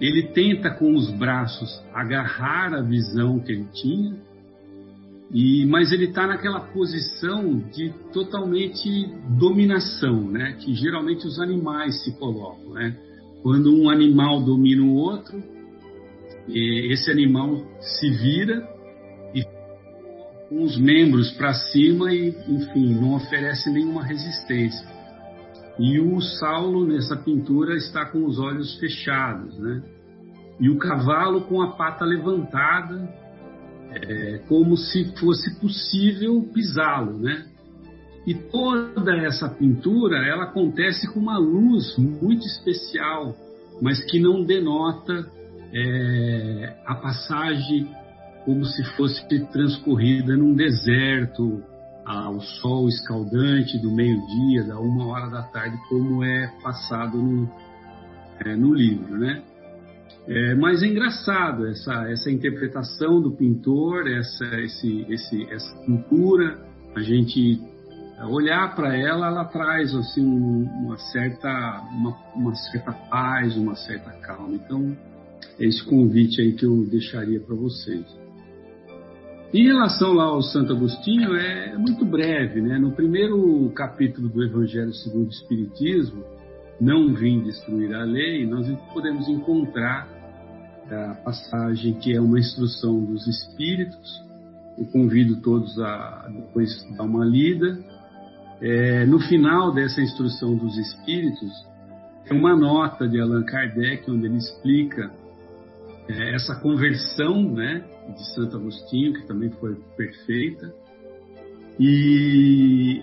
ele 0.00 0.28
tenta 0.28 0.70
com 0.70 0.94
os 0.94 1.10
braços 1.10 1.68
agarrar 1.92 2.72
a 2.72 2.80
visão 2.80 3.38
que 3.40 3.52
ele 3.52 3.66
tinha, 3.74 4.27
e, 5.30 5.66
mas 5.66 5.92
ele 5.92 6.06
está 6.06 6.26
naquela 6.26 6.60
posição 6.60 7.58
de 7.58 7.92
totalmente 8.12 9.06
dominação, 9.38 10.26
né? 10.30 10.56
que 10.58 10.74
geralmente 10.74 11.26
os 11.26 11.38
animais 11.38 12.02
se 12.02 12.18
colocam. 12.18 12.72
Né? 12.72 12.96
Quando 13.42 13.74
um 13.74 13.90
animal 13.90 14.42
domina 14.42 14.82
o 14.82 14.94
outro, 14.94 15.42
esse 16.48 17.10
animal 17.10 17.62
se 17.78 18.10
vira 18.10 18.66
e 19.34 19.42
com 20.48 20.62
os 20.62 20.78
membros 20.78 21.30
para 21.32 21.52
cima 21.52 22.12
e, 22.12 22.28
enfim, 22.48 22.94
não 22.94 23.14
oferece 23.14 23.70
nenhuma 23.70 24.02
resistência. 24.02 24.88
E 25.78 26.00
o 26.00 26.20
Saulo, 26.20 26.86
nessa 26.86 27.16
pintura, 27.16 27.76
está 27.76 28.06
com 28.06 28.24
os 28.24 28.38
olhos 28.38 28.76
fechados, 28.78 29.56
né? 29.58 29.82
E 30.58 30.68
o 30.68 30.78
cavalo 30.78 31.42
com 31.42 31.62
a 31.62 31.76
pata 31.76 32.04
levantada, 32.04 33.08
é, 33.92 34.38
como 34.48 34.76
se 34.76 35.04
fosse 35.18 35.58
possível 35.58 36.42
pisá-lo, 36.52 37.18
né? 37.18 37.46
E 38.26 38.34
toda 38.34 39.16
essa 39.16 39.48
pintura, 39.48 40.18
ela 40.26 40.44
acontece 40.44 41.10
com 41.12 41.20
uma 41.20 41.38
luz 41.38 41.96
muito 41.96 42.46
especial, 42.46 43.34
mas 43.80 44.04
que 44.04 44.20
não 44.20 44.44
denota 44.44 45.26
é, 45.72 46.76
a 46.84 46.94
passagem 46.94 47.88
como 48.44 48.64
se 48.64 48.82
fosse 48.96 49.26
transcorrida 49.52 50.36
num 50.36 50.54
deserto, 50.54 51.62
ao 52.08 52.40
sol 52.40 52.88
escaldante 52.88 53.76
do 53.78 53.90
meio-dia, 53.90 54.64
da 54.64 54.80
uma 54.80 55.06
hora 55.06 55.28
da 55.28 55.42
tarde, 55.42 55.76
como 55.90 56.24
é 56.24 56.50
passado 56.62 57.18
no, 57.18 57.50
é, 58.40 58.56
no 58.56 58.72
livro, 58.72 59.18
né? 59.18 59.42
É, 60.28 60.54
mas 60.54 60.82
é 60.82 60.86
engraçado 60.86 61.66
essa, 61.66 62.10
essa 62.10 62.30
interpretação 62.30 63.20
do 63.20 63.30
pintor, 63.30 64.06
essa, 64.06 64.44
esse, 64.60 65.06
esse, 65.08 65.44
essa 65.50 65.74
pintura, 65.86 66.58
a 66.94 67.00
gente 67.00 67.58
olhar 68.28 68.74
para 68.74 68.94
ela, 68.94 69.28
ela 69.28 69.44
traz 69.46 69.94
assim 69.94 70.22
uma 70.22 70.98
certa, 70.98 71.82
uma, 71.92 72.14
uma 72.34 72.54
certa 72.54 72.92
paz, 72.92 73.56
uma 73.56 73.74
certa 73.74 74.10
calma. 74.20 74.54
Então, 74.54 74.94
é 75.58 75.64
esse 75.64 75.82
convite 75.84 76.42
aí 76.42 76.52
que 76.52 76.66
eu 76.66 76.84
deixaria 76.84 77.40
para 77.40 77.54
vocês. 77.54 78.04
Em 79.54 79.64
relação 79.64 80.12
lá 80.12 80.24
ao 80.24 80.42
Santo 80.42 80.74
Agostinho, 80.74 81.34
é 81.34 81.74
muito 81.78 82.04
breve, 82.04 82.60
né? 82.60 82.78
No 82.78 82.92
primeiro 82.92 83.70
capítulo 83.74 84.28
do 84.28 84.44
Evangelho 84.44 84.92
segundo 84.92 85.28
o 85.28 85.30
Espiritismo, 85.30 86.22
não 86.78 87.14
vim 87.14 87.40
destruir 87.40 87.94
a 87.94 88.04
lei, 88.04 88.46
nós 88.46 88.68
podemos 88.92 89.26
encontrar 89.26 90.17
a 90.90 91.14
passagem 91.14 91.94
que 91.94 92.14
é 92.14 92.20
uma 92.20 92.38
instrução 92.38 93.04
dos 93.04 93.26
Espíritos. 93.26 94.24
Eu 94.76 94.86
convido 94.86 95.40
todos 95.40 95.78
a 95.80 96.28
depois 96.32 96.70
dar 96.96 97.04
uma 97.04 97.24
lida. 97.24 97.78
É, 98.60 99.06
no 99.06 99.20
final 99.20 99.72
dessa 99.72 100.00
instrução 100.00 100.56
dos 100.56 100.76
Espíritos, 100.76 101.50
tem 102.24 102.38
uma 102.38 102.56
nota 102.56 103.08
de 103.08 103.20
Allan 103.20 103.44
Kardec 103.44 104.10
onde 104.10 104.26
ele 104.26 104.36
explica 104.36 105.10
é, 106.08 106.34
essa 106.34 106.54
conversão 106.56 107.42
né, 107.52 107.84
de 108.16 108.34
Santo 108.34 108.56
Agostinho, 108.56 109.12
que 109.12 109.26
também 109.26 109.50
foi 109.50 109.76
perfeita. 109.96 110.72
E, 111.78 113.02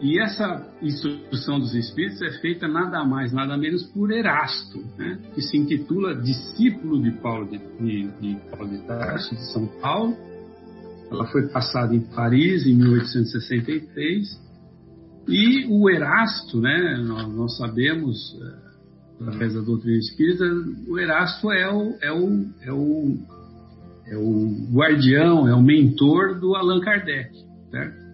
e 0.00 0.18
essa 0.18 0.66
instrução 0.80 1.60
dos 1.60 1.74
Espíritos 1.74 2.22
é 2.22 2.30
feita 2.40 2.66
nada 2.66 3.04
mais, 3.04 3.32
nada 3.32 3.56
menos 3.58 3.84
por 3.84 4.10
Erasto, 4.10 4.78
né, 4.96 5.18
que 5.34 5.42
se 5.42 5.58
intitula 5.58 6.14
discípulo 6.14 7.02
de 7.02 7.10
Paulo 7.20 7.46
de, 7.50 7.58
de, 7.58 8.10
de 8.18 8.36
Paulo 8.50 8.70
de 8.70 8.78
Tarso, 8.86 9.34
de 9.34 9.52
São 9.52 9.66
Paulo. 9.80 10.16
Ela 11.10 11.26
foi 11.26 11.48
passada 11.48 11.94
em 11.94 12.00
Paris 12.00 12.66
em 12.66 12.74
1863. 12.76 14.50
E 15.28 15.66
o 15.68 15.90
Erasto, 15.90 16.60
né, 16.60 16.96
nós, 17.06 17.28
nós 17.34 17.56
sabemos 17.58 18.38
é, 18.40 19.24
através 19.24 19.52
da 19.52 19.60
doutrina 19.60 19.98
espírita, 19.98 20.44
o 20.88 20.98
Erasto 20.98 21.52
é 21.52 21.70
o, 21.70 21.96
é 22.00 22.10
o, 22.10 22.46
é 22.62 22.72
o, 22.72 23.18
é 24.06 24.16
o 24.16 24.72
guardião, 24.72 25.46
é 25.46 25.54
o 25.54 25.60
mentor 25.60 26.40
do 26.40 26.54
Allan 26.54 26.80
Kardec, 26.80 27.36
certo? 27.70 28.09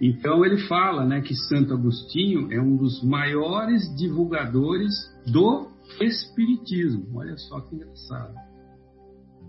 Então 0.00 0.44
ele 0.44 0.58
fala 0.66 1.04
né, 1.04 1.20
que 1.20 1.34
Santo 1.34 1.74
Agostinho 1.74 2.50
é 2.50 2.60
um 2.60 2.76
dos 2.76 3.02
maiores 3.02 3.82
divulgadores 3.96 4.92
do 5.26 5.68
Espiritismo. 6.00 7.18
Olha 7.18 7.36
só 7.36 7.60
que 7.60 7.74
engraçado. 7.74 8.34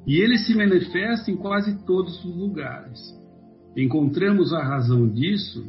E 0.05 0.19
ele 0.19 0.37
se 0.39 0.55
manifesta 0.55 1.31
em 1.31 1.37
quase 1.37 1.85
todos 1.85 2.23
os 2.25 2.35
lugares. 2.35 2.99
Encontramos 3.77 4.51
a 4.51 4.63
razão 4.63 5.07
disso 5.07 5.63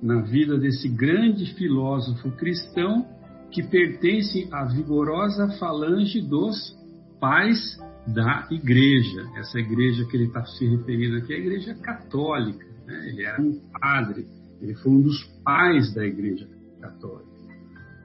na 0.00 0.20
vida 0.20 0.56
desse 0.58 0.88
grande 0.88 1.54
filósofo 1.54 2.30
cristão 2.32 3.04
que 3.50 3.62
pertencem 3.62 4.48
à 4.52 4.64
vigorosa 4.64 5.48
falange 5.58 6.20
dos 6.20 6.76
pais 7.18 7.58
da 8.06 8.46
igreja. 8.50 9.26
Essa 9.36 9.58
igreja 9.58 10.04
que 10.04 10.16
ele 10.16 10.26
está 10.26 10.44
se 10.44 10.66
referindo 10.66 11.16
aqui 11.16 11.32
é 11.32 11.36
a 11.36 11.40
igreja 11.40 11.74
católica. 11.74 12.67
Né? 12.88 13.08
Ele 13.08 13.24
era 13.24 13.40
um 13.40 13.60
padre, 13.80 14.26
ele 14.60 14.74
foi 14.74 14.90
um 14.90 15.00
dos 15.00 15.22
pais 15.44 15.94
da 15.94 16.04
igreja 16.04 16.48
católica. 16.80 17.28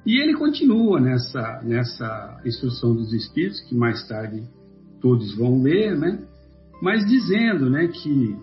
E 0.06 0.22
ele 0.22 0.34
continua 0.34 1.00
nessa, 1.00 1.62
nessa 1.64 2.42
instrução 2.46 2.94
dos 2.94 3.14
Espíritos, 3.14 3.62
que 3.62 3.74
mais 3.74 4.06
tarde 4.08 4.44
todos 5.02 5.36
vão 5.36 5.64
ler, 5.64 5.98
né? 5.98 6.20
mas 6.82 7.06
dizendo 7.06 7.70
né, 7.70 7.88
que, 7.88 8.36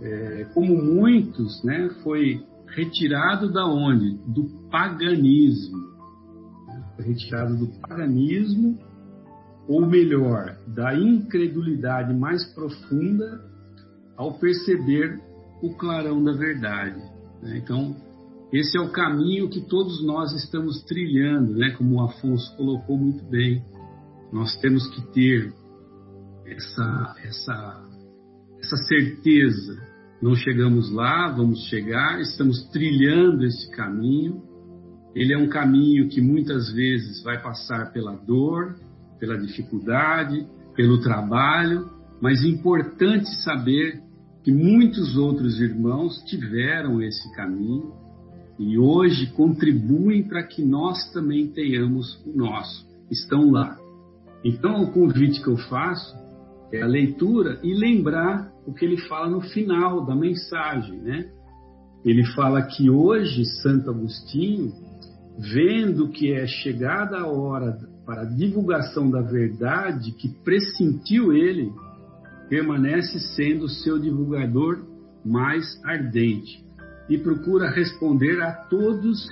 é, 0.00 0.44
como 0.54 0.80
muitos, 0.80 1.62
né, 1.64 1.90
foi 2.02 2.40
retirado 2.68 3.52
da 3.52 3.66
onde? 3.66 4.16
Do 4.32 4.44
paganismo 4.70 5.90
retirado 7.00 7.56
do 7.56 7.66
paganismo, 7.80 8.78
ou 9.66 9.86
melhor, 9.86 10.56
da 10.66 10.94
incredulidade 10.94 12.14
mais 12.14 12.44
profunda, 12.54 13.44
ao 14.16 14.34
perceber 14.38 15.20
o 15.62 15.74
clarão 15.74 16.22
da 16.22 16.32
verdade. 16.32 17.00
Né? 17.42 17.58
Então, 17.58 17.96
esse 18.52 18.76
é 18.76 18.80
o 18.80 18.90
caminho 18.90 19.48
que 19.48 19.60
todos 19.60 20.04
nós 20.04 20.32
estamos 20.32 20.82
trilhando, 20.84 21.54
né? 21.54 21.70
como 21.70 21.96
o 21.96 22.04
Afonso 22.04 22.56
colocou 22.56 22.96
muito 22.98 23.24
bem. 23.24 23.62
Nós 24.32 24.56
temos 24.56 24.86
que 24.94 25.02
ter 25.12 25.52
essa, 26.46 27.16
essa, 27.24 27.84
essa 28.60 28.76
certeza. 28.76 29.88
Não 30.22 30.34
chegamos 30.34 30.90
lá, 30.92 31.28
vamos 31.30 31.64
chegar, 31.68 32.20
estamos 32.20 32.62
trilhando 32.70 33.44
esse 33.44 33.70
caminho 33.70 34.50
ele 35.14 35.32
é 35.32 35.38
um 35.38 35.48
caminho 35.48 36.08
que 36.08 36.20
muitas 36.20 36.72
vezes 36.72 37.22
vai 37.22 37.40
passar 37.42 37.92
pela 37.92 38.14
dor, 38.14 38.76
pela 39.18 39.36
dificuldade, 39.36 40.46
pelo 40.76 41.00
trabalho, 41.00 41.90
mas 42.20 42.44
é 42.44 42.48
importante 42.48 43.28
saber 43.42 44.00
que 44.42 44.52
muitos 44.52 45.16
outros 45.16 45.60
irmãos 45.60 46.22
tiveram 46.24 47.02
esse 47.02 47.30
caminho 47.34 47.92
e 48.58 48.78
hoje 48.78 49.26
contribuem 49.32 50.22
para 50.22 50.42
que 50.42 50.62
nós 50.62 51.10
também 51.12 51.48
tenhamos 51.48 52.22
o 52.26 52.36
nosso. 52.36 52.86
Estão 53.10 53.50
lá. 53.50 53.78
Então, 54.44 54.82
o 54.82 54.92
convite 54.92 55.42
que 55.42 55.48
eu 55.48 55.56
faço 55.56 56.14
é 56.72 56.82
a 56.82 56.86
leitura 56.86 57.58
e 57.62 57.74
lembrar 57.74 58.50
o 58.66 58.72
que 58.72 58.84
ele 58.84 58.98
fala 59.08 59.28
no 59.28 59.40
final 59.40 60.04
da 60.04 60.14
mensagem, 60.14 60.98
né? 60.98 61.28
Ele 62.04 62.24
fala 62.34 62.62
que 62.62 62.88
hoje 62.88 63.44
Santo 63.62 63.90
Agostinho 63.90 64.72
vendo 65.38 66.08
que 66.08 66.32
é 66.32 66.46
chegada 66.46 67.18
a 67.18 67.26
hora 67.26 67.78
para 68.04 68.22
a 68.22 68.24
divulgação 68.26 69.10
da 69.10 69.20
verdade 69.20 70.12
que 70.12 70.28
pressentiu 70.28 71.32
ele, 71.32 71.72
permanece 72.50 73.20
sendo 73.36 73.68
seu 73.68 73.98
divulgador 73.98 74.84
mais 75.24 75.80
ardente 75.84 76.62
e 77.08 77.16
procura 77.16 77.70
responder 77.70 78.42
a 78.42 78.52
todos 78.52 79.26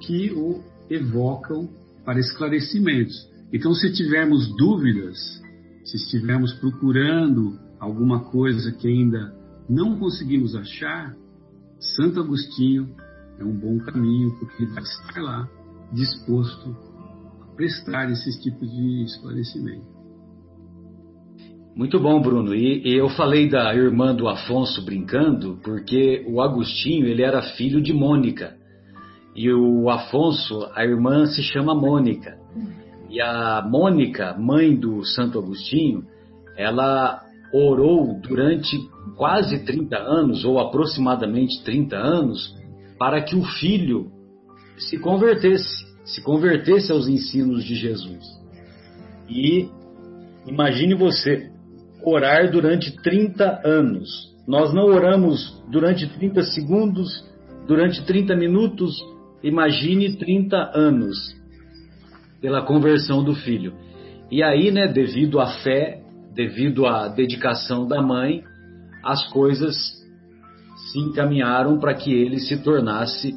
que 0.00 0.30
o 0.32 0.62
evocam 0.90 1.68
para 2.04 2.20
esclarecimentos. 2.20 3.26
Então, 3.52 3.72
se 3.72 3.90
tivermos 3.92 4.54
dúvidas, 4.56 5.18
se 5.84 5.96
estivermos 5.96 6.52
procurando 6.54 7.58
alguma 7.80 8.24
coisa 8.30 8.70
que 8.72 8.86
ainda 8.86 9.34
não 9.68 9.98
conseguimos 9.98 10.54
achar, 10.54 11.16
Santo 11.80 12.20
Agostinho 12.20 12.94
é 13.38 13.44
um 13.44 13.54
bom 13.54 13.78
caminho, 13.78 14.30
porque 14.38 14.62
ele 14.62 14.72
vai 14.72 14.82
estar 14.82 15.20
lá 15.22 15.48
disposto 15.92 16.76
a 17.40 17.54
prestar 17.54 18.10
esses 18.10 18.36
tipos 18.42 18.70
de 18.70 19.04
esclarecimento. 19.04 19.97
Muito 21.74 22.00
bom, 22.00 22.20
Bruno. 22.20 22.54
E, 22.54 22.82
e, 22.84 22.96
eu 22.96 23.08
falei 23.10 23.48
da 23.48 23.74
irmã 23.74 24.14
do 24.14 24.28
Afonso 24.28 24.84
brincando, 24.84 25.58
porque 25.62 26.24
o 26.28 26.40
Agostinho 26.40 27.06
ele 27.06 27.22
era 27.22 27.42
filho 27.42 27.80
de 27.80 27.92
Mônica. 27.92 28.56
E 29.34 29.52
o 29.52 29.88
Afonso, 29.88 30.68
a 30.74 30.84
irmã 30.84 31.26
se 31.26 31.42
chama 31.42 31.74
Mônica. 31.74 32.36
E 33.08 33.20
a 33.20 33.64
Mônica, 33.66 34.36
mãe 34.36 34.74
do 34.74 35.04
Santo 35.04 35.38
Agostinho, 35.38 36.04
ela 36.56 37.22
orou 37.52 38.20
durante 38.20 38.76
quase 39.16 39.64
30 39.64 39.96
anos, 39.96 40.44
ou 40.44 40.58
aproximadamente 40.58 41.62
30 41.62 41.96
anos, 41.96 42.54
para 42.98 43.22
que 43.22 43.36
o 43.36 43.44
filho 43.44 44.10
se 44.76 44.98
convertesse, 44.98 45.86
se 46.04 46.22
convertesse 46.22 46.92
aos 46.92 47.08
ensinos 47.08 47.64
de 47.64 47.74
Jesus. 47.74 48.24
E 49.28 49.68
imagine 50.46 50.94
você 50.94 51.50
orar 52.08 52.50
durante 52.50 52.90
30 53.02 53.62
anos. 53.64 54.08
Nós 54.46 54.72
não 54.72 54.86
oramos 54.86 55.62
durante 55.70 56.06
30 56.06 56.42
segundos, 56.42 57.08
durante 57.66 58.04
30 58.04 58.34
minutos, 58.34 58.96
imagine 59.42 60.16
30 60.16 60.56
anos 60.74 61.16
pela 62.40 62.62
conversão 62.62 63.22
do 63.22 63.34
filho. 63.34 63.74
E 64.30 64.42
aí, 64.42 64.70
né, 64.70 64.88
devido 64.88 65.40
à 65.40 65.46
fé, 65.62 66.02
devido 66.34 66.86
à 66.86 67.08
dedicação 67.08 67.86
da 67.86 68.00
mãe, 68.00 68.42
as 69.04 69.26
coisas 69.30 69.76
se 70.90 70.98
encaminharam 70.98 71.78
para 71.78 71.94
que 71.94 72.12
ele 72.12 72.38
se 72.38 72.56
tornasse 72.62 73.36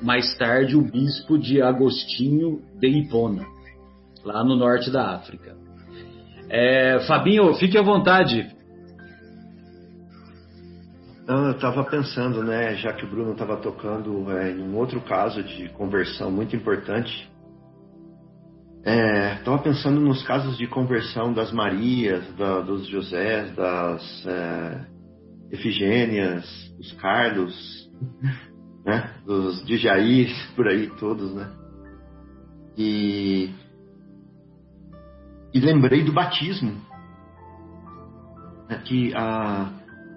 mais 0.00 0.36
tarde 0.36 0.76
o 0.76 0.82
bispo 0.82 1.38
de 1.38 1.60
Agostinho 1.60 2.62
de 2.78 2.88
Hipona, 2.88 3.44
lá 4.24 4.44
no 4.44 4.56
norte 4.56 4.90
da 4.90 5.14
África. 5.14 5.61
É, 6.54 7.00
Fabinho, 7.06 7.54
fique 7.54 7.78
à 7.78 7.82
vontade. 7.82 8.46
Não, 11.26 11.46
eu 11.46 11.52
estava 11.52 11.82
pensando, 11.82 12.44
né, 12.44 12.74
já 12.74 12.92
que 12.92 13.06
o 13.06 13.08
Bruno 13.08 13.32
estava 13.32 13.56
tocando 13.56 14.30
é, 14.30 14.50
em 14.50 14.60
um 14.60 14.76
outro 14.76 15.00
caso 15.00 15.42
de 15.42 15.70
conversão 15.70 16.30
muito 16.30 16.54
importante. 16.54 17.26
Estava 18.84 19.56
é, 19.56 19.62
pensando 19.62 19.98
nos 19.98 20.22
casos 20.24 20.58
de 20.58 20.66
conversão 20.66 21.32
das 21.32 21.50
Marias, 21.52 22.22
da, 22.36 22.60
dos 22.60 22.86
José, 22.86 23.44
das 23.56 24.26
é, 24.26 24.86
Efigênias, 25.52 26.44
dos 26.76 26.92
Carlos, 26.94 27.90
né, 28.84 29.10
dos 29.24 29.64
de 29.64 29.78
Jair, 29.78 30.28
por 30.54 30.68
aí 30.68 30.90
todos, 31.00 31.34
né? 31.34 31.50
E 32.76 33.54
e 35.54 35.60
lembrei 35.60 36.02
do 36.02 36.12
batismo, 36.12 36.80
né, 38.68 38.80
que 38.84 39.14
a, 39.14 39.70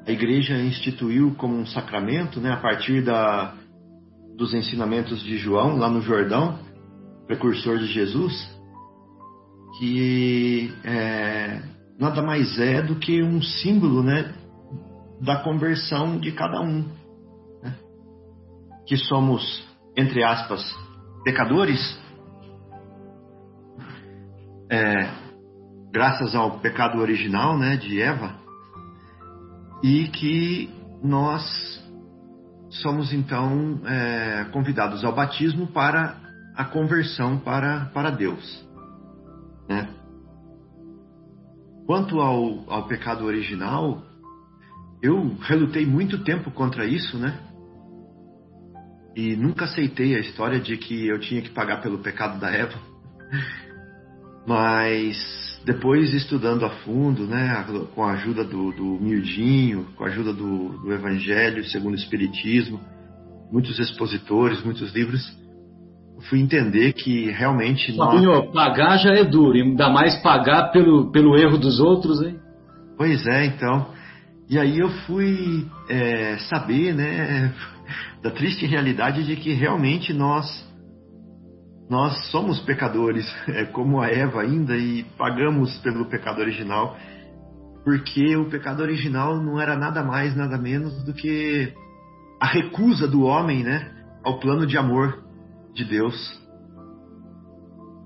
a 0.08 0.12
igreja 0.12 0.58
instituiu 0.62 1.36
como 1.36 1.58
um 1.58 1.66
sacramento 1.66 2.40
né, 2.40 2.52
a 2.52 2.58
partir 2.58 3.04
da, 3.04 3.54
dos 4.38 4.54
ensinamentos 4.54 5.22
de 5.22 5.38
João, 5.38 5.78
lá 5.78 5.90
no 5.90 6.02
Jordão, 6.02 6.60
precursor 7.28 7.80
de 7.80 7.88
Jesus, 7.88 8.34
que 9.80 10.74
é, 10.84 11.62
nada 12.00 12.22
mais 12.22 12.58
é 12.60 12.82
do 12.82 12.96
que 12.96 13.22
um 13.22 13.42
símbolo 13.42 14.02
né, 14.04 14.34
da 15.22 15.38
conversão 15.38 16.18
de 16.18 16.32
cada 16.32 16.62
um. 16.62 16.86
Né? 17.62 17.76
Que 18.88 18.96
somos, 18.96 19.68
entre 19.98 20.24
aspas, 20.24 20.62
pecadores, 21.24 22.00
é, 24.70 25.25
graças 25.96 26.36
ao 26.36 26.60
pecado 26.60 27.00
original, 27.00 27.58
né, 27.58 27.78
de 27.78 28.02
Eva, 28.02 28.36
e 29.82 30.10
que 30.10 30.70
nós 31.02 31.42
somos 32.70 33.14
então 33.14 33.80
é, 33.86 34.44
convidados 34.52 35.06
ao 35.06 35.16
batismo 35.16 35.68
para 35.68 36.18
a 36.54 36.66
conversão 36.66 37.40
para, 37.40 37.86
para 37.94 38.10
Deus. 38.10 38.68
Né? 39.70 39.88
Quanto 41.86 42.20
ao, 42.20 42.70
ao 42.70 42.88
pecado 42.90 43.24
original, 43.24 44.04
eu 45.02 45.38
relutei 45.44 45.86
muito 45.86 46.26
tempo 46.26 46.52
contra 46.52 46.86
isso, 46.86 47.18
né? 47.18 47.40
E 49.16 49.34
nunca 49.38 49.64
aceitei 49.64 50.14
a 50.14 50.20
história 50.20 50.60
de 50.60 50.76
que 50.76 51.08
eu 51.08 51.22
tinha 51.22 51.42
que 51.42 51.52
pagar 51.52 51.82
pelo 51.82 52.00
pecado 52.00 52.38
da 52.38 52.52
Eva. 52.52 52.78
Mas 54.46 55.18
depois, 55.66 56.14
estudando 56.14 56.66
a 56.66 56.70
fundo, 56.70 57.26
né, 57.26 57.66
com 57.96 58.04
a 58.04 58.12
ajuda 58.12 58.44
do, 58.44 58.72
do 58.72 59.00
Miudinho, 59.02 59.88
com 59.96 60.04
a 60.04 60.08
ajuda 60.08 60.32
do, 60.32 60.70
do 60.80 60.94
Evangelho 60.94 61.64
segundo 61.66 61.94
o 61.94 61.98
Espiritismo, 61.98 62.80
muitos 63.52 63.80
expositores, 63.80 64.64
muitos 64.64 64.94
livros, 64.94 65.36
fui 66.30 66.40
entender 66.40 66.94
que 66.94 67.32
realmente. 67.32 67.92
Nós... 67.94 68.52
pagar 68.54 68.98
já 68.98 69.14
é 69.14 69.24
duro, 69.24 69.58
ainda 69.58 69.90
mais 69.90 70.16
pagar 70.22 70.72
pelo, 70.72 71.12
pelo 71.12 71.36
erro 71.36 71.58
dos 71.58 71.80
outros, 71.80 72.22
hein? 72.22 72.40
Pois 72.98 73.26
é, 73.26 73.46
então. 73.46 73.88
E 74.48 74.60
aí 74.60 74.78
eu 74.78 74.90
fui 74.90 75.66
é, 75.90 76.38
saber, 76.50 76.94
né, 76.94 77.52
da 78.22 78.30
triste 78.30 78.66
realidade 78.66 79.24
de 79.24 79.36
que 79.36 79.52
realmente 79.54 80.14
nós 80.14 80.46
nós 81.90 82.30
somos 82.32 82.60
pecadores, 82.62 83.26
é 83.48 83.66
como 83.66 84.02
a 84.02 84.08
Eva 84.08 84.42
ainda, 84.42 84.76
e 84.76 85.04
pagamos 85.18 85.78
pelo 85.80 86.06
pecado 86.06 86.42
original, 86.42 86.98
porque 87.84 88.36
o 88.36 88.50
pecado 88.50 88.82
original 88.82 89.42
não 89.42 89.60
era 89.60 89.76
nada 89.76 90.04
mais, 90.04 90.36
nada 90.36 90.58
menos 90.58 91.04
do 91.04 91.14
que 91.14 91.72
a 92.42 92.48
recusa 92.48 93.08
do 93.08 93.24
homem, 93.24 93.64
né, 93.64 93.92
ao 94.24 94.40
plano 94.40 94.66
de 94.66 94.78
amor 94.78 95.24
de 95.74 95.86
Deus. 95.86 96.16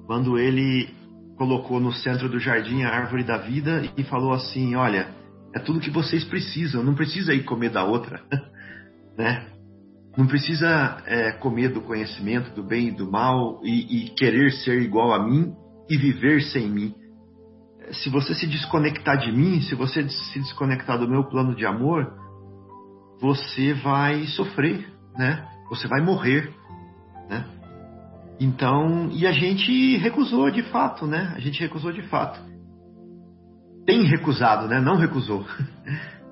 Quando 0.06 0.38
ele 0.38 0.89
colocou 1.38 1.80
no 1.80 1.93
centro 1.93 2.27
do 2.27 2.39
jardim 2.39 2.84
a 2.84 2.89
árvore 2.89 3.23
da 3.23 3.38
vida 3.38 3.84
e 3.95 4.03
falou 4.03 4.34
assim: 4.34 4.76
Olha, 4.76 5.07
é 5.56 5.60
tudo 5.60 5.80
que 5.80 5.89
vocês 5.89 6.26
precisam, 6.26 6.84
não 6.84 6.95
precisa 6.95 7.34
ir 7.34 7.43
comer 7.43 7.69
da 7.69 7.84
outra, 7.84 8.22
né? 9.18 9.47
Não 10.19 10.27
precisa 10.27 11.01
é, 11.05 11.31
comer 11.31 11.69
do 11.69 11.79
conhecimento 11.79 12.53
do 12.53 12.61
bem 12.61 12.89
e 12.89 12.91
do 12.91 13.09
mal 13.09 13.61
e, 13.63 14.07
e 14.07 14.09
querer 14.09 14.51
ser 14.51 14.81
igual 14.81 15.13
a 15.13 15.25
mim 15.25 15.53
e 15.89 15.95
viver 15.95 16.41
sem 16.41 16.69
mim. 16.69 16.93
Se 17.93 18.09
você 18.09 18.35
se 18.35 18.45
desconectar 18.45 19.17
de 19.17 19.31
mim, 19.31 19.61
se 19.61 19.75
você 19.75 20.05
se 20.09 20.39
desconectar 20.39 20.99
do 20.99 21.07
meu 21.07 21.23
plano 21.29 21.55
de 21.55 21.65
amor, 21.65 22.05
você 23.21 23.73
vai 23.75 24.25
sofrer, 24.25 24.91
né? 25.17 25.47
Você 25.69 25.87
vai 25.87 26.01
morrer, 26.01 26.53
né? 27.29 27.45
Então, 28.41 29.07
e 29.13 29.25
a 29.25 29.31
gente 29.31 29.95
recusou 29.99 30.51
de 30.51 30.63
fato, 30.63 31.07
né? 31.07 31.31
A 31.33 31.39
gente 31.39 31.61
recusou 31.61 31.93
de 31.93 32.01
fato. 32.09 32.41
Tem 33.85 34.03
recusado, 34.03 34.67
né? 34.67 34.81
Não 34.81 34.97
recusou. 34.97 35.45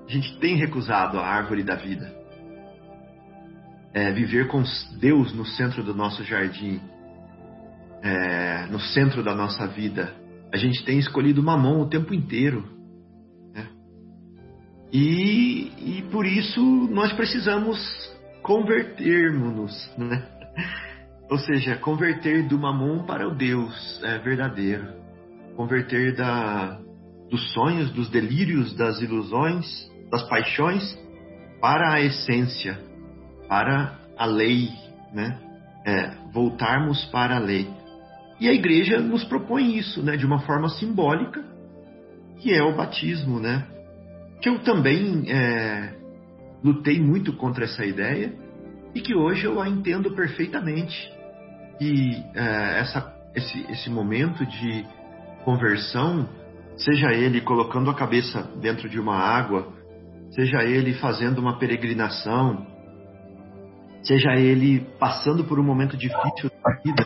A 0.05 0.09
gente 0.09 0.39
tem 0.39 0.55
recusado 0.55 1.19
a 1.19 1.27
árvore 1.27 1.63
da 1.63 1.75
vida 1.75 2.16
é, 3.97 4.11
viver 4.11 4.47
com 4.47 4.61
Deus 4.99 5.33
no 5.33 5.43
centro 5.43 5.81
do 5.81 5.91
nosso 5.91 6.23
jardim, 6.23 6.79
é, 8.03 8.67
no 8.67 8.79
centro 8.79 9.23
da 9.23 9.33
nossa 9.33 9.65
vida. 9.65 10.13
A 10.53 10.57
gente 10.57 10.85
tem 10.85 10.99
escolhido 10.99 11.41
mamão 11.41 11.81
o 11.81 11.89
tempo 11.89 12.13
inteiro. 12.13 12.63
Né? 13.55 13.67
E, 14.93 15.71
e 15.79 16.05
por 16.11 16.27
isso 16.27 16.61
nós 16.91 17.11
precisamos 17.13 17.79
convertermos-nos, 18.43 19.91
né? 19.97 20.23
Ou 21.29 21.39
seja, 21.39 21.75
converter 21.77 22.47
do 22.47 22.57
mamon 22.57 23.03
para 23.03 23.27
o 23.27 23.35
Deus 23.35 23.99
é, 24.03 24.19
verdadeiro. 24.19 24.93
Converter 25.55 26.15
da, 26.15 26.79
dos 27.31 27.51
sonhos, 27.51 27.89
dos 27.89 28.09
delírios, 28.11 28.75
das 28.75 29.01
ilusões, 29.01 29.65
das 30.11 30.21
paixões 30.29 30.83
para 31.59 31.93
a 31.93 32.01
essência, 32.01 32.79
para 33.47 33.97
a 34.17 34.25
lei, 34.25 34.69
né? 35.13 35.37
É, 35.85 36.11
voltarmos 36.31 37.05
para 37.05 37.35
a 37.37 37.39
lei. 37.39 37.69
E 38.39 38.47
a 38.47 38.53
igreja 38.53 38.99
nos 38.99 39.23
propõe 39.23 39.77
isso, 39.77 40.03
né? 40.03 40.15
De 40.15 40.25
uma 40.25 40.39
forma 40.39 40.69
simbólica, 40.69 41.43
que 42.39 42.53
é 42.53 42.61
o 42.61 42.75
batismo, 42.75 43.39
né? 43.39 43.65
Que 44.41 44.49
eu 44.49 44.59
também 44.59 45.25
é, 45.29 45.93
lutei 46.63 46.99
muito 46.99 47.33
contra 47.33 47.65
essa 47.65 47.85
ideia 47.85 48.33
e 48.93 49.01
que 49.01 49.15
hoje 49.15 49.45
eu 49.45 49.61
a 49.61 49.67
entendo 49.67 50.11
perfeitamente. 50.11 51.11
E 51.79 52.15
é, 52.35 52.79
essa, 52.79 53.13
esse, 53.35 53.65
esse 53.71 53.89
momento 53.89 54.45
de 54.45 54.85
conversão, 55.43 56.27
seja 56.75 57.13
ele 57.13 57.41
colocando 57.41 57.89
a 57.89 57.95
cabeça 57.95 58.43
dentro 58.59 58.89
de 58.89 58.99
uma 58.99 59.15
água, 59.15 59.71
seja 60.31 60.63
ele 60.63 60.93
fazendo 60.95 61.39
uma 61.39 61.57
peregrinação, 61.57 62.65
seja 64.07 64.35
ele 64.35 64.79
passando 64.97 65.43
por 65.43 65.59
um 65.59 65.63
momento 65.63 65.97
difícil 65.97 66.49
da 66.63 66.71
vida, 66.81 67.05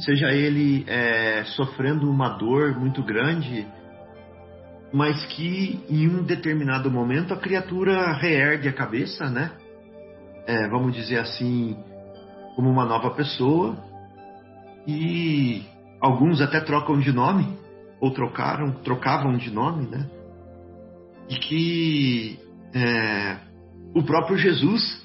seja 0.00 0.32
ele 0.32 0.84
é, 0.88 1.44
sofrendo 1.44 2.10
uma 2.10 2.30
dor 2.30 2.78
muito 2.78 3.02
grande, 3.02 3.66
mas 4.92 5.26
que 5.26 5.84
em 5.90 6.08
um 6.08 6.22
determinado 6.22 6.90
momento 6.90 7.34
a 7.34 7.36
criatura 7.36 8.12
reergue 8.14 8.68
a 8.68 8.72
cabeça, 8.72 9.28
né? 9.28 9.52
É, 10.46 10.68
vamos 10.68 10.94
dizer 10.94 11.18
assim, 11.18 11.76
como 12.56 12.70
uma 12.70 12.86
nova 12.86 13.10
pessoa, 13.10 13.76
e 14.86 15.62
alguns 16.00 16.40
até 16.40 16.60
trocam 16.60 16.98
de 16.98 17.12
nome, 17.12 17.58
ou 18.00 18.10
trocaram, 18.10 18.72
trocavam 18.82 19.36
de 19.36 19.50
nome, 19.50 19.86
né? 19.86 20.08
E 21.28 21.36
que 21.36 22.38
é, 22.74 23.36
o 23.94 24.02
próprio 24.02 24.36
Jesus 24.38 25.03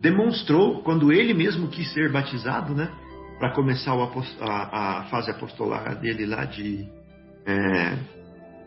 demonstrou 0.00 0.82
quando 0.82 1.12
ele 1.12 1.34
mesmo 1.34 1.68
quis 1.68 1.92
ser 1.92 2.10
batizado, 2.10 2.74
né? 2.74 2.90
Para 3.38 3.52
começar 3.52 3.92
a, 3.92 5.00
a, 5.00 5.04
fase 5.04 5.30
apostolar 5.30 5.98
dele 6.00 6.26
lá 6.26 6.44
de, 6.44 6.86
é, 7.46 7.96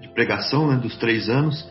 de 0.01 0.07
pregação, 0.13 0.67
né? 0.67 0.77
Dos 0.77 0.95
três 0.97 1.29
anos, 1.29 1.67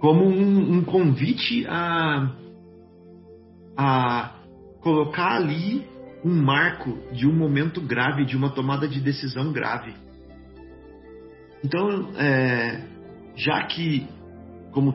como 0.00 0.24
um, 0.26 0.78
um 0.78 0.84
convite 0.84 1.64
a, 1.68 2.30
a 3.76 4.34
colocar 4.80 5.36
ali 5.36 5.86
um 6.24 6.34
marco 6.34 6.98
de 7.12 7.26
um 7.26 7.32
momento 7.32 7.80
grave, 7.80 8.24
de 8.24 8.36
uma 8.36 8.50
tomada 8.50 8.88
de 8.88 9.00
decisão 9.00 9.52
grave. 9.52 9.94
Então, 11.62 12.10
é, 12.16 12.82
já 13.36 13.62
que, 13.64 14.06
como 14.72 14.94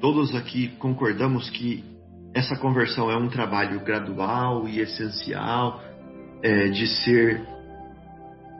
todos 0.00 0.34
aqui 0.34 0.68
concordamos 0.78 1.50
que 1.50 1.84
essa 2.38 2.56
conversão 2.56 3.10
é 3.10 3.16
um 3.16 3.28
trabalho 3.28 3.80
gradual 3.80 4.68
e 4.68 4.78
essencial 4.78 5.82
é, 6.40 6.68
de 6.68 6.86
ser, 6.86 7.42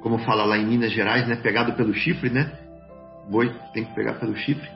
como 0.03 0.19
fala 0.19 0.45
lá 0.45 0.59
em 0.59 0.67
Minas 0.67 0.91
Gerais, 0.91 1.29
né, 1.29 1.37
pegado 1.37 1.75
pelo 1.75 1.95
chifre, 1.95 2.29
né? 2.29 2.51
Boi 3.31 3.55
tem 3.73 3.85
que 3.85 3.95
pegar 3.95 4.15
pelo 4.15 4.35
chifre. 4.37 4.69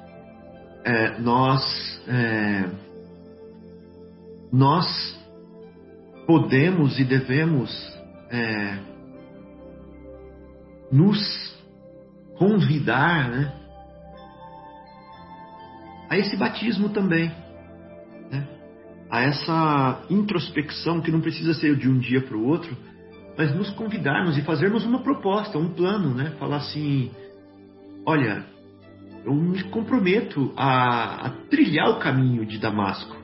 É, 0.85 1.19
nós 1.19 1.63
é, 2.07 2.71
nós 4.53 4.87
podemos 6.25 6.99
e 7.01 7.05
devemos 7.05 7.71
é, 8.31 8.79
nos 10.93 11.57
convidar 12.37 13.31
né, 13.31 13.53
a 16.09 16.19
esse 16.19 16.37
batismo 16.37 16.91
também 16.91 17.42
a 19.13 19.21
essa 19.21 20.07
introspecção 20.09 21.03
que 21.03 21.11
não 21.11 21.21
precisa 21.21 21.53
ser 21.53 21.77
de 21.77 21.87
um 21.87 21.99
dia 21.99 22.23
para 22.23 22.35
o 22.35 22.47
outro, 22.47 22.75
mas 23.37 23.55
nos 23.55 23.69
convidarmos 23.73 24.39
e 24.39 24.43
fazermos 24.43 24.87
uma 24.87 25.03
proposta, 25.03 25.59
um 25.59 25.69
plano, 25.69 26.15
né? 26.15 26.33
Falar 26.39 26.57
assim, 26.57 27.11
olha, 28.07 28.43
eu 29.23 29.35
me 29.35 29.65
comprometo 29.65 30.51
a, 30.57 31.27
a 31.27 31.31
trilhar 31.51 31.91
o 31.91 31.99
caminho 31.99 32.47
de 32.47 32.57
Damasco. 32.57 33.15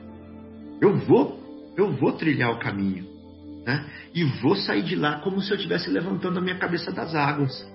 Eu 0.79 0.95
vou, 0.95 1.39
eu 1.75 1.91
vou 1.93 2.11
trilhar 2.11 2.51
o 2.51 2.59
caminho, 2.59 3.07
né? 3.65 3.83
E 4.13 4.23
vou 4.23 4.55
sair 4.55 4.83
de 4.83 4.95
lá 4.95 5.21
como 5.21 5.41
se 5.41 5.49
eu 5.49 5.55
estivesse 5.55 5.89
levantando 5.89 6.37
a 6.37 6.41
minha 6.41 6.59
cabeça 6.59 6.91
das 6.91 7.15
águas. 7.15 7.67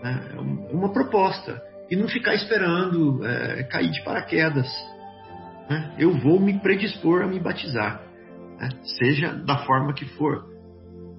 Né? 0.00 0.30
É 0.32 0.72
uma 0.72 0.92
proposta 0.92 1.60
e 1.90 1.96
não 1.96 2.06
ficar 2.06 2.36
esperando 2.36 3.26
é, 3.26 3.64
cair 3.64 3.90
de 3.90 4.04
paraquedas 4.04 4.68
né, 5.68 5.94
eu 5.98 6.12
vou 6.18 6.40
me 6.40 6.58
predispor 6.58 7.22
a 7.22 7.26
me 7.26 7.38
batizar, 7.40 8.02
né, 8.58 8.68
seja 8.98 9.32
da 9.32 9.58
forma 9.58 9.92
que 9.92 10.04
for, 10.16 10.46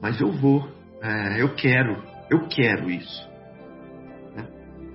mas 0.01 0.19
eu 0.19 0.31
vou, 0.31 0.67
é, 1.01 1.41
eu 1.41 1.53
quero, 1.55 2.03
eu 2.29 2.47
quero 2.47 2.89
isso. 2.89 3.27
Né. 4.35 4.47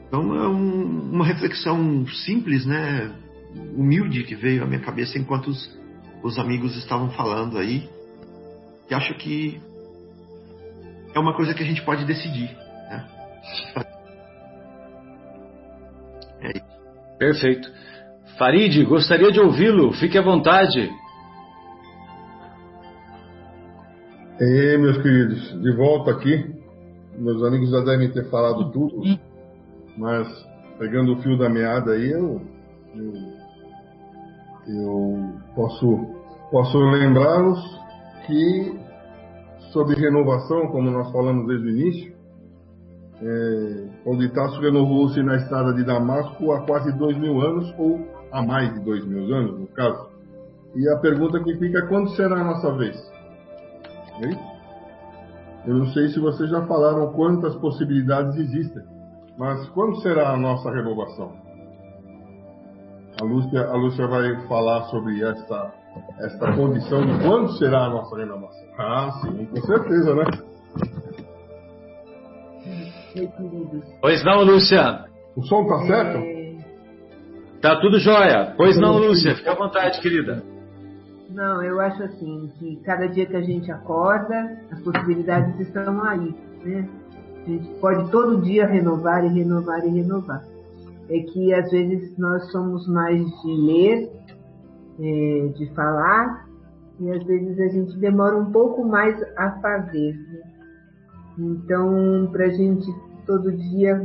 Então 0.06 0.34
é 0.34 0.48
um, 0.48 1.12
uma 1.12 1.24
reflexão 1.24 2.06
simples, 2.06 2.66
né, 2.66 3.12
humilde 3.76 4.24
que 4.24 4.34
veio 4.34 4.62
à 4.62 4.66
minha 4.66 4.80
cabeça 4.80 5.18
enquanto 5.18 5.48
os, 5.48 5.80
os 6.22 6.38
amigos 6.38 6.76
estavam 6.76 7.10
falando 7.10 7.58
aí, 7.58 7.88
que 8.88 8.94
acho 8.94 9.14
que 9.14 9.60
é 11.14 11.18
uma 11.18 11.34
coisa 11.34 11.54
que 11.54 11.62
a 11.62 11.66
gente 11.66 11.82
pode 11.82 12.04
decidir. 12.04 12.50
Né? 12.88 13.08
É 16.40 16.48
isso. 16.56 17.18
Perfeito. 17.18 17.70
Farid, 18.38 18.84
gostaria 18.84 19.30
de 19.30 19.40
ouvi-lo. 19.40 19.92
Fique 19.92 20.18
à 20.18 20.22
vontade. 20.22 20.90
E 24.40 24.78
meus 24.78 24.96
queridos, 25.02 25.62
de 25.62 25.76
volta 25.76 26.12
aqui. 26.12 26.52
Meus 27.18 27.42
amigos 27.44 27.70
já 27.70 27.80
devem 27.80 28.10
ter 28.10 28.28
falado 28.30 28.70
tudo, 28.72 29.02
mas 29.98 30.26
pegando 30.78 31.12
o 31.12 31.22
fio 31.22 31.36
da 31.36 31.48
meada 31.48 31.92
aí, 31.92 32.10
eu, 32.10 32.40
eu, 32.94 33.12
eu 34.66 35.32
posso, 35.54 36.06
posso 36.50 36.78
lembrá-los 36.78 37.60
que 38.26 38.80
sobre 39.72 39.94
renovação, 40.00 40.68
como 40.68 40.90
nós 40.90 41.12
falamos 41.12 41.46
desde 41.46 41.66
o 41.66 41.70
início, 41.70 42.12
é, 43.22 43.88
Paulo 44.04 44.18
de 44.18 44.28
Tarso 44.30 44.60
renovou-se 44.60 45.22
na 45.22 45.36
estrada 45.36 45.72
de 45.72 45.84
Damasco 45.84 46.50
há 46.52 46.62
quase 46.66 46.90
dois 46.98 47.16
mil 47.16 47.40
anos, 47.40 47.72
ou 47.78 48.00
há 48.32 48.42
mais 48.42 48.72
de 48.74 48.80
dois 48.80 49.04
mil 49.06 49.32
anos, 49.34 49.60
no 49.60 49.66
caso. 49.68 50.10
E 50.74 50.88
a 50.88 50.96
pergunta 50.98 51.38
que 51.40 51.54
fica 51.58 51.78
é 51.78 51.86
quando 51.86 52.10
será 52.16 52.40
a 52.40 52.44
nossa 52.44 52.72
vez? 52.76 52.96
Isso? 54.20 54.52
Eu 55.66 55.74
não 55.74 55.86
sei 55.88 56.08
se 56.08 56.18
vocês 56.18 56.50
já 56.50 56.66
falaram 56.66 57.12
quantas 57.12 57.54
possibilidades 57.56 58.36
existem, 58.36 58.82
mas 59.38 59.68
quando 59.70 60.00
será 60.00 60.30
a 60.30 60.36
nossa 60.36 60.70
renovação? 60.70 61.32
A 63.20 63.24
Lúcia, 63.24 63.66
a 63.68 63.76
Lúcia 63.76 64.06
vai 64.08 64.46
falar 64.48 64.84
sobre 64.84 65.22
esta, 65.22 65.72
esta 66.20 66.52
condição 66.56 67.06
de 67.06 67.22
quando 67.22 67.52
será 67.58 67.84
a 67.84 67.90
nossa 67.90 68.16
renovação. 68.16 68.66
Ah, 68.78 69.12
sim, 69.22 69.46
com 69.46 69.60
certeza, 69.60 70.14
né? 70.14 70.24
Pois 74.00 74.24
não, 74.24 74.42
Lúcia. 74.42 75.04
O 75.36 75.42
som 75.44 75.66
tá 75.66 75.86
certo? 75.86 76.18
É... 76.18 76.41
Tá 77.62 77.80
tudo 77.80 78.00
jóia. 78.00 78.54
Pois 78.56 78.76
não, 78.76 78.98
Lúcia, 78.98 79.36
fica 79.36 79.52
à 79.52 79.54
vontade, 79.54 80.00
querida. 80.00 80.42
Não, 81.30 81.62
eu 81.62 81.80
acho 81.80 82.02
assim, 82.02 82.50
que 82.58 82.76
cada 82.84 83.06
dia 83.06 83.24
que 83.24 83.36
a 83.36 83.40
gente 83.40 83.70
acorda, 83.70 84.58
as 84.72 84.80
possibilidades 84.80 85.60
estão 85.60 86.02
aí, 86.02 86.34
né? 86.64 86.88
A 87.46 87.48
gente 87.48 87.68
pode 87.80 88.10
todo 88.10 88.42
dia 88.42 88.66
renovar 88.66 89.24
e 89.24 89.28
renovar 89.28 89.86
e 89.86 89.90
renovar. 89.90 90.42
É 91.08 91.20
que 91.20 91.54
às 91.54 91.70
vezes 91.70 92.18
nós 92.18 92.50
somos 92.50 92.86
mais 92.88 93.24
de 93.42 93.54
ler, 93.54 94.10
é, 95.00 95.48
de 95.56 95.72
falar, 95.74 96.46
e 96.98 97.10
às 97.12 97.22
vezes 97.24 97.60
a 97.60 97.68
gente 97.68 97.96
demora 97.98 98.36
um 98.36 98.50
pouco 98.50 98.84
mais 98.84 99.16
a 99.36 99.52
fazer. 99.60 100.14
Né? 100.14 100.42
Então, 101.38 102.28
para 102.32 102.46
a 102.46 102.50
gente 102.50 102.86
todo 103.24 103.52
dia 103.52 104.00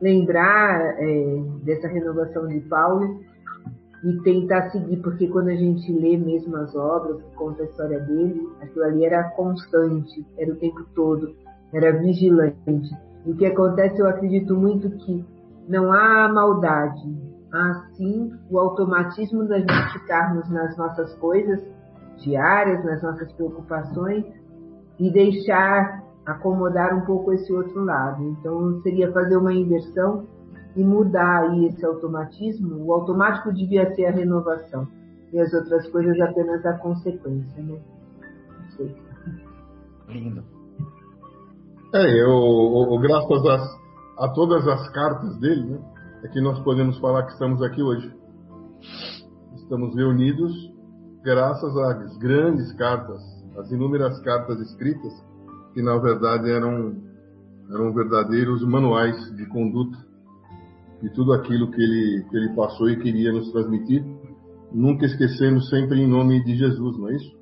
lembrar 0.00 0.94
é, 0.98 1.42
dessa 1.62 1.88
renovação 1.88 2.46
de 2.46 2.60
Paulo 2.60 3.20
e 4.02 4.16
tentar 4.22 4.70
seguir, 4.70 4.96
porque 4.98 5.28
quando 5.28 5.48
a 5.48 5.54
gente 5.54 5.92
lê 5.92 6.16
mesmo 6.16 6.56
as 6.56 6.74
obras, 6.74 7.22
conta 7.36 7.62
a 7.62 7.66
história 7.66 8.00
dele, 8.00 8.48
aquilo 8.62 8.84
ali 8.84 9.04
era 9.04 9.24
constante, 9.30 10.24
era 10.38 10.52
o 10.52 10.56
tempo 10.56 10.84
todo, 10.94 11.34
era 11.72 11.92
vigilante. 11.98 12.96
E 13.26 13.30
o 13.30 13.36
que 13.36 13.44
acontece, 13.44 13.98
eu 14.00 14.08
acredito 14.08 14.54
muito 14.56 14.88
que 14.90 15.24
não 15.68 15.92
há 15.92 16.28
maldade, 16.28 17.14
há 17.52 17.86
sim 17.94 18.32
o 18.50 18.58
automatismo 18.58 19.44
da 19.44 19.58
gente 19.58 19.92
ficarmos 19.92 20.48
nas 20.50 20.76
nossas 20.78 21.14
coisas 21.16 21.62
diárias, 22.16 22.84
nas 22.84 23.02
nossas 23.02 23.30
preocupações 23.32 24.24
e 24.98 25.10
deixar 25.10 26.02
acomodar 26.30 26.96
um 26.96 27.02
pouco 27.02 27.32
esse 27.32 27.52
outro 27.52 27.84
lado. 27.84 28.22
Então 28.22 28.80
seria 28.82 29.12
fazer 29.12 29.36
uma 29.36 29.52
inversão 29.52 30.26
e 30.76 30.84
mudar 30.84 31.42
aí 31.42 31.66
esse 31.66 31.84
automatismo. 31.84 32.84
O 32.84 32.92
automático 32.92 33.52
devia 33.52 33.92
ser 33.94 34.06
a 34.06 34.10
renovação 34.10 34.86
e 35.32 35.38
as 35.38 35.52
outras 35.52 35.88
coisas 35.90 36.18
apenas 36.20 36.64
a 36.64 36.78
consequência, 36.78 37.62
né? 37.62 37.78
Não 38.58 38.70
sei. 38.76 38.96
Lindo. 40.08 40.42
É, 41.92 42.22
eu, 42.22 42.88
eu 42.90 42.98
graças 43.00 43.46
a, 43.46 44.24
a 44.24 44.28
todas 44.28 44.66
as 44.66 44.88
cartas 44.90 45.36
dele, 45.38 45.64
né, 45.64 45.78
é 46.22 46.28
que 46.28 46.40
nós 46.40 46.60
podemos 46.60 46.98
falar 46.98 47.24
que 47.24 47.32
estamos 47.32 47.62
aqui 47.62 47.82
hoje. 47.82 48.14
Estamos 49.56 49.94
reunidos 49.94 50.52
graças 51.22 51.76
às 51.76 52.16
grandes 52.18 52.72
cartas, 52.74 53.20
às 53.56 53.70
inúmeras 53.70 54.20
cartas 54.20 54.60
escritas 54.60 55.12
que 55.72 55.82
na 55.82 55.96
verdade 55.98 56.50
eram, 56.50 56.94
eram 57.70 57.92
verdadeiros 57.92 58.64
manuais 58.64 59.16
de 59.36 59.46
conduta 59.46 59.98
de 61.02 61.10
tudo 61.10 61.32
aquilo 61.32 61.70
que 61.70 61.82
ele, 61.82 62.24
que 62.28 62.36
ele 62.36 62.54
passou 62.54 62.88
e 62.90 62.98
queria 62.98 63.32
nos 63.32 63.50
transmitir. 63.52 64.04
nunca 64.72 65.06
esquecendo 65.06 65.60
sempre 65.62 66.00
em 66.00 66.06
nome 66.06 66.44
de 66.44 66.56
Jesus, 66.56 66.98
não 66.98 67.08
é 67.08 67.16
isso? 67.16 67.40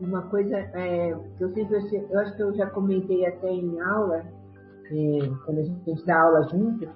Uma 0.00 0.22
coisa 0.22 0.56
é, 0.56 1.14
que 1.36 1.44
eu 1.44 1.52
sempre 1.52 1.76
eu 2.10 2.18
acho 2.20 2.36
que 2.36 2.42
eu 2.42 2.54
já 2.54 2.66
comentei 2.70 3.26
até 3.26 3.52
em 3.52 3.78
aula, 3.80 4.24
é, 4.90 5.30
quando 5.44 5.58
a 5.58 5.62
gente 5.62 6.06
dá 6.06 6.22
aula 6.22 6.48
junto, 6.48 6.88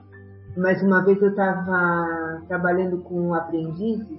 mas 0.56 0.82
uma 0.82 1.04
vez 1.04 1.20
eu 1.20 1.30
estava 1.30 2.42
trabalhando 2.48 2.98
com 3.02 3.34
aprendizes 3.34 4.18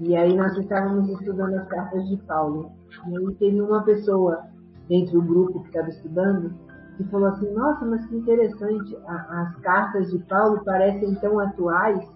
e 0.00 0.14
aí 0.14 0.36
nós 0.36 0.56
estávamos 0.58 1.08
estudando 1.08 1.54
as 1.54 1.68
cartas 1.68 2.08
de 2.08 2.16
Paulo. 2.18 2.70
E 3.08 3.16
aí 3.16 3.34
teve 3.36 3.60
uma 3.60 3.82
pessoa 3.82 4.44
dentro 4.88 5.20
do 5.20 5.22
grupo 5.22 5.60
que 5.60 5.68
estava 5.68 5.88
estudando 5.88 6.54
que 6.96 7.04
falou 7.04 7.28
assim, 7.28 7.50
nossa, 7.52 7.84
mas 7.84 8.06
que 8.06 8.16
interessante, 8.16 8.96
as 9.06 9.56
cartas 9.56 10.10
de 10.10 10.18
Paulo 10.20 10.62
parecem 10.64 11.14
tão 11.16 11.40
atuais. 11.40 12.06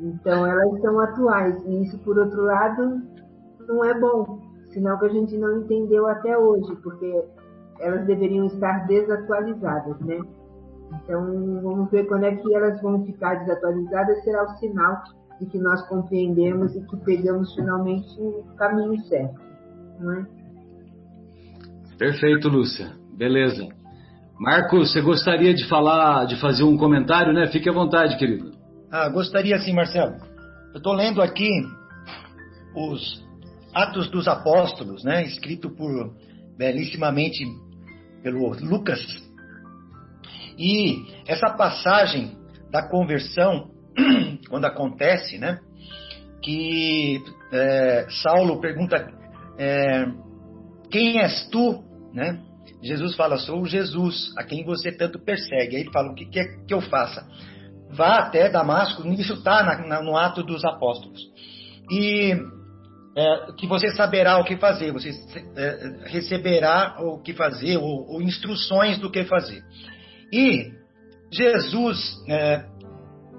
Então 0.00 0.46
elas 0.46 0.80
são 0.80 1.00
atuais. 1.00 1.62
E 1.64 1.82
isso, 1.82 1.98
por 1.98 2.18
outro 2.18 2.42
lado, 2.42 3.02
não 3.68 3.84
é 3.84 3.98
bom. 3.98 4.40
Sinal 4.70 4.98
que 4.98 5.06
a 5.06 5.10
gente 5.10 5.36
não 5.36 5.58
entendeu 5.58 6.06
até 6.06 6.36
hoje, 6.36 6.74
porque 6.76 7.24
elas 7.80 8.04
deveriam 8.06 8.46
estar 8.46 8.86
desatualizadas, 8.86 9.98
né? 10.00 10.20
Então, 10.92 11.60
vamos 11.62 11.90
ver 11.90 12.06
quando 12.06 12.24
é 12.24 12.34
que 12.34 12.54
elas 12.54 12.80
vão 12.82 13.04
ficar 13.04 13.36
desatualizadas, 13.36 14.22
será 14.24 14.44
o 14.44 14.48
sinal 14.58 15.02
de 15.38 15.46
que 15.46 15.58
nós 15.58 15.82
compreendemos 15.88 16.74
e 16.74 16.80
que 16.82 16.96
pegamos 16.98 17.54
finalmente 17.54 18.20
o 18.20 18.44
caminho 18.56 19.00
certo, 19.04 19.40
não 20.00 20.12
é? 20.12 20.26
Perfeito, 22.00 22.48
Lúcia. 22.48 22.92
Beleza. 23.14 23.68
Marcos, 24.38 24.90
você 24.90 25.02
gostaria 25.02 25.52
de 25.52 25.68
falar, 25.68 26.24
de 26.24 26.36
fazer 26.36 26.64
um 26.64 26.78
comentário, 26.78 27.30
né? 27.30 27.46
Fique 27.48 27.68
à 27.68 27.72
vontade, 27.72 28.16
querido. 28.16 28.52
Ah, 28.90 29.10
gostaria 29.10 29.58
sim, 29.58 29.74
Marcelo. 29.74 30.16
Eu 30.72 30.78
estou 30.78 30.94
lendo 30.94 31.20
aqui 31.20 31.50
os 32.74 33.22
Atos 33.74 34.08
dos 34.08 34.26
Apóstolos, 34.26 35.04
né? 35.04 35.24
Escrito 35.24 35.68
por 35.68 36.14
belíssimamente 36.56 37.44
pelo 38.22 38.48
Lucas 38.62 39.00
e 40.60 41.06
essa 41.26 41.50
passagem 41.50 42.36
da 42.70 42.86
conversão, 42.86 43.70
quando 44.48 44.66
acontece, 44.66 45.38
né? 45.38 45.58
Que 46.42 47.22
é, 47.52 48.06
Saulo 48.22 48.60
pergunta: 48.60 49.06
é, 49.58 50.06
Quem 50.90 51.20
és 51.20 51.48
tu? 51.50 51.89
Né? 52.12 52.40
Jesus 52.82 53.14
fala: 53.14 53.38
Sou 53.38 53.64
Jesus, 53.66 54.32
a 54.36 54.44
quem 54.44 54.64
você 54.64 54.92
tanto 54.92 55.18
persegue. 55.18 55.76
Aí 55.76 55.82
ele 55.82 55.92
fala: 55.92 56.10
O 56.10 56.14
que 56.14 56.26
quer 56.26 56.64
que 56.66 56.74
eu 56.74 56.80
faça? 56.80 57.26
Vá 57.92 58.18
até 58.18 58.48
Damasco, 58.48 59.06
isso 59.08 59.34
está 59.34 59.78
no 60.02 60.16
ato 60.16 60.42
dos 60.44 60.64
apóstolos. 60.64 61.20
E 61.90 62.36
é, 63.16 63.52
que 63.56 63.66
você 63.66 63.90
saberá 63.90 64.38
o 64.38 64.44
que 64.44 64.56
fazer, 64.56 64.92
você 64.92 65.10
é, 65.56 66.08
receberá 66.08 66.96
o 67.00 67.20
que 67.20 67.32
fazer, 67.32 67.76
ou, 67.76 68.08
ou, 68.08 68.22
instruções 68.22 68.98
do 68.98 69.10
que 69.10 69.24
fazer. 69.24 69.62
E 70.32 70.70
Jesus 71.32 71.98
é, 72.28 72.64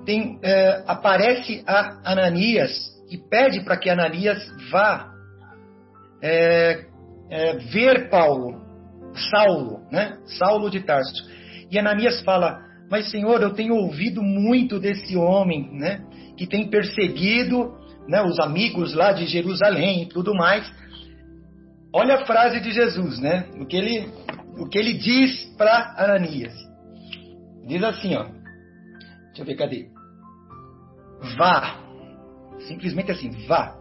tem, 0.05 0.37
é, 0.43 0.83
aparece 0.85 1.63
a 1.65 2.11
Ananias 2.11 2.71
e 3.09 3.17
pede 3.17 3.61
para 3.61 3.77
que 3.77 3.89
Ananias 3.89 4.45
vá 4.69 5.09
é, 6.21 6.85
é, 7.31 7.57
ver 7.57 8.09
Paulo, 8.09 8.61
Saulo, 9.31 9.79
né? 9.89 10.17
Saulo 10.37 10.69
de 10.69 10.81
Tarso. 10.81 11.27
E 11.71 11.79
Ananias 11.79 12.21
fala: 12.21 12.59
Mas 12.89 13.09
Senhor, 13.09 13.41
eu 13.41 13.53
tenho 13.53 13.73
ouvido 13.73 14.21
muito 14.21 14.79
desse 14.79 15.15
homem, 15.15 15.71
né? 15.71 16.03
Que 16.37 16.45
tem 16.45 16.69
perseguido 16.69 17.73
né, 18.07 18.21
os 18.21 18.39
amigos 18.39 18.93
lá 18.93 19.13
de 19.13 19.25
Jerusalém 19.25 20.03
e 20.03 20.05
tudo 20.07 20.35
mais. 20.35 20.69
Olha 21.93 22.15
a 22.15 22.25
frase 22.25 22.59
de 22.59 22.71
Jesus, 22.71 23.19
né? 23.19 23.45
O 23.59 23.65
que 23.65 23.77
ele, 23.77 24.09
o 24.57 24.67
que 24.67 24.77
ele 24.77 24.93
diz 24.93 25.45
para 25.57 25.95
Ananias. 25.97 26.53
Diz 27.65 27.83
assim, 27.83 28.15
ó. 28.15 28.23
Deixa 28.23 29.41
eu 29.41 29.45
ver, 29.45 29.55
cadê? 29.55 29.87
Vá. 31.37 31.79
Simplesmente 32.67 33.11
assim, 33.11 33.29
vá. 33.47 33.80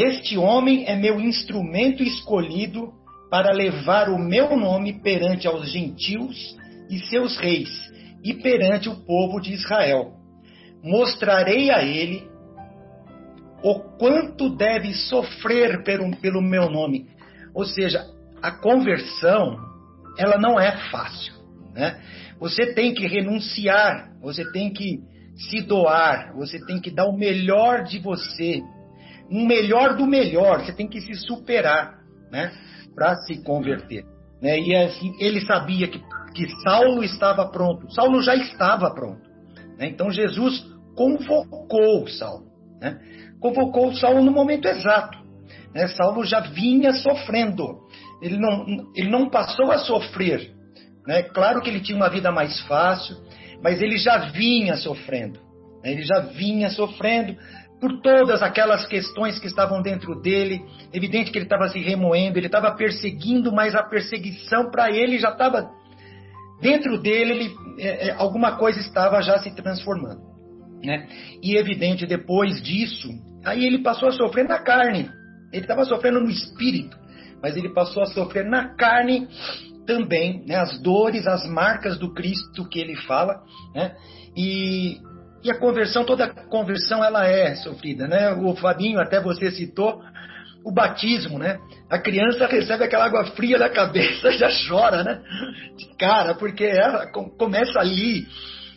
Este 0.00 0.38
homem 0.38 0.84
é 0.86 0.94
meu 0.94 1.18
instrumento 1.18 2.04
escolhido 2.04 2.92
para 3.28 3.50
levar 3.50 4.08
o 4.08 4.16
meu 4.16 4.56
nome 4.56 4.92
perante 5.02 5.48
aos 5.48 5.72
gentios 5.72 6.56
e 6.88 7.00
seus 7.00 7.36
reis 7.36 7.68
e 8.22 8.32
perante 8.32 8.88
o 8.88 8.94
povo 8.94 9.40
de 9.40 9.52
Israel. 9.52 10.12
Mostrarei 10.84 11.72
a 11.72 11.82
ele 11.82 12.30
o 13.60 13.80
quanto 13.98 14.54
deve 14.54 14.94
sofrer 14.94 15.82
pelo, 15.82 16.40
meu 16.40 16.70
nome. 16.70 17.08
Ou 17.52 17.64
seja, 17.64 18.06
a 18.40 18.52
conversão, 18.52 19.58
ela 20.16 20.38
não 20.38 20.60
é 20.60 20.76
fácil. 20.92 21.34
Né? 21.74 22.00
Você 22.38 22.72
tem 22.72 22.94
que 22.94 23.04
renunciar, 23.04 24.12
você 24.22 24.48
tem 24.52 24.72
que 24.72 25.00
se 25.50 25.60
doar, 25.60 26.34
você 26.36 26.64
tem 26.66 26.80
que 26.80 26.88
dar 26.88 27.06
o 27.06 27.18
melhor 27.18 27.82
de 27.82 27.98
você, 27.98 28.62
um 29.30 29.46
melhor 29.46 29.96
do 29.96 30.06
melhor, 30.06 30.64
você 30.64 30.72
tem 30.72 30.88
que 30.88 31.00
se 31.00 31.14
superar, 31.14 31.98
né, 32.30 32.52
para 32.94 33.14
se 33.16 33.42
converter. 33.42 34.04
Né? 34.40 34.58
E 34.58 34.74
assim, 34.74 35.12
ele 35.20 35.40
sabia 35.40 35.88
que, 35.88 36.00
que 36.34 36.48
Saulo 36.62 37.02
estava 37.02 37.46
pronto, 37.50 37.90
Saulo 37.92 38.22
já 38.22 38.34
estava 38.34 38.92
pronto. 38.94 39.28
Né? 39.78 39.88
Então 39.88 40.10
Jesus 40.10 40.64
convocou 40.96 42.06
Saulo, 42.08 42.46
né? 42.80 42.98
convocou 43.40 43.94
Saulo 43.94 44.22
no 44.22 44.32
momento 44.32 44.66
exato. 44.66 45.18
Né? 45.74 45.86
Saulo 45.88 46.24
já 46.24 46.40
vinha 46.40 46.92
sofrendo, 46.92 47.80
ele 48.22 48.38
não, 48.38 48.64
ele 48.96 49.10
não 49.10 49.28
passou 49.28 49.70
a 49.70 49.78
sofrer 49.78 50.58
né? 51.08 51.22
Claro 51.22 51.62
que 51.62 51.70
ele 51.70 51.80
tinha 51.80 51.96
uma 51.96 52.10
vida 52.10 52.30
mais 52.30 52.60
fácil, 52.66 53.16
mas 53.62 53.80
ele 53.80 53.96
já 53.96 54.26
vinha 54.26 54.76
sofrendo. 54.76 55.40
Né? 55.82 55.92
Ele 55.92 56.02
já 56.02 56.20
vinha 56.20 56.68
sofrendo 56.68 57.34
por 57.80 58.00
todas 58.00 58.42
aquelas 58.42 58.86
questões 58.86 59.38
que 59.38 59.46
estavam 59.46 59.80
dentro 59.80 60.20
dele. 60.20 60.64
Evidente 60.92 61.30
que 61.30 61.38
ele 61.38 61.46
estava 61.46 61.68
se 61.68 61.78
remoendo, 61.78 62.38
ele 62.38 62.46
estava 62.46 62.70
perseguindo, 62.72 63.52
mas 63.52 63.74
a 63.74 63.82
perseguição 63.82 64.70
para 64.70 64.90
ele 64.90 65.18
já 65.18 65.30
estava 65.30 65.70
dentro 66.60 67.00
dele. 67.00 67.32
Ele, 67.32 67.56
é, 67.78 68.08
é, 68.08 68.10
alguma 68.12 68.56
coisa 68.56 68.80
estava 68.80 69.20
já 69.22 69.38
se 69.38 69.50
transformando. 69.54 70.20
Né? 70.82 71.08
E 71.42 71.56
evidente, 71.56 72.06
depois 72.06 72.60
disso, 72.62 73.08
aí 73.44 73.64
ele 73.64 73.78
passou 73.78 74.08
a 74.08 74.12
sofrer 74.12 74.46
na 74.46 74.58
carne. 74.58 75.10
Ele 75.52 75.62
estava 75.62 75.84
sofrendo 75.84 76.20
no 76.20 76.30
espírito, 76.30 76.96
mas 77.42 77.56
ele 77.56 77.70
passou 77.70 78.02
a 78.02 78.06
sofrer 78.06 78.44
na 78.44 78.74
carne 78.74 79.28
também 79.86 80.44
né, 80.46 80.56
as 80.56 80.78
dores, 80.80 81.26
as 81.26 81.48
marcas 81.48 81.98
do 81.98 82.12
Cristo 82.12 82.68
que 82.68 82.78
ele 82.78 82.94
fala, 82.94 83.42
né? 83.74 83.96
E, 84.36 84.98
e 85.48 85.50
a 85.50 85.58
conversão, 85.58 86.04
toda 86.04 86.28
conversão 86.28 87.02
ela 87.02 87.26
é 87.26 87.54
sofrida, 87.56 88.06
né? 88.06 88.32
O 88.34 88.54
Fabinho 88.54 89.00
até 89.00 89.18
você 89.18 89.50
citou 89.50 90.02
o 90.62 90.70
batismo, 90.70 91.38
né? 91.38 91.58
A 91.88 91.98
criança 91.98 92.46
recebe 92.46 92.84
aquela 92.84 93.06
água 93.06 93.24
fria 93.34 93.58
na 93.58 93.70
cabeça 93.70 94.30
já 94.36 94.48
chora, 94.68 95.02
né? 95.02 95.22
De 95.76 95.86
cara, 95.96 96.34
porque 96.34 96.64
ela 96.64 97.06
começa 97.38 97.80
ali 97.80 98.26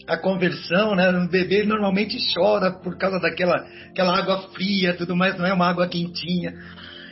a 0.07 0.15
conversão, 0.15 0.95
né? 0.95 1.10
O 1.10 1.30
bebê 1.30 1.64
normalmente 1.64 2.18
chora 2.34 2.72
por 2.72 2.98
causa 2.98 3.19
daquela 3.19 3.68
aquela 3.89 4.18
água 4.18 4.49
fria, 4.53 4.95
tudo 4.95 5.14
mais, 5.14 5.38
não 5.38 5.45
é 5.45 5.53
uma 5.53 5.68
água 5.68 5.89
quentinha. 5.89 6.53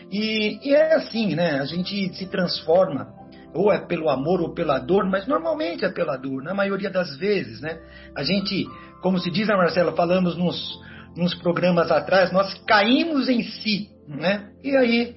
E, 0.10 0.70
e 0.70 0.74
é 0.74 0.96
assim, 0.96 1.36
né? 1.36 1.60
A 1.60 1.66
gente 1.66 2.16
se 2.16 2.26
transforma 2.28 3.19
ou 3.54 3.72
é 3.72 3.80
pelo 3.80 4.10
amor 4.10 4.42
ou 4.42 4.54
pela 4.54 4.80
dor, 4.80 5.06
mas 5.06 5.28
normalmente 5.28 5.84
é 5.84 5.90
pela 5.90 6.18
dor, 6.18 6.44
na 6.44 6.54
maioria 6.54 6.90
das 6.90 7.18
vezes, 7.18 7.62
né? 7.62 7.80
A 8.16 8.24
gente, 8.24 8.66
como 9.02 9.20
se 9.20 9.32
diz, 9.32 9.48
né, 9.48 9.56
Marcela, 9.56 9.94
falamos 9.94 10.38
nos, 10.38 10.80
nos 11.16 11.34
programas 11.36 11.92
atrás, 11.92 12.32
nós 12.32 12.54
caímos 12.66 13.30
em 13.30 13.44
si, 13.44 13.90
né? 14.08 14.50
E 14.64 14.76
aí 14.76 15.16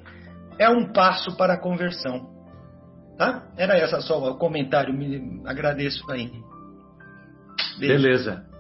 é 0.59 0.69
um 0.69 0.93
passo 0.93 1.37
para 1.37 1.55
a 1.55 1.61
conversão, 1.61 2.29
tá? 3.19 3.49
Era 3.57 3.77
essa 3.77 4.01
só 4.01 4.19
o 4.31 4.39
comentário, 4.39 4.95
me 4.95 5.43
agradeço 5.47 6.11
aí. 6.11 6.31
Beijo. 7.79 8.03
Beleza. 8.03 8.53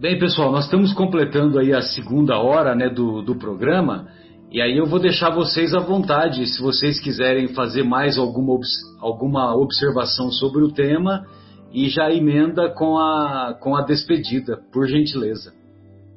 Bem, 0.00 0.18
pessoal, 0.18 0.50
nós 0.50 0.64
estamos 0.64 0.94
completando 0.94 1.58
aí 1.58 1.74
a 1.74 1.82
segunda 1.82 2.38
hora, 2.38 2.74
né, 2.74 2.88
do, 2.88 3.20
do 3.20 3.36
programa. 3.36 4.08
E 4.50 4.60
aí 4.60 4.76
eu 4.76 4.86
vou 4.86 4.98
deixar 4.98 5.30
vocês 5.30 5.72
à 5.74 5.78
vontade, 5.78 6.44
se 6.44 6.60
vocês 6.60 6.98
quiserem 6.98 7.48
fazer 7.48 7.84
mais 7.84 8.18
alguma, 8.18 8.58
alguma 9.00 9.54
observação 9.54 10.30
sobre 10.32 10.62
o 10.64 10.72
tema 10.72 11.24
e 11.72 11.88
já 11.88 12.10
emenda 12.10 12.68
com 12.68 12.98
a, 12.98 13.56
com 13.60 13.76
a 13.76 13.82
despedida, 13.82 14.60
por 14.72 14.88
gentileza. 14.88 15.52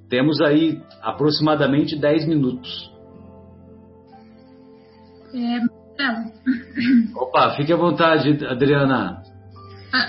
Temos 0.10 0.41
aí 0.41 0.81
aproximadamente 1.01 1.95
10 1.95 2.27
minutos. 2.27 2.91
É, 5.34 5.84
Opa, 7.15 7.55
fique 7.55 7.72
à 7.72 7.77
vontade, 7.77 8.45
Adriana. 8.45 9.23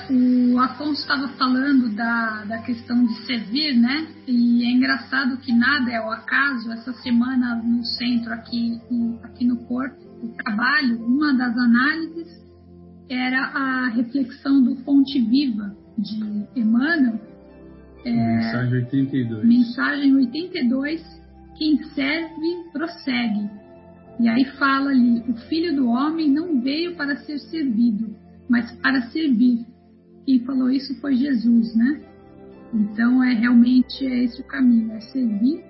O 0.08 0.58
Afonso 0.60 1.02
estava 1.02 1.28
falando 1.36 1.94
da, 1.94 2.44
da 2.46 2.58
questão 2.62 3.04
de 3.04 3.26
servir, 3.26 3.78
né? 3.78 4.06
E 4.26 4.64
é 4.64 4.70
engraçado 4.70 5.36
que 5.36 5.52
nada 5.52 5.90
é 5.92 6.00
o 6.00 6.10
acaso. 6.10 6.72
Essa 6.72 6.94
semana 6.94 7.56
no 7.56 7.84
centro 7.84 8.32
aqui, 8.32 8.80
aqui 9.22 9.44
no 9.44 9.58
Porto, 9.66 10.02
o 10.22 10.28
trabalho, 10.42 11.04
uma 11.04 11.34
das 11.34 11.54
análises 11.54 12.42
era 13.10 13.38
a 13.38 13.88
reflexão 13.88 14.62
do 14.62 14.74
Fonte 14.76 15.20
Viva 15.20 15.76
de 15.98 16.46
Emmanuel. 16.56 17.20
É, 18.06 18.36
mensagem 18.36 18.74
82. 18.84 19.46
Mensagem 19.46 20.14
82. 20.14 21.22
Quem 21.58 21.76
serve, 21.94 22.70
prossegue. 22.72 23.50
E 24.18 24.28
aí 24.30 24.46
fala 24.58 24.92
ali: 24.92 25.22
o 25.28 25.34
filho 25.46 25.76
do 25.76 25.88
homem 25.88 26.30
não 26.30 26.58
veio 26.62 26.96
para 26.96 27.16
ser 27.16 27.38
servido, 27.38 28.16
mas 28.48 28.72
para 28.76 29.02
servir 29.10 29.73
quem 30.24 30.40
falou 30.44 30.70
isso 30.70 30.94
foi 31.00 31.16
Jesus, 31.16 31.74
né? 31.74 32.00
Então 32.72 33.22
é 33.22 33.34
realmente 33.34 34.06
é 34.06 34.24
esse 34.24 34.40
o 34.40 34.44
caminho, 34.44 34.92
é 34.92 35.00
servir 35.00 35.64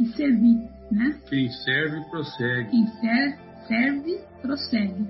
e 0.00 0.06
servir, 0.14 0.58
né? 0.90 1.20
Quem 1.28 1.50
serve 1.50 2.00
prossegue. 2.10 2.70
Quem 2.70 2.86
serve, 2.86 3.38
serve 3.66 4.20
prossegue. 4.40 5.06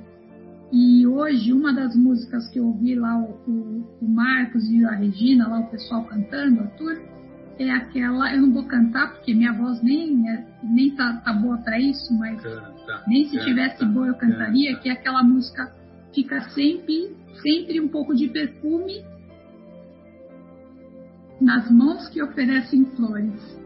E 0.73 1.07
hoje 1.07 1.53
uma 1.53 1.73
das 1.73 1.95
músicas 1.97 2.49
que 2.51 2.59
eu 2.59 2.67
ouvi 2.67 2.95
lá 2.95 3.17
o, 3.17 3.31
o, 3.47 3.99
o 4.03 4.09
Marcos 4.09 4.69
e 4.69 4.85
a 4.85 4.91
Regina, 4.91 5.49
lá 5.49 5.61
o 5.61 5.71
pessoal 5.71 6.05
cantando, 6.05 6.61
Arthur, 6.61 7.01
é 7.59 7.71
aquela, 7.71 8.33
eu 8.35 8.43
não 8.43 8.53
vou 8.53 8.65
cantar 8.65 9.13
porque 9.13 9.35
minha 9.35 9.53
voz 9.53 9.83
nem 9.83 10.29
é, 10.31 10.47
nem 10.63 10.95
tá, 10.95 11.21
tá 11.25 11.33
boa 11.33 11.59
para 11.59 11.79
isso, 11.81 12.17
mas 12.19 12.41
canta, 12.41 13.05
nem 13.07 13.25
se 13.25 13.33
canta, 13.33 13.45
tivesse 13.47 13.85
boa 13.87 14.09
eu 14.09 14.15
cantaria, 14.15 14.71
canta. 14.73 14.83
que 14.83 14.89
é 14.89 14.93
aquela 14.93 15.23
música 15.23 15.73
fica 16.15 16.41
sempre 16.51 17.17
sempre 17.43 17.81
um 17.81 17.89
pouco 17.89 18.15
de 18.15 18.29
perfume 18.29 19.05
nas 21.41 21.71
mãos 21.71 22.09
que 22.09 22.23
oferecem 22.23 22.85
flores. 22.97 23.59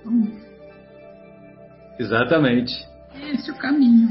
Então, 0.00 0.50
Exatamente. 1.98 2.72
Esse 3.32 3.50
é 3.50 3.52
o 3.52 3.56
caminho. 3.56 4.08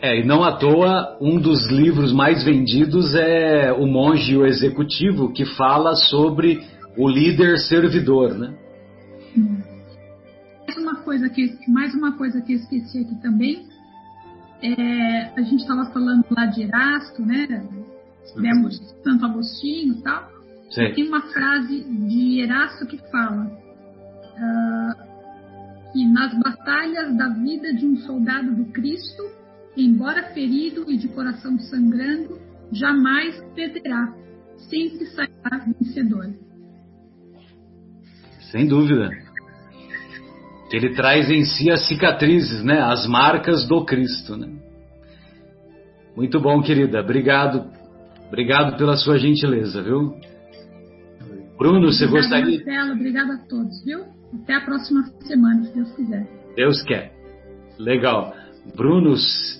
É, 0.00 0.18
e 0.18 0.24
não 0.24 0.42
à 0.42 0.56
toa, 0.56 1.16
um 1.20 1.38
dos 1.38 1.70
livros 1.70 2.12
mais 2.12 2.44
vendidos 2.44 3.14
é 3.14 3.72
O 3.72 3.86
Monge 3.86 4.32
e 4.32 4.36
o 4.36 4.44
Executivo, 4.44 5.32
que 5.32 5.44
fala 5.54 5.94
sobre 5.94 6.60
o 6.96 7.08
líder 7.08 7.56
servidor, 7.58 8.36
né? 8.36 8.52
Mais 10.66 10.76
uma 10.76 10.96
coisa 11.04 11.28
que, 11.28 11.56
mais 11.68 11.94
uma 11.94 12.16
coisa 12.18 12.40
que 12.40 12.52
eu 12.52 12.56
esqueci 12.56 12.98
aqui 12.98 13.14
também, 13.22 13.64
é, 14.62 15.32
a 15.36 15.42
gente 15.42 15.62
estava 15.62 15.90
falando 15.92 16.24
lá 16.30 16.46
de 16.46 16.62
Erasto, 16.62 17.20
né? 17.22 17.68
Tivemos 18.32 18.78
Santo 19.02 19.26
Agostinho 19.26 19.94
e 19.94 20.02
tal. 20.02 20.30
Sim. 20.70 20.92
Tem 20.94 21.08
uma 21.08 21.22
frase 21.22 21.82
de 21.82 22.40
Erasto 22.40 22.86
que 22.86 22.96
fala 23.10 23.44
uh, 23.44 24.94
que 25.92 26.06
nas 26.06 26.32
batalhas 26.38 27.16
da 27.16 27.30
vida 27.30 27.74
de 27.74 27.84
um 27.84 27.96
soldado 27.98 28.54
do 28.54 28.66
Cristo, 28.66 29.24
embora 29.76 30.32
ferido 30.32 30.88
e 30.90 30.96
de 30.96 31.08
coração 31.08 31.58
sangrando, 31.58 32.40
jamais 32.70 33.42
perderá, 33.54 34.14
sempre 34.70 35.06
sairá 35.06 35.58
vencedor. 35.66 36.32
Sem 38.50 38.68
dúvida 38.68 39.10
ele 40.76 40.94
traz 40.94 41.30
em 41.30 41.44
si 41.44 41.70
as 41.70 41.86
cicatrizes, 41.86 42.64
né? 42.64 42.80
As 42.80 43.06
marcas 43.06 43.66
do 43.68 43.84
Cristo, 43.84 44.36
né? 44.36 44.48
Muito 46.16 46.40
bom, 46.40 46.62
querida. 46.62 47.00
Obrigado. 47.00 47.70
Obrigado 48.28 48.76
pela 48.78 48.96
sua 48.96 49.18
gentileza, 49.18 49.82
viu? 49.82 50.14
Bruno, 51.58 51.92
você 51.92 52.06
Obrigada, 52.06 52.40
gostaria... 52.40 52.56
Marcelo, 52.56 52.92
obrigada 52.92 53.34
a 53.34 53.38
todos, 53.46 53.84
viu? 53.84 54.04
Até 54.42 54.54
a 54.54 54.60
próxima 54.62 55.04
semana, 55.20 55.62
se 55.64 55.74
Deus 55.74 55.92
quiser. 55.92 56.26
Deus 56.56 56.82
quer. 56.82 57.12
Legal. 57.78 58.34
Bruno, 58.74 59.14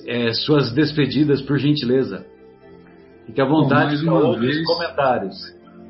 é, 0.06 0.32
suas 0.32 0.72
despedidas, 0.72 1.42
por 1.42 1.58
gentileza. 1.58 2.24
Fique 3.26 3.40
à 3.40 3.44
vontade 3.44 4.02
Bom, 4.04 4.12
mais 4.12 4.24
uma 4.24 4.40
vez, 4.40 4.64
comentários. 4.64 5.36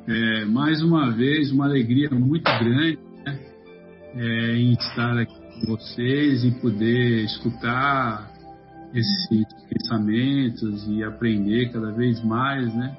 É, 0.09 0.45
mais 0.47 0.83
uma 0.83 1.11
vez, 1.13 1.53
uma 1.53 1.67
alegria 1.67 2.11
muito 2.11 2.45
grande 2.45 2.99
é, 4.15 4.57
em 4.57 4.73
estar 4.73 5.19
aqui 5.19 5.35
com 5.35 5.77
vocês, 5.77 6.45
em 6.45 6.53
poder 6.53 7.25
escutar 7.25 8.31
esses 8.95 9.47
pensamentos 9.69 10.87
e 10.89 11.03
aprender 11.03 11.71
cada 11.73 11.91
vez 11.93 12.23
mais, 12.23 12.75
né? 12.75 12.97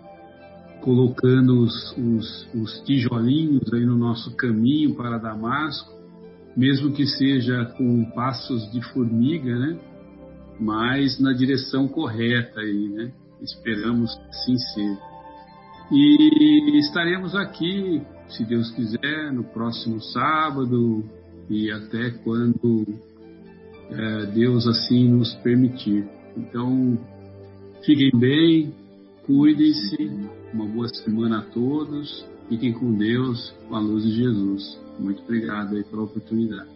Colocando 0.81 1.61
os, 1.61 1.97
os, 1.97 2.49
os 2.53 2.79
tijolinhos 2.85 3.71
aí 3.73 3.85
no 3.85 3.95
nosso 3.95 4.35
caminho 4.35 4.95
para 4.95 5.17
Damasco, 5.17 5.93
mesmo 6.57 6.91
que 6.91 7.05
seja 7.05 7.65
com 7.77 8.05
passos 8.11 8.71
de 8.71 8.81
formiga, 8.91 9.57
né? 9.57 9.79
Mas 10.59 11.19
na 11.19 11.31
direção 11.31 11.87
correta 11.87 12.59
aí, 12.59 12.89
né? 12.89 13.11
Esperamos 13.41 14.13
que 14.15 14.29
assim 14.29 14.57
seja. 14.57 15.01
E 15.91 16.79
estaremos 16.79 17.35
aqui 17.35 18.01
se 18.35 18.43
Deus 18.45 18.71
quiser, 18.71 19.31
no 19.31 19.43
próximo 19.43 20.01
sábado 20.01 21.03
e 21.49 21.71
até 21.71 22.11
quando 22.23 22.85
é, 23.89 24.25
Deus 24.27 24.67
assim 24.67 25.09
nos 25.09 25.33
permitir. 25.35 26.07
Então, 26.35 26.97
fiquem 27.85 28.11
bem, 28.19 28.73
cuidem-se, 29.25 30.11
uma 30.53 30.65
boa 30.65 30.87
semana 30.87 31.39
a 31.39 31.41
todos, 31.41 32.27
fiquem 32.49 32.73
com 32.73 32.93
Deus, 32.93 33.51
com 33.67 33.75
a 33.75 33.79
luz 33.79 34.03
de 34.03 34.15
Jesus. 34.15 34.81
Muito 34.99 35.21
obrigado 35.23 35.75
aí 35.75 35.83
pela 35.83 36.03
oportunidade. 36.03 36.69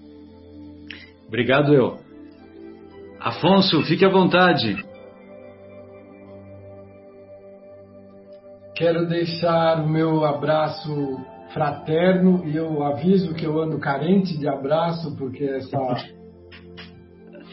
Obrigado 1.28 1.74
eu. 1.74 2.00
Afonso, 3.20 3.82
fique 3.84 4.06
à 4.06 4.10
vontade. 4.10 4.78
Quero 8.76 9.08
deixar 9.08 9.84
o 9.84 9.90
meu 9.90 10.24
abraço 10.24 11.18
fraterno 11.54 12.44
e 12.46 12.56
eu 12.56 12.84
aviso 12.84 13.34
que 13.34 13.46
eu 13.46 13.60
ando 13.62 13.80
carente 13.80 14.38
de 14.38 14.48
abraço 14.48 15.16
porque 15.16 15.44
essa 15.44 15.80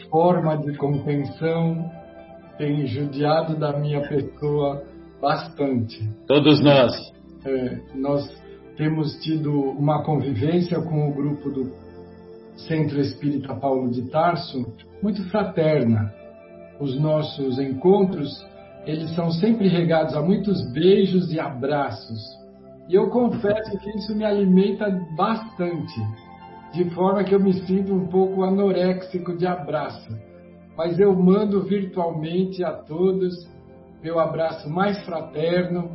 forma 0.09 0.57
de 0.57 0.75
contenção 0.77 1.89
tem 2.57 2.85
judiado 2.87 3.57
da 3.57 3.77
minha 3.77 4.01
pessoa 4.07 4.83
bastante. 5.21 6.09
Todos 6.27 6.61
nós. 6.61 6.93
É, 7.45 7.79
nós 7.95 8.27
temos 8.77 9.13
tido 9.21 9.51
uma 9.51 10.03
convivência 10.03 10.81
com 10.81 11.09
o 11.09 11.13
grupo 11.13 11.49
do 11.49 11.71
Centro 12.55 12.99
Espírita 12.99 13.53
Paulo 13.55 13.89
de 13.91 14.09
Tarso 14.09 14.65
muito 15.01 15.23
fraterna. 15.29 16.13
Os 16.79 16.99
nossos 16.99 17.59
encontros, 17.59 18.29
eles 18.85 19.13
são 19.15 19.31
sempre 19.31 19.67
regados 19.67 20.15
a 20.15 20.21
muitos 20.21 20.61
beijos 20.71 21.31
e 21.31 21.39
abraços 21.39 22.44
e 22.87 22.95
eu 22.95 23.09
confesso 23.09 23.77
que 23.79 23.89
isso 23.97 24.15
me 24.15 24.23
alimenta 24.23 24.89
bastante, 25.15 25.99
de 26.71 26.89
forma 26.91 27.23
que 27.23 27.33
eu 27.33 27.39
me 27.39 27.53
sinto 27.65 27.93
um 27.93 28.07
pouco 28.07 28.43
anoréxico 28.43 29.35
de 29.35 29.47
abraço. 29.47 30.15
Mas 30.77 30.99
eu 30.99 31.15
mando 31.15 31.63
virtualmente 31.63 32.63
a 32.63 32.73
todos 32.73 33.33
meu 34.03 34.19
abraço 34.19 34.69
mais 34.69 35.03
fraterno 35.03 35.89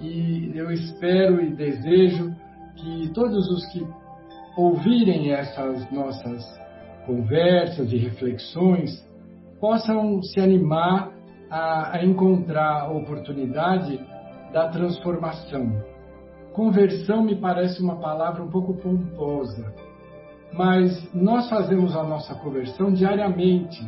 e 0.00 0.50
eu 0.56 0.72
espero 0.72 1.40
e 1.40 1.54
desejo 1.54 2.34
que 2.74 3.12
todos 3.14 3.48
os 3.48 3.64
que 3.66 3.86
ouvirem 4.56 5.30
essas 5.32 5.88
nossas 5.92 6.44
conversas 7.06 7.92
e 7.92 7.96
reflexões 7.96 9.06
possam 9.60 10.20
se 10.20 10.40
animar 10.40 11.12
a, 11.48 11.96
a 11.96 12.04
encontrar 12.04 12.82
a 12.82 12.90
oportunidade 12.90 14.00
da 14.52 14.68
transformação 14.68 15.80
Conversão 16.58 17.22
me 17.22 17.36
parece 17.36 17.80
uma 17.80 18.00
palavra 18.00 18.42
um 18.42 18.50
pouco 18.50 18.74
pomposa, 18.74 19.72
mas 20.52 21.08
nós 21.14 21.48
fazemos 21.48 21.94
a 21.94 22.02
nossa 22.02 22.34
conversão 22.34 22.92
diariamente, 22.92 23.80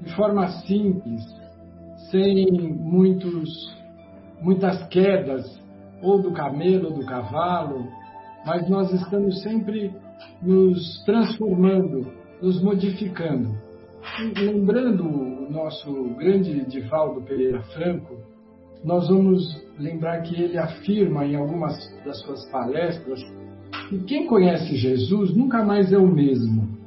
de 0.00 0.14
forma 0.14 0.46
simples, 0.64 1.20
sem 2.08 2.46
muitos, 2.78 3.50
muitas 4.40 4.86
quedas, 4.90 5.60
ou 6.00 6.22
do 6.22 6.30
camelo 6.30 6.90
ou 6.90 6.94
do 7.00 7.04
cavalo, 7.04 7.88
mas 8.46 8.68
nós 8.70 8.92
estamos 8.92 9.42
sempre 9.42 9.92
nos 10.40 11.02
transformando, 11.04 12.12
nos 12.40 12.62
modificando. 12.62 13.58
lembrando 14.36 15.02
o 15.04 15.50
nosso 15.50 15.92
grande 16.14 16.64
Divaldo 16.64 17.22
Pereira 17.22 17.60
Franco, 17.74 18.18
nós 18.84 19.08
vamos 19.08 19.60
lembrar 19.78 20.22
que 20.22 20.40
ele 20.40 20.58
afirma 20.58 21.24
em 21.24 21.36
algumas 21.36 21.74
das 22.04 22.20
suas 22.20 22.44
palestras 22.50 23.20
que 23.88 23.98
quem 24.04 24.26
conhece 24.26 24.76
Jesus 24.76 25.34
nunca 25.34 25.64
mais 25.64 25.92
é 25.92 25.98
o 25.98 26.06
mesmo. 26.06 26.78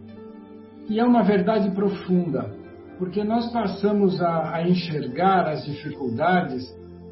E 0.88 1.00
é 1.00 1.04
uma 1.04 1.24
verdade 1.24 1.72
profunda. 1.72 2.54
porque 2.98 3.26
nós 3.26 3.52
passamos 3.52 4.22
a, 4.22 4.56
a 4.56 4.70
enxergar 4.70 5.50
as 5.50 5.66
dificuldades 5.66 6.64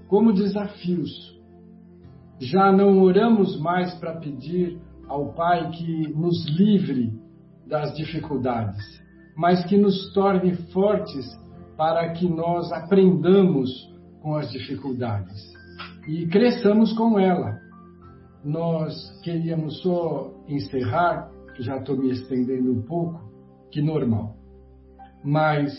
como 0.08 0.32
desafios. 0.32 1.10
Já 2.40 2.72
não 2.72 3.02
oramos 3.02 3.60
mais 3.60 3.94
para 3.96 4.16
pedir 4.18 4.80
ao 5.10 5.34
Pai 5.34 5.70
que 5.72 6.08
nos 6.14 6.48
livre 6.58 7.12
das 7.68 7.94
dificuldades, 7.98 8.82
mas 9.36 9.66
que 9.66 9.78
nos 9.78 10.14
torne 10.14 10.56
fortes 10.72 11.26
para 11.76 12.14
que 12.14 12.30
nós 12.30 12.72
aprendamos 12.72 13.70
com 14.22 14.38
as 14.38 14.50
dificuldades 14.52 15.53
e 16.08 16.28
cresçamos 16.28 16.94
com 16.94 17.20
ela. 17.20 17.60
Nós 18.44 18.94
queríamos 19.22 19.82
só 19.82 20.34
encerrar, 20.48 21.32
já 21.60 21.78
estou 21.78 21.98
me 21.98 22.12
estendendo 22.12 22.72
um 22.72 22.82
pouco, 22.82 23.22
que 23.72 23.82
normal, 23.82 24.36
mas 25.24 25.74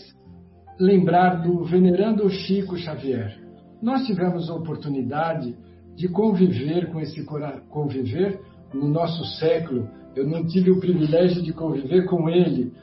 lembrar 0.79 1.41
do 1.41 1.63
venerando 1.63 2.29
Chico 2.29 2.75
Xavier. 2.75 3.39
Nós 3.81 4.05
tivemos 4.05 4.49
a 4.49 4.55
oportunidade 4.55 5.55
de 5.95 6.09
conviver 6.09 6.91
com 6.91 6.99
esse 6.99 7.23
conviver 7.69 8.41
no 8.73 8.87
nosso 8.89 9.23
século. 9.37 9.87
Eu 10.15 10.27
não 10.27 10.45
tive 10.45 10.71
o 10.71 10.79
privilégio 10.79 11.41
de 11.41 11.53
conviver 11.53 12.05
com 12.05 12.27
ele, 12.27 12.73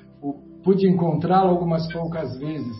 pude 0.62 0.88
encontrá-lo 0.88 1.50
algumas 1.50 1.92
poucas 1.92 2.38
vezes, 2.38 2.76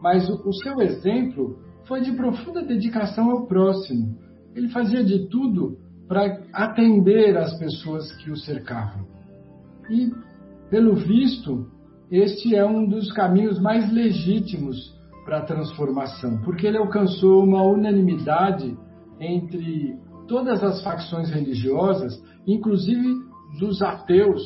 mas 0.00 0.28
o, 0.28 0.48
o 0.48 0.52
seu 0.52 0.80
exemplo 0.80 1.58
foi 1.92 2.00
de 2.00 2.12
profunda 2.12 2.62
dedicação 2.62 3.30
ao 3.30 3.46
próximo. 3.46 4.16
Ele 4.54 4.70
fazia 4.70 5.04
de 5.04 5.28
tudo 5.28 5.76
para 6.08 6.40
atender 6.50 7.36
as 7.36 7.52
pessoas 7.58 8.10
que 8.16 8.30
o 8.30 8.36
cercavam. 8.36 9.06
E, 9.90 10.10
pelo 10.70 10.94
visto, 10.94 11.66
este 12.10 12.56
é 12.56 12.64
um 12.64 12.88
dos 12.88 13.12
caminhos 13.12 13.60
mais 13.60 13.92
legítimos 13.92 14.98
para 15.26 15.40
a 15.40 15.44
transformação, 15.44 16.38
porque 16.38 16.66
ele 16.66 16.78
alcançou 16.78 17.44
uma 17.44 17.62
unanimidade 17.62 18.74
entre 19.20 19.94
todas 20.26 20.64
as 20.64 20.82
facções 20.82 21.28
religiosas, 21.28 22.18
inclusive 22.46 23.06
dos 23.60 23.82
ateus 23.82 24.40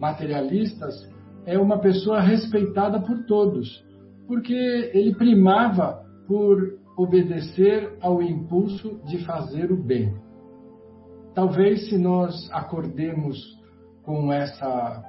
materialistas, 0.00 1.08
é 1.46 1.56
uma 1.56 1.78
pessoa 1.78 2.20
respeitada 2.20 2.98
por 3.00 3.26
todos, 3.26 3.80
porque 4.26 4.90
ele 4.92 5.14
primava 5.14 6.00
por 6.26 6.79
obedecer 7.02 7.96
ao 8.00 8.22
impulso 8.22 9.00
de 9.06 9.24
fazer 9.24 9.72
o 9.72 9.82
bem. 9.82 10.14
Talvez 11.34 11.88
se 11.88 11.96
nós 11.96 12.50
acordemos 12.52 13.38
com 14.02 14.32
essa 14.32 15.02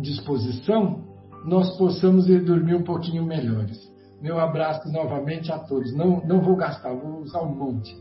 disposição, 0.00 1.04
nós 1.44 1.76
possamos 1.76 2.28
ir 2.28 2.44
dormir 2.44 2.74
um 2.74 2.82
pouquinho 2.82 3.24
melhores. 3.24 3.78
Meu 4.20 4.38
abraço 4.38 4.90
novamente 4.90 5.52
a 5.52 5.58
todos. 5.58 5.94
Não, 5.94 6.24
não 6.26 6.40
vou 6.40 6.56
gastar, 6.56 6.94
vou 6.94 7.20
usar 7.20 7.42
um 7.42 7.54
monte. 7.54 7.94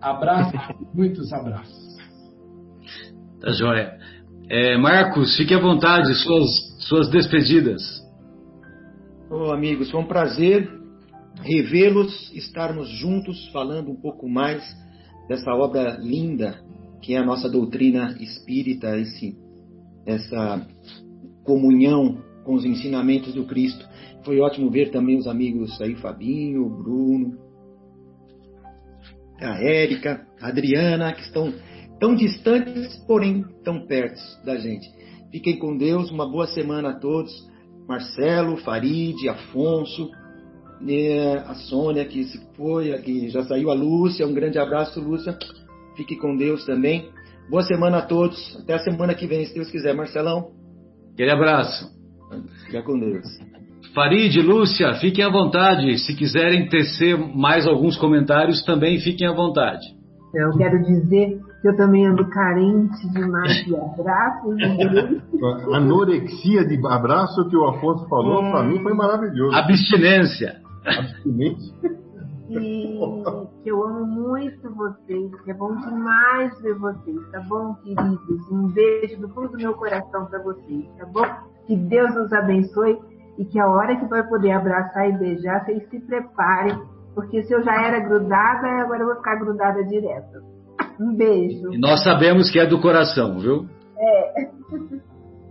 Abraço, 0.00 0.52
muitos 0.94 1.32
abraços. 1.32 1.96
Tá 3.40 3.50
joia. 3.52 3.98
É, 4.48 4.78
Marcos, 4.78 5.36
fique 5.36 5.52
à 5.54 5.60
vontade, 5.60 6.14
suas, 6.14 6.48
suas 6.80 7.10
despedidas. 7.10 7.82
Oh, 9.30 9.52
amigos, 9.52 9.90
foi 9.90 10.00
um 10.00 10.06
prazer 10.06 10.77
revê-los, 11.42 12.32
estarmos 12.34 12.88
juntos 12.88 13.48
falando 13.48 13.90
um 13.90 14.00
pouco 14.00 14.28
mais 14.28 14.62
dessa 15.28 15.52
obra 15.52 15.96
linda 16.00 16.66
que 17.00 17.14
é 17.14 17.18
a 17.18 17.24
nossa 17.24 17.48
doutrina 17.48 18.16
espírita, 18.20 18.98
esse, 18.98 19.36
essa 20.04 20.66
comunhão 21.44 22.22
com 22.44 22.54
os 22.54 22.64
ensinamentos 22.64 23.34
do 23.34 23.46
Cristo. 23.46 23.86
Foi 24.24 24.40
ótimo 24.40 24.70
ver 24.70 24.90
também 24.90 25.16
os 25.16 25.26
amigos 25.26 25.80
aí, 25.80 25.94
Fabinho, 25.96 26.68
Bruno, 26.68 27.38
a 29.40 29.62
Érica, 29.62 30.26
a 30.40 30.48
Adriana, 30.48 31.12
que 31.12 31.22
estão 31.22 31.52
tão 32.00 32.14
distantes, 32.14 32.96
porém 33.06 33.44
tão 33.62 33.86
perto 33.86 34.20
da 34.44 34.56
gente. 34.56 34.88
Fiquem 35.30 35.58
com 35.58 35.76
Deus, 35.76 36.10
uma 36.10 36.28
boa 36.28 36.46
semana 36.48 36.90
a 36.90 36.98
todos. 36.98 37.32
Marcelo, 37.86 38.56
Farid, 38.58 39.28
Afonso, 39.28 40.10
né, 40.80 41.38
a 41.46 41.54
Sônia 41.54 42.04
que 42.04 42.24
se 42.24 42.40
foi, 42.56 42.92
que 42.98 43.28
já 43.28 43.42
saiu, 43.44 43.70
a 43.70 43.74
Lúcia, 43.74 44.26
um 44.26 44.34
grande 44.34 44.58
abraço, 44.58 45.00
Lúcia. 45.00 45.36
Fique 45.96 46.16
com 46.16 46.36
Deus 46.36 46.64
também. 46.64 47.10
Boa 47.50 47.62
semana 47.62 47.98
a 47.98 48.02
todos. 48.02 48.56
Até 48.62 48.74
a 48.74 48.78
semana 48.78 49.14
que 49.14 49.26
vem, 49.26 49.44
se 49.44 49.54
Deus 49.54 49.70
quiser. 49.70 49.94
Marcelão. 49.94 50.52
Aquele 51.14 51.30
abraço. 51.30 51.88
Fica 52.66 52.82
com 52.82 52.98
Deus. 52.98 53.26
Farid, 53.94 54.40
Lúcia, 54.40 54.94
fiquem 54.94 55.24
à 55.24 55.30
vontade. 55.30 55.98
Se 55.98 56.14
quiserem 56.14 56.68
tecer 56.68 57.18
mais 57.18 57.66
alguns 57.66 57.96
comentários, 57.96 58.62
também 58.64 59.00
fiquem 59.00 59.26
à 59.26 59.32
vontade. 59.32 59.84
Eu 60.34 60.50
quero 60.58 60.78
dizer 60.82 61.40
que 61.62 61.68
eu 61.68 61.76
também 61.76 62.06
ando 62.06 62.28
carente 62.28 63.08
demais 63.12 63.64
de 63.64 63.74
abraços. 63.74 64.56
Anorexia 65.74 66.66
de 66.66 66.78
abraço 66.86 67.48
que 67.48 67.56
o 67.56 67.64
Afonso 67.64 68.06
falou, 68.08 68.44
é. 68.44 68.50
para 68.50 68.62
mim 68.64 68.82
foi 68.82 68.94
maravilhoso. 68.94 69.56
Abstinência. 69.56 70.67
E 72.50 72.98
que 73.62 73.68
eu 73.68 73.84
amo 73.84 74.06
muito 74.06 74.74
vocês, 74.74 75.30
que 75.42 75.50
é 75.50 75.54
bom 75.54 75.76
demais 75.76 76.58
ver 76.62 76.74
vocês, 76.78 77.30
tá 77.30 77.40
bom, 77.40 77.74
queridos? 77.74 78.50
Um 78.50 78.68
beijo 78.68 79.20
do 79.20 79.28
fundo 79.28 79.48
do 79.50 79.58
meu 79.58 79.74
coração 79.74 80.24
para 80.26 80.42
vocês, 80.42 80.86
tá 80.96 81.04
bom? 81.06 81.26
Que 81.66 81.76
Deus 81.76 82.14
nos 82.14 82.32
abençoe 82.32 82.98
e 83.36 83.44
que 83.44 83.60
a 83.60 83.68
hora 83.68 83.96
que 83.96 84.06
vai 84.06 84.26
poder 84.26 84.52
abraçar 84.52 85.10
e 85.10 85.18
beijar, 85.18 85.62
vocês 85.64 85.86
se 85.90 86.00
preparem, 86.00 86.74
porque 87.14 87.42
se 87.42 87.52
eu 87.52 87.62
já 87.62 87.86
era 87.86 88.00
grudada, 88.00 88.66
agora 88.82 89.00
eu 89.02 89.06
vou 89.08 89.16
ficar 89.16 89.36
grudada 89.36 89.84
direto. 89.84 90.42
Um 90.98 91.14
beijo. 91.14 91.72
E 91.72 91.78
nós 91.78 92.02
sabemos 92.02 92.50
que 92.50 92.58
é 92.58 92.66
do 92.66 92.80
coração, 92.80 93.38
viu? 93.38 93.66
É. 93.98 94.50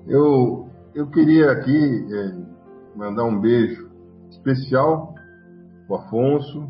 Eu, 0.07 0.68
eu 0.95 1.07
queria 1.11 1.51
aqui 1.51 2.07
é, 2.11 2.97
mandar 2.97 3.26
um 3.26 3.39
beijo 3.39 3.88
especial 4.30 5.14
o 5.88 5.95
Afonso, 5.95 6.68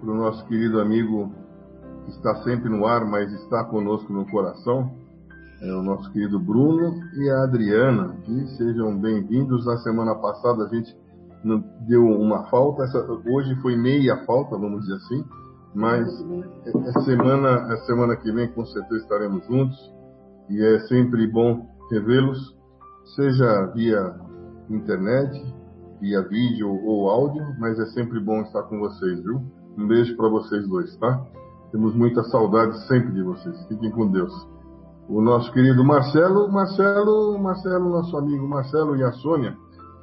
para 0.00 0.10
o 0.10 0.14
nosso 0.14 0.44
querido 0.46 0.80
amigo 0.80 1.32
que 2.04 2.10
está 2.10 2.34
sempre 2.42 2.68
no 2.68 2.84
ar, 2.84 3.04
mas 3.04 3.32
está 3.32 3.64
conosco 3.64 4.12
no 4.12 4.26
coração, 4.26 4.90
é 5.60 5.72
o 5.72 5.82
nosso 5.82 6.10
querido 6.10 6.40
Bruno 6.40 7.00
e 7.14 7.30
a 7.30 7.44
Adriana, 7.44 8.16
que 8.24 8.46
sejam 8.56 8.98
bem-vindos. 8.98 9.64
Na 9.64 9.76
semana 9.78 10.16
passada 10.16 10.64
a 10.64 10.68
gente 10.68 10.96
deu 11.86 12.04
uma 12.04 12.44
falta, 12.46 12.82
essa, 12.82 12.98
hoje 13.00 13.54
foi 13.62 13.76
meia 13.76 14.24
falta, 14.26 14.58
vamos 14.58 14.80
dizer 14.80 14.94
assim, 14.94 15.24
mas 15.72 16.08
a 16.96 17.00
semana, 17.02 17.72
a 17.72 17.76
semana 17.86 18.16
que 18.16 18.32
vem 18.32 18.48
com 18.48 18.64
certeza 18.66 19.02
estaremos 19.02 19.46
juntos 19.46 19.78
e 20.50 20.60
é 20.60 20.80
sempre 20.80 21.28
bom 21.28 21.68
revê-los, 21.90 22.56
seja 23.14 23.66
via 23.66 24.16
internet, 24.68 25.61
via 26.02 26.20
vídeo 26.20 26.68
ou 26.68 27.08
áudio, 27.08 27.46
mas 27.60 27.78
é 27.78 27.86
sempre 27.86 28.18
bom 28.18 28.42
estar 28.42 28.64
com 28.64 28.80
vocês, 28.80 29.22
viu? 29.22 29.40
Um 29.78 29.86
beijo 29.86 30.16
para 30.16 30.28
vocês 30.28 30.68
dois, 30.68 30.96
tá? 30.96 31.24
Temos 31.70 31.94
muita 31.94 32.24
saudade 32.24 32.76
sempre 32.88 33.12
de 33.12 33.22
vocês. 33.22 33.56
Fiquem 33.68 33.90
com 33.92 34.10
Deus. 34.10 34.32
O 35.08 35.22
nosso 35.22 35.52
querido 35.52 35.84
Marcelo, 35.84 36.50
Marcelo, 36.50 37.38
Marcelo, 37.38 37.88
nosso 37.88 38.16
amigo 38.16 38.46
Marcelo 38.48 38.96
e 38.96 39.04
a 39.04 39.12
Sônia, 39.12 39.56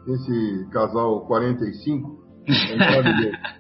esse 0.08 0.68
casal 0.72 1.26
45, 1.28 2.18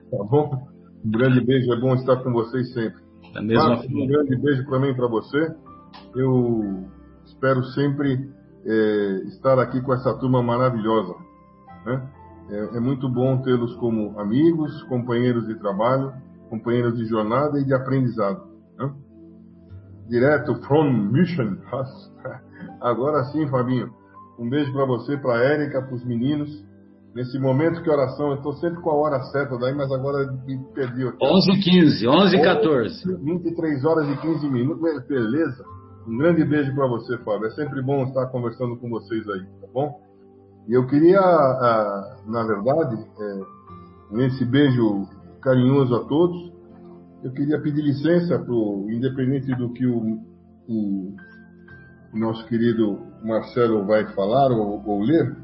tá 0.10 0.24
bom? 0.24 0.68
Um 1.04 1.12
grande 1.12 1.46
beijo, 1.46 1.74
é 1.74 1.80
bom 1.80 1.94
estar 1.96 2.24
com 2.24 2.32
vocês 2.32 2.74
sempre. 2.74 3.02
Da 3.34 3.42
mesma 3.42 3.70
Marcos, 3.70 3.92
um 3.92 4.08
grande 4.08 4.36
beijo 4.38 4.66
também 4.70 4.96
para 4.96 5.08
você. 5.08 5.56
Eu 6.16 6.86
espero 7.26 7.64
sempre 7.66 8.30
é, 8.66 9.24
estar 9.28 9.60
aqui 9.60 9.82
com 9.82 9.94
essa 9.94 10.14
turma 10.18 10.42
maravilhosa. 10.42 11.16
Né? 11.86 12.10
É, 12.50 12.78
é 12.78 12.80
muito 12.80 13.08
bom 13.08 13.42
tê-los 13.42 13.76
como 13.76 14.20
amigos, 14.20 14.84
companheiros 14.84 15.46
de 15.46 15.56
trabalho, 15.60 16.12
companheiros 16.50 16.98
de 16.98 17.06
jornada 17.06 17.60
e 17.60 17.66
de 17.66 17.74
aprendizado. 17.74 18.42
Né? 18.78 18.92
Direto 20.08 20.56
from 20.64 20.92
Mission. 21.12 21.58
Agora 22.82 23.24
sim, 23.26 23.48
Fabinho. 23.48 23.92
Um 24.40 24.50
beijo 24.50 24.72
para 24.74 24.86
você, 24.86 25.18
para 25.18 25.36
a 25.36 25.44
Érica, 25.44 25.82
para 25.82 25.94
os 25.94 26.04
meninos. 26.06 26.50
Nesse 27.14 27.38
momento 27.40 27.82
que 27.84 27.90
oração, 27.90 28.30
eu 28.30 28.36
estou 28.36 28.54
sempre 28.54 28.82
com 28.82 28.92
a 28.92 28.96
hora 28.96 29.20
certa 29.26 29.58
daí, 29.58 29.76
mas 29.76 29.92
agora 29.92 30.32
me 30.46 30.58
perdi. 30.74 31.06
11 31.22 31.52
h 31.52 31.62
15, 31.64 32.08
11 32.08 32.38
h 32.38 32.56
14. 32.56 33.16
23 33.24 33.86
horas 33.86 34.08
e 34.10 34.18
15 34.22 34.50
minutos, 34.50 35.08
beleza? 35.08 35.64
Um 36.08 36.18
grande 36.18 36.46
beijo 36.46 36.74
para 36.74 36.88
você, 36.88 37.18
Fábio. 37.20 37.48
É 37.48 37.52
sempre 37.52 37.82
bom 37.82 38.04
estar 38.04 38.28
conversando 38.28 38.78
com 38.78 38.90
vocês 38.90 39.28
aí, 39.28 39.44
tá 39.62 39.68
bom? 39.74 40.09
E 40.70 40.74
eu 40.74 40.86
queria, 40.86 41.20
ah, 41.20 42.18
na 42.28 42.44
verdade, 42.44 43.04
é, 43.20 43.42
nesse 44.12 44.46
beijo 44.46 45.10
carinhoso 45.42 45.96
a 45.96 46.04
todos, 46.06 46.54
eu 47.24 47.32
queria 47.32 47.60
pedir 47.60 47.82
licença 47.82 48.38
para 48.38 48.54
independente 48.54 49.48
do 49.56 49.74
que 49.74 49.88
o, 49.88 50.20
o, 50.68 51.16
nosso 52.14 52.46
querido 52.46 53.00
Marcelo 53.24 53.84
vai 53.88 54.06
falar 54.14 54.52
ou, 54.52 54.82
ou 54.86 55.02
ler, 55.02 55.36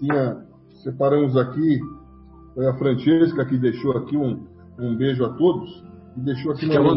tinha 0.00 0.42
separamos 0.82 1.36
aqui, 1.36 1.80
foi 2.52 2.66
a 2.66 2.74
Francesca 2.74 3.44
que 3.44 3.56
deixou 3.56 3.96
aqui 3.96 4.16
um, 4.16 4.48
um 4.80 4.96
beijo 4.96 5.24
a 5.24 5.30
todos, 5.34 5.70
e 6.16 6.20
deixou 6.22 6.52
aqui 6.52 6.66
no 6.66 6.96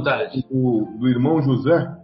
do, 0.49 0.97
do 0.99 1.07
irmão 1.07 1.39
José, 1.39 1.95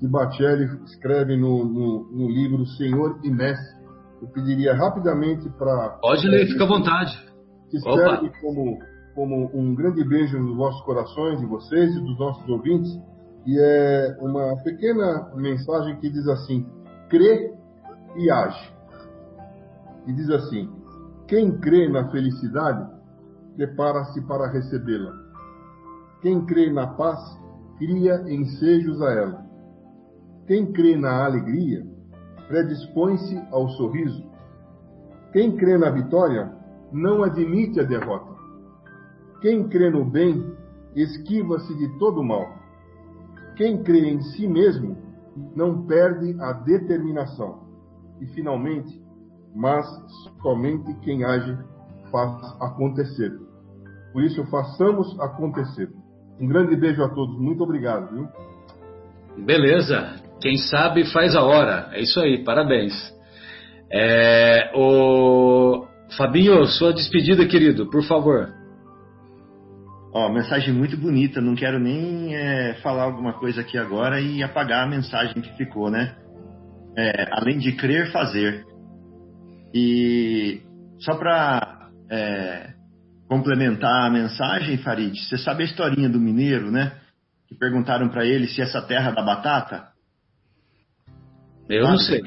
que 0.00 0.08
Batelli 0.08 0.64
escreve 0.84 1.36
no, 1.36 1.64
no, 1.64 2.10
no, 2.10 2.28
livro 2.28 2.66
Senhor 2.66 3.20
e 3.22 3.30
Mestre. 3.30 3.77
Eu 4.20 4.28
pediria 4.28 4.74
rapidamente 4.74 5.48
para. 5.50 5.98
Pode 6.00 6.26
ler, 6.26 6.46
fica 6.46 6.64
à 6.64 6.66
vontade. 6.66 7.26
Que 7.70 7.78
serve 7.80 8.30
como, 8.40 8.78
como 9.14 9.50
um 9.54 9.74
grande 9.74 10.02
beijo 10.04 10.38
nos 10.38 10.56
vossos 10.56 10.80
corações, 10.82 11.38
de 11.38 11.46
vocês 11.46 11.94
e 11.94 12.00
dos 12.00 12.18
nossos 12.18 12.48
ouvintes. 12.48 12.90
E 13.46 13.58
é 13.58 14.16
uma 14.20 14.56
pequena 14.62 15.32
mensagem 15.36 15.96
que 16.00 16.10
diz 16.10 16.26
assim: 16.28 16.66
crê 17.08 17.54
e 18.16 18.30
age. 18.30 18.72
E 20.06 20.12
diz 20.12 20.30
assim: 20.30 20.68
quem 21.28 21.58
crê 21.60 21.88
na 21.88 22.10
felicidade, 22.10 22.90
prepara-se 23.54 24.20
para 24.22 24.50
recebê-la. 24.50 25.12
Quem 26.22 26.44
crê 26.46 26.72
na 26.72 26.86
paz, 26.86 27.20
cria 27.76 28.24
ensejos 28.32 29.00
a 29.02 29.12
ela. 29.12 29.46
Quem 30.46 30.72
crê 30.72 30.96
na 30.96 31.26
alegria, 31.26 31.86
predispõe-se 32.48 33.40
ao 33.52 33.68
sorriso. 33.70 34.24
Quem 35.32 35.56
crê 35.56 35.76
na 35.76 35.90
vitória, 35.90 36.50
não 36.90 37.22
admite 37.22 37.78
a 37.78 37.84
derrota. 37.84 38.34
Quem 39.40 39.68
crê 39.68 39.90
no 39.90 40.04
bem, 40.04 40.56
esquiva-se 40.96 41.76
de 41.76 41.98
todo 41.98 42.24
mal. 42.24 42.48
Quem 43.56 43.82
crê 43.82 44.08
em 44.08 44.20
si 44.22 44.48
mesmo, 44.48 44.96
não 45.54 45.86
perde 45.86 46.36
a 46.40 46.52
determinação. 46.52 47.60
E, 48.20 48.26
finalmente, 48.28 49.00
mas 49.54 49.86
somente 50.42 50.92
quem 51.00 51.24
age 51.24 51.56
faz 52.10 52.32
acontecer. 52.60 53.38
Por 54.12 54.22
isso, 54.22 54.44
façamos 54.46 55.18
acontecer. 55.20 55.92
Um 56.40 56.48
grande 56.48 56.74
beijo 56.76 57.02
a 57.02 57.08
todos. 57.08 57.38
Muito 57.38 57.62
obrigado. 57.62 58.12
Viu? 58.14 58.28
Beleza. 59.44 60.27
Quem 60.40 60.56
sabe 60.56 61.04
faz 61.12 61.34
a 61.34 61.42
hora. 61.42 61.88
É 61.92 62.00
isso 62.00 62.20
aí, 62.20 62.44
parabéns. 62.44 62.94
É, 63.90 64.70
o 64.74 65.86
Fabinho, 66.16 66.64
sua 66.66 66.92
despedida, 66.92 67.46
querido, 67.46 67.90
por 67.90 68.04
favor. 68.04 68.48
Ó, 70.12 70.28
mensagem 70.32 70.72
muito 70.72 70.96
bonita. 70.96 71.40
Não 71.40 71.54
quero 71.54 71.78
nem 71.78 72.34
é, 72.34 72.74
falar 72.82 73.04
alguma 73.04 73.34
coisa 73.34 73.60
aqui 73.60 73.76
agora 73.76 74.20
e 74.20 74.42
apagar 74.42 74.84
a 74.84 74.90
mensagem 74.90 75.42
que 75.42 75.56
ficou, 75.56 75.90
né? 75.90 76.16
É, 76.96 77.28
além 77.32 77.58
de 77.58 77.72
crer, 77.72 78.10
fazer. 78.12 78.64
E 79.74 80.62
só 81.00 81.14
para 81.16 81.88
é, 82.10 82.70
complementar 83.28 84.06
a 84.06 84.10
mensagem, 84.10 84.78
Farid, 84.78 85.14
você 85.14 85.36
sabe 85.36 85.62
a 85.62 85.66
historinha 85.66 86.08
do 86.08 86.18
mineiro, 86.18 86.70
né? 86.70 86.92
Que 87.48 87.54
perguntaram 87.54 88.08
para 88.08 88.24
ele 88.24 88.46
se 88.46 88.62
essa 88.62 88.80
terra 88.80 89.10
da 89.10 89.22
batata 89.22 89.87
eu 91.68 91.86
não 91.86 91.98
sei. 91.98 92.22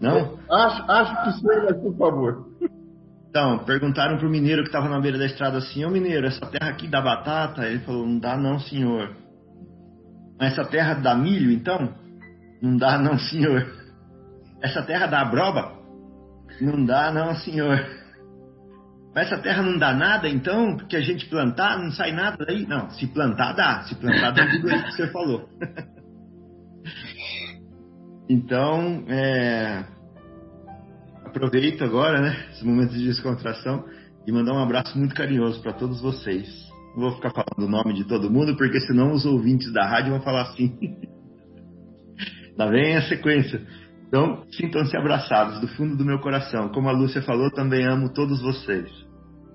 Não? 0.00 0.38
Acho, 0.50 0.90
acho 0.90 1.24
que 1.24 1.40
sei, 1.40 1.60
mas 1.60 1.76
por 1.76 1.96
favor. 1.96 2.46
Então, 3.28 3.60
perguntaram 3.60 4.18
pro 4.18 4.28
mineiro 4.28 4.62
que 4.62 4.68
estava 4.68 4.88
na 4.88 5.00
beira 5.00 5.16
da 5.16 5.26
estrada 5.26 5.58
assim, 5.58 5.84
ô 5.84 5.90
mineiro, 5.90 6.26
essa 6.26 6.44
terra 6.46 6.70
aqui 6.70 6.86
dá 6.86 7.00
batata? 7.00 7.66
Ele 7.66 7.78
falou, 7.80 8.06
não 8.06 8.18
dá 8.18 8.36
não, 8.36 8.58
senhor. 8.58 9.16
Mas 10.38 10.52
essa 10.52 10.64
terra 10.64 10.94
dá 10.94 11.14
milho, 11.14 11.50
então? 11.50 11.94
Não 12.60 12.76
dá 12.76 12.98
não, 12.98 13.18
senhor. 13.18 13.66
Essa 14.60 14.82
terra 14.82 15.06
dá 15.06 15.24
broba? 15.24 15.72
Não 16.60 16.84
dá 16.84 17.10
não, 17.10 17.34
senhor. 17.36 17.84
Mas 19.14 19.26
essa 19.26 19.40
terra 19.42 19.62
não 19.62 19.78
dá 19.78 19.94
nada, 19.94 20.28
então? 20.28 20.76
Porque 20.76 20.96
a 20.96 21.00
gente 21.00 21.26
plantar, 21.28 21.78
não 21.78 21.90
sai 21.90 22.12
nada 22.12 22.44
daí? 22.44 22.66
Não, 22.66 22.90
se 22.90 23.06
plantar 23.06 23.52
dá. 23.52 23.82
Se 23.82 23.94
plantar 23.94 24.32
dá 24.32 24.46
tudo 24.46 24.68
isso 24.68 24.84
que 24.84 24.92
você 24.92 25.06
falou. 25.08 25.48
Então, 28.32 29.04
é, 29.08 29.84
aproveito 31.22 31.84
agora, 31.84 32.18
né, 32.18 32.46
esse 32.50 32.64
momento 32.64 32.94
de 32.94 33.04
descontração 33.04 33.84
e 34.26 34.32
mandar 34.32 34.54
um 34.54 34.62
abraço 34.62 34.98
muito 34.98 35.14
carinhoso 35.14 35.60
para 35.60 35.74
todos 35.74 36.00
vocês. 36.00 36.48
Não 36.94 37.02
vou 37.02 37.12
ficar 37.16 37.30
falando 37.30 37.68
o 37.68 37.70
nome 37.70 37.92
de 37.92 38.04
todo 38.04 38.30
mundo, 38.30 38.56
porque 38.56 38.80
senão 38.80 39.12
os 39.12 39.26
ouvintes 39.26 39.70
da 39.70 39.86
rádio 39.86 40.12
vão 40.12 40.22
falar 40.22 40.44
assim. 40.44 40.74
Lá 42.56 42.70
vem 42.70 42.96
a 42.96 43.02
sequência. 43.02 43.60
Então, 44.08 44.44
sintam-se 44.50 44.96
abraçados 44.96 45.60
do 45.60 45.68
fundo 45.68 45.94
do 45.94 46.04
meu 46.04 46.18
coração. 46.18 46.70
Como 46.70 46.88
a 46.88 46.92
Lúcia 46.92 47.20
falou, 47.20 47.50
também 47.50 47.84
amo 47.84 48.14
todos 48.14 48.40
vocês. 48.40 48.90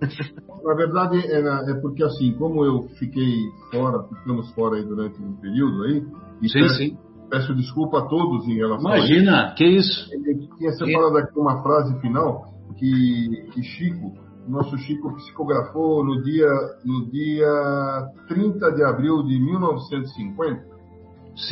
Na 0.64 0.76
verdade, 0.76 1.18
é, 1.18 1.40
é, 1.40 1.74
porque 1.82 2.04
assim, 2.04 2.32
como 2.34 2.64
eu 2.64 2.90
fiquei 3.00 3.38
fora, 3.72 4.04
ficamos 4.04 4.52
fora 4.52 4.76
aí 4.76 4.84
durante 4.84 5.20
um 5.20 5.34
período 5.38 5.84
aí, 5.84 6.06
sim, 6.48 6.70
sim. 6.70 7.07
Peço 7.30 7.54
desculpa 7.56 8.00
a 8.00 8.06
todos 8.08 8.48
em 8.48 8.56
relação 8.56 8.90
Imagina, 8.96 9.32
a 9.32 9.46
isso. 9.48 9.56
que 9.56 9.66
isso. 9.66 10.14
Ele 10.14 10.48
tinha 10.58 10.72
separado 10.72 11.18
aqui 11.18 11.38
uma 11.38 11.62
frase 11.62 12.00
final 12.00 12.46
que, 12.78 13.50
que 13.54 13.64
Chico, 13.64 14.14
nosso 14.48 14.78
Chico 14.78 15.14
psicografou 15.16 16.06
no 16.06 16.22
dia, 16.24 16.50
no 16.86 17.10
dia 17.12 18.12
30 18.28 18.72
de 18.72 18.84
abril 18.84 19.24
de 19.24 19.40
1950, 19.40 20.78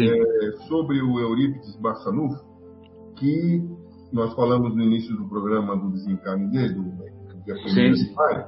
é, 0.02 0.52
sobre 0.68 1.02
o 1.02 1.20
Eurípides 1.20 1.76
Barçanufo, 1.78 2.44
que 3.18 3.64
nós 4.14 4.34
falamos 4.34 4.74
no 4.76 4.82
início 4.82 5.16
do 5.16 5.28
programa 5.28 5.76
do 5.76 5.92
desencarne 5.92 6.50
dele, 6.50 6.74
do 6.74 7.44
dia 7.44 7.56
1 7.56 7.94
de 7.94 8.14
maio, 8.16 8.46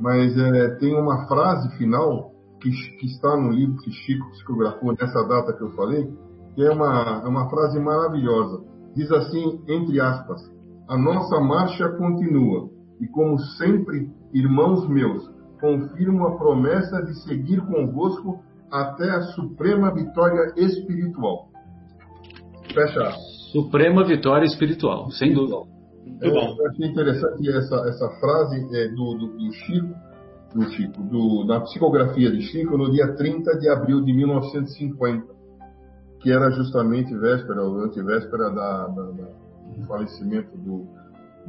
mas 0.00 0.36
é, 0.36 0.76
tem 0.76 0.94
uma 0.94 1.26
frase 1.26 1.76
final 1.78 2.32
que, 2.60 2.70
que 2.98 3.06
está 3.06 3.36
no 3.36 3.50
livro 3.50 3.76
que 3.78 3.90
Chico 3.90 4.30
psicografou 4.30 4.92
nessa 4.92 5.26
data 5.26 5.52
que 5.56 5.62
eu 5.62 5.70
falei, 5.70 6.08
que 6.56 6.62
é 6.62 6.70
uma, 6.70 7.22
é 7.22 7.28
uma 7.28 7.48
frase 7.50 7.78
maravilhosa. 7.78 8.64
Diz 8.96 9.12
assim, 9.12 9.60
entre 9.68 10.00
aspas, 10.00 10.40
a 10.88 10.96
nossa 10.96 11.38
marcha 11.38 11.86
continua, 11.90 12.70
e 12.98 13.06
como 13.08 13.38
sempre, 13.38 14.10
irmãos 14.32 14.88
meus, 14.88 15.30
confirmo 15.60 16.26
a 16.26 16.36
promessa 16.36 17.02
de 17.02 17.14
seguir 17.24 17.60
convosco 17.66 18.42
até 18.70 19.10
a 19.10 19.20
suprema 19.20 19.92
vitória 19.92 20.54
espiritual. 20.56 21.50
Fecha. 22.72 23.12
Suprema 23.52 24.02
vitória 24.02 24.46
espiritual, 24.46 25.10
sem 25.10 25.34
dúvida. 25.34 25.58
É, 26.22 26.28
eu 26.28 26.66
achei 26.68 26.86
interessante 26.86 27.48
essa, 27.50 27.76
essa 27.86 28.08
frase 28.18 28.66
é, 28.74 28.88
do, 28.88 29.14
do, 29.14 29.26
do, 29.36 29.52
Chico, 29.52 29.94
do 30.54 30.70
Chico 30.70 31.02
do, 31.02 31.44
da 31.44 31.60
psicografia 31.60 32.30
de 32.30 32.40
Chico, 32.42 32.78
no 32.78 32.90
dia 32.90 33.14
30 33.14 33.58
de 33.58 33.68
abril 33.68 34.00
de 34.02 34.12
1950 34.12 35.35
que 36.26 36.32
era 36.32 36.50
justamente 36.50 37.16
véspera 37.16 37.62
ou 37.62 37.84
antivéspera 37.84 38.50
da, 38.50 38.86
da, 38.88 39.02
da, 39.12 39.28
do 39.76 39.86
falecimento 39.86 40.58
do, 40.58 40.84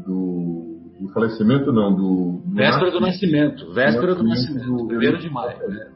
do, 0.06 0.92
do, 1.02 1.10
falecimento 1.14 1.74
não 1.74 1.96
do, 1.96 2.44
do 2.46 2.56
véspera 2.56 2.92
do 2.92 3.00
nascimento. 3.00 3.74
véspera 3.74 4.14
do 4.14 4.24
nascimento 4.24 4.86
primeiro 4.86 5.18
de 5.18 5.32
maio 5.32 5.58
né? 5.68 5.88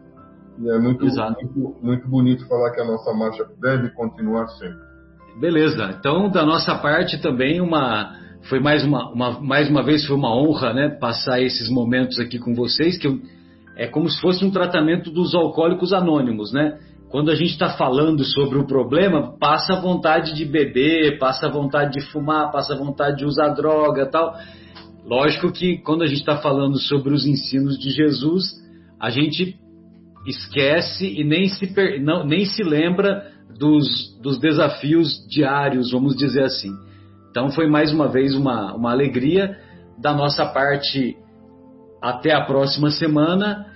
é 0.65 0.79
muito, 0.79 1.05
muito, 1.05 1.75
muito 1.79 2.07
bonito 2.07 2.47
falar 2.47 2.71
que 2.71 2.81
a 2.81 2.85
nossa 2.85 3.13
marcha 3.13 3.45
deve 3.61 3.91
continuar 3.91 4.47
sempre 4.47 4.81
beleza 5.39 5.95
então 5.99 6.31
da 6.31 6.43
nossa 6.43 6.73
parte 6.73 7.21
também 7.21 7.61
uma 7.61 8.15
foi 8.49 8.59
mais 8.59 8.83
uma, 8.83 9.11
uma 9.11 9.39
mais 9.39 9.69
uma 9.69 9.83
vez 9.83 10.07
foi 10.07 10.15
uma 10.15 10.35
honra 10.35 10.73
né 10.73 10.89
passar 10.89 11.39
esses 11.39 11.69
momentos 11.69 12.19
aqui 12.19 12.39
com 12.39 12.55
vocês 12.55 12.97
que 12.97 13.05
eu, 13.05 13.19
é 13.77 13.85
como 13.85 14.09
se 14.09 14.19
fosse 14.19 14.43
um 14.43 14.49
tratamento 14.49 15.11
dos 15.11 15.35
alcoólicos 15.35 15.93
anônimos 15.93 16.51
né 16.51 16.79
quando 17.11 17.29
a 17.29 17.35
gente 17.35 17.51
está 17.51 17.71
falando 17.71 18.23
sobre 18.23 18.57
o 18.57 18.65
problema, 18.65 19.37
passa 19.37 19.73
a 19.73 19.81
vontade 19.81 20.33
de 20.33 20.45
beber, 20.45 21.19
passa 21.19 21.47
a 21.47 21.51
vontade 21.51 21.99
de 21.99 22.05
fumar, 22.09 22.51
passa 22.51 22.73
a 22.73 22.77
vontade 22.77 23.17
de 23.17 23.25
usar 23.25 23.49
droga 23.49 24.09
tal. 24.09 24.33
Lógico 25.05 25.51
que 25.51 25.77
quando 25.79 26.03
a 26.03 26.07
gente 26.07 26.19
está 26.19 26.37
falando 26.37 26.79
sobre 26.79 27.13
os 27.13 27.25
ensinos 27.25 27.77
de 27.77 27.91
Jesus, 27.91 28.45
a 28.97 29.09
gente 29.09 29.57
esquece 30.25 31.05
e 31.05 31.23
nem 31.23 31.49
se, 31.49 31.99
não, 31.99 32.25
nem 32.25 32.45
se 32.45 32.63
lembra 32.63 33.29
dos, 33.59 34.17
dos 34.21 34.39
desafios 34.39 35.27
diários, 35.27 35.91
vamos 35.91 36.15
dizer 36.15 36.43
assim. 36.43 36.71
Então 37.29 37.51
foi 37.51 37.67
mais 37.67 37.91
uma 37.91 38.07
vez 38.07 38.33
uma, 38.33 38.73
uma 38.73 38.91
alegria 38.91 39.57
da 39.99 40.13
nossa 40.13 40.45
parte. 40.45 41.17
Até 42.01 42.33
a 42.33 42.41
próxima 42.45 42.89
semana 42.89 43.70